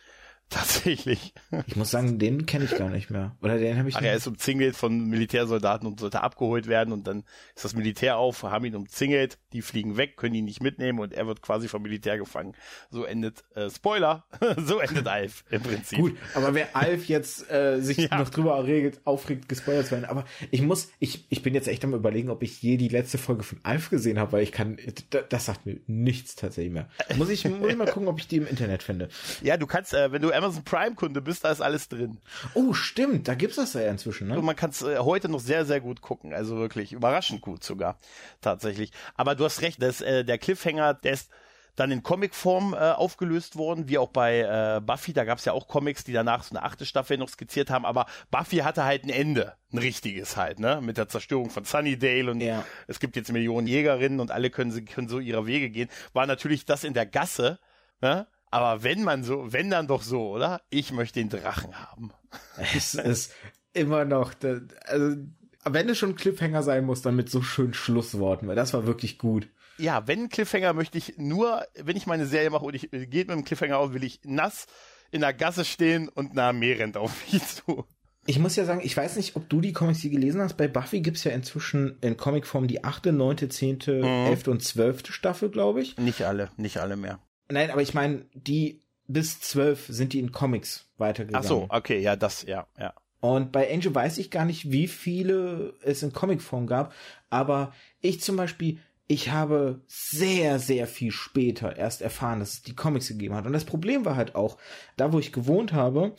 Tatsächlich. 0.51 1.35
Ich 1.67 1.75
muss 1.75 1.91
sagen, 1.91 2.21
den 2.21 2.47
kenne 2.47 2.67
ich 2.67 2.77
gar 2.77 2.89
nicht 2.89 3.11
mehr. 3.11 3.37
Oder 3.43 3.59
den 3.59 3.77
habe 3.79 3.89
ich. 3.89 3.97
Ach, 3.97 4.03
er 4.03 4.15
ist 4.15 4.29
umzingelt 4.29 4.77
von 4.77 5.09
Militärsoldaten 5.09 5.89
und 5.89 5.99
sollte 5.99 6.23
abgeholt 6.23 6.69
werden 6.69 6.93
und 6.93 7.09
dann 7.09 7.25
ist 7.57 7.65
das 7.65 7.75
Militär 7.75 8.17
auf, 8.17 8.45
haben 8.45 8.65
ihn 8.65 8.77
umzingelt, 8.77 9.39
die 9.53 9.61
fliegen 9.61 9.97
weg, 9.97 10.17
können 10.17 10.37
ihn 10.37 10.45
nicht 10.45 10.63
mitnehmen 10.63 11.01
und 11.01 11.13
er 11.13 11.27
wird 11.27 11.43
quasi 11.43 11.67
vom 11.67 11.83
Militär 11.83 12.17
gefangen. 12.17 12.55
So 12.91 13.05
endet, 13.05 13.43
äh, 13.57 13.69
Spoiler, 13.71 14.25
so 14.57 14.79
endet 14.79 15.09
Alf 15.09 15.45
im 15.51 15.63
Prinzip. 15.63 15.99
Gut, 15.99 16.17
aber 16.35 16.55
wer 16.55 16.77
Alf 16.77 17.07
jetzt 17.07 17.51
äh, 17.51 17.81
sich 17.81 17.97
ja. 18.11 18.17
noch 18.17 18.31
drüber 18.31 18.57
erregt, 18.57 19.01
aufregt, 19.05 19.49
gespoilert 19.49 19.91
werden, 19.91 20.05
aber 20.05 20.27
ich 20.53 20.63
muss, 20.63 20.91
ich, 21.01 21.27
ich 21.29 21.43
bin 21.43 21.55
jetzt 21.55 21.67
echt 21.67 21.85
am 21.85 21.93
überlegen, 21.93 22.31
ob 22.31 22.45
ich 22.45 22.63
je 22.63 22.77
die 22.77 22.89
letzte 22.89 23.19
Folge 23.19 23.43
von 23.43 23.59
Alf 23.65 23.91
gesehen 23.91 24.21
habe, 24.21 24.31
weil 24.31 24.43
ich 24.45 24.53
kann, 24.53 24.79
das 25.29 25.47
sagt 25.47 25.67
mir 25.67 25.81
nichts 25.89 26.37
tatsächlich 26.37 26.73
mehr. 26.73 26.89
Muss 27.17 27.31
ich, 27.31 27.45
muss 27.49 27.69
ich 27.69 27.77
mal 27.77 27.91
gucken, 27.91 28.07
ob 28.07 28.21
ich 28.21 28.29
die 28.29 28.37
im 28.37 28.47
Internet 28.47 28.85
finde. 28.85 29.09
Ja, 29.43 29.57
du 29.57 29.67
kannst, 29.67 29.93
äh, 29.93 30.13
wenn 30.13 30.23
du 30.23 30.36
Amazon 30.37 30.65
Prime-Kunde 30.65 31.21
bist, 31.21 31.45
da 31.45 31.51
ist 31.51 31.61
alles 31.61 31.89
drin. 31.89 32.19
Oh, 32.55 32.73
stimmt, 32.73 33.29
da 33.29 33.35
gibt's 33.35 33.57
das 33.57 33.73
ja 33.75 33.91
inzwischen, 33.91 34.29
ne? 34.29 34.39
Und 34.39 34.45
man 34.45 34.57
kann 34.57 34.71
es 34.71 34.83
äh, 34.83 34.99
heute 34.99 35.29
noch 35.29 35.41
sehr, 35.41 35.65
sehr 35.65 35.81
gut 35.81 36.01
gucken. 36.03 36.33
Also 36.33 36.57
wirklich 36.57 36.93
überraschend 36.93 37.41
gut 37.41 37.65
sogar, 37.65 37.99
tatsächlich. 38.41 38.93
Aber 39.15 39.35
du 39.35 39.45
hast 39.45 39.63
recht, 39.63 39.83
dass, 39.83 40.01
äh, 40.01 40.25
der 40.25 40.39
Cliffhanger, 40.39 40.95
der 40.95 41.13
ist 41.13 41.31
dann 41.77 41.91
in 41.91 42.03
Comicform 42.03 42.73
äh, 42.73 42.77
aufgelöst 42.77 43.57
worden, 43.57 43.89
wie 43.89 43.99
auch 43.99 44.09
bei 44.09 44.41
äh, 44.41 44.81
Buffy. 44.81 45.13
Da 45.13 45.25
gab 45.25 45.39
es 45.39 45.45
ja 45.45 45.53
auch 45.53 45.69
Comics, 45.69 46.05
die 46.05 46.13
danach 46.13 46.43
so 46.43 46.57
eine 46.57 46.65
achte 46.65 46.87
Staffel 46.87 47.19
noch 47.19 47.29
skizziert 47.29 47.71
haben. 47.71 47.85
Aber 47.85 48.07
Buffy 48.31 48.59
hatte 48.59 48.85
halt 48.85 49.05
ein 49.05 49.11
Ende, 49.11 49.53
ein 49.73 49.79
richtiges 49.79 50.37
halt, 50.37 50.59
ne? 50.59 50.81
Mit 50.83 50.97
der 50.97 51.09
Zerstörung 51.09 51.51
von 51.51 51.65
Sunnydale 51.65 52.31
und 52.31 52.41
ja. 52.41 52.65
es 52.89 52.99
gibt 52.99 53.15
jetzt 53.15 53.31
Millionen 53.31 53.67
Jägerinnen 53.67 54.21
und 54.21 54.31
alle 54.31 54.51
können, 54.51 54.85
können 54.87 55.09
so 55.09 55.19
ihre 55.19 55.47
Wege 55.47 55.71
gehen. 55.71 55.91
War 56.15 56.27
natürlich 56.27 56.65
das 56.65 56.83
in 56.83 56.95
der 56.95 57.07
Gasse, 57.07 57.59
ne? 58.01 58.27
Aber 58.51 58.83
wenn 58.83 59.03
man 59.03 59.25
so, 59.25 59.53
wenn 59.53 59.71
dann 59.71 59.87
doch 59.87 60.03
so, 60.03 60.31
oder? 60.31 60.63
Ich 60.71 60.93
möchte 60.93 61.21
den 61.21 61.29
Drachen 61.29 61.79
haben. 61.79 62.13
Es 62.75 62.95
ist 62.95 63.33
immer 63.73 64.05
noch, 64.05 64.33
also, 64.87 65.17
wenn 65.65 65.89
es 65.89 65.99
schon 65.99 66.15
Cliffhanger 66.15 66.63
sein 66.63 66.85
muss, 66.85 67.03
dann 67.03 67.17
mit 67.17 67.29
so 67.29 67.43
schönen 67.43 67.75
Schlussworten, 67.75 68.49
weil 68.49 68.57
das 68.57 68.73
war 68.73 68.87
wirklich 68.87 69.19
gut. 69.19 69.49
Ja, 69.79 70.07
wenn 70.07 70.29
Cliffhanger 70.29 70.73
möchte 70.73 70.97
ich 70.97 71.19
nur, 71.19 71.67
wenn 71.75 71.97
ich 71.97 72.07
meine 72.07 72.27
Serie 72.27 72.51
mache 72.51 72.65
und 72.65 72.75
ich 72.75 72.91
geht 72.91 73.29
mit 73.29 73.31
dem 73.31 73.45
Cliffhanger 73.45 73.79
auf, 73.79 73.93
will 73.93 74.05
ich 74.05 74.21
nass 74.25 74.67
in 75.11 75.21
der 75.21 75.35
Gasse 75.35 75.65
stehen 75.65 76.09
und 76.09 76.35
nah 76.35 76.51
am 76.51 76.59
Meer 76.59 76.79
rennt 76.79 76.97
auf 76.97 77.13
mich 77.31 77.43
zu. 77.67 77.85
Ich 78.29 78.39
muss 78.41 78.57
ja 78.57 78.65
sagen, 78.65 78.81
ich 78.83 78.97
weiß 78.97 79.17
nicht, 79.17 79.37
ob 79.37 79.49
du 79.49 79.61
die 79.61 79.73
Comics 79.73 80.01
hier 80.01 80.11
gelesen 80.11 80.41
hast. 80.41 80.57
Bei 80.57 80.67
Buffy 80.67 81.01
gibt's 81.01 81.23
ja 81.23 81.31
inzwischen 81.31 81.99
in 82.01 82.17
Comicform 82.17 82.67
die 82.67 82.83
achte, 82.83 83.13
neunte, 83.13 83.49
zehnte, 83.49 83.99
mhm. 83.99 84.27
elfte 84.27 84.51
und 84.51 84.65
zwölfte 84.65 85.13
Staffel, 85.13 85.49
glaube 85.49 85.81
ich. 85.81 85.97
Nicht 85.97 86.23
alle, 86.23 86.51
nicht 86.57 86.79
alle 86.79 86.97
mehr. 86.97 87.21
Nein, 87.49 87.71
aber 87.71 87.83
ich 87.83 87.95
meine, 87.95 88.27
die 88.35 88.83
bis 89.07 89.41
zwölf 89.41 89.87
sind 89.89 90.13
die 90.13 90.19
in 90.19 90.33
Comics 90.33 90.89
weitergegangen. 90.99 91.45
Ach 91.45 91.49
so, 91.49 91.67
okay, 91.69 92.01
ja, 92.01 92.17
das, 92.17 92.43
ja, 92.43 92.67
ja. 92.79 92.95
Und 93.21 93.51
bei 93.53 93.73
Angel 93.73 93.95
weiß 93.95 94.19
ich 94.19 94.31
gar 94.31 94.45
nicht, 94.45 94.71
wie 94.71 94.89
viele 94.89 95.75
es 95.83 96.03
in 96.03 96.13
Comicform 96.13 96.67
gab, 96.67 96.95
aber 97.31 97.73
ich 98.01 98.21
zum 98.21 98.37
Beispiel, 98.37 98.79
ich 99.09 99.31
habe 99.31 99.81
sehr, 99.87 100.59
sehr 100.59 100.87
viel 100.87 101.13
später 101.13 101.77
erst 101.77 102.03
erfahren, 102.03 102.41
dass 102.41 102.55
es 102.55 102.63
die 102.63 102.75
Comics 102.75 103.09
gegeben 103.09 103.35
hat. 103.35 103.47
Und 103.47 103.53
das 103.53 103.65
Problem 103.65 104.05
war 104.05 104.17
halt 104.17 104.35
auch, 104.35 104.59
da 104.97 105.13
wo 105.13 105.19
ich 105.19 105.33
gewohnt 105.33 105.73
habe, 105.73 106.15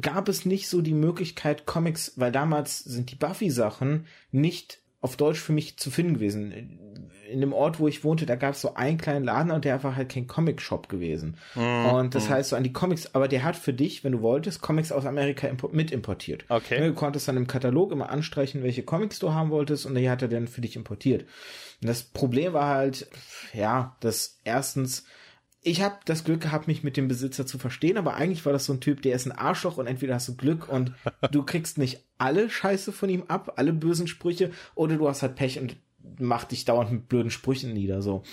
gab 0.00 0.28
es 0.28 0.44
nicht 0.44 0.68
so 0.68 0.82
die 0.82 0.94
Möglichkeit, 0.94 1.66
Comics, 1.66 2.12
weil 2.16 2.32
damals 2.32 2.80
sind 2.80 3.10
die 3.10 3.16
Buffy-Sachen 3.16 4.06
nicht 4.30 4.81
auf 5.02 5.16
Deutsch 5.16 5.40
für 5.40 5.52
mich 5.52 5.76
zu 5.76 5.90
finden 5.90 6.14
gewesen. 6.14 6.78
In 7.28 7.40
dem 7.40 7.52
Ort, 7.52 7.80
wo 7.80 7.88
ich 7.88 8.04
wohnte, 8.04 8.24
da 8.24 8.36
gab 8.36 8.54
es 8.54 8.60
so 8.60 8.74
einen 8.74 8.98
kleinen 8.98 9.24
Laden 9.24 9.50
und 9.50 9.64
der 9.64 9.82
war 9.82 9.96
halt 9.96 10.10
kein 10.10 10.26
Comic-Shop 10.26 10.88
gewesen. 10.88 11.36
Mm, 11.54 11.86
und 11.86 12.14
das 12.14 12.28
mm. 12.28 12.32
heißt 12.32 12.50
so 12.50 12.56
an 12.56 12.62
die 12.62 12.72
Comics, 12.72 13.14
aber 13.14 13.26
der 13.26 13.42
hat 13.42 13.56
für 13.56 13.72
dich, 13.72 14.04
wenn 14.04 14.12
du 14.12 14.20
wolltest, 14.20 14.60
Comics 14.60 14.92
aus 14.92 15.06
Amerika 15.06 15.48
mit 15.72 15.90
importiert. 15.90 16.44
Okay. 16.48 16.86
Du 16.86 16.94
konntest 16.94 17.26
dann 17.26 17.36
im 17.36 17.46
Katalog 17.46 17.90
immer 17.90 18.10
anstreichen, 18.10 18.62
welche 18.62 18.82
Comics 18.82 19.18
du 19.18 19.32
haben 19.32 19.50
wolltest 19.50 19.86
und 19.86 19.94
der 19.94 20.10
hat 20.10 20.22
er 20.22 20.28
dann 20.28 20.46
für 20.46 20.60
dich 20.60 20.76
importiert. 20.76 21.22
Und 21.80 21.88
das 21.88 22.02
Problem 22.02 22.52
war 22.52 22.68
halt, 22.68 23.08
ja, 23.54 23.96
dass 24.00 24.38
erstens 24.44 25.04
ich 25.64 25.80
habe 25.80 25.96
das 26.04 26.24
Glück 26.24 26.40
gehabt, 26.40 26.66
mich 26.66 26.82
mit 26.82 26.96
dem 26.96 27.06
Besitzer 27.06 27.46
zu 27.46 27.56
verstehen, 27.56 27.96
aber 27.96 28.14
eigentlich 28.14 28.44
war 28.44 28.52
das 28.52 28.64
so 28.64 28.72
ein 28.72 28.80
Typ, 28.80 29.00
der 29.02 29.14
ist 29.14 29.26
ein 29.26 29.32
Arschloch 29.32 29.76
und 29.76 29.86
entweder 29.86 30.14
hast 30.14 30.28
du 30.28 30.36
Glück 30.36 30.68
und 30.68 30.92
du 31.30 31.42
kriegst 31.46 31.78
nicht 31.78 32.04
alle 32.18 32.50
Scheiße 32.50 32.92
von 32.92 33.08
ihm 33.08 33.24
ab, 33.28 33.54
alle 33.56 33.72
bösen 33.72 34.08
Sprüche, 34.08 34.50
oder 34.74 34.96
du 34.96 35.08
hast 35.08 35.22
halt 35.22 35.36
Pech 35.36 35.60
und 35.60 35.76
macht 36.18 36.50
dich 36.50 36.64
dauernd 36.64 36.90
mit 36.90 37.08
blöden 37.08 37.30
Sprüchen 37.30 37.72
nieder, 37.72 38.02
so. 38.02 38.24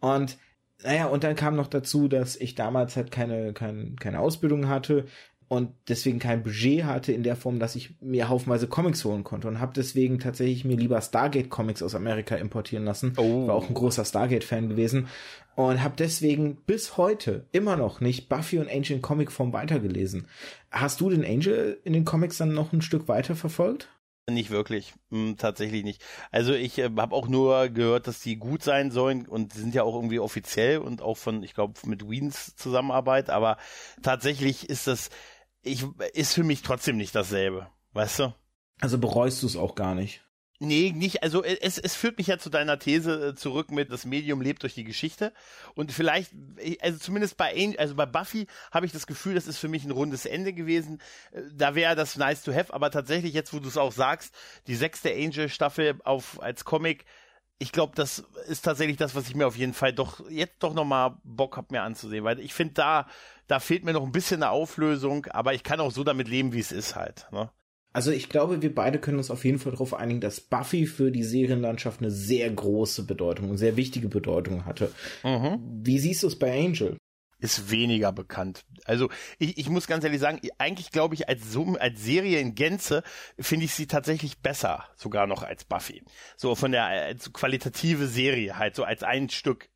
Und 0.00 0.38
naja, 0.82 1.06
und 1.06 1.22
dann 1.22 1.36
kam 1.36 1.54
noch 1.54 1.66
dazu, 1.66 2.08
dass 2.08 2.36
ich 2.36 2.54
damals 2.54 2.96
halt 2.96 3.10
keine, 3.10 3.52
keine, 3.52 3.94
keine 3.96 4.20
Ausbildung 4.20 4.68
hatte 4.68 5.04
und 5.50 5.72
deswegen 5.88 6.20
kein 6.20 6.44
Budget 6.44 6.84
hatte 6.84 7.10
in 7.10 7.24
der 7.24 7.34
Form, 7.34 7.58
dass 7.58 7.74
ich 7.74 8.00
mir 8.00 8.28
haufenweise 8.28 8.68
Comics 8.68 9.04
holen 9.04 9.24
konnte 9.24 9.48
und 9.48 9.58
habe 9.58 9.72
deswegen 9.74 10.20
tatsächlich 10.20 10.64
mir 10.64 10.76
lieber 10.76 11.00
Stargate 11.00 11.50
Comics 11.50 11.82
aus 11.82 11.96
Amerika 11.96 12.36
importieren 12.36 12.84
lassen. 12.84 13.14
Oh. 13.16 13.48
War 13.48 13.56
auch 13.56 13.68
ein 13.68 13.74
großer 13.74 14.04
Stargate 14.04 14.44
Fan 14.44 14.68
gewesen 14.68 15.08
und 15.56 15.82
habe 15.82 15.96
deswegen 15.98 16.54
bis 16.54 16.96
heute 16.96 17.46
immer 17.50 17.76
noch 17.76 18.00
nicht 18.00 18.28
Buffy 18.28 18.60
und 18.60 18.70
Angel 18.70 18.92
in 18.92 19.02
Comicform 19.02 19.52
weitergelesen. 19.52 20.28
Hast 20.70 21.00
du 21.00 21.10
den 21.10 21.24
Angel 21.24 21.80
in 21.82 21.94
den 21.94 22.04
Comics 22.04 22.38
dann 22.38 22.54
noch 22.54 22.72
ein 22.72 22.80
Stück 22.80 23.08
weiter 23.08 23.34
verfolgt? 23.34 23.88
Nicht 24.30 24.50
wirklich, 24.50 24.94
hm, 25.10 25.36
tatsächlich 25.36 25.82
nicht. 25.82 26.00
Also 26.30 26.52
ich 26.52 26.78
äh, 26.78 26.90
habe 26.96 27.16
auch 27.16 27.26
nur 27.26 27.70
gehört, 27.70 28.06
dass 28.06 28.20
die 28.20 28.36
gut 28.36 28.62
sein 28.62 28.92
sollen 28.92 29.26
und 29.26 29.52
sind 29.52 29.74
ja 29.74 29.82
auch 29.82 29.96
irgendwie 29.96 30.20
offiziell 30.20 30.78
und 30.78 31.02
auch 31.02 31.16
von, 31.16 31.42
ich 31.42 31.54
glaube, 31.54 31.74
mit 31.86 32.08
Weens 32.08 32.54
Zusammenarbeit, 32.54 33.30
aber 33.30 33.56
tatsächlich 34.00 34.70
ist 34.70 34.86
das 34.86 35.10
ich, 35.62 35.84
ist 36.14 36.34
für 36.34 36.44
mich 36.44 36.62
trotzdem 36.62 36.96
nicht 36.96 37.14
dasselbe, 37.14 37.68
weißt 37.92 38.20
du? 38.20 38.34
Also 38.80 38.98
bereust 38.98 39.42
du 39.42 39.46
es 39.46 39.56
auch 39.56 39.74
gar 39.74 39.94
nicht? 39.94 40.22
Nee, 40.62 40.92
nicht. 40.94 41.22
Also 41.22 41.42
es, 41.42 41.78
es 41.78 41.96
führt 41.96 42.18
mich 42.18 42.26
ja 42.26 42.36
zu 42.36 42.50
deiner 42.50 42.78
These 42.78 43.28
äh, 43.28 43.34
zurück 43.34 43.70
mit, 43.70 43.90
das 43.90 44.04
Medium 44.04 44.42
lebt 44.42 44.62
durch 44.62 44.74
die 44.74 44.84
Geschichte. 44.84 45.32
Und 45.74 45.90
vielleicht, 45.90 46.32
also 46.82 46.98
zumindest 46.98 47.38
bei, 47.38 47.74
also 47.78 47.94
bei 47.94 48.04
Buffy 48.04 48.46
habe 48.70 48.84
ich 48.84 48.92
das 48.92 49.06
Gefühl, 49.06 49.34
das 49.34 49.46
ist 49.46 49.56
für 49.56 49.68
mich 49.68 49.84
ein 49.84 49.90
rundes 49.90 50.26
Ende 50.26 50.52
gewesen. 50.52 51.00
Äh, 51.32 51.40
da 51.54 51.74
wäre 51.74 51.96
das 51.96 52.16
nice 52.16 52.42
to 52.42 52.52
have, 52.52 52.74
aber 52.74 52.90
tatsächlich, 52.90 53.32
jetzt 53.32 53.54
wo 53.54 53.58
du 53.58 53.68
es 53.68 53.78
auch 53.78 53.92
sagst, 53.92 54.34
die 54.66 54.76
sechste 54.76 55.10
Angel-Staffel 55.10 55.98
auf 56.04 56.42
als 56.42 56.66
Comic, 56.66 57.06
ich 57.58 57.72
glaube, 57.72 57.92
das 57.94 58.24
ist 58.46 58.62
tatsächlich 58.62 58.98
das, 58.98 59.14
was 59.14 59.28
ich 59.28 59.34
mir 59.34 59.46
auf 59.46 59.56
jeden 59.56 59.74
Fall 59.74 59.94
doch 59.94 60.28
jetzt 60.28 60.62
doch 60.62 60.74
nochmal 60.74 61.16
Bock 61.24 61.56
hab 61.56 61.70
mir 61.70 61.82
anzusehen, 61.82 62.24
weil 62.24 62.38
ich 62.40 62.52
finde, 62.52 62.74
da, 62.74 63.06
da 63.50 63.58
fehlt 63.58 63.84
mir 63.84 63.92
noch 63.92 64.04
ein 64.04 64.12
bisschen 64.12 64.42
eine 64.42 64.52
Auflösung, 64.52 65.26
aber 65.26 65.54
ich 65.54 65.62
kann 65.62 65.80
auch 65.80 65.90
so 65.90 66.04
damit 66.04 66.28
leben, 66.28 66.52
wie 66.52 66.60
es 66.60 66.70
ist 66.70 66.94
halt. 66.94 67.26
Ne? 67.32 67.50
Also 67.92 68.12
ich 68.12 68.28
glaube, 68.28 68.62
wir 68.62 68.72
beide 68.72 69.00
können 69.00 69.18
uns 69.18 69.30
auf 69.30 69.44
jeden 69.44 69.58
Fall 69.58 69.72
darauf 69.72 69.94
einigen, 69.94 70.20
dass 70.20 70.40
Buffy 70.40 70.86
für 70.86 71.10
die 71.10 71.24
Serienlandschaft 71.24 72.00
eine 72.00 72.12
sehr 72.12 72.48
große 72.48 73.04
Bedeutung, 73.04 73.48
eine 73.48 73.58
sehr 73.58 73.76
wichtige 73.76 74.08
Bedeutung 74.08 74.64
hatte. 74.64 74.92
Mhm. 75.24 75.58
Wie 75.82 75.98
siehst 75.98 76.22
du 76.22 76.28
es 76.28 76.38
bei 76.38 76.56
Angel? 76.64 76.96
ist 77.40 77.70
weniger 77.70 78.12
bekannt. 78.12 78.64
Also 78.84 79.08
ich, 79.38 79.58
ich 79.58 79.68
muss 79.68 79.86
ganz 79.86 80.04
ehrlich 80.04 80.20
sagen, 80.20 80.40
eigentlich 80.58 80.90
glaube 80.90 81.14
ich, 81.14 81.28
als, 81.28 81.50
Summe, 81.50 81.80
als 81.80 82.02
Serie 82.02 82.38
in 82.38 82.54
Gänze 82.54 83.02
finde 83.38 83.64
ich 83.64 83.74
sie 83.74 83.86
tatsächlich 83.86 84.40
besser, 84.40 84.84
sogar 84.96 85.26
noch 85.26 85.42
als 85.42 85.64
Buffy. 85.64 86.02
So 86.36 86.54
von 86.54 86.72
der 86.72 86.84
als 86.84 87.32
qualitative 87.32 88.06
Serie 88.06 88.58
halt, 88.58 88.76
so 88.76 88.84
als 88.84 89.02
ein 89.02 89.30
Stück. 89.30 89.69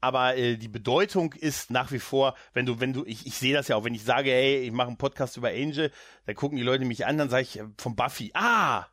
Aber 0.00 0.36
äh, 0.36 0.56
die 0.56 0.68
Bedeutung 0.68 1.32
ist 1.32 1.70
nach 1.70 1.92
wie 1.92 1.98
vor, 1.98 2.34
wenn 2.52 2.66
du, 2.66 2.80
wenn 2.80 2.92
du, 2.92 3.04
ich, 3.04 3.26
ich 3.26 3.34
sehe 3.34 3.54
das 3.54 3.68
ja 3.68 3.76
auch, 3.76 3.84
wenn 3.84 3.94
ich 3.94 4.04
sage, 4.04 4.30
hey, 4.30 4.58
ich 4.58 4.72
mache 4.72 4.88
einen 4.88 4.96
Podcast 4.96 5.36
über 5.36 5.48
Angel, 5.48 5.90
dann 6.26 6.34
gucken 6.34 6.56
die 6.56 6.64
Leute 6.64 6.84
mich 6.84 7.06
an, 7.06 7.18
dann 7.18 7.30
sage 7.30 7.42
ich 7.42 7.58
äh, 7.58 7.64
von 7.76 7.96
Buffy, 7.96 8.30
ah, 8.34 8.86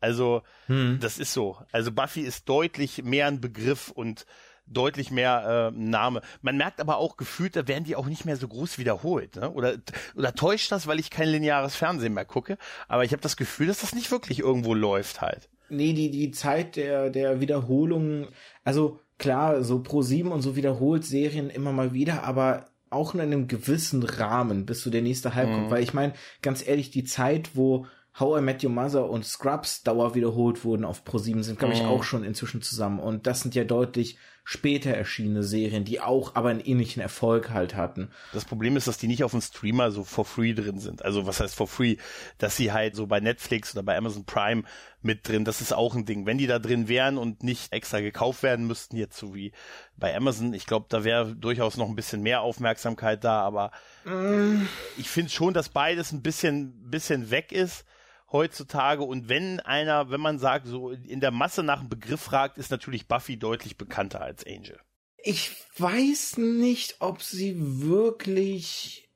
also 0.00 0.42
hm. 0.66 0.98
das 1.00 1.18
ist 1.18 1.32
so. 1.32 1.56
Also 1.72 1.90
Buffy 1.92 2.20
ist 2.20 2.48
deutlich 2.48 3.02
mehr 3.02 3.26
ein 3.26 3.40
Begriff 3.40 3.90
und 3.90 4.24
deutlich 4.66 5.10
mehr 5.10 5.72
äh, 5.74 5.78
Name. 5.78 6.20
Man 6.42 6.56
merkt 6.56 6.80
aber 6.80 6.98
auch 6.98 7.16
gefühlt, 7.16 7.56
da 7.56 7.66
werden 7.66 7.84
die 7.84 7.96
auch 7.96 8.06
nicht 8.06 8.24
mehr 8.24 8.36
so 8.36 8.46
groß 8.48 8.78
wiederholt. 8.78 9.36
Ne? 9.36 9.50
Oder, 9.50 9.76
oder 10.14 10.34
täuscht 10.34 10.70
das, 10.70 10.86
weil 10.86 11.00
ich 11.00 11.10
kein 11.10 11.28
lineares 11.28 11.74
Fernsehen 11.74 12.14
mehr 12.14 12.26
gucke. 12.26 12.58
Aber 12.86 13.04
ich 13.04 13.12
habe 13.12 13.22
das 13.22 13.36
Gefühl, 13.36 13.68
dass 13.68 13.80
das 13.80 13.94
nicht 13.94 14.10
wirklich 14.10 14.40
irgendwo 14.40 14.74
läuft 14.74 15.20
halt. 15.20 15.48
Nee, 15.70 15.92
die, 15.92 16.10
die 16.10 16.30
Zeit 16.30 16.76
der, 16.76 17.10
der 17.10 17.40
Wiederholung, 17.40 18.28
also 18.64 19.00
klar, 19.18 19.62
so 19.62 19.82
pro 19.82 20.02
sieben 20.02 20.32
und 20.32 20.42
so 20.42 20.56
wiederholt 20.56 21.04
Serien 21.04 21.50
immer 21.50 21.72
mal 21.72 21.92
wieder, 21.92 22.24
aber 22.24 22.66
auch 22.90 23.14
in 23.14 23.20
einem 23.20 23.48
gewissen 23.48 24.02
Rahmen, 24.02 24.64
bis 24.64 24.82
so 24.82 24.90
der 24.90 25.02
nächste 25.02 25.34
Hype 25.34 25.48
mhm. 25.48 25.54
kommt. 25.54 25.70
Weil 25.70 25.82
ich 25.82 25.94
meine, 25.94 26.14
ganz 26.42 26.66
ehrlich, 26.66 26.90
die 26.90 27.04
Zeit, 27.04 27.50
wo 27.54 27.86
How 28.18 28.38
I 28.38 28.42
Met 28.42 28.64
Your 28.64 28.70
Mother 28.70 29.08
und 29.08 29.24
Scrubs 29.24 29.82
Dauer 29.82 30.14
wiederholt 30.14 30.64
wurden 30.64 30.84
auf 30.84 31.04
Pro7 31.04 31.42
sind, 31.42 31.58
glaube 31.58 31.74
ich, 31.74 31.82
mhm. 31.82 31.88
auch 31.88 32.02
schon 32.02 32.24
inzwischen 32.24 32.62
zusammen. 32.62 32.98
Und 32.98 33.26
das 33.26 33.40
sind 33.40 33.54
ja 33.54 33.64
deutlich 33.64 34.18
später 34.50 34.92
erschienene 34.92 35.42
Serien, 35.42 35.84
die 35.84 36.00
auch 36.00 36.34
aber 36.34 36.48
einen 36.48 36.60
ähnlichen 36.60 37.02
Erfolg 37.02 37.50
halt 37.50 37.74
hatten. 37.74 38.08
Das 38.32 38.46
Problem 38.46 38.78
ist, 38.78 38.88
dass 38.88 38.96
die 38.96 39.06
nicht 39.06 39.22
auf 39.22 39.32
dem 39.32 39.42
Streamer 39.42 39.90
so 39.90 40.04
for 40.04 40.24
free 40.24 40.54
drin 40.54 40.78
sind. 40.78 41.04
Also 41.04 41.26
was 41.26 41.38
heißt 41.38 41.54
for 41.54 41.68
free? 41.68 41.96
Dass 42.38 42.56
sie 42.56 42.72
halt 42.72 42.96
so 42.96 43.06
bei 43.06 43.20
Netflix 43.20 43.74
oder 43.74 43.82
bei 43.82 43.94
Amazon 43.94 44.24
Prime 44.24 44.62
mit 45.02 45.28
drin. 45.28 45.44
Das 45.44 45.60
ist 45.60 45.74
auch 45.74 45.94
ein 45.94 46.06
Ding. 46.06 46.24
Wenn 46.24 46.38
die 46.38 46.46
da 46.46 46.58
drin 46.58 46.88
wären 46.88 47.18
und 47.18 47.42
nicht 47.42 47.74
extra 47.74 48.00
gekauft 48.00 48.42
werden 48.42 48.66
müssten, 48.66 48.96
jetzt 48.96 49.18
so 49.18 49.34
wie 49.34 49.52
bei 49.98 50.16
Amazon, 50.16 50.54
ich 50.54 50.64
glaube, 50.64 50.86
da 50.88 51.04
wäre 51.04 51.36
durchaus 51.36 51.76
noch 51.76 51.90
ein 51.90 51.94
bisschen 51.94 52.22
mehr 52.22 52.40
Aufmerksamkeit 52.40 53.22
da, 53.24 53.42
aber 53.42 53.70
mm. 54.06 54.62
ich 54.96 55.10
finde 55.10 55.30
schon, 55.30 55.52
dass 55.52 55.68
beides 55.68 56.10
ein 56.12 56.22
bisschen, 56.22 56.88
bisschen 56.88 57.30
weg 57.30 57.52
ist 57.52 57.84
heutzutage. 58.30 59.02
Und 59.02 59.28
wenn 59.28 59.60
einer, 59.60 60.10
wenn 60.10 60.20
man 60.20 60.38
sagt, 60.38 60.66
so 60.66 60.90
in 60.90 61.20
der 61.20 61.30
Masse 61.30 61.62
nach 61.62 61.80
einem 61.80 61.88
Begriff 61.88 62.20
fragt, 62.20 62.58
ist 62.58 62.70
natürlich 62.70 63.08
Buffy 63.08 63.38
deutlich 63.38 63.76
bekannter 63.76 64.20
als 64.20 64.46
Angel. 64.46 64.78
Ich 65.22 65.56
weiß 65.76 66.38
nicht, 66.38 66.96
ob 67.00 67.22
sie 67.22 67.54
wirklich, 67.58 69.10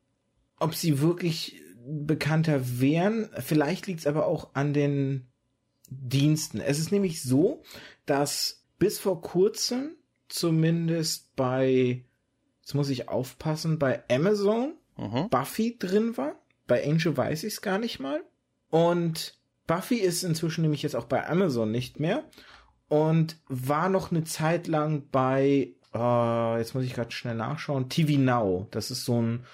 ob 0.58 0.74
sie 0.74 1.00
wirklich 1.00 1.60
bekannter 1.84 2.80
wären. 2.80 3.30
Vielleicht 3.38 3.86
liegt 3.86 4.00
es 4.00 4.06
aber 4.06 4.26
auch 4.26 4.54
an 4.54 4.72
den 4.72 5.28
Diensten. 5.88 6.60
Es 6.60 6.78
ist 6.78 6.92
nämlich 6.92 7.22
so, 7.22 7.62
dass 8.06 8.64
bis 8.78 8.98
vor 8.98 9.20
kurzem 9.20 9.96
zumindest 10.28 11.36
bei, 11.36 12.04
jetzt 12.60 12.74
muss 12.74 12.88
ich 12.88 13.08
aufpassen, 13.08 13.78
bei 13.78 14.02
Amazon 14.10 14.74
mhm. 14.96 15.28
Buffy 15.28 15.76
drin 15.78 16.16
war. 16.16 16.34
Bei 16.66 16.84
Angel 16.84 17.16
weiß 17.16 17.44
ich 17.44 17.54
es 17.54 17.62
gar 17.62 17.78
nicht 17.78 18.00
mal. 18.00 18.24
Und 18.72 19.38
Buffy 19.66 19.96
ist 19.96 20.22
inzwischen 20.22 20.62
nämlich 20.62 20.82
jetzt 20.82 20.96
auch 20.96 21.04
bei 21.04 21.28
Amazon 21.28 21.70
nicht 21.70 22.00
mehr 22.00 22.24
und 22.88 23.36
war 23.48 23.90
noch 23.90 24.10
eine 24.10 24.24
Zeit 24.24 24.66
lang 24.66 25.08
bei 25.10 25.74
Uh, 25.94 26.56
jetzt 26.56 26.74
muss 26.74 26.84
ich 26.84 26.94
gerade 26.94 27.10
schnell 27.10 27.34
nachschauen. 27.34 27.90
TV 27.90 28.18
Now. 28.18 28.66
Das 28.70 28.90
ist 28.90 29.04
so 29.04 29.20
ein 29.20 29.44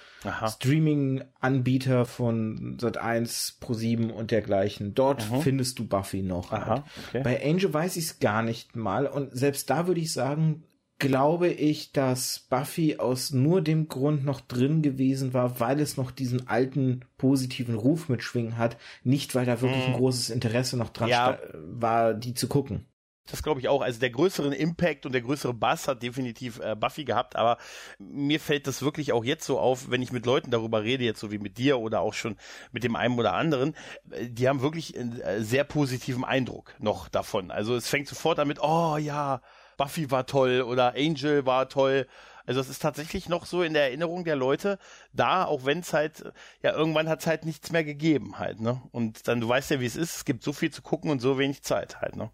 Streaming-Anbieter 0.46 2.06
von 2.06 2.78
Sat1, 2.78 3.58
Pro7 3.60 4.12
und 4.12 4.30
dergleichen. 4.30 4.94
Dort 4.94 5.28
mhm. 5.32 5.40
findest 5.40 5.80
du 5.80 5.88
Buffy 5.88 6.22
noch. 6.22 6.52
Halt. 6.52 6.84
Okay. 7.08 7.22
Bei 7.24 7.44
Angel 7.44 7.74
weiß 7.74 7.96
ich 7.96 8.04
es 8.04 8.20
gar 8.20 8.44
nicht 8.44 8.76
mal. 8.76 9.08
Und 9.08 9.36
selbst 9.36 9.68
da 9.68 9.88
würde 9.88 10.00
ich 10.00 10.12
sagen, 10.12 10.62
glaube 10.98 11.48
ich, 11.48 11.92
dass 11.92 12.40
Buffy 12.50 12.96
aus 12.98 13.32
nur 13.32 13.62
dem 13.62 13.88
Grund 13.88 14.24
noch 14.24 14.40
drin 14.40 14.82
gewesen 14.82 15.32
war, 15.32 15.60
weil 15.60 15.80
es 15.80 15.96
noch 15.96 16.10
diesen 16.10 16.48
alten 16.48 17.04
positiven 17.16 17.76
Ruf 17.76 18.08
mitschwingen 18.08 18.58
hat, 18.58 18.76
nicht 19.04 19.34
weil 19.34 19.46
da 19.46 19.60
wirklich 19.60 19.84
ein 19.84 19.92
mhm. 19.92 19.96
großes 19.96 20.30
Interesse 20.30 20.76
noch 20.76 20.90
dran 20.90 21.08
ja. 21.08 21.38
war, 21.54 22.14
die 22.14 22.34
zu 22.34 22.48
gucken. 22.48 22.84
Das 23.30 23.42
glaube 23.42 23.60
ich 23.60 23.68
auch. 23.68 23.82
Also 23.82 24.00
der 24.00 24.10
größere 24.10 24.54
Impact 24.54 25.06
und 25.06 25.12
der 25.12 25.20
größere 25.20 25.54
Bass 25.54 25.86
hat 25.86 26.02
definitiv 26.02 26.60
äh, 26.60 26.74
Buffy 26.74 27.04
gehabt, 27.04 27.36
aber 27.36 27.58
mir 27.98 28.40
fällt 28.40 28.66
das 28.66 28.82
wirklich 28.82 29.12
auch 29.12 29.24
jetzt 29.24 29.44
so 29.44 29.58
auf, 29.58 29.90
wenn 29.90 30.02
ich 30.02 30.12
mit 30.12 30.26
Leuten 30.26 30.50
darüber 30.50 30.82
rede, 30.82 31.04
jetzt 31.04 31.20
so 31.20 31.30
wie 31.30 31.38
mit 31.38 31.58
dir 31.58 31.78
oder 31.78 32.00
auch 32.00 32.14
schon 32.14 32.36
mit 32.72 32.84
dem 32.84 32.96
einen 32.96 33.18
oder 33.18 33.34
anderen, 33.34 33.74
äh, 34.10 34.28
die 34.28 34.48
haben 34.48 34.62
wirklich 34.62 34.98
einen 34.98 35.20
äh, 35.20 35.42
sehr 35.42 35.64
positiven 35.64 36.24
Eindruck 36.24 36.74
noch 36.78 37.08
davon. 37.08 37.50
Also 37.50 37.76
es 37.76 37.88
fängt 37.88 38.08
sofort 38.08 38.38
damit, 38.38 38.60
oh 38.62 38.96
ja, 38.96 39.42
Buffy 39.78 40.10
war 40.10 40.26
toll 40.26 40.60
oder 40.60 40.94
Angel 40.94 41.46
war 41.46 41.70
toll. 41.70 42.06
Also 42.44 42.60
es 42.60 42.68
ist 42.68 42.80
tatsächlich 42.80 43.28
noch 43.28 43.46
so 43.46 43.62
in 43.62 43.74
der 43.74 43.84
Erinnerung 43.84 44.24
der 44.24 44.36
Leute 44.36 44.78
da, 45.12 45.44
auch 45.44 45.64
wenn 45.64 45.80
es 45.80 45.92
halt, 45.92 46.24
ja, 46.62 46.74
irgendwann 46.74 47.08
hat 47.08 47.20
es 47.20 47.26
halt 47.26 47.44
nichts 47.44 47.72
mehr 47.72 47.84
gegeben 47.84 48.38
halt, 48.38 48.60
ne? 48.60 48.80
Und 48.90 49.28
dann, 49.28 49.40
du 49.40 49.48
weißt 49.48 49.70
ja, 49.70 49.80
wie 49.80 49.86
es 49.86 49.96
ist, 49.96 50.16
es 50.16 50.24
gibt 50.24 50.42
so 50.42 50.52
viel 50.52 50.70
zu 50.70 50.82
gucken 50.82 51.10
und 51.10 51.20
so 51.20 51.38
wenig 51.38 51.62
Zeit 51.62 52.00
halt, 52.00 52.16
ne? 52.16 52.30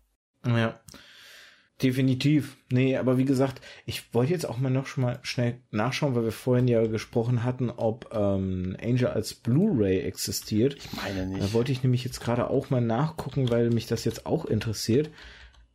Ja. 0.47 0.81
Definitiv. 1.83 2.57
Nee, 2.71 2.97
aber 2.97 3.19
wie 3.19 3.25
gesagt, 3.25 3.61
ich 3.87 4.15
wollte 4.15 4.33
jetzt 4.33 4.49
auch 4.49 4.59
mal 4.59 4.71
noch 4.71 4.87
schon 4.87 5.03
mal 5.03 5.19
schnell 5.23 5.59
nachschauen, 5.73 6.15
weil 6.15 6.23
wir 6.23 6.31
vorhin 6.33 6.69
ja 6.69 6.87
gesprochen 6.87 7.43
hatten, 7.43 7.71
ob 7.71 8.15
ähm, 8.15 8.77
Angel 8.81 9.09
als 9.09 9.35
Blu-ray 9.35 10.03
existiert. 10.03 10.77
Ich 10.77 10.93
meine 10.93 11.27
nicht. 11.27 11.43
Da 11.43 11.53
wollte 11.53 11.73
ich 11.73 11.83
nämlich 11.83 12.05
jetzt 12.05 12.21
gerade 12.21 12.49
auch 12.49 12.71
mal 12.71 12.81
nachgucken, 12.81 13.51
weil 13.51 13.71
mich 13.71 13.87
das 13.87 14.05
jetzt 14.05 14.27
auch 14.27 14.45
interessiert. 14.45 15.11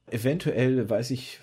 Eventuell 0.10 0.90
weiß 0.90 1.12
ich, 1.12 1.42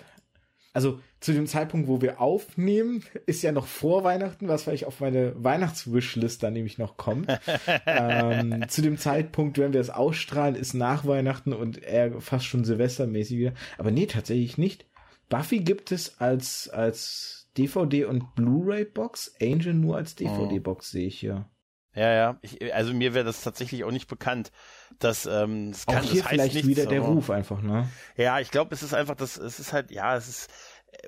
also 0.77 0.99
zu 1.21 1.33
dem 1.33 1.47
Zeitpunkt, 1.47 1.87
wo 1.87 2.03
wir 2.03 2.21
aufnehmen, 2.21 3.03
ist 3.25 3.41
ja 3.41 3.51
noch 3.51 3.65
vor 3.65 4.03
Weihnachten, 4.03 4.47
was 4.47 4.61
vielleicht 4.61 4.85
auf 4.85 4.99
meine 4.99 5.33
Weihnachtswishlist 5.43 6.43
dann 6.43 6.53
nämlich 6.53 6.77
noch 6.77 6.97
kommt. 6.97 7.35
ähm, 7.87 8.63
zu 8.67 8.83
dem 8.83 8.99
Zeitpunkt, 8.99 9.57
wenn 9.57 9.73
wir 9.73 9.81
es 9.81 9.89
ausstrahlen, 9.89 10.53
ist 10.53 10.75
nach 10.75 11.07
Weihnachten 11.07 11.51
und 11.51 11.81
eher 11.81 12.21
fast 12.21 12.45
schon 12.45 12.63
Silvestermäßig 12.63 13.39
wieder. 13.39 13.53
Aber 13.79 13.89
nee, 13.89 14.05
tatsächlich 14.05 14.59
nicht. 14.59 14.85
Buffy 15.29 15.61
gibt 15.61 15.91
es 15.91 16.21
als, 16.21 16.69
als 16.69 17.49
DVD 17.57 18.05
und 18.05 18.35
Blu-ray-Box, 18.35 19.33
Angel 19.41 19.73
nur 19.73 19.97
als 19.97 20.13
DVD-Box, 20.13 20.89
oh. 20.89 20.91
sehe 20.91 21.07
ich 21.07 21.23
ja. 21.23 21.49
Ja, 21.97 22.13
ja. 22.13 22.37
Ich, 22.41 22.73
also 22.73 22.93
mir 22.93 23.15
wäre 23.15 23.25
das 23.25 23.41
tatsächlich 23.41 23.83
auch 23.83 23.91
nicht 23.91 24.07
bekannt, 24.07 24.51
dass 24.99 25.25
ähm, 25.25 25.71
das 25.71 25.87
kann, 25.87 25.97
auch 25.97 26.03
hier 26.03 26.21
das 26.21 26.29
vielleicht 26.29 26.53
nichts, 26.53 26.69
wieder 26.69 26.85
der 26.85 27.01
Ruf 27.01 27.31
einfach, 27.31 27.61
ne? 27.61 27.89
Ja, 28.15 28.39
ich 28.39 28.51
glaube, 28.51 28.73
es 28.75 28.83
ist 28.83 28.93
einfach 28.93 29.15
das, 29.15 29.37
es 29.37 29.59
ist 29.59 29.73
halt, 29.73 29.89
ja, 29.89 30.15
es 30.15 30.27
ist 30.27 30.51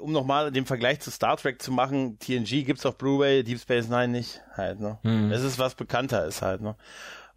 um 0.01 0.11
nochmal 0.11 0.51
den 0.51 0.65
Vergleich 0.65 0.99
zu 0.99 1.11
Star 1.11 1.37
Trek 1.37 1.61
zu 1.61 1.71
machen, 1.71 2.19
TNG 2.19 2.65
gibt's 2.65 2.85
auf 2.85 2.97
Blu-ray, 2.97 3.43
Deep 3.43 3.59
Space 3.59 3.87
Nine 3.87 4.09
nicht, 4.09 4.41
halt, 4.55 4.79
ne? 4.79 4.97
Mhm. 5.03 5.31
Es 5.31 5.43
ist 5.43 5.59
was 5.59 5.75
bekannter 5.75 6.25
ist 6.25 6.41
halt, 6.41 6.61
ne? 6.61 6.75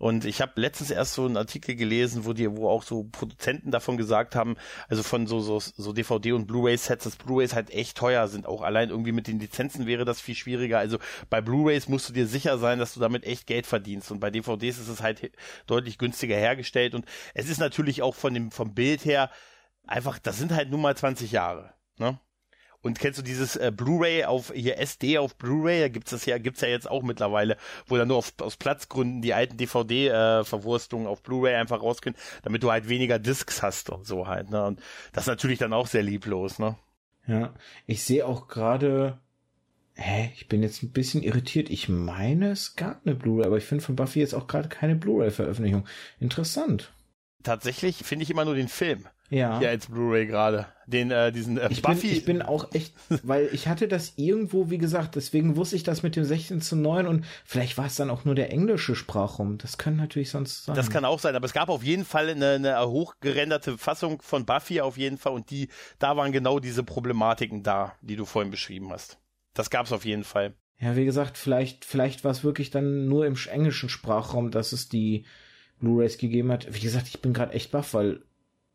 Und 0.03 0.25
ich 0.25 0.43
habe 0.43 0.61
letztens 0.61 0.91
erst 0.91 1.15
so 1.15 1.27
einen 1.27 1.37
Artikel 1.37 1.77
gelesen, 1.77 2.25
wo 2.25 2.33
die, 2.33 2.51
wo 2.51 2.69
auch 2.69 2.83
so 2.83 3.05
Produzenten 3.05 3.71
davon 3.71 3.97
gesagt 3.97 4.35
haben, 4.35 4.57
also 4.89 5.05
von 5.05 5.29
so 5.29 5.39
so, 5.39 5.61
so 5.61 5.93
DVD 5.93 6.33
und 6.33 6.49
Blu-ray-Sets, 6.49 7.05
dass 7.05 7.15
Blu-rays 7.15 7.55
halt 7.55 7.71
echt 7.71 7.99
teuer 7.99 8.27
sind. 8.27 8.47
Auch 8.47 8.63
allein 8.63 8.91
irgendwie 8.91 9.13
mit 9.13 9.29
den 9.29 9.39
Lizenzen 9.39 9.87
wäre 9.87 10.05
das 10.05 10.21
viel 10.21 10.35
schwieriger. 10.35 10.81
Also 10.81 10.99
bei 11.31 11.41
Blu-rays 11.41 11.87
musst 11.87 12.09
du 12.09 12.13
dir 12.13 12.27
sicher 12.27 12.59
sein, 12.59 12.81
dass 12.81 12.95
du 12.95 12.99
damit 12.99 13.23
echt 13.23 13.47
Geld 13.47 13.65
verdienst. 13.65 14.11
Und 14.11 14.19
bei 14.19 14.33
DVDs 14.33 14.79
ist 14.79 14.89
es 14.89 15.03
halt 15.03 15.31
deutlich 15.69 15.99
günstiger 15.99 16.35
hergestellt. 16.35 16.97
Und 16.97 17.05
es 17.35 17.49
ist 17.49 17.61
natürlich 17.61 18.03
auch 18.03 18.17
von 18.17 18.35
dem 18.35 18.51
vom 18.51 18.75
Bild 18.75 19.05
her 19.05 19.31
einfach, 19.87 20.19
das 20.19 20.37
sind 20.37 20.51
halt 20.51 20.69
nun 20.69 20.81
mal 20.81 20.97
20 20.97 21.31
Jahre. 21.31 21.75
Ne? 21.99 22.19
Und 22.83 22.99
kennst 22.99 23.19
du 23.19 23.23
dieses 23.23 23.57
äh, 23.57 23.73
Blu-ray 23.75 24.25
auf 24.25 24.53
hier 24.55 24.79
SD 24.79 25.19
auf 25.19 25.37
Blu-ray? 25.37 25.81
Da 25.81 25.89
gibt's 25.89 26.11
das 26.11 26.27
ja, 26.27 26.39
gibt's 26.39 26.61
ja 26.61 26.69
jetzt 26.69 26.91
auch 26.91 27.03
mittlerweile, 27.03 27.57
wo 27.87 27.97
dann 27.97 28.09
nur 28.09 28.17
auf, 28.19 28.33
aus 28.41 28.57
Platzgründen 28.57 29.23
die 29.23 29.35
alten 29.35 29.57
DVD-Verwurstungen 29.57 31.07
äh, 31.07 31.09
auf 31.09 31.23
Blu-ray 31.23 31.55
einfach 31.55 31.81
raus 31.83 32.03
können, 32.03 32.17
damit 32.43 32.63
du 32.63 32.71
halt 32.73 32.89
weniger 32.89 33.21
Discs 33.21 33.63
hast 33.63 33.91
und 33.91 34.05
so 34.05 34.27
halt. 34.27 34.51
Ne? 34.51 34.65
Und 34.65 34.81
das 35.13 35.25
ist 35.25 35.29
natürlich 35.29 35.59
dann 35.59 35.73
auch 35.73 35.87
sehr 35.87 36.03
lieblos, 36.03 36.59
ne? 36.59 36.77
Ja, 37.29 37.55
ich 37.87 38.03
sehe 38.03 38.27
auch 38.27 38.49
gerade, 38.49 39.21
hä, 39.95 40.33
ich 40.35 40.49
bin 40.49 40.65
jetzt 40.65 40.83
ein 40.83 40.91
bisschen 40.91 41.23
irritiert. 41.23 41.71
Ich 41.71 41.89
meine, 41.89 42.51
es 42.51 42.75
gab 42.75 43.07
eine 43.07 43.15
Blu-ray, 43.15 43.47
aber 43.47 43.59
ich 43.59 43.65
finde 43.65 43.85
von 43.85 43.95
Buffy 43.95 44.19
jetzt 44.19 44.35
auch 44.35 44.49
gerade 44.49 44.69
keine 44.69 44.97
Blu-ray-Veröffentlichung. 44.97 45.87
Interessant. 46.19 46.93
Tatsächlich 47.45 47.99
finde 47.99 48.25
ich 48.25 48.31
immer 48.31 48.45
nur 48.45 48.57
den 48.57 48.69
Film. 48.69 49.07
Ja. 49.33 49.59
Hier 49.59 49.71
als 49.71 49.87
Blu-ray 49.87 50.27
gerade. 50.27 50.67
Den, 50.87 51.11
äh, 51.11 51.33
diesen 51.33 51.57
äh, 51.57 51.69
ich 51.71 51.81
Buffy. 51.81 52.09
Bin, 52.09 52.17
ich 52.17 52.25
bin 52.27 52.43
auch 52.43 52.71
echt, 52.75 52.93
weil 53.23 53.49
ich 53.53 53.67
hatte 53.67 53.89
das 53.89 54.13
irgendwo, 54.17 54.69
wie 54.69 54.77
gesagt, 54.77 55.17
deswegen 55.17 55.57
wusste 55.57 55.75
ich 55.77 55.85
das 55.85 56.03
mit 56.03 56.17
dem 56.17 56.25
16 56.25 56.61
zu 56.61 56.77
9 56.77 57.07
und 57.07 57.25
vielleicht 57.47 57.79
war 57.79 57.87
es 57.87 57.95
dann 57.95 58.11
auch 58.11 58.27
nur 58.27 58.35
der 58.35 58.53
englische 58.53 58.95
Sprachraum. 58.95 59.57
Das 59.57 59.79
kann 59.79 59.97
natürlich 59.97 60.29
sonst 60.29 60.67
sein. 60.67 60.75
Das 60.75 60.91
kann 60.91 61.07
auch 61.07 61.19
sein, 61.19 61.35
aber 61.35 61.47
es 61.47 61.55
gab 61.55 61.71
auf 61.71 61.83
jeden 61.83 62.05
Fall 62.05 62.29
eine, 62.29 62.51
eine 62.51 62.87
hochgerenderte 62.87 63.79
Fassung 63.79 64.21
von 64.21 64.45
Buffy 64.45 64.83
auf 64.83 64.99
jeden 64.99 65.17
Fall 65.17 65.33
und 65.33 65.51
die, 65.51 65.69
da 65.99 66.15
waren 66.19 66.33
genau 66.33 66.59
diese 66.59 66.83
Problematiken 66.83 67.63
da, 67.63 67.95
die 68.03 68.17
du 68.17 68.27
vorhin 68.27 68.51
beschrieben 68.51 68.93
hast. 68.93 69.19
Das 69.55 69.71
gab 69.71 69.87
es 69.87 69.93
auf 69.93 70.05
jeden 70.05 70.25
Fall. 70.25 70.53
Ja, 70.79 70.95
wie 70.95 71.07
gesagt, 71.07 71.39
vielleicht, 71.39 71.87
vielleicht 71.87 72.23
war 72.23 72.33
es 72.33 72.45
wirklich 72.45 72.71
dann 72.71 73.07
nur 73.07 73.25
im 73.25 73.37
englischen 73.51 73.89
Sprachraum, 73.89 74.51
dass 74.51 74.73
es 74.73 74.91
die 74.91 75.25
Blu-rays 75.81 76.19
gegeben 76.19 76.53
hat. 76.53 76.67
Wie 76.75 76.81
gesagt, 76.81 77.09
ich 77.09 77.23
bin 77.23 77.33
gerade 77.33 77.55
echt 77.55 77.71
baff, 77.71 77.95
weil 77.95 78.23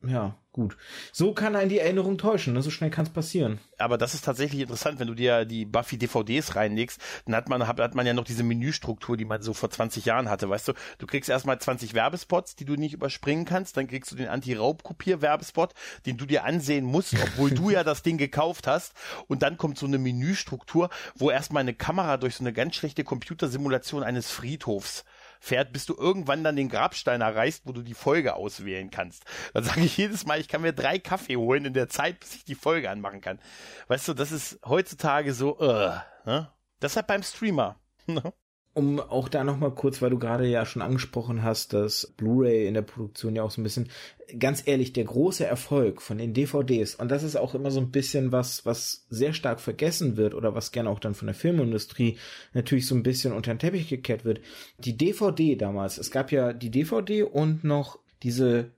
ja, 0.06 0.36
gut. 0.58 0.76
So 1.14 1.34
kann 1.34 1.56
einen 1.56 1.70
die 1.70 1.80
Erinnerung 1.80 2.18
täuschen, 2.18 2.54
ne? 2.54 2.62
so 2.62 2.72
schnell 2.72 2.90
kann 2.90 3.06
es 3.06 3.12
passieren. 3.12 3.60
Aber 3.78 3.98
das 3.98 4.14
ist 4.16 4.26
tatsächlich 4.26 4.62
interessant, 4.62 5.00
wenn 5.00 5.08
du 5.08 5.14
dir 5.14 5.46
die 5.46 5.66
Buffy 5.66 5.98
DVDs 5.98 6.56
reinlegst, 6.56 7.00
dann 7.26 7.36
hat 7.36 7.48
man, 7.48 7.68
hat, 7.68 7.80
hat 7.80 7.96
man 7.96 8.08
ja 8.08 8.14
noch 8.14 8.24
diese 8.24 8.44
Menüstruktur, 8.44 9.16
die 9.16 9.26
man 9.26 9.42
so 9.42 9.54
vor 9.54 9.70
20 9.70 10.06
Jahren 10.06 10.30
hatte, 10.30 10.50
weißt 10.50 10.70
du? 10.70 10.74
Du 10.98 11.06
kriegst 11.06 11.30
erstmal 11.30 11.60
20 11.60 11.94
Werbespots, 11.94 12.56
die 12.56 12.66
du 12.66 12.74
nicht 12.74 12.94
überspringen 12.94 13.46
kannst, 13.46 13.78
dann 13.78 13.88
kriegst 13.88 14.12
du 14.12 14.16
den 14.16 14.28
Anti-Raubkopier-Werbespot, 14.28 15.74
den 16.08 16.18
du 16.18 16.26
dir 16.26 16.44
ansehen 16.44 16.86
musst, 16.86 17.14
obwohl 17.14 17.52
du 17.52 17.70
ja 17.70 17.84
das 17.86 18.02
Ding 18.02 18.18
gekauft 18.18 18.66
hast 18.68 18.94
und 19.28 19.44
dann 19.44 19.58
kommt 19.58 19.78
so 19.78 19.86
eine 19.86 20.00
Menüstruktur, 20.00 20.90
wo 21.16 21.30
erstmal 21.30 21.62
eine 21.62 21.76
Kamera 21.76 22.18
durch 22.18 22.36
so 22.36 22.44
eine 22.44 22.52
ganz 22.52 22.76
schlechte 22.76 23.04
Computersimulation 23.04 24.02
eines 24.04 24.32
Friedhofs 24.32 25.06
fährt, 25.40 25.74
bis 25.74 25.86
du 25.86 25.96
irgendwann 25.96 26.44
dann 26.44 26.56
den 26.56 26.70
Grabstein 26.70 27.22
erreichst, 27.22 27.64
wo 27.66 27.72
du 27.72 27.82
die 27.82 27.94
Folge 27.94 28.36
auswählen 28.36 28.90
kannst. 28.90 29.24
Dann 29.54 29.64
sage 29.64 29.82
ich 29.82 29.98
jedes 29.98 30.26
Mal, 30.26 30.40
ich 30.40 30.48
kann 30.48 30.62
mir 30.62 30.74
drei 30.74 31.00
Kaffee 31.00 31.38
holen 31.38 31.66
in 31.66 31.74
der 31.74 31.90
Zeit, 31.90 32.20
bis 32.20 32.36
ich 32.36 32.46
die 32.46 32.56
Folge 32.56 32.90
anmachen 32.90 33.22
kann. 33.22 33.40
Weißt 33.88 34.08
du, 34.08 34.14
das 34.14 34.32
ist 34.32 34.60
heutzutage 34.66 35.34
so, 35.34 35.60
uh, 35.60 35.94
ne? 36.26 36.52
Deshalb 36.82 37.08
beim 37.08 37.24
Streamer. 37.24 37.80
Um 38.78 39.00
auch 39.00 39.28
da 39.28 39.44
nochmal 39.44 39.72
kurz, 39.72 40.04
weil 40.04 40.12
du 40.12 40.20
gerade 40.20 40.46
ja 40.46 40.64
schon 40.64 40.84
angesprochen 40.84 41.42
hast, 41.42 41.74
dass 41.74 42.14
Blu-ray 42.16 42.68
in 42.68 42.76
der 42.76 42.84
Produktion 42.84 43.36
ja 43.36 43.42
auch 43.42 43.50
so 43.50 43.60
ein 43.60 43.64
bisschen, 43.64 43.90
ganz 44.38 44.62
ehrlich, 44.68 44.94
der 44.94 45.06
große 45.06 45.44
Erfolg 45.44 46.00
von 46.00 46.20
den 46.20 46.36
DVDs, 46.36 46.94
und 46.94 47.10
das 47.10 47.24
ist 47.24 47.38
auch 47.38 47.56
immer 47.56 47.72
so 47.72 47.80
ein 47.80 47.90
bisschen 47.90 48.32
was, 48.32 48.68
was 48.68 49.08
sehr 49.10 49.34
stark 49.34 49.62
vergessen 49.62 50.16
wird 50.16 50.36
oder 50.36 50.54
was 50.54 50.72
gerne 50.72 50.92
auch 50.92 51.00
dann 51.00 51.16
von 51.16 51.26
der 51.26 51.34
Filmindustrie 51.34 52.20
natürlich 52.54 52.86
so 52.86 52.94
ein 52.94 53.02
bisschen 53.02 53.34
unter 53.34 53.52
den 53.52 53.58
Teppich 53.58 53.90
gekehrt 53.90 54.26
wird. 54.26 54.42
Die 54.78 54.96
DVD 54.96 55.56
damals, 55.56 55.98
es 55.98 56.12
gab 56.12 56.32
ja 56.32 56.54
die 56.54 56.70
DVD 56.70 57.24
und 57.24 57.64
noch 57.64 57.98
diese 58.22 58.70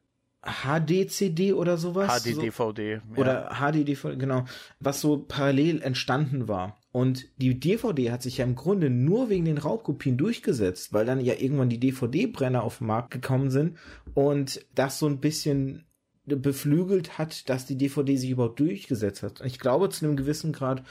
HD-CD 0.42 1.52
oder 1.52 1.76
sowas. 1.78 2.24
HD-DVD. 2.24 3.02
So, 3.14 3.20
oder 3.20 3.50
HD-DVD, 3.60 4.16
genau. 4.16 4.46
Was 4.80 5.02
so 5.02 5.18
parallel 5.18 5.82
entstanden 5.82 6.48
war. 6.48 6.79
Und 6.92 7.28
die 7.38 7.60
DVD 7.60 8.12
hat 8.12 8.24
sich 8.24 8.38
ja 8.38 8.46
im 8.46 8.56
Grunde 8.56 8.90
nur 8.90 9.30
wegen 9.30 9.46
den 9.46 9.60
Raubkopien 9.60 10.18
durchgesetzt, 10.18 10.92
weil 10.92 11.06
dann 11.06 11.22
ja 11.22 11.36
irgendwann 11.36 11.70
die 11.70 11.80
DVD-Brenner 11.80 12.64
auf 12.64 12.80
den 12.80 12.88
Markt 12.88 13.12
gekommen 13.12 13.52
sind 13.52 13.78
und 14.16 14.66
das 14.74 14.98
so 14.98 15.06
ein 15.06 15.20
bisschen 15.20 15.86
beflügelt 16.26 17.18
hat, 17.18 17.50
dass 17.50 17.66
die 17.66 17.78
DVD 17.78 18.16
sich 18.18 18.32
überhaupt 18.32 18.60
durchgesetzt 18.60 19.24
hat. 19.24 19.42
Und 19.42 19.48
ich 19.48 19.60
glaube 19.60 19.90
zu 19.90 20.06
einem 20.06 20.16
gewissen 20.16 20.52
Grad, 20.52 20.84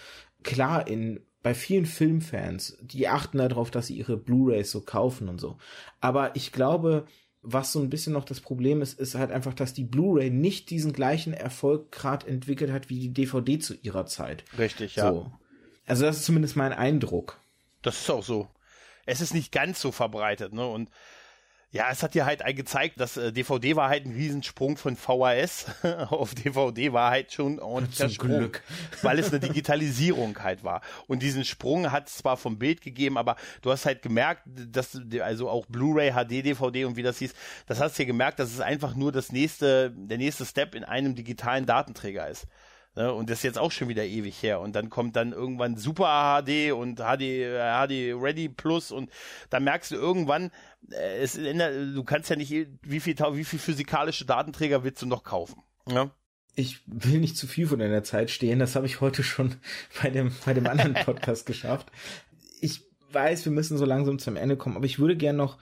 klar, 0.42 0.86
in 0.86 1.20
bei 1.42 1.54
vielen 1.54 1.86
Filmfans, 1.86 2.76
die 2.82 3.08
achten 3.08 3.38
darauf, 3.38 3.70
dass 3.70 3.86
sie 3.86 3.96
ihre 3.96 4.16
Blu-rays 4.16 4.70
so 4.70 4.80
kaufen 4.80 5.28
und 5.28 5.40
so. 5.40 5.56
Aber 6.00 6.34
ich 6.34 6.52
glaube, 6.52 7.06
was 7.42 7.72
so 7.72 7.80
ein 7.80 7.90
bisschen 7.90 8.12
noch 8.12 8.24
das 8.24 8.40
Problem 8.40 8.82
ist, 8.82 8.98
ist 8.98 9.14
halt 9.14 9.30
einfach, 9.30 9.54
dass 9.54 9.72
die 9.72 9.84
Blu-ray 9.84 10.30
nicht 10.30 10.70
diesen 10.70 10.92
gleichen 10.92 11.32
Erfolg 11.32 11.92
gerade 11.92 12.26
entwickelt 12.26 12.72
hat 12.72 12.90
wie 12.90 12.98
die 12.98 13.12
DVD 13.12 13.58
zu 13.60 13.74
ihrer 13.74 14.06
Zeit. 14.06 14.44
Richtig, 14.58 14.96
ja. 14.96 15.12
So. 15.12 15.32
Also 15.88 16.04
das 16.04 16.18
ist 16.18 16.24
zumindest 16.24 16.56
mein 16.56 16.72
Eindruck. 16.72 17.40
Das 17.82 18.00
ist 18.00 18.10
auch 18.10 18.22
so. 18.22 18.48
Es 19.06 19.20
ist 19.20 19.34
nicht 19.34 19.52
ganz 19.52 19.80
so 19.80 19.90
verbreitet, 19.90 20.52
ne? 20.52 20.66
Und 20.66 20.90
ja, 21.70 21.90
es 21.90 22.02
hat 22.02 22.14
dir 22.14 22.24
halt 22.24 22.42
gezeigt, 22.56 22.98
dass 22.98 23.18
äh, 23.18 23.30
DVD 23.30 23.76
war 23.76 23.90
halt 23.90 24.06
ein 24.06 24.12
Riesensprung 24.12 24.78
von 24.78 24.96
VHS 24.96 25.66
auf 26.08 26.34
DVD 26.34 26.94
war 26.94 27.10
halt 27.10 27.30
schon 27.32 27.58
ordentlicher 27.58 28.08
Sprung, 28.08 28.38
Glück. 28.38 28.62
weil 29.02 29.18
es 29.18 29.28
eine 29.28 29.40
Digitalisierung 29.40 30.42
halt 30.42 30.64
war. 30.64 30.80
Und 31.08 31.22
diesen 31.22 31.44
Sprung 31.44 31.92
hat 31.92 32.08
es 32.08 32.16
zwar 32.16 32.38
vom 32.38 32.58
Bild 32.58 32.80
gegeben, 32.80 33.18
aber 33.18 33.36
du 33.60 33.70
hast 33.70 33.84
halt 33.84 34.00
gemerkt, 34.00 34.44
dass 34.46 34.98
also 35.20 35.50
auch 35.50 35.66
Blu-ray, 35.66 36.12
HD, 36.12 36.42
DVD 36.42 36.86
und 36.86 36.96
wie 36.96 37.02
das 37.02 37.18
hieß, 37.18 37.34
das 37.66 37.80
hast 37.80 37.98
du 37.98 38.02
ja 38.02 38.06
gemerkt, 38.06 38.38
dass 38.38 38.50
es 38.50 38.60
einfach 38.60 38.94
nur 38.94 39.12
das 39.12 39.30
nächste, 39.30 39.90
der 39.90 40.16
nächste 40.16 40.46
Step 40.46 40.74
in 40.74 40.84
einem 40.84 41.14
digitalen 41.14 41.66
Datenträger 41.66 42.28
ist. 42.28 42.46
Ne? 42.98 43.12
Und 43.12 43.30
das 43.30 43.38
ist 43.38 43.44
jetzt 43.44 43.58
auch 43.58 43.70
schon 43.70 43.86
wieder 43.86 44.04
ewig 44.04 44.42
her. 44.42 44.58
Und 44.58 44.74
dann 44.74 44.90
kommt 44.90 45.14
dann 45.14 45.32
irgendwann 45.32 45.76
Super 45.76 46.42
HD 46.42 46.72
und 46.72 46.96
HD, 46.96 47.46
HD 47.46 48.12
Ready 48.20 48.48
Plus 48.48 48.90
und 48.90 49.08
dann 49.50 49.62
merkst 49.62 49.92
du 49.92 49.94
irgendwann, 49.94 50.50
äh, 50.90 51.18
es, 51.18 51.34
du 51.34 52.02
kannst 52.02 52.28
ja 52.28 52.34
nicht, 52.34 52.50
wie 52.82 52.98
viel, 52.98 53.14
wie 53.16 53.44
viel 53.44 53.58
physikalische 53.60 54.24
Datenträger 54.24 54.82
willst 54.82 55.00
du 55.00 55.06
noch 55.06 55.22
kaufen? 55.22 55.62
Ja? 55.88 56.10
ich 56.56 56.80
will 56.86 57.20
nicht 57.20 57.36
zu 57.36 57.46
viel 57.46 57.68
von 57.68 57.78
deiner 57.78 58.02
Zeit 58.02 58.32
stehen. 58.32 58.58
Das 58.58 58.74
habe 58.74 58.86
ich 58.86 59.00
heute 59.00 59.22
schon 59.22 59.54
bei 60.02 60.10
dem, 60.10 60.32
bei 60.44 60.54
dem 60.54 60.66
anderen 60.66 60.94
Podcast 61.04 61.46
geschafft. 61.46 61.86
Ich 62.60 62.82
weiß, 63.12 63.44
wir 63.44 63.52
müssen 63.52 63.78
so 63.78 63.84
langsam 63.84 64.18
zum 64.18 64.34
Ende 64.34 64.56
kommen, 64.56 64.76
aber 64.76 64.86
ich 64.86 64.98
würde 64.98 65.16
gern 65.16 65.36
noch 65.36 65.58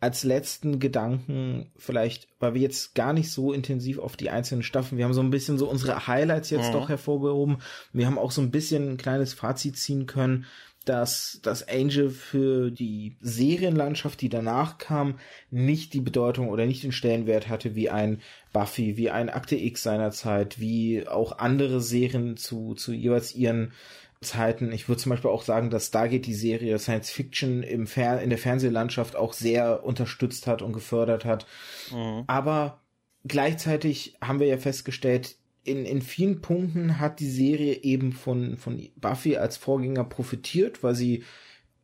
als 0.00 0.22
letzten 0.22 0.78
Gedanken 0.78 1.72
vielleicht, 1.76 2.28
weil 2.38 2.54
wir 2.54 2.60
jetzt 2.60 2.94
gar 2.94 3.12
nicht 3.12 3.32
so 3.32 3.52
intensiv 3.52 3.98
auf 3.98 4.16
die 4.16 4.30
einzelnen 4.30 4.62
Staffeln, 4.62 4.98
wir 4.98 5.04
haben 5.04 5.14
so 5.14 5.22
ein 5.22 5.30
bisschen 5.30 5.58
so 5.58 5.68
unsere 5.68 6.06
Highlights 6.06 6.50
jetzt 6.50 6.68
mhm. 6.68 6.74
doch 6.74 6.88
hervorgehoben. 6.88 7.58
Wir 7.92 8.06
haben 8.06 8.18
auch 8.18 8.30
so 8.30 8.40
ein 8.40 8.52
bisschen 8.52 8.90
ein 8.90 8.96
kleines 8.96 9.34
Fazit 9.34 9.76
ziehen 9.76 10.06
können, 10.06 10.46
dass 10.84 11.40
das 11.42 11.68
Angel 11.68 12.08
für 12.08 12.70
die 12.70 13.16
Serienlandschaft, 13.20 14.20
die 14.22 14.28
danach 14.30 14.78
kam, 14.78 15.18
nicht 15.50 15.92
die 15.92 16.00
Bedeutung 16.00 16.48
oder 16.48 16.64
nicht 16.64 16.82
den 16.82 16.92
Stellenwert 16.92 17.48
hatte 17.48 17.74
wie 17.74 17.90
ein 17.90 18.20
Buffy, 18.52 18.96
wie 18.96 19.10
ein 19.10 19.28
Akte 19.28 19.56
X 19.56 19.82
seinerzeit, 19.82 20.60
wie 20.60 21.06
auch 21.06 21.38
andere 21.38 21.80
Serien 21.80 22.36
zu, 22.36 22.74
zu 22.74 22.92
jeweils 22.92 23.34
ihren 23.34 23.72
Zeiten. 24.20 24.72
Ich 24.72 24.88
würde 24.88 25.00
zum 25.00 25.10
Beispiel 25.10 25.30
auch 25.30 25.42
sagen, 25.42 25.70
dass 25.70 25.86
Stargate 25.86 26.26
die 26.26 26.34
Serie 26.34 26.78
Science 26.78 27.10
Fiction 27.10 27.62
im 27.62 27.86
Fer 27.86 28.20
in 28.20 28.30
der 28.30 28.38
Fernsehlandschaft 28.38 29.14
auch 29.14 29.32
sehr 29.32 29.84
unterstützt 29.84 30.46
hat 30.46 30.62
und 30.62 30.72
gefördert 30.72 31.24
hat. 31.24 31.46
Mhm. 31.92 32.24
Aber 32.26 32.80
gleichzeitig 33.24 34.16
haben 34.20 34.40
wir 34.40 34.48
ja 34.48 34.58
festgestellt, 34.58 35.36
in, 35.62 35.84
in 35.84 36.02
vielen 36.02 36.40
Punkten 36.40 36.98
hat 36.98 37.20
die 37.20 37.30
Serie 37.30 37.82
eben 37.82 38.12
von, 38.12 38.56
von 38.56 38.88
Buffy 38.96 39.36
als 39.36 39.56
Vorgänger 39.56 40.04
profitiert, 40.04 40.82
weil 40.82 40.94
sie 40.94 41.24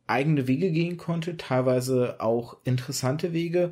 eigene 0.07 0.47
Wege 0.47 0.71
gehen 0.71 0.97
konnte, 0.97 1.37
teilweise 1.37 2.19
auch 2.19 2.57
interessante 2.63 3.31
Wege. 3.33 3.71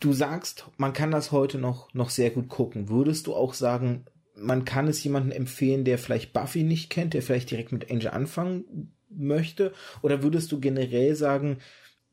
Du 0.00 0.12
sagst, 0.12 0.66
man 0.76 0.92
kann 0.92 1.10
das 1.10 1.32
heute 1.32 1.58
noch, 1.58 1.92
noch 1.94 2.10
sehr 2.10 2.30
gut 2.30 2.48
gucken. 2.48 2.88
Würdest 2.88 3.26
du 3.26 3.34
auch 3.34 3.54
sagen, 3.54 4.04
man 4.36 4.64
kann 4.64 4.88
es 4.88 5.02
jemandem 5.04 5.32
empfehlen, 5.32 5.84
der 5.84 5.98
vielleicht 5.98 6.32
Buffy 6.32 6.62
nicht 6.62 6.90
kennt, 6.90 7.14
der 7.14 7.22
vielleicht 7.22 7.50
direkt 7.50 7.72
mit 7.72 7.90
Angel 7.90 8.08
anfangen 8.08 8.92
möchte? 9.08 9.72
Oder 10.02 10.22
würdest 10.22 10.50
du 10.52 10.60
generell 10.60 11.14
sagen, 11.14 11.58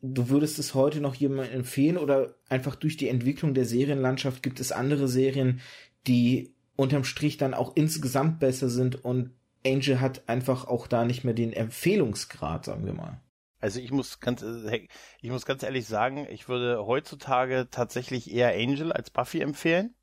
du 0.02 0.30
würdest 0.30 0.60
es 0.60 0.74
heute 0.74 1.02
noch 1.02 1.16
jemandem 1.16 1.54
empfehlen 1.54 1.98
oder 1.98 2.36
einfach 2.50 2.76
durch 2.76 2.98
die 2.98 3.10
Entwicklung 3.10 3.54
der 3.54 3.66
Serienlandschaft 3.66 4.44
gibt 4.44 4.60
es 4.60 4.72
andere 4.72 5.08
Serien, 5.08 5.62
die 6.08 6.54
unterm 6.76 7.04
Strich 7.04 7.38
dann 7.38 7.54
auch 7.54 7.76
insgesamt 7.76 8.40
besser 8.40 8.70
sind 8.70 9.04
und 9.04 9.32
Angel 9.66 10.02
hat 10.02 10.28
einfach 10.28 10.66
auch 10.66 10.88
da 10.88 11.06
nicht 11.06 11.24
mehr 11.24 11.36
den 11.36 11.54
Empfehlungsgrad, 11.54 12.66
sagen 12.66 12.86
wir 12.86 12.94
mal. 12.94 13.22
Also 13.60 13.80
ich 13.80 13.92
muss 13.92 14.20
ganz, 14.20 14.42
äh, 14.42 14.88
ich 15.22 15.30
muss 15.30 15.46
ganz 15.46 15.62
ehrlich 15.62 15.86
sagen, 15.86 16.28
ich 16.32 16.50
würde 16.50 16.84
heutzutage 16.86 17.68
tatsächlich 17.70 18.34
eher 18.34 18.56
Angel 18.56 18.92
als 18.92 19.12
Buffy 19.12 19.40
empfehlen. 19.42 19.94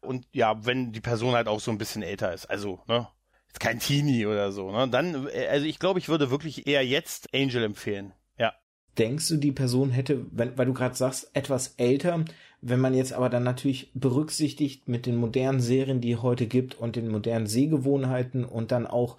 Und 0.00 0.26
ja, 0.32 0.64
wenn 0.64 0.92
die 0.92 1.00
Person 1.00 1.34
halt 1.34 1.48
auch 1.48 1.60
so 1.60 1.70
ein 1.70 1.78
bisschen 1.78 2.02
älter 2.02 2.32
ist, 2.32 2.46
also, 2.46 2.80
ne, 2.86 3.08
jetzt 3.48 3.60
kein 3.60 3.80
Teenie 3.80 4.26
oder 4.26 4.52
so, 4.52 4.70
ne, 4.70 4.88
dann, 4.88 5.28
äh, 5.28 5.46
also 5.48 5.66
ich 5.66 5.78
glaube, 5.78 5.98
ich 5.98 6.08
würde 6.08 6.30
wirklich 6.30 6.66
eher 6.66 6.84
jetzt 6.86 7.34
Angel 7.34 7.62
empfehlen. 7.64 8.12
Ja. 8.38 8.54
Denkst 8.96 9.28
du, 9.28 9.36
die 9.36 9.52
Person 9.52 9.90
hätte, 9.90 10.26
wenn, 10.30 10.56
weil 10.56 10.66
du 10.66 10.74
gerade 10.74 10.94
sagst, 10.94 11.30
etwas 11.34 11.74
älter, 11.76 12.24
wenn 12.60 12.80
man 12.80 12.94
jetzt 12.94 13.12
aber 13.12 13.28
dann 13.28 13.44
natürlich 13.44 13.92
berücksichtigt 13.94 14.88
mit 14.88 15.06
den 15.06 15.16
modernen 15.16 15.60
Serien, 15.60 16.00
die 16.00 16.16
heute 16.16 16.46
gibt 16.46 16.74
und 16.74 16.96
den 16.96 17.08
modernen 17.08 17.46
Sehgewohnheiten 17.46 18.44
und 18.44 18.72
dann 18.72 18.86
auch 18.86 19.18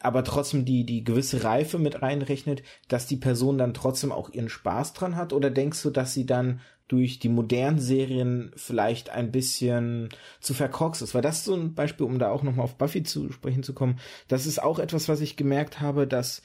aber 0.00 0.24
trotzdem 0.24 0.64
die, 0.64 0.84
die 0.84 1.04
gewisse 1.04 1.44
Reife 1.44 1.78
mit 1.78 2.02
reinrechnet, 2.02 2.62
dass 2.88 3.06
die 3.06 3.16
Person 3.16 3.58
dann 3.58 3.74
trotzdem 3.74 4.10
auch 4.10 4.30
ihren 4.30 4.48
Spaß 4.48 4.94
dran 4.94 5.16
hat? 5.16 5.32
Oder 5.32 5.50
denkst 5.50 5.82
du, 5.82 5.90
dass 5.90 6.12
sie 6.12 6.26
dann 6.26 6.60
durch 6.92 7.18
die 7.18 7.30
modernen 7.30 7.78
Serien 7.78 8.52
vielleicht 8.54 9.08
ein 9.08 9.32
bisschen 9.32 10.10
zu 10.40 10.52
verkorkst 10.52 11.00
ist. 11.00 11.14
Weil 11.14 11.22
das 11.22 11.42
so 11.42 11.54
ein 11.54 11.72
Beispiel, 11.72 12.04
um 12.04 12.18
da 12.18 12.30
auch 12.30 12.42
nochmal 12.42 12.64
auf 12.64 12.76
Buffy 12.76 13.02
zu 13.02 13.32
sprechen 13.32 13.62
zu 13.62 13.72
kommen. 13.72 13.98
Das 14.28 14.44
ist 14.44 14.62
auch 14.62 14.78
etwas, 14.78 15.08
was 15.08 15.22
ich 15.22 15.36
gemerkt 15.36 15.80
habe, 15.80 16.06
dass 16.06 16.42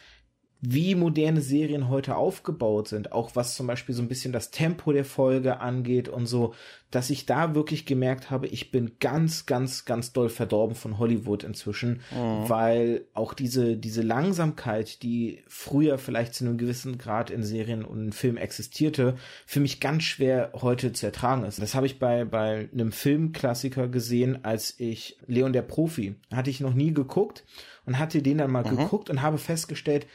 wie 0.60 0.96
moderne 0.96 1.42
Serien 1.42 1.88
heute 1.88 2.16
aufgebaut 2.16 2.88
sind, 2.88 3.12
auch 3.12 3.36
was 3.36 3.56
zum 3.56 3.68
Beispiel 3.68 3.94
so 3.94 4.02
ein 4.02 4.08
bisschen 4.08 4.34
das 4.34 4.50
Tempo 4.50 4.92
der 4.92 5.06
Folge 5.06 5.60
angeht 5.60 6.10
und 6.10 6.26
so, 6.26 6.56
dass 6.90 7.10
ich 7.10 7.26
da 7.26 7.54
wirklich 7.54 7.86
gemerkt 7.86 8.32
habe, 8.32 8.48
ich 8.48 8.72
bin 8.72 8.94
ganz, 9.00 9.46
ganz, 9.46 9.86
ganz 9.86 10.14
doll 10.14 10.30
verdorben 10.30 10.76
von 10.76 10.98
Hollywood 10.98 11.44
inzwischen, 11.44 12.02
mhm. 12.12 12.50
weil 12.50 13.06
auch 13.14 13.34
diese, 13.34 13.78
diese 13.78 14.02
Langsamkeit, 14.02 15.04
die 15.04 15.44
früher 15.48 15.98
vielleicht 15.98 16.34
zu 16.34 16.46
einem 16.46 16.58
gewissen 16.58 16.98
Grad 16.98 17.30
in 17.30 17.44
Serien 17.44 17.84
und 17.86 18.16
Filmen 18.16 18.38
existierte, 18.38 19.16
für 19.46 19.60
mich 19.60 19.80
ganz 19.80 20.04
schwer 20.04 20.52
heute 20.56 20.92
zu 20.94 21.06
ertragen 21.06 21.44
ist. 21.44 21.62
Das 21.62 21.76
habe 21.76 21.86
ich 21.86 22.00
bei, 22.00 22.26
bei 22.26 22.70
einem 22.72 22.92
Filmklassiker 22.92 23.90
gesehen, 23.90 24.44
als 24.44 24.80
ich 24.80 25.20
Leon 25.28 25.54
der 25.54 25.62
Profi, 25.62 26.16
hatte 26.34 26.50
ich 26.50 26.62
noch 26.62 26.74
nie 26.74 26.94
geguckt 26.94 27.44
und 27.86 28.00
hatte 28.00 28.22
den 28.22 28.38
dann 28.38 28.52
mal 28.52 28.64
mhm. 28.64 28.78
geguckt 28.78 29.10
und 29.10 29.22
habe 29.22 29.38
festgestellt, 29.38 30.08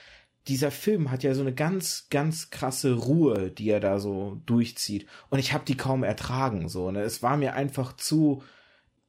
dieser 0.48 0.70
Film 0.70 1.10
hat 1.10 1.22
ja 1.22 1.34
so 1.34 1.40
eine 1.42 1.54
ganz, 1.54 2.08
ganz 2.10 2.50
krasse 2.50 2.94
Ruhe, 2.94 3.50
die 3.50 3.70
er 3.70 3.80
da 3.80 3.98
so 3.98 4.40
durchzieht. 4.46 5.06
Und 5.30 5.38
ich 5.38 5.52
habe 5.52 5.64
die 5.64 5.76
kaum 5.76 6.02
ertragen. 6.02 6.68
So, 6.68 6.90
ne? 6.90 7.02
Es 7.02 7.22
war 7.22 7.36
mir 7.36 7.54
einfach 7.54 7.94
zu 7.96 8.42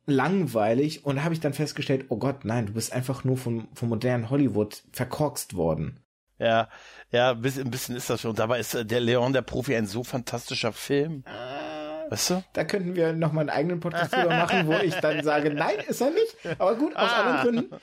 langweilig 0.05 1.05
und 1.05 1.15
da 1.15 1.23
habe 1.23 1.33
ich 1.33 1.39
dann 1.39 1.53
festgestellt, 1.53 2.05
oh 2.09 2.17
Gott, 2.17 2.45
nein, 2.45 2.65
du 2.65 2.73
bist 2.73 2.91
einfach 2.93 3.23
nur 3.23 3.37
vom, 3.37 3.69
vom 3.73 3.89
modernen 3.89 4.29
Hollywood 4.29 4.83
verkorkst 4.91 5.55
worden. 5.55 5.99
Ja, 6.39 6.67
ja, 7.11 7.31
ein 7.31 7.41
bisschen, 7.41 7.95
ist 7.95 8.09
das 8.09 8.21
schon. 8.21 8.35
Dabei 8.35 8.59
ist 8.59 8.73
äh, 8.73 8.85
der 8.85 8.99
Leon 8.99 9.33
der 9.33 9.43
Profi 9.43 9.75
ein 9.75 9.85
so 9.85 10.03
fantastischer 10.03 10.73
Film. 10.73 11.23
Äh, 11.25 12.11
weißt 12.11 12.29
du? 12.31 12.43
Da 12.53 12.65
könnten 12.65 12.95
wir 12.95 13.13
noch 13.13 13.31
mal 13.31 13.41
einen 13.41 13.49
eigenen 13.49 13.79
Podcast 13.79 14.13
drüber 14.13 14.29
machen, 14.29 14.67
wo 14.67 14.73
ich 14.73 14.95
dann 14.95 15.23
sage, 15.23 15.53
nein, 15.53 15.75
ist 15.87 16.01
er 16.01 16.09
nicht. 16.09 16.35
Aber 16.59 16.75
gut, 16.75 16.95
aus 16.95 17.09
ah. 17.09 17.21
anderen 17.21 17.41
Gründen. 17.41 17.75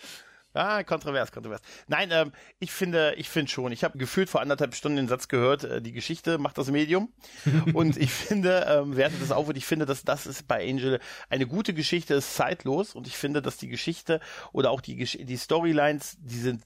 Ah, 0.53 0.83
kontrovers, 0.83 1.31
kontrovers. 1.31 1.61
Nein, 1.87 2.11
ähm, 2.13 2.33
ich 2.59 2.73
finde, 2.73 3.15
ich 3.17 3.29
finde 3.29 3.51
schon. 3.51 3.71
Ich 3.71 3.85
habe 3.85 3.99
gefühlt 3.99 4.29
vor 4.29 4.41
anderthalb 4.41 4.75
Stunden 4.75 4.97
den 4.97 5.07
Satz 5.07 5.29
gehört, 5.29 5.63
äh, 5.63 5.81
die 5.81 5.93
Geschichte 5.93 6.39
macht 6.39 6.59
das 6.59 6.71
Medium. 6.73 7.13
und 7.75 7.97
ich 7.97 8.11
finde, 8.11 8.67
ähm, 8.69 8.97
wertet 8.97 9.23
das 9.23 9.31
auf 9.31 9.49
und 9.49 9.57
ich 9.57 9.65
finde, 9.65 9.87
dass 9.87 10.03
das 10.03 10.27
ist 10.27 10.49
bei 10.49 10.69
Angel 10.69 10.99
eine 11.29 11.47
gute 11.47 11.73
Geschichte, 11.73 12.15
ist 12.15 12.35
zeitlos 12.35 12.97
und 12.97 13.07
ich 13.07 13.17
finde, 13.17 13.43
dass 13.43 13.59
die 13.59 13.69
Geschichte 13.69 14.21
oder 14.53 14.73
auch 14.73 14.81
die, 14.81 14.97
die 14.97 15.37
Storylines, 15.37 16.17
die 16.21 16.39
sind 16.39 16.65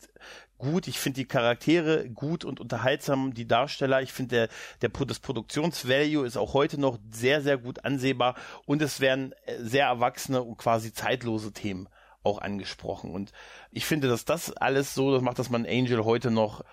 gut. 0.56 0.89
Ich 0.89 0.98
finde 0.98 1.20
die 1.20 1.27
Charaktere 1.27 2.09
gut 2.09 2.47
und 2.47 2.61
unterhaltsam, 2.61 3.35
die 3.35 3.47
Darsteller. 3.47 4.01
Ich 4.01 4.15
finde 4.15 4.48
der, 4.81 4.89
der 4.89 5.05
das 5.06 5.19
Produktionsvalue 5.19 6.27
ist 6.27 6.39
auch 6.39 6.55
heute 6.55 6.81
noch 6.81 6.98
sehr, 7.11 7.43
sehr 7.43 7.59
gut 7.59 7.85
ansehbar 7.85 8.35
und 8.65 8.81
es 8.81 9.01
werden 9.01 9.35
äh, 9.44 9.59
sehr 9.61 9.86
erwachsene 9.86 10.43
und 10.43 10.56
quasi 10.56 10.93
zeitlose 10.94 11.52
Themen 11.52 11.86
auch 12.24 12.40
angesprochen. 12.40 13.10
Und 13.10 13.32
ich 13.70 13.86
finde, 13.86 14.09
dass 14.09 14.24
das 14.24 14.52
alles 14.56 14.94
so 14.94 15.12
das 15.12 15.22
macht, 15.22 15.38
dass 15.38 15.51
man 15.51 15.66
Angel 15.66 16.05
heute 16.05 16.30
noch 16.30 16.64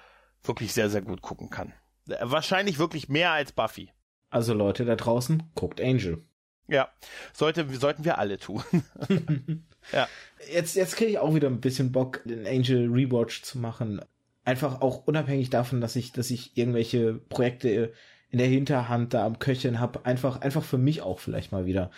wirklich 0.44 0.74
sehr, 0.74 0.90
sehr 0.90 1.02
gut 1.02 1.22
gucken 1.22 1.50
kann. 1.50 1.74
Wahrscheinlich 2.06 2.80
wirklich 2.80 3.10
mehr 3.10 3.32
als 3.32 3.52
Buffy. 3.52 3.92
Also 4.30 4.54
Leute 4.54 4.86
da 4.86 4.96
draußen, 4.96 5.44
guckt 5.56 5.82
Angel. 5.82 6.24
Ja, 6.68 6.90
sollte, 7.34 7.68
sollten 7.78 8.06
wir 8.06 8.18
alle 8.18 8.38
tun. 8.38 8.64
ja. 9.92 10.08
Jetzt, 10.52 10.76
jetzt 10.76 10.96
kriege 10.96 11.12
ich 11.12 11.20
auch 11.20 11.36
wieder 11.36 11.50
ein 11.50 11.60
bisschen 11.60 11.92
Bock, 11.92 12.22
den 12.24 12.48
Angel 12.48 12.90
Rewatch 12.90 13.44
zu 13.44 13.60
machen. 13.60 14.02
Einfach 14.46 14.82
auch 14.82 15.06
unabhängig 15.06 15.50
davon, 15.50 15.82
dass 15.82 15.96
ich, 15.96 16.14
dass 16.14 16.32
ich 16.32 16.58
irgendwelche 16.58 17.14
Projekte 17.14 17.94
in 18.30 18.38
der 18.38 18.48
Hinterhand 18.48 19.14
da 19.14 19.26
am 19.26 19.38
Köcheln 19.38 19.80
habe. 19.80 20.06
Einfach, 20.06 20.40
einfach 20.42 20.64
für 20.64 20.78
mich 20.78 21.02
auch 21.02 21.20
vielleicht 21.20 21.52
mal 21.52 21.66
wieder. 21.66 21.92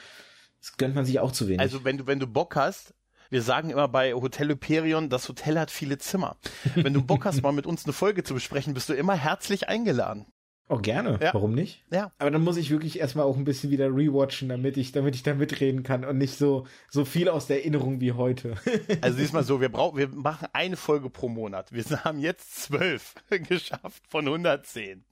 Das 0.60 0.78
gönnt 0.78 0.96
man 0.96 1.06
sich 1.06 1.20
auch 1.20 1.32
zu 1.32 1.48
wenig. 1.48 1.60
Also 1.60 1.84
wenn 1.84 2.00
du, 2.00 2.08
wenn 2.08 2.20
du 2.20 2.26
Bock 2.26 2.56
hast, 2.56 2.96
wir 3.34 3.42
sagen 3.42 3.72
immer 3.72 3.88
bei 3.88 4.14
Hotel 4.14 4.50
Hyperion, 4.50 5.10
das 5.10 5.28
Hotel 5.28 5.60
hat 5.60 5.72
viele 5.72 5.98
Zimmer. 5.98 6.38
Wenn 6.76 6.94
du 6.94 7.02
Bock 7.02 7.26
hast, 7.26 7.42
mal 7.42 7.52
mit 7.52 7.66
uns 7.66 7.84
eine 7.84 7.92
Folge 7.92 8.24
zu 8.24 8.36
besprechen, 8.36 8.76
bist 8.76 8.90
du 8.90 8.94
immer 8.94 9.16
herzlich 9.16 9.68
eingeladen. 9.68 10.28
Oh, 10.70 10.78
gerne. 10.78 11.20
Ja. 11.22 11.34
Warum 11.34 11.54
nicht? 11.54 11.84
Ja. 11.92 12.14
Aber 12.20 12.32
dann 12.32 12.44
muss 12.44 12.56
ich 12.56 12.72
wirklich 12.72 13.00
erstmal 13.00 13.26
auch 13.26 13.36
ein 13.36 13.44
bisschen 13.44 13.70
wieder 13.70 13.88
rewatchen, 13.88 14.48
damit 14.48 14.78
ich, 14.78 14.94
damit 14.94 15.14
ich 15.14 15.22
da 15.22 15.34
mitreden 15.34 15.84
kann 15.84 16.06
und 16.06 16.18
nicht 16.18 16.38
so, 16.38 16.66
so 16.90 17.04
viel 17.04 17.28
aus 17.28 17.48
der 17.48 17.58
Erinnerung 17.58 18.00
wie 18.00 18.14
heute. 18.14 18.56
also 19.02 19.18
diesmal 19.18 19.44
so, 19.44 19.60
wir 19.60 19.70
brauchen, 19.70 19.98
wir 19.98 20.08
machen 20.08 20.48
eine 20.54 20.78
Folge 20.78 21.10
pro 21.10 21.28
Monat. 21.28 21.74
Wir 21.74 21.84
haben 22.06 22.20
jetzt 22.20 22.64
zwölf 22.64 23.14
geschafft 23.50 24.04
von 24.08 24.26
110. 24.26 25.04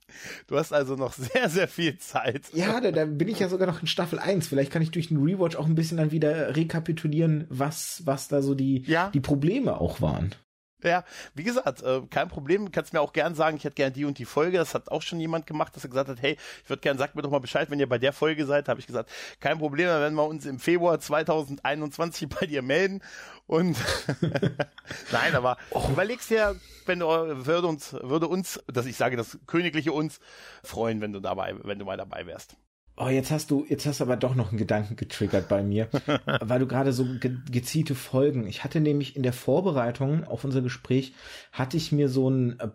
Du 0.46 0.56
hast 0.56 0.72
also 0.72 0.96
noch 0.96 1.12
sehr, 1.12 1.50
sehr 1.50 1.68
viel 1.68 1.98
Zeit. 1.98 2.46
Ja, 2.54 2.80
da, 2.80 2.90
da 2.90 3.04
bin 3.04 3.28
ich 3.28 3.38
ja 3.38 3.48
sogar 3.48 3.66
noch 3.66 3.82
in 3.82 3.86
Staffel 3.86 4.18
1. 4.18 4.48
Vielleicht 4.48 4.72
kann 4.72 4.82
ich 4.82 4.90
durch 4.90 5.08
den 5.08 5.22
Rewatch 5.22 5.56
auch 5.56 5.66
ein 5.66 5.74
bisschen 5.74 5.98
dann 5.98 6.12
wieder 6.12 6.56
rekapitulieren, 6.56 7.46
was, 7.50 8.02
was 8.06 8.28
da 8.28 8.40
so 8.40 8.54
die, 8.54 8.84
ja. 8.86 9.10
die 9.10 9.20
Probleme 9.20 9.78
auch 9.78 10.00
waren. 10.00 10.34
Ja, 10.84 11.04
wie 11.34 11.42
gesagt, 11.42 11.82
äh, 11.82 12.02
kein 12.10 12.28
Problem. 12.28 12.70
Kannst 12.72 12.92
mir 12.92 13.00
auch 13.00 13.12
gern 13.12 13.34
sagen, 13.34 13.56
ich 13.56 13.64
hätte 13.64 13.74
gern 13.74 13.92
die 13.92 14.04
und 14.04 14.18
die 14.18 14.24
Folge. 14.24 14.58
Das 14.58 14.74
hat 14.74 14.90
auch 14.90 15.02
schon 15.02 15.20
jemand 15.20 15.46
gemacht, 15.46 15.74
dass 15.76 15.84
er 15.84 15.90
gesagt 15.90 16.08
hat, 16.08 16.20
hey, 16.20 16.36
ich 16.62 16.70
würde 16.70 16.80
gern, 16.80 16.98
sagt 16.98 17.14
mir 17.14 17.22
doch 17.22 17.30
mal 17.30 17.38
Bescheid, 17.38 17.70
wenn 17.70 17.80
ihr 17.80 17.88
bei 17.88 17.98
der 17.98 18.12
Folge 18.12 18.46
seid. 18.46 18.68
Habe 18.68 18.80
ich 18.80 18.86
gesagt, 18.86 19.10
kein 19.40 19.58
Problem, 19.58 19.86
dann 19.86 20.00
werden 20.00 20.14
wir 20.14 20.26
uns 20.26 20.46
im 20.46 20.58
Februar 20.58 20.98
2021 20.98 22.28
bei 22.28 22.46
dir 22.46 22.62
melden. 22.62 23.00
Und 23.46 23.76
nein, 25.12 25.34
aber 25.34 25.56
oh. 25.70 25.88
überlegst 25.90 26.30
dir, 26.30 26.56
wenn 26.86 27.00
du 27.00 27.06
würde 27.06 27.66
uns, 27.66 27.92
würde 27.92 28.28
uns, 28.28 28.60
dass 28.66 28.86
ich 28.86 28.96
sage, 28.96 29.16
das 29.16 29.38
königliche 29.46 29.92
uns 29.92 30.20
freuen, 30.62 31.00
wenn 31.00 31.12
du 31.12 31.20
dabei, 31.20 31.54
wenn 31.62 31.78
du 31.78 31.84
mal 31.84 31.96
dabei 31.96 32.26
wärst. 32.26 32.56
Oh, 32.96 33.08
jetzt 33.08 33.30
hast 33.30 33.50
du, 33.50 33.64
jetzt 33.68 33.86
hast 33.86 34.00
du 34.00 34.04
aber 34.04 34.16
doch 34.16 34.34
noch 34.34 34.50
einen 34.50 34.58
Gedanken 34.58 34.96
getriggert 34.96 35.48
bei 35.48 35.62
mir, 35.62 35.88
weil 36.40 36.60
du 36.60 36.66
gerade 36.66 36.92
so 36.92 37.04
ge 37.04 37.36
gezielte 37.50 37.94
Folgen. 37.94 38.46
Ich 38.46 38.64
hatte 38.64 38.80
nämlich 38.80 39.16
in 39.16 39.22
der 39.22 39.32
Vorbereitung 39.32 40.24
auf 40.24 40.44
unser 40.44 40.60
Gespräch, 40.60 41.14
hatte 41.52 41.76
ich 41.76 41.90
mir 41.90 42.08
so 42.08 42.28
einen 42.28 42.60
äh, 42.60 42.68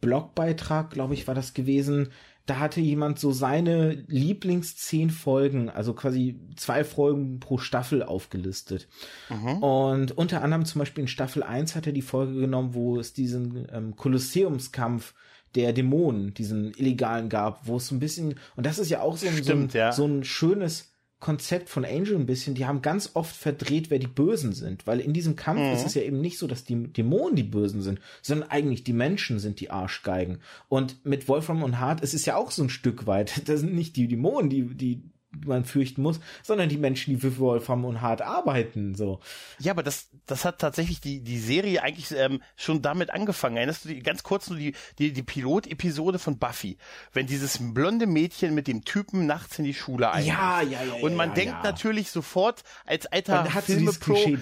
Blogbeitrag, 0.00 0.90
glaube 0.90 1.14
ich, 1.14 1.26
war 1.26 1.34
das 1.34 1.52
gewesen. 1.52 2.10
Da 2.46 2.60
hatte 2.60 2.80
jemand 2.80 3.18
so 3.18 3.32
seine 3.32 3.90
Lieblings 4.06 4.76
zehn 4.76 5.10
Folgen, 5.10 5.68
also 5.68 5.94
quasi 5.94 6.38
zwei 6.54 6.84
Folgen 6.84 7.40
pro 7.40 7.58
Staffel 7.58 8.04
aufgelistet. 8.04 8.88
Mhm. 9.28 9.62
Und 9.64 10.16
unter 10.16 10.42
anderem 10.42 10.64
zum 10.64 10.78
Beispiel 10.78 11.02
in 11.02 11.08
Staffel 11.08 11.42
1 11.42 11.74
hat 11.74 11.88
er 11.88 11.92
die 11.92 12.02
Folge 12.02 12.38
genommen, 12.38 12.74
wo 12.74 13.00
es 13.00 13.12
diesen 13.12 13.66
ähm, 13.72 13.96
Kolosseumskampf 13.96 15.12
der 15.56 15.72
Dämonen, 15.72 16.34
diesen 16.34 16.72
illegalen 16.74 17.28
gab, 17.28 17.66
wo 17.66 17.78
es 17.78 17.88
so 17.88 17.94
ein 17.94 18.00
bisschen, 18.00 18.34
und 18.54 18.66
das 18.66 18.78
ist 18.78 18.90
ja 18.90 19.00
auch 19.00 19.16
so 19.16 19.26
ein, 19.26 19.32
Stimmt, 19.32 19.72
so, 19.72 19.78
ein 19.78 19.80
ja. 19.80 19.92
so 19.92 20.04
ein 20.04 20.22
schönes 20.22 20.92
Konzept 21.18 21.70
von 21.70 21.86
Angel 21.86 22.14
ein 22.14 22.26
bisschen, 22.26 22.54
die 22.54 22.66
haben 22.66 22.82
ganz 22.82 23.12
oft 23.14 23.34
verdreht, 23.34 23.88
wer 23.88 23.98
die 23.98 24.06
Bösen 24.06 24.52
sind, 24.52 24.86
weil 24.86 25.00
in 25.00 25.14
diesem 25.14 25.34
Kampf 25.34 25.60
mhm. 25.60 25.72
ist 25.72 25.86
es 25.86 25.94
ja 25.94 26.02
eben 26.02 26.20
nicht 26.20 26.38
so, 26.38 26.46
dass 26.46 26.64
die 26.64 26.92
Dämonen 26.92 27.36
die 27.36 27.42
Bösen 27.42 27.80
sind, 27.80 28.00
sondern 28.20 28.50
eigentlich 28.50 28.84
die 28.84 28.92
Menschen 28.92 29.38
sind 29.38 29.60
die 29.60 29.70
Arschgeigen. 29.70 30.40
Und 30.68 31.04
mit 31.06 31.26
Wolfram 31.26 31.62
und 31.62 31.80
Hart 31.80 32.02
ist 32.02 32.12
es 32.12 32.26
ja 32.26 32.36
auch 32.36 32.50
so 32.50 32.62
ein 32.62 32.68
Stück 32.68 33.06
weit, 33.06 33.42
das 33.48 33.60
sind 33.60 33.74
nicht 33.74 33.96
die 33.96 34.08
Dämonen, 34.08 34.50
die, 34.50 34.64
die 34.74 35.02
man 35.44 35.64
fürchten 35.64 36.02
muss, 36.02 36.20
sondern 36.42 36.68
die 36.68 36.78
Menschen, 36.78 37.14
die 37.14 37.20
für 37.20 37.36
Wolfram 37.38 37.84
und 37.84 38.00
hart 38.00 38.22
arbeiten, 38.22 38.94
so. 38.94 39.20
Ja, 39.58 39.72
aber 39.72 39.82
das, 39.82 40.08
das 40.26 40.44
hat 40.44 40.58
tatsächlich 40.58 41.00
die, 41.00 41.20
die 41.20 41.38
Serie 41.38 41.82
eigentlich 41.82 42.12
ähm, 42.12 42.42
schon 42.56 42.82
damit 42.82 43.10
angefangen. 43.10 43.56
Erinnerst 43.56 43.84
du 43.84 43.88
dich 43.88 44.02
ganz 44.02 44.22
kurz 44.22 44.48
nur 44.48 44.58
die, 44.58 44.74
die, 44.98 45.12
die 45.12 45.22
Pilot-Episode 45.22 46.18
von 46.18 46.38
Buffy? 46.38 46.78
Wenn 47.12 47.26
dieses 47.26 47.58
blonde 47.60 48.06
Mädchen 48.06 48.54
mit 48.54 48.66
dem 48.66 48.84
Typen 48.84 49.26
nachts 49.26 49.58
in 49.58 49.64
die 49.64 49.74
Schule 49.74 50.10
eingeht. 50.10 50.28
Ja, 50.28 50.62
ja, 50.62 50.82
ja. 50.82 50.94
Und 51.02 51.14
man 51.14 51.30
ja, 51.30 51.34
denkt 51.34 51.54
ja. 51.54 51.62
natürlich 51.62 52.10
sofort 52.10 52.62
als 52.84 53.06
alter 53.06 53.44
Filme-Pro, 53.46 54.36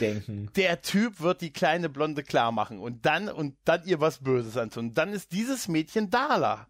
der 0.56 0.82
Typ 0.82 1.20
wird 1.20 1.40
die 1.40 1.52
kleine 1.52 1.88
Blonde 1.88 2.22
klar 2.22 2.52
machen 2.52 2.78
und 2.78 3.06
dann, 3.06 3.28
und 3.28 3.56
dann 3.64 3.84
ihr 3.84 4.00
was 4.00 4.18
Böses 4.18 4.56
antun. 4.56 4.88
Und 4.88 4.98
dann 4.98 5.12
ist 5.12 5.32
dieses 5.32 5.68
Mädchen 5.68 6.10
Dala. 6.10 6.66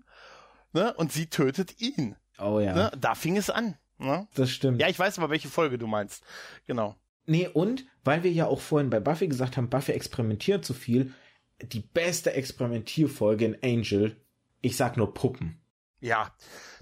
Ne? 0.72 0.92
Und 0.94 1.12
sie 1.12 1.26
tötet 1.26 1.80
ihn. 1.80 2.16
Oh 2.38 2.58
ja. 2.58 2.74
Ne? 2.74 2.92
Da 2.98 3.14
fing 3.14 3.36
es 3.36 3.48
an. 3.48 3.76
Ne? 3.98 4.26
Das 4.34 4.50
stimmt. 4.50 4.80
Ja, 4.80 4.88
ich 4.88 4.98
weiß 4.98 5.18
aber, 5.18 5.30
welche 5.30 5.48
Folge 5.48 5.78
du 5.78 5.86
meinst. 5.86 6.24
Genau. 6.66 6.96
Nee, 7.26 7.48
und 7.48 7.86
weil 8.02 8.22
wir 8.22 8.32
ja 8.32 8.46
auch 8.46 8.60
vorhin 8.60 8.90
bei 8.90 9.00
Buffy 9.00 9.28
gesagt 9.28 9.56
haben, 9.56 9.70
Buffy 9.70 9.92
experimentiert 9.92 10.64
zu 10.64 10.74
viel, 10.74 11.14
die 11.62 11.80
beste 11.80 12.32
Experimentierfolge 12.32 13.44
in 13.44 13.56
Angel, 13.62 14.20
ich 14.60 14.76
sag 14.76 14.96
nur 14.96 15.14
Puppen. 15.14 15.60
Ja, 16.00 16.32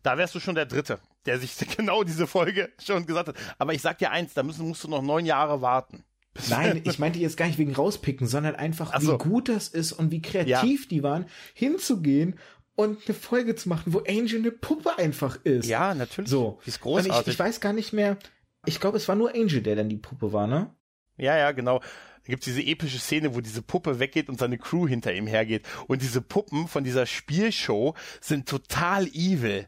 da 0.02 0.18
wärst 0.18 0.34
du 0.34 0.40
schon 0.40 0.54
der 0.56 0.66
Dritte, 0.66 0.98
der 1.26 1.38
sich 1.38 1.56
genau 1.76 2.02
diese 2.02 2.26
Folge 2.26 2.70
schon 2.82 3.06
gesagt 3.06 3.28
hat. 3.28 3.36
Aber 3.58 3.74
ich 3.74 3.82
sag 3.82 3.98
dir 3.98 4.10
eins, 4.10 4.34
da 4.34 4.42
müssen, 4.42 4.66
musst 4.66 4.82
du 4.84 4.88
noch 4.88 5.02
neun 5.02 5.26
Jahre 5.26 5.60
warten. 5.60 6.04
Nein, 6.48 6.80
ich 6.84 6.98
meinte 6.98 7.18
jetzt 7.18 7.36
gar 7.36 7.46
nicht 7.46 7.58
wegen 7.58 7.74
rauspicken, 7.74 8.26
sondern 8.26 8.54
einfach, 8.54 8.98
so. 9.00 9.12
wie 9.12 9.18
gut 9.18 9.50
das 9.50 9.68
ist 9.68 9.92
und 9.92 10.10
wie 10.10 10.22
kreativ 10.22 10.82
ja. 10.84 10.88
die 10.88 11.02
waren, 11.02 11.26
hinzugehen 11.52 12.38
und 12.74 13.06
eine 13.06 13.14
Folge 13.14 13.54
zu 13.54 13.68
machen, 13.68 13.92
wo 13.92 13.98
Angel 14.00 14.38
eine 14.38 14.50
Puppe 14.50 14.98
einfach 14.98 15.38
ist. 15.44 15.66
Ja, 15.66 15.94
natürlich. 15.94 16.30
So. 16.30 16.60
Die 16.64 16.70
ist 16.70 16.80
großartig. 16.80 17.26
Ich, 17.26 17.34
ich, 17.34 17.38
weiß 17.38 17.60
gar 17.60 17.72
nicht 17.72 17.92
mehr. 17.92 18.16
Ich 18.64 18.80
glaube, 18.80 18.96
es 18.96 19.08
war 19.08 19.16
nur 19.16 19.34
Angel, 19.34 19.62
der 19.62 19.76
dann 19.76 19.88
die 19.88 19.96
Puppe 19.96 20.32
war, 20.32 20.46
ne? 20.46 20.74
Ja, 21.16 21.36
ja, 21.36 21.52
genau. 21.52 21.80
Da 22.24 22.30
gibt's 22.30 22.44
diese 22.44 22.62
epische 22.62 22.98
Szene, 22.98 23.34
wo 23.34 23.40
diese 23.40 23.62
Puppe 23.62 23.98
weggeht 23.98 24.28
und 24.28 24.38
seine 24.38 24.56
Crew 24.56 24.86
hinter 24.86 25.12
ihm 25.12 25.26
hergeht. 25.26 25.66
Und 25.88 26.02
diese 26.02 26.22
Puppen 26.22 26.68
von 26.68 26.84
dieser 26.84 27.06
Spielshow 27.06 27.94
sind 28.20 28.48
total 28.48 29.08
evil. 29.08 29.66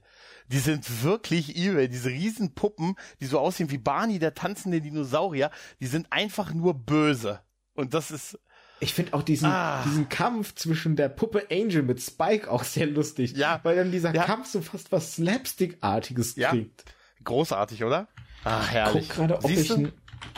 Die 0.48 0.58
sind 0.58 1.02
wirklich 1.02 1.56
evil. 1.56 1.88
Diese 1.88 2.10
riesen 2.10 2.54
Puppen, 2.54 2.94
die 3.20 3.26
so 3.26 3.40
aussehen 3.40 3.70
wie 3.70 3.78
Barney, 3.78 4.18
der 4.18 4.34
tanzende 4.34 4.80
Dinosaurier, 4.80 5.50
die 5.80 5.86
sind 5.86 6.06
einfach 6.12 6.54
nur 6.54 6.74
böse. 6.74 7.40
Und 7.74 7.92
das 7.92 8.12
ist, 8.12 8.38
ich 8.84 8.94
finde 8.94 9.14
auch 9.14 9.22
diesen, 9.22 9.48
ah. 9.48 9.82
diesen 9.84 10.08
Kampf 10.08 10.54
zwischen 10.54 10.94
der 10.94 11.08
Puppe 11.08 11.46
Angel 11.50 11.82
mit 11.82 12.00
Spike 12.00 12.50
auch 12.50 12.62
sehr 12.62 12.86
lustig. 12.86 13.36
Ja. 13.36 13.60
Weil 13.62 13.76
dann 13.76 13.90
dieser 13.90 14.14
ja. 14.14 14.24
Kampf 14.24 14.46
so 14.46 14.60
fast 14.60 14.92
was 14.92 15.14
Slapstick-artiges 15.14 16.36
ja. 16.36 16.50
kriegt. 16.50 16.84
Großartig, 17.24 17.82
oder? 17.82 18.08
Ach, 18.44 18.70
herrlich. 18.70 19.04
Ich 19.04 19.08
guck 19.08 19.16
gerade, 19.16 19.38
ob 19.42 19.50
ich, 19.50 19.72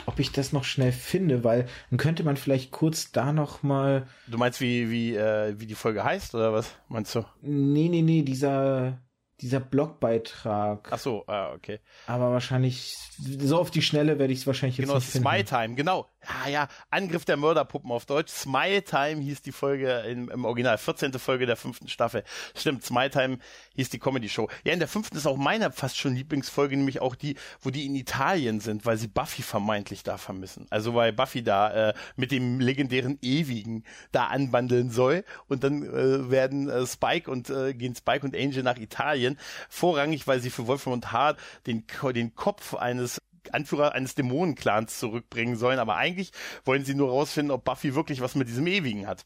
ob 0.05 0.19
ich 0.19 0.31
das 0.31 0.53
noch 0.53 0.63
schnell 0.63 0.93
finde, 0.93 1.43
weil 1.43 1.67
dann 1.89 1.97
könnte 1.97 2.23
man 2.23 2.37
vielleicht 2.37 2.71
kurz 2.71 3.11
da 3.11 3.33
noch 3.33 3.63
mal. 3.63 4.07
Du 4.27 4.37
meinst, 4.37 4.61
wie, 4.61 4.89
wie, 4.89 5.15
äh, 5.15 5.59
wie 5.59 5.67
die 5.67 5.75
Folge 5.75 6.03
heißt, 6.03 6.33
oder 6.33 6.53
was 6.53 6.73
meinst 6.87 7.13
du? 7.15 7.25
Nee, 7.41 7.89
nee, 7.89 8.01
nee, 8.01 8.21
dieser, 8.21 9.01
dieser 9.41 9.59
Blogbeitrag. 9.59 10.87
Ach 10.91 10.99
so, 10.99 11.25
ah, 11.27 11.51
okay. 11.53 11.79
Aber 12.07 12.31
wahrscheinlich, 12.31 12.95
so 13.17 13.59
auf 13.59 13.71
die 13.71 13.81
Schnelle 13.81 14.17
werde 14.19 14.31
ich 14.31 14.39
es 14.39 14.47
wahrscheinlich 14.47 14.77
jetzt 14.77 14.87
genau, 14.87 14.95
nicht 14.95 15.09
finden. 15.09 15.29
Genau, 15.29 15.43
Time, 15.43 15.75
genau. 15.75 16.07
Ja, 16.27 16.49
ja, 16.49 16.67
Angriff 16.89 17.25
der 17.25 17.37
Mörderpuppen 17.37 17.91
auf 17.91 18.05
Deutsch. 18.05 18.31
Smile 18.31 18.83
Time 18.83 19.21
hieß 19.21 19.41
die 19.41 19.51
Folge 19.51 19.99
im, 19.99 20.29
im 20.29 20.45
Original, 20.45 20.77
14. 20.77 21.13
Folge 21.13 21.45
der 21.45 21.55
fünften 21.55 21.87
Staffel. 21.87 22.23
Stimmt, 22.55 22.83
Smile 22.83 23.09
Time 23.09 23.39
hieß 23.75 23.89
die 23.89 23.99
Comedy-Show. 23.99 24.49
Ja, 24.63 24.73
in 24.73 24.79
der 24.79 24.87
fünften 24.87 25.15
ist 25.15 25.25
auch 25.25 25.37
meine 25.37 25.71
fast 25.71 25.97
schon 25.97 26.15
Lieblingsfolge, 26.15 26.75
nämlich 26.75 27.01
auch 27.01 27.15
die, 27.15 27.35
wo 27.61 27.69
die 27.69 27.85
in 27.85 27.95
Italien 27.95 28.59
sind, 28.59 28.85
weil 28.85 28.97
sie 28.97 29.07
Buffy 29.07 29.41
vermeintlich 29.41 30.03
da 30.03 30.17
vermissen. 30.17 30.67
Also 30.69 30.95
weil 30.95 31.13
Buffy 31.13 31.43
da 31.43 31.89
äh, 31.89 31.93
mit 32.15 32.31
dem 32.31 32.59
legendären 32.59 33.19
Ewigen 33.21 33.83
da 34.11 34.27
anbandeln 34.27 34.89
soll 34.91 35.23
und 35.47 35.63
dann 35.63 35.83
äh, 35.83 36.29
werden 36.29 36.69
äh, 36.69 36.85
Spike 36.85 37.31
und 37.31 37.49
äh, 37.49 37.73
gehen 37.73 37.95
Spike 37.95 38.25
und 38.25 38.35
Angel 38.35 38.63
nach 38.63 38.77
Italien. 38.77 39.37
Vorrangig, 39.69 40.27
weil 40.27 40.41
sie 40.41 40.49
für 40.49 40.67
Wolfram 40.67 40.93
und 40.93 41.11
Hart 41.11 41.39
den, 41.65 41.85
den 42.13 42.35
Kopf 42.35 42.73
eines 42.73 43.19
Anführer 43.53 43.93
eines 43.93 44.15
Dämonenclans 44.15 44.99
zurückbringen 44.99 45.55
sollen, 45.55 45.79
aber 45.79 45.95
eigentlich 45.95 46.31
wollen 46.65 46.85
sie 46.85 46.95
nur 46.95 47.09
rausfinden, 47.09 47.51
ob 47.51 47.63
Buffy 47.63 47.95
wirklich 47.95 48.21
was 48.21 48.35
mit 48.35 48.47
diesem 48.47 48.67
Ewigen 48.67 49.07
hat. 49.07 49.25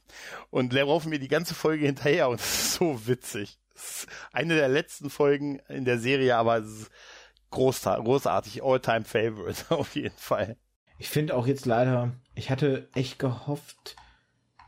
Und 0.49 0.73
laufen 0.73 1.09
mir 1.09 1.19
die 1.19 1.27
ganze 1.27 1.53
Folge 1.53 1.85
hinterher 1.85 2.29
und 2.29 2.39
das 2.39 2.61
ist 2.61 2.73
so 2.75 3.07
witzig. 3.07 3.57
Ist 3.75 4.07
eine 4.31 4.55
der 4.55 4.69
letzten 4.69 5.09
Folgen 5.09 5.59
in 5.67 5.85
der 5.85 5.99
Serie, 5.99 6.35
aber 6.35 6.63
großartig, 7.51 8.63
all-time 8.63 9.05
favorite 9.05 9.65
auf 9.69 9.95
jeden 9.95 10.17
Fall. 10.17 10.57
Ich 10.97 11.09
finde 11.09 11.35
auch 11.35 11.47
jetzt 11.47 11.65
leider, 11.65 12.13
ich 12.35 12.51
hatte 12.51 12.89
echt 12.93 13.17
gehofft, 13.17 13.95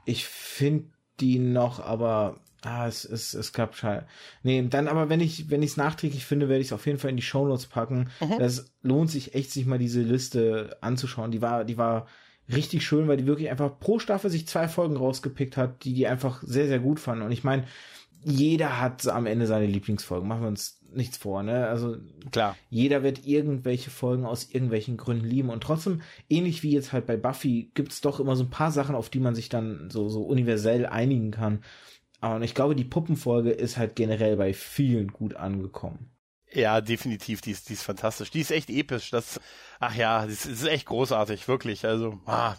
ich 0.05 0.25
finde 0.25 0.89
die 1.19 1.38
noch, 1.39 1.80
aber 1.80 2.42
Ah, 2.65 2.88
es, 2.88 3.03
es, 3.03 3.34
es 3.34 3.52
klappt 3.52 3.76
schade. 3.76 4.06
Nee, 4.41 4.65
dann 4.69 4.88
aber, 4.88 5.10
wenn 5.10 5.19
ich, 5.19 5.49
wenn 5.49 5.61
ich 5.61 5.72
es 5.72 5.77
nachträglich 5.77 6.26
finde, 6.26 6.48
werde 6.48 6.61
ich 6.61 6.68
es 6.68 6.73
auf 6.73 6.85
jeden 6.85 6.98
Fall 6.98 7.10
in 7.10 7.18
die 7.18 7.22
Shownotes 7.22 7.68
packen. 7.68 8.10
Mhm. 8.22 8.40
Das 8.40 8.72
lohnt 8.81 9.11
sich 9.11 9.35
echt, 9.35 9.52
sich 9.52 9.65
mal 9.65 9.80
diese 9.80 10.02
Liste 10.02 10.77
anzuschauen. 10.80 11.31
Die 11.31 11.41
war, 11.41 11.65
die 11.65 11.77
war 11.77 12.07
richtig 12.52 12.85
schön, 12.85 13.07
weil 13.07 13.18
die 13.18 13.27
wirklich 13.27 13.49
einfach 13.49 13.80
pro 13.80 13.99
Staffel 13.99 14.30
sich 14.30 14.48
zwei 14.48 14.68
Folgen 14.68 14.95
rausgepickt 14.95 15.57
hat, 15.57 15.84
die 15.84 15.94
die 15.94 16.07
einfach 16.07 16.41
sehr, 16.41 16.68
sehr 16.68 16.80
gut 16.80 16.99
fanden. 16.99 17.26
Und 17.26 17.31
ich 17.31 17.44
meine, 17.44 17.65
jeder 18.23 18.80
hat 18.80 19.06
am 19.07 19.26
Ende 19.26 19.48
seine 19.48 19.65
Lieblingsfolgen. 19.65 20.27
Machen 20.27 20.44
wir 20.44 20.48
uns 20.48 20.80
nichts 20.94 21.18
vor, 21.18 21.44
ne? 21.44 21.68
Also 21.68 21.98
klar. 22.31 22.56
Jeder 22.69 23.03
wird 23.03 23.26
irgendwelche 23.26 23.90
Folgen 23.90 24.26
aus 24.26 24.49
irgendwelchen 24.52 24.95
Gründen 24.95 25.26
lieben 25.26 25.49
und 25.49 25.61
trotzdem, 25.64 26.02
ähnlich 26.30 26.64
wie 26.64 26.72
jetzt 26.72 26.94
halt 26.94 27.06
bei 27.06 27.18
Buffy, 27.18 27.72
gibt's 27.73 28.02
doch 28.02 28.19
immer 28.19 28.35
so 28.35 28.44
ein 28.44 28.49
paar 28.49 28.72
Sachen, 28.72 28.95
auf 28.95 29.10
die 29.10 29.19
man 29.19 29.35
sich 29.35 29.49
dann 29.49 29.90
so, 29.90 30.07
so 30.10 30.23
universell 30.23 30.85
einigen 30.85 31.31
kann. 31.31 31.64
Und 32.31 32.43
ich 32.43 32.55
glaube, 32.55 32.75
die 32.75 32.85
Puppenfolge 32.85 33.51
ist 33.51 33.77
halt 33.77 33.95
generell 33.95 34.37
bei 34.37 34.53
vielen 34.53 35.09
gut 35.09 35.35
angekommen. 35.35 36.09
Ja, 36.51 36.81
definitiv, 36.81 37.41
die 37.41 37.51
ist, 37.51 37.69
die 37.69 37.73
ist 37.73 37.83
fantastisch. 37.83 38.31
Die 38.31 38.39
ist 38.39 38.51
echt 38.51 38.69
episch. 38.69 39.09
Das, 39.09 39.41
ach 39.79 39.95
ja, 39.95 40.25
das 40.25 40.45
ist 40.45 40.65
echt 40.65 40.85
großartig, 40.85 41.47
wirklich. 41.47 41.85
Also, 41.85 42.19
ah, 42.25 42.55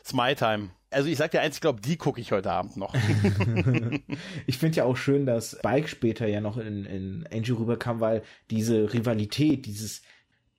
it's 0.00 0.12
my 0.12 0.34
time. 0.34 0.70
Also 0.90 1.08
ich 1.08 1.18
sag 1.18 1.30
dir 1.30 1.40
eins, 1.40 1.56
ich 1.56 1.60
glaube, 1.60 1.80
die 1.80 1.96
gucke 1.96 2.20
ich 2.20 2.32
heute 2.32 2.50
Abend 2.50 2.76
noch. 2.76 2.94
ich 4.46 4.58
finde 4.58 4.76
ja 4.76 4.84
auch 4.84 4.96
schön, 4.96 5.24
dass 5.24 5.58
Bike 5.62 5.88
später 5.88 6.26
ja 6.26 6.40
noch 6.40 6.58
in, 6.58 6.84
in 6.84 7.28
Angel 7.32 7.56
rüberkam, 7.56 8.00
weil 8.00 8.22
diese 8.50 8.92
Rivalität, 8.92 9.66
dieses 9.66 10.02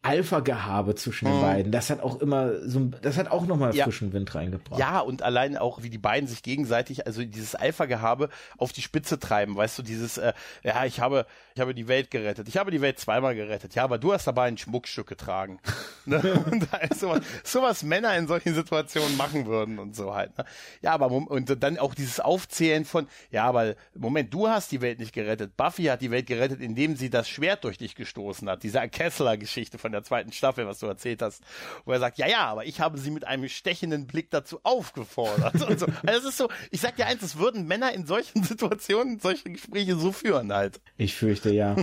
Alpha-Gehabe 0.03 0.95
zwischen 0.95 1.26
den 1.26 1.38
mhm. 1.38 1.41
beiden. 1.41 1.72
Das 1.72 1.91
hat 1.91 2.02
auch 2.02 2.19
immer 2.22 2.68
so, 2.68 2.80
das 3.02 3.18
hat 3.18 3.30
auch 3.30 3.45
nochmal 3.45 3.76
ja. 3.76 3.84
frischen 3.84 4.14
Wind 4.14 4.34
reingebracht. 4.34 4.80
Ja, 4.80 4.99
und 4.99 5.22
allein 5.22 5.57
auch, 5.57 5.84
wie 5.84 5.91
die 5.91 5.99
beiden 5.99 6.28
sich 6.28 6.41
gegenseitig, 6.41 7.06
also 7.06 7.23
dieses 7.23 7.53
Alpha-Gehabe 7.53 8.30
auf 8.57 8.73
die 8.73 8.82
Spitze 8.82 9.19
treiben, 9.19 9.56
weißt 9.56 9.78
du, 9.78 9.84
dieses, 9.84 10.18
äh, 10.18 10.34
ja, 10.64 10.86
ich 10.86 10.99
habe, 10.99 11.28
ich 11.53 11.61
habe 11.61 11.76
die 11.76 11.88
Welt 11.88 12.10
gerettet, 12.10 12.48
ich 12.48 12.57
habe 12.57 12.72
die 12.72 12.82
Welt 12.82 12.99
zweimal 12.99 13.36
gerettet, 13.36 13.76
ja, 13.76 13.84
aber 13.84 13.99
du 13.99 14.11
hast 14.11 14.26
dabei 14.26 14.48
ein 14.48 14.57
Schmuckstück 14.57 15.06
getragen. 15.06 15.60
ne? 16.06 16.19
Und 16.52 16.68
da 16.72 16.78
ist 16.78 16.99
sowas, 16.99 17.22
sowas 17.44 17.84
Männer 17.84 18.18
in 18.18 18.28
solchen 18.28 18.56
Situationen 18.56 19.15
machen 19.18 19.45
würden 19.45 19.78
und 19.78 19.95
so 19.95 20.15
halt. 20.15 20.36
Ne? 20.36 20.45
Ja, 20.82 20.94
aber, 20.94 21.11
und 21.11 21.64
dann 21.64 21.78
auch 21.78 21.94
dieses 21.94 22.19
Aufzählen 22.19 22.86
von, 22.86 23.07
ja, 23.30 23.45
aber 23.45 23.76
Moment, 23.94 24.34
du 24.34 24.48
hast 24.48 24.72
die 24.72 24.82
Welt 24.82 24.98
nicht 24.98 25.14
gerettet, 25.14 25.56
Buffy 25.57 25.84
hat 25.84 26.02
die 26.02 26.10
Welt 26.10 26.26
gerettet, 26.26 26.60
indem 26.60 26.95
sie 26.95 27.11
das 27.11 27.30
Schwert 27.30 27.64
durch 27.65 27.78
dich 27.78 27.94
gestoßen 27.94 28.49
hat, 28.49 28.64
diese 28.64 28.80
Kessler-Geschichte 28.80 29.78
von 29.78 29.91
von 29.92 29.94
der 29.94 30.04
zweiten 30.04 30.32
Staffel, 30.32 30.66
was 30.66 30.80
du 30.80 30.88
erzählt 30.88 31.22
hast, 31.22 31.44
wo 31.86 31.92
er 31.92 32.00
sagt, 32.00 32.18
ja, 32.18 32.28
ja, 32.28 32.46
aber 32.46 32.66
ich 32.66 32.80
habe 32.80 32.98
sie 32.98 33.12
mit 33.12 33.28
einem 33.28 33.48
stechenden 33.50 34.08
Blick 34.08 34.32
dazu 34.32 34.62
aufgefordert. 34.64 35.62
und 35.68 35.80
so. 35.80 35.86
Also 36.06 36.20
es 36.20 36.26
ist 36.26 36.38
so, 36.38 36.50
ich 36.72 36.80
sag 36.80 36.96
dir 36.96 37.08
eins, 37.08 37.22
es 37.22 37.38
würden 37.38 37.68
Männer 37.68 37.94
in 37.94 38.06
solchen 38.06 38.44
Situationen 38.52 39.20
solche 39.20 39.50
Gespräche 39.50 39.98
so 39.98 40.14
führen 40.14 40.54
halt. 40.54 40.80
Ich 40.96 41.16
fürchte 41.16 41.52
ja. 41.52 41.76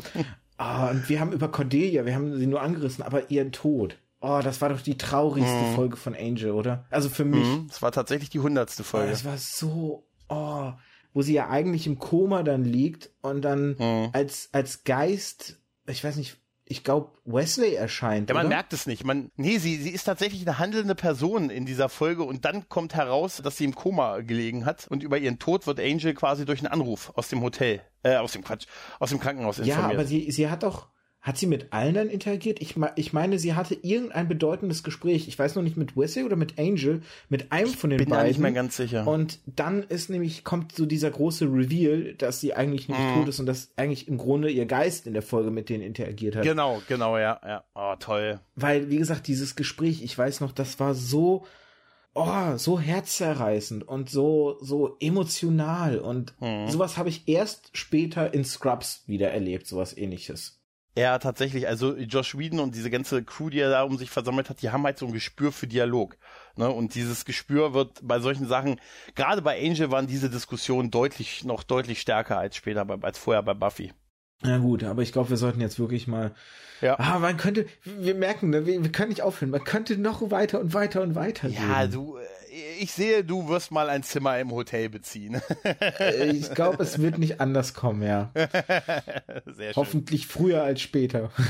oh, 0.59 0.89
und 0.91 1.09
wir 1.09 1.21
haben 1.21 1.33
über 1.33 1.49
Cordelia, 1.49 2.07
wir 2.07 2.15
haben 2.15 2.39
sie 2.39 2.47
nur 2.47 2.63
angerissen, 2.63 3.05
aber 3.05 3.31
ihren 3.31 3.53
Tod. 3.53 3.99
Oh, 4.21 4.41
das 4.43 4.61
war 4.63 4.71
doch 4.71 4.81
die 4.81 4.97
traurigste 4.97 5.53
mm. 5.53 5.75
Folge 5.75 5.97
von 5.97 6.17
Angel, 6.17 6.51
oder? 6.51 6.87
Also 6.91 7.09
für 7.09 7.25
mich. 7.25 7.47
Mm, 7.47 7.69
das 7.69 7.83
war 7.83 7.93
tatsächlich 7.93 8.31
die 8.31 8.41
hundertste 8.41 8.83
Folge. 8.83 9.09
Oh, 9.09 9.11
das 9.11 9.25
war 9.25 9.39
so, 9.39 10.09
oh, 10.29 10.73
wo 11.13 11.23
sie 11.23 11.35
ja 11.35 11.49
eigentlich 11.49 11.87
im 11.87 11.99
Koma 11.99 12.43
dann 12.43 12.65
liegt 12.65 13.11
und 13.21 13.43
dann 13.43 13.77
mm. 13.79 14.11
als, 14.15 14.49
als 14.53 14.83
Geist, 14.83 15.61
ich 15.87 16.03
weiß 16.03 16.17
nicht, 16.17 16.39
ich 16.71 16.85
glaube, 16.85 17.11
Wesley 17.25 17.75
erscheint. 17.75 18.29
Ja, 18.29 18.35
man 18.35 18.47
oder? 18.47 18.57
merkt 18.57 18.73
es 18.73 18.87
nicht. 18.87 19.05
Man, 19.05 19.31
nee, 19.37 19.59
sie, 19.59 19.77
sie 19.77 19.91
ist 19.91 20.05
tatsächlich 20.05 20.43
eine 20.43 20.59
handelnde 20.59 20.95
Person 20.95 21.49
in 21.51 21.65
dieser 21.65 21.89
Folge 21.89 22.25
und 22.25 22.45
dann 22.45 22.69
kommt 22.69 22.95
heraus, 22.95 23.41
dass 23.43 23.57
sie 23.57 23.65
im 23.65 23.75
Koma 23.75 24.21
gelegen 24.21 24.67
hat 24.67 24.87
und 24.89 25.03
über 25.03 25.19
ihren 25.19 25.39
Tod 25.39 25.67
wird 25.67 25.81
Angel 25.81 26.15
quasi 26.15 26.45
durch 26.45 26.61
einen 26.61 26.69
Anruf 26.69 27.13
aus 27.17 27.29
dem 27.29 27.43
Hotel, 27.43 27.81
äh, 28.03 28.17
aus 28.17 28.33
dem 28.33 28.45
Quatsch, 28.45 28.67
aus 28.99 29.11
dem 29.11 29.19
Krankenhaus 29.19 29.59
informiert. 29.59 29.93
Ja, 29.93 29.95
aber 29.95 30.05
sie, 30.05 30.31
sie 30.31 30.51
hat 30.51 30.63
doch, 30.63 30.89
hat 31.29 31.37
sie 31.37 31.47
mit 31.47 31.75
allen 31.75 31.95
dann 31.95 32.09
interagiert? 32.09 32.59
Ich, 32.61 32.77
ich 32.97 33.13
meine, 33.13 33.39
sie 33.39 33.53
hatte 33.53 33.75
irgendein 33.75 34.29
bedeutendes 34.29 34.83
Gespräch. 34.83 35.29
Ich 35.29 35.39
weiß 35.39 35.57
noch 35.57 35.63
nicht 35.63 35.77
mit 35.77 35.95
Wesley 35.95 36.25
oder 36.25 36.37
mit 36.37 36.59
Angel, 36.59 37.03
mit 37.29 37.53
einem 37.53 37.69
von 37.69 37.91
den 37.91 37.99
beiden. 37.99 38.17
Bin 38.17 38.27
nicht 38.29 38.39
mehr 38.39 38.53
ganz 38.53 38.79
sicher. 38.79 39.07
Und 39.07 39.39
dann 39.45 39.83
ist 39.83 40.09
nämlich, 40.09 40.43
kommt 40.43 40.75
so 40.75 40.87
dieser 40.87 41.11
große 41.11 41.45
Reveal, 41.45 42.15
dass 42.15 42.41
sie 42.41 42.55
eigentlich 42.55 42.89
nicht 42.89 42.99
mm. 42.99 43.15
tot 43.15 43.29
ist 43.29 43.41
und 43.41 43.47
dass 43.47 43.69
eigentlich 43.77 44.09
im 44.09 44.17
Grunde 44.17 44.51
ihr 44.51 44.65
Geist 44.65 45.07
in 45.07 45.13
der 45.13 45.21
Folge 45.21 45.51
mit 45.51 45.69
denen 45.69 45.83
interagiert 45.83 46.35
hat. 46.35 46.45
Genau, 46.45 46.81
genau, 46.89 47.19
ja, 47.19 47.39
ja. 47.47 47.63
Oh, 47.75 47.95
toll. 48.01 48.41
Weil, 48.57 48.89
wie 48.89 48.97
gesagt, 48.97 49.27
dieses 49.29 49.55
Gespräch, 49.55 50.03
ich 50.03 50.17
weiß 50.17 50.41
noch, 50.41 50.53
das 50.53 50.81
war 50.81 50.95
so, 50.95 51.45
oh, 52.15 52.57
so 52.57 52.81
herzzerreißend 52.81 53.87
und 53.87 54.09
so, 54.09 54.57
so 54.63 54.97
emotional 54.99 55.99
und 55.99 56.33
mm. 56.41 56.69
sowas 56.69 56.97
habe 56.97 57.11
ich 57.11 57.29
erst 57.29 57.77
später 57.77 58.33
in 58.33 58.47
Scrubs 58.47 59.03
wieder 59.07 59.31
erlebt, 59.31 59.67
sowas 59.67 59.95
ähnliches. 59.95 60.58
Ja, 60.99 61.19
tatsächlich. 61.21 61.69
Also 61.69 61.97
Josh 61.97 62.37
Whedon 62.37 62.59
und 62.59 62.75
diese 62.75 62.91
ganze 62.91 63.23
Crew, 63.23 63.51
die 63.51 63.61
er 63.61 63.71
da 63.71 63.85
um 63.85 63.97
sich 63.97 64.11
versammelt 64.11 64.51
hat, 64.51 64.63
die 64.63 64.71
haben 64.71 64.83
halt 64.83 64.99
so 64.99 65.07
ein 65.07 65.13
Gespür 65.13 65.53
für 65.53 65.69
Dialog. 65.69 66.17
Ne? 66.57 66.69
Und 66.69 66.97
dieses 66.97 67.25
Gespür 67.25 67.73
wird 67.73 68.01
bei 68.03 68.19
solchen 68.19 68.49
Sachen, 68.49 68.81
gerade 69.15 69.41
bei 69.41 69.65
Angel 69.65 69.93
waren 69.93 70.09
diese 70.09 70.29
Diskussionen 70.29 70.91
deutlich, 70.91 71.45
noch 71.45 71.63
deutlich 71.63 72.01
stärker 72.01 72.39
als 72.39 72.57
später, 72.57 72.85
bei, 72.85 72.97
als 73.01 73.17
vorher 73.17 73.45
bei 73.45 73.55
Buffy. 73.55 73.93
Ja 74.43 74.59
gut, 74.59 74.83
aber 74.83 75.03
ich 75.03 75.13
glaube, 75.13 75.31
wir 75.31 75.37
sollten 75.37 75.61
jetzt 75.61 75.79
wirklich 75.79 76.09
mal. 76.09 76.35
Ja. 76.81 76.99
Ah, 76.99 77.21
man 77.21 77.37
könnte, 77.37 77.67
wir 77.85 78.17
merken, 78.17 78.51
ne, 78.51 78.67
wir, 78.67 78.83
wir 78.83 78.91
können 78.91 79.11
nicht 79.11 79.23
aufhören. 79.23 79.51
Man 79.51 79.63
könnte 79.63 79.97
noch 79.99 80.33
weiter 80.33 80.59
und 80.59 80.75
weiter 80.75 81.03
und 81.03 81.15
weiter. 81.15 81.49
Ja, 81.49 81.81
reden. 81.81 81.93
du, 81.93 82.19
ich 82.79 82.93
sehe, 82.93 83.25
du 83.25 83.49
wirst 83.49 83.71
mal 83.71 83.89
ein 83.89 84.03
Zimmer 84.03 84.39
im 84.39 84.51
Hotel 84.51 84.89
beziehen. 84.89 85.41
Äh, 85.65 86.31
ich 86.31 86.55
glaube, 86.55 86.83
es 86.83 86.99
wird 86.99 87.19
nicht 87.19 87.41
anders 87.41 87.75
kommen, 87.75 88.03
ja. 88.03 88.31
Sehr 88.35 89.73
schön. 89.73 89.77
Hoffentlich 89.77 90.27
früher 90.27 90.63
als 90.63 90.81
später. 90.81 91.31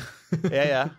Ja, 0.51 0.65
ja. 0.67 0.91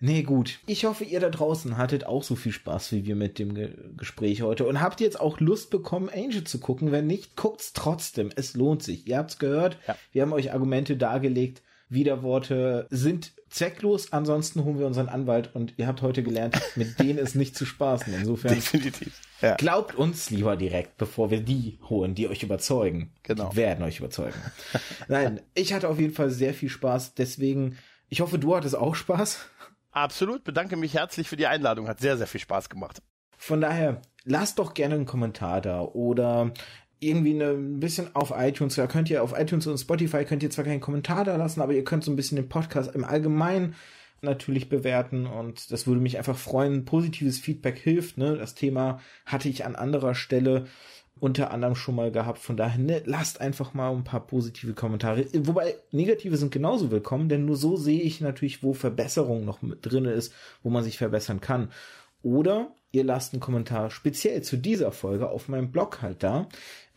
Nee, 0.00 0.22
gut. 0.22 0.58
Ich 0.66 0.84
hoffe, 0.84 1.04
ihr 1.04 1.18
da 1.18 1.30
draußen 1.30 1.78
hattet 1.78 2.04
auch 2.04 2.22
so 2.22 2.36
viel 2.36 2.52
Spaß 2.52 2.92
wie 2.92 3.06
wir 3.06 3.16
mit 3.16 3.38
dem 3.38 3.54
Ge 3.54 3.74
Gespräch 3.96 4.42
heute 4.42 4.66
und 4.66 4.82
habt 4.82 5.00
jetzt 5.00 5.18
auch 5.18 5.40
Lust 5.40 5.70
bekommen, 5.70 6.08
Angel 6.08 6.44
zu 6.44 6.60
gucken. 6.60 6.92
Wenn 6.92 7.06
nicht, 7.06 7.36
guckt's 7.36 7.72
trotzdem. 7.72 8.30
Es 8.36 8.54
lohnt 8.54 8.82
sich. 8.82 9.06
Ihr 9.08 9.16
habt's 9.16 9.38
gehört. 9.38 9.78
Ja. 9.88 9.96
Wir 10.12 10.22
haben 10.22 10.34
euch 10.34 10.52
Argumente 10.52 10.96
dargelegt. 10.96 11.62
Widerworte 11.88 12.86
sind 12.90 13.32
zwecklos. 13.48 14.12
Ansonsten 14.12 14.64
holen 14.64 14.78
wir 14.78 14.86
unseren 14.86 15.08
Anwalt 15.08 15.54
und 15.54 15.74
ihr 15.76 15.86
habt 15.86 16.02
heute 16.02 16.22
gelernt, 16.22 16.60
mit 16.76 16.98
denen 16.98 17.18
ist 17.18 17.34
nicht 17.34 17.56
zu 17.56 17.64
spaßen. 17.64 18.12
Insofern 18.12 18.54
Definitiv. 18.54 19.20
Ja. 19.40 19.54
glaubt 19.56 19.94
uns 19.94 20.30
lieber 20.30 20.56
direkt, 20.56 20.96
bevor 20.98 21.30
wir 21.30 21.40
die 21.40 21.78
holen, 21.88 22.14
die 22.14 22.28
euch 22.28 22.42
überzeugen. 22.42 23.12
Genau. 23.22 23.50
Die 23.50 23.56
werden 23.56 23.84
euch 23.84 23.98
überzeugen. 23.98 24.38
Nein, 25.08 25.40
ich 25.54 25.72
hatte 25.72 25.88
auf 25.88 25.98
jeden 25.98 26.14
Fall 26.14 26.30
sehr 26.30 26.54
viel 26.54 26.68
Spaß. 26.68 27.14
Deswegen, 27.14 27.78
ich 28.08 28.20
hoffe, 28.20 28.38
du 28.38 28.54
hattest 28.54 28.76
auch 28.76 28.94
Spaß. 28.94 29.38
Absolut. 29.90 30.44
Bedanke 30.44 30.76
mich 30.76 30.94
herzlich 30.94 31.28
für 31.28 31.36
die 31.36 31.46
Einladung. 31.46 31.88
Hat 31.88 32.00
sehr, 32.00 32.16
sehr 32.16 32.26
viel 32.26 32.40
Spaß 32.40 32.68
gemacht. 32.68 33.02
Von 33.36 33.60
daher, 33.60 34.02
lasst 34.24 34.58
doch 34.58 34.74
gerne 34.74 34.96
einen 34.96 35.06
Kommentar 35.06 35.60
da 35.60 35.80
oder 35.80 36.52
irgendwie 37.00 37.34
eine, 37.34 37.50
ein 37.50 37.80
bisschen 37.80 38.14
auf 38.14 38.32
iTunes, 38.36 38.74
da 38.74 38.86
könnt 38.86 39.10
ihr 39.10 39.22
auf 39.22 39.38
iTunes 39.38 39.66
und 39.66 39.78
Spotify 39.78 40.24
könnt 40.24 40.42
ihr 40.42 40.50
zwar 40.50 40.64
keinen 40.64 40.80
Kommentar 40.80 41.24
da 41.24 41.36
lassen, 41.36 41.60
aber 41.60 41.72
ihr 41.72 41.84
könnt 41.84 42.04
so 42.04 42.10
ein 42.10 42.16
bisschen 42.16 42.36
den 42.36 42.48
Podcast 42.48 42.94
im 42.94 43.04
Allgemeinen 43.04 43.74
natürlich 44.20 44.68
bewerten 44.68 45.26
und 45.26 45.70
das 45.70 45.86
würde 45.86 46.00
mich 46.00 46.18
einfach 46.18 46.36
freuen. 46.36 46.84
Positives 46.84 47.38
Feedback 47.38 47.78
hilft, 47.78 48.18
ne? 48.18 48.36
Das 48.36 48.54
Thema 48.54 49.00
hatte 49.26 49.48
ich 49.48 49.64
an 49.64 49.76
anderer 49.76 50.14
Stelle 50.14 50.66
unter 51.20 51.50
anderem 51.50 51.74
schon 51.74 51.94
mal 51.94 52.10
gehabt. 52.10 52.38
Von 52.38 52.56
daher, 52.56 52.78
ne, 52.78 53.02
lasst 53.04 53.40
einfach 53.40 53.74
mal 53.74 53.90
ein 53.90 54.04
paar 54.04 54.26
positive 54.26 54.74
Kommentare. 54.74 55.26
Wobei 55.46 55.76
negative 55.90 56.36
sind 56.36 56.52
genauso 56.52 56.90
willkommen, 56.90 57.28
denn 57.28 57.44
nur 57.44 57.56
so 57.56 57.76
sehe 57.76 58.00
ich 58.00 58.20
natürlich, 58.20 58.62
wo 58.62 58.72
Verbesserung 58.72 59.44
noch 59.44 59.62
mit 59.62 59.78
drin 59.82 60.04
ist, 60.04 60.32
wo 60.62 60.70
man 60.70 60.84
sich 60.84 60.98
verbessern 60.98 61.40
kann. 61.40 61.70
Oder 62.22 62.72
ihr 62.90 63.04
lasst 63.04 63.32
einen 63.32 63.40
Kommentar 63.40 63.90
speziell 63.90 64.42
zu 64.42 64.56
dieser 64.56 64.92
Folge 64.92 65.28
auf 65.28 65.48
meinem 65.48 65.70
Blog 65.70 66.02
halt 66.02 66.22
da 66.22 66.48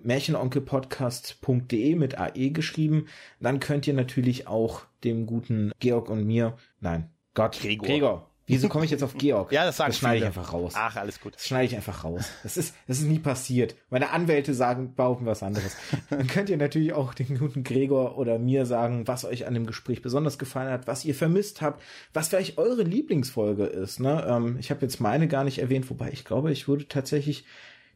märchenonkelpodcast.de 0.04 1.96
mit 1.96 2.18
AE 2.18 2.50
geschrieben. 2.52 3.08
Dann 3.40 3.60
könnt 3.60 3.88
ihr 3.88 3.94
natürlich 3.94 4.48
auch 4.48 4.82
dem 5.04 5.26
guten 5.26 5.72
Georg 5.80 6.10
und 6.10 6.26
mir, 6.26 6.58
nein, 6.80 7.10
Gott, 7.34 7.60
Gregor. 7.60 7.88
Gregor. 7.88 8.32
Wieso 8.48 8.68
komme 8.68 8.84
ich 8.84 8.92
jetzt 8.92 9.04
auf 9.04 9.18
Georg? 9.18 9.52
ja, 9.54 9.64
das 9.64 9.78
sagen 9.78 9.92
Das 9.92 10.00
schneide 10.00 10.18
ich 10.18 10.26
einfach 10.26 10.52
raus. 10.52 10.74
Ach, 10.76 10.98
alles 10.98 11.22
gut. 11.22 11.36
Das 11.36 11.48
schneide 11.48 11.66
ich 11.66 11.76
einfach 11.76 12.04
raus. 12.04 12.30
Das 12.44 12.58
ist, 12.58 12.76
das 12.88 13.00
ist 13.00 13.08
nie 13.08 13.20
passiert. 13.20 13.76
Meine 13.90 14.10
Anwälte 14.10 14.54
sagen, 14.54 14.94
behaupten 14.94 15.26
was 15.26 15.42
anderes. 15.42 15.78
Dann 16.10 16.28
könnt 16.28 16.50
ihr 16.50 16.58
natürlich 16.58 16.92
auch 16.94 17.14
den 17.14 17.38
guten 17.38 17.64
Gregor 17.64 18.18
oder 18.18 18.40
mir 18.40 18.66
sagen, 18.66 19.08
was 19.08 19.24
euch 19.24 19.48
an 19.48 19.54
dem 19.54 19.66
Gespräch 19.66 20.02
besonders 20.02 20.38
gefallen 20.38 20.72
hat, 20.72 20.88
was 20.88 21.06
ihr 21.06 21.16
vermisst 21.16 21.62
habt, 21.62 21.82
was 22.14 22.28
vielleicht 22.28 22.58
eure 22.58 22.84
Lieblingsfolge 22.84 23.66
ist. 23.66 24.00
Ne? 24.00 24.26
Ähm, 24.28 24.58
ich 24.60 24.70
habe 24.70 24.82
jetzt 24.82 25.00
meine 25.00 25.28
gar 25.30 25.46
nicht 25.46 25.60
erwähnt, 25.60 25.90
wobei 25.90 26.12
ich 26.12 26.26
glaube, 26.26 26.52
ich 26.52 26.68
würde 26.68 26.88
tatsächlich 26.88 27.46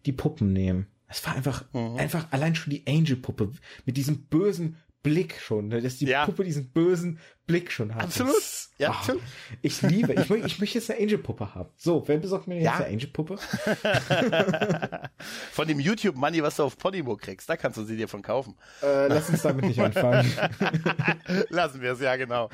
die 0.06 0.14
Puppen 0.14 0.54
nehmen. 0.54 0.88
Es 1.08 1.26
war 1.26 1.36
einfach, 1.36 1.66
mhm. 1.74 1.98
einfach 1.98 2.28
allein 2.32 2.56
schon 2.56 2.72
die 2.72 2.84
Angel-Puppe 2.88 3.52
mit 3.86 3.98
diesem 3.98 4.26
bösen 4.26 4.78
Blick 5.06 5.40
schon, 5.40 5.68
ne? 5.68 5.82
dass 5.82 5.98
die 5.98 6.08
ja. 6.08 6.26
Puppe 6.26 6.44
diesen 6.44 6.72
bösen 6.72 7.20
Blick 7.46 7.72
schon 7.72 7.94
hat. 7.94 8.06
Absolut. 8.06 8.36
Ja, 8.80 9.00
oh, 9.08 9.14
ich 9.62 9.84
liebe, 9.84 10.14
ich, 10.14 10.32
ich 10.32 10.60
möchte 10.60 10.80
jetzt 10.80 10.90
eine 10.90 11.00
Angel-Puppe 11.00 11.54
haben. 11.54 11.70
So, 11.78 12.04
wer 12.08 12.18
besorgt 12.18 12.48
mir 12.48 12.56
jetzt 12.56 12.66
ja. 12.66 12.74
eine 12.74 12.88
Angel-Puppe? 12.88 13.38
von 15.52 15.68
dem 15.68 15.80
YouTube-Money, 15.80 16.42
was 16.42 16.56
du 16.56 16.64
auf 16.64 16.78
Podimo 16.78 17.16
kriegst, 17.18 17.48
da 17.48 17.56
kannst 17.56 17.78
du 17.78 17.84
sie 17.84 17.96
dir 17.96 18.08
von 18.08 18.24
kaufen. 18.24 18.56
Äh, 18.82 19.08
lass 19.08 19.30
uns 19.30 19.44
damit 19.44 19.66
nicht 19.66 19.80
anfangen. 19.80 20.30
Lassen 21.50 21.82
wir 21.82 21.92
es, 21.92 22.02
ja, 22.02 22.16
genau. 22.16 22.50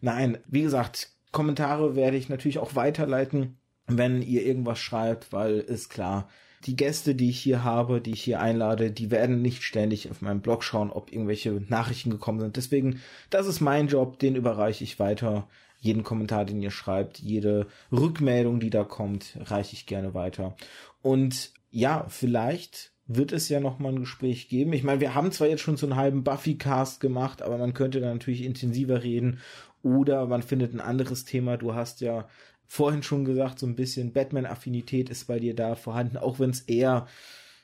Nein, 0.00 0.38
wie 0.46 0.62
gesagt, 0.62 1.10
Kommentare 1.32 1.96
werde 1.96 2.16
ich 2.16 2.28
natürlich 2.28 2.60
auch 2.60 2.76
weiterleiten, 2.76 3.58
wenn 3.88 4.22
ihr 4.22 4.46
irgendwas 4.46 4.78
schreibt, 4.78 5.32
weil 5.32 5.58
ist 5.58 5.90
klar, 5.90 6.28
die 6.64 6.76
Gäste, 6.76 7.14
die 7.14 7.30
ich 7.30 7.40
hier 7.40 7.64
habe, 7.64 8.00
die 8.00 8.12
ich 8.12 8.22
hier 8.22 8.40
einlade, 8.40 8.90
die 8.90 9.10
werden 9.10 9.42
nicht 9.42 9.62
ständig 9.62 10.10
auf 10.10 10.22
meinem 10.22 10.40
Blog 10.40 10.62
schauen, 10.64 10.90
ob 10.90 11.12
irgendwelche 11.12 11.50
Nachrichten 11.68 12.10
gekommen 12.10 12.40
sind. 12.40 12.56
Deswegen, 12.56 13.00
das 13.30 13.46
ist 13.46 13.60
mein 13.60 13.88
Job, 13.88 14.18
den 14.18 14.36
überreiche 14.36 14.84
ich 14.84 14.98
weiter. 14.98 15.48
Jeden 15.80 16.04
Kommentar, 16.04 16.44
den 16.44 16.62
ihr 16.62 16.70
schreibt, 16.70 17.18
jede 17.18 17.66
Rückmeldung, 17.90 18.60
die 18.60 18.70
da 18.70 18.84
kommt, 18.84 19.36
reiche 19.40 19.74
ich 19.74 19.86
gerne 19.86 20.14
weiter. 20.14 20.56
Und 21.02 21.52
ja, 21.70 22.06
vielleicht 22.08 22.92
wird 23.06 23.32
es 23.32 23.48
ja 23.48 23.58
noch 23.58 23.78
mal 23.78 23.90
ein 23.90 24.00
Gespräch 24.00 24.48
geben. 24.48 24.72
Ich 24.72 24.84
meine, 24.84 25.00
wir 25.00 25.14
haben 25.14 25.32
zwar 25.32 25.48
jetzt 25.48 25.62
schon 25.62 25.76
so 25.76 25.86
einen 25.86 25.96
halben 25.96 26.22
Buffy-Cast 26.22 27.00
gemacht, 27.00 27.42
aber 27.42 27.58
man 27.58 27.74
könnte 27.74 28.00
da 28.00 28.12
natürlich 28.12 28.44
intensiver 28.44 29.02
reden 29.02 29.40
oder 29.82 30.26
man 30.26 30.42
findet 30.42 30.72
ein 30.72 30.80
anderes 30.80 31.24
Thema. 31.24 31.56
Du 31.56 31.74
hast 31.74 32.00
ja 32.00 32.28
vorhin 32.66 33.02
schon 33.02 33.24
gesagt, 33.24 33.58
so 33.58 33.66
ein 33.66 33.76
bisschen 33.76 34.12
Batman-Affinität 34.12 35.10
ist 35.10 35.26
bei 35.26 35.38
dir 35.38 35.54
da 35.54 35.74
vorhanden, 35.74 36.16
auch 36.16 36.38
wenn 36.38 36.50
es 36.50 36.60
eher 36.60 37.06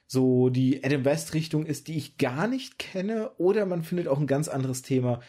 so 0.07 0.49
die 0.49 0.83
Adam 0.85 1.05
West-Richtung 1.05 1.67
ist, 1.67 1.89
die 1.89 1.97
ich 1.97 2.17
gar 2.17 2.49
nicht 2.49 2.79
kenne, 2.79 3.31
oder 3.37 3.67
man 3.67 3.83
findet 3.83 4.09
auch 4.09 4.19
ein 4.19 4.27
ganz 4.27 4.49
anderes 4.49 4.83
Thema. 4.83 5.21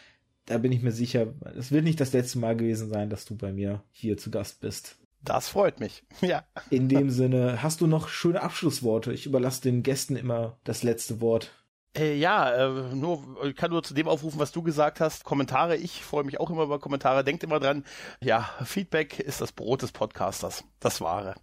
Da 0.46 0.58
bin 0.58 0.72
ich 0.72 0.82
mir 0.82 0.92
sicher, 0.92 1.34
es 1.56 1.70
wird 1.70 1.84
nicht 1.84 2.00
das 2.00 2.12
letzte 2.12 2.38
Mal 2.38 2.56
gewesen 2.56 2.88
sein, 2.88 3.10
dass 3.10 3.26
du 3.26 3.36
bei 3.36 3.52
mir 3.52 3.84
hier 3.92 4.16
zu 4.16 4.30
Gast 4.30 4.60
bist. 4.60 4.96
Das 5.22 5.48
freut 5.48 5.80
mich. 5.80 6.02
Ja. 6.22 6.44
In 6.70 6.88
dem 6.88 7.10
Sinne, 7.10 7.62
hast 7.62 7.80
du 7.80 7.86
noch 7.86 8.08
schöne 8.08 8.42
Abschlussworte? 8.42 9.12
Ich 9.12 9.26
überlasse 9.26 9.62
den 9.62 9.82
Gästen 9.82 10.16
immer 10.16 10.58
das 10.64 10.82
letzte 10.82 11.20
Wort. 11.20 11.52
Äh, 11.96 12.14
ja, 12.14 12.50
äh, 12.52 12.94
nur, 12.94 13.52
kann 13.54 13.70
nur 13.70 13.82
zu 13.82 13.94
dem 13.94 14.06
aufrufen, 14.06 14.38
was 14.38 14.52
du 14.52 14.62
gesagt 14.62 15.00
hast. 15.00 15.24
Kommentare, 15.24 15.76
ich 15.76 16.04
freue 16.04 16.24
mich 16.24 16.38
auch 16.38 16.50
immer 16.50 16.62
über 16.62 16.78
Kommentare. 16.78 17.24
Denkt 17.24 17.42
immer 17.42 17.58
dran, 17.58 17.84
ja, 18.20 18.48
Feedback 18.64 19.18
ist 19.18 19.40
das 19.40 19.52
Brot 19.52 19.82
des 19.82 19.92
Podcasters. 19.92 20.64
Das 20.78 21.00
wahre. 21.00 21.34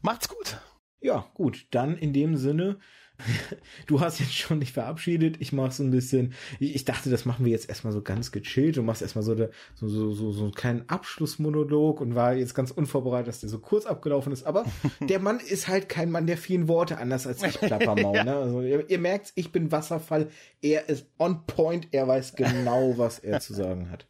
Macht's 0.00 0.28
gut. 0.28 0.58
Ja, 1.00 1.26
gut. 1.34 1.66
Dann 1.70 1.98
in 1.98 2.14
dem 2.14 2.36
Sinne, 2.36 2.78
du 3.86 4.00
hast 4.00 4.18
jetzt 4.18 4.34
schon 4.34 4.60
dich 4.60 4.72
verabschiedet. 4.72 5.36
Ich 5.40 5.52
mache 5.52 5.72
so 5.72 5.82
ein 5.82 5.90
bisschen. 5.90 6.34
Ich, 6.58 6.74
ich, 6.74 6.84
dachte, 6.84 7.10
das 7.10 7.24
machen 7.24 7.44
wir 7.44 7.52
jetzt 7.52 7.68
erstmal 7.68 7.92
so 7.92 8.02
ganz 8.02 8.32
gechillt. 8.32 8.76
Du 8.76 8.82
machst 8.82 9.02
erstmal 9.02 9.22
so, 9.22 9.36
so, 9.36 9.88
so, 9.88 10.12
so, 10.12 10.32
so 10.32 10.42
einen 10.44 10.52
kleinen 10.52 10.88
Abschlussmonolog 10.88 12.00
und 12.00 12.14
war 12.14 12.34
jetzt 12.34 12.54
ganz 12.54 12.70
unvorbereitet, 12.70 13.28
dass 13.28 13.40
der 13.40 13.48
so 13.48 13.58
kurz 13.58 13.86
abgelaufen 13.86 14.32
ist. 14.32 14.44
Aber 14.44 14.64
der 15.00 15.20
Mann 15.20 15.40
ist 15.40 15.68
halt 15.68 15.88
kein 15.88 16.10
Mann 16.10 16.26
der 16.26 16.36
vielen 16.36 16.68
Worte, 16.68 16.98
anders 16.98 17.26
als 17.26 17.42
ich 17.42 17.58
Plappermaul. 17.58 18.16
ja. 18.16 18.24
ne? 18.24 18.36
also, 18.36 18.60
ihr, 18.62 18.88
ihr 18.90 18.98
merkt, 18.98 19.32
ich 19.36 19.52
bin 19.52 19.70
Wasserfall. 19.70 20.28
Er 20.60 20.88
ist 20.88 21.06
on 21.18 21.46
point. 21.46 21.88
Er 21.92 22.08
weiß 22.08 22.34
genau, 22.34 22.98
was 22.98 23.18
er 23.18 23.40
zu 23.40 23.54
sagen 23.54 23.90
hat. 23.90 24.06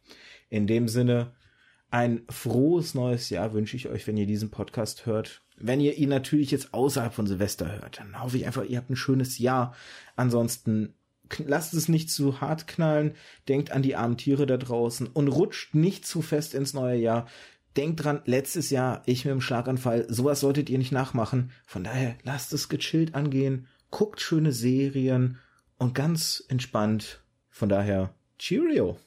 In 0.49 0.67
dem 0.67 0.87
Sinne, 0.87 1.33
ein 1.91 2.23
frohes 2.29 2.93
neues 2.93 3.29
Jahr 3.29 3.53
wünsche 3.53 3.77
ich 3.77 3.87
euch, 3.87 4.07
wenn 4.07 4.17
ihr 4.17 4.25
diesen 4.25 4.51
Podcast 4.51 5.05
hört. 5.05 5.44
Wenn 5.57 5.79
ihr 5.79 5.97
ihn 5.97 6.09
natürlich 6.09 6.51
jetzt 6.51 6.73
außerhalb 6.73 7.13
von 7.13 7.27
Silvester 7.27 7.71
hört, 7.71 7.99
dann 7.99 8.21
hoffe 8.21 8.37
ich 8.37 8.45
einfach, 8.45 8.65
ihr 8.65 8.77
habt 8.77 8.89
ein 8.89 8.95
schönes 8.95 9.37
Jahr. 9.39 9.73
Ansonsten 10.15 10.93
lasst 11.45 11.73
es 11.73 11.87
nicht 11.87 12.09
zu 12.11 12.41
hart 12.41 12.67
knallen, 12.67 13.15
denkt 13.47 13.71
an 13.71 13.81
die 13.81 13.95
armen 13.95 14.17
Tiere 14.17 14.45
da 14.45 14.57
draußen 14.57 15.07
und 15.07 15.27
rutscht 15.27 15.73
nicht 15.73 16.05
zu 16.05 16.21
fest 16.21 16.53
ins 16.53 16.73
neue 16.73 16.97
Jahr. 16.97 17.27
Denkt 17.77 18.03
dran, 18.03 18.21
letztes 18.25 18.69
Jahr 18.69 19.01
ich 19.05 19.25
mit 19.25 19.33
dem 19.33 19.41
Schlaganfall, 19.41 20.05
sowas 20.09 20.39
solltet 20.39 20.69
ihr 20.69 20.77
nicht 20.77 20.91
nachmachen. 20.91 21.51
Von 21.65 21.83
daher 21.83 22.15
lasst 22.23 22.53
es 22.53 22.69
gechillt 22.69 23.15
angehen, 23.15 23.67
guckt 23.91 24.21
schöne 24.21 24.51
Serien 24.51 25.39
und 25.77 25.93
ganz 25.93 26.43
entspannt. 26.47 27.21
Von 27.49 27.69
daher, 27.69 28.13
Cheerio! 28.37 28.97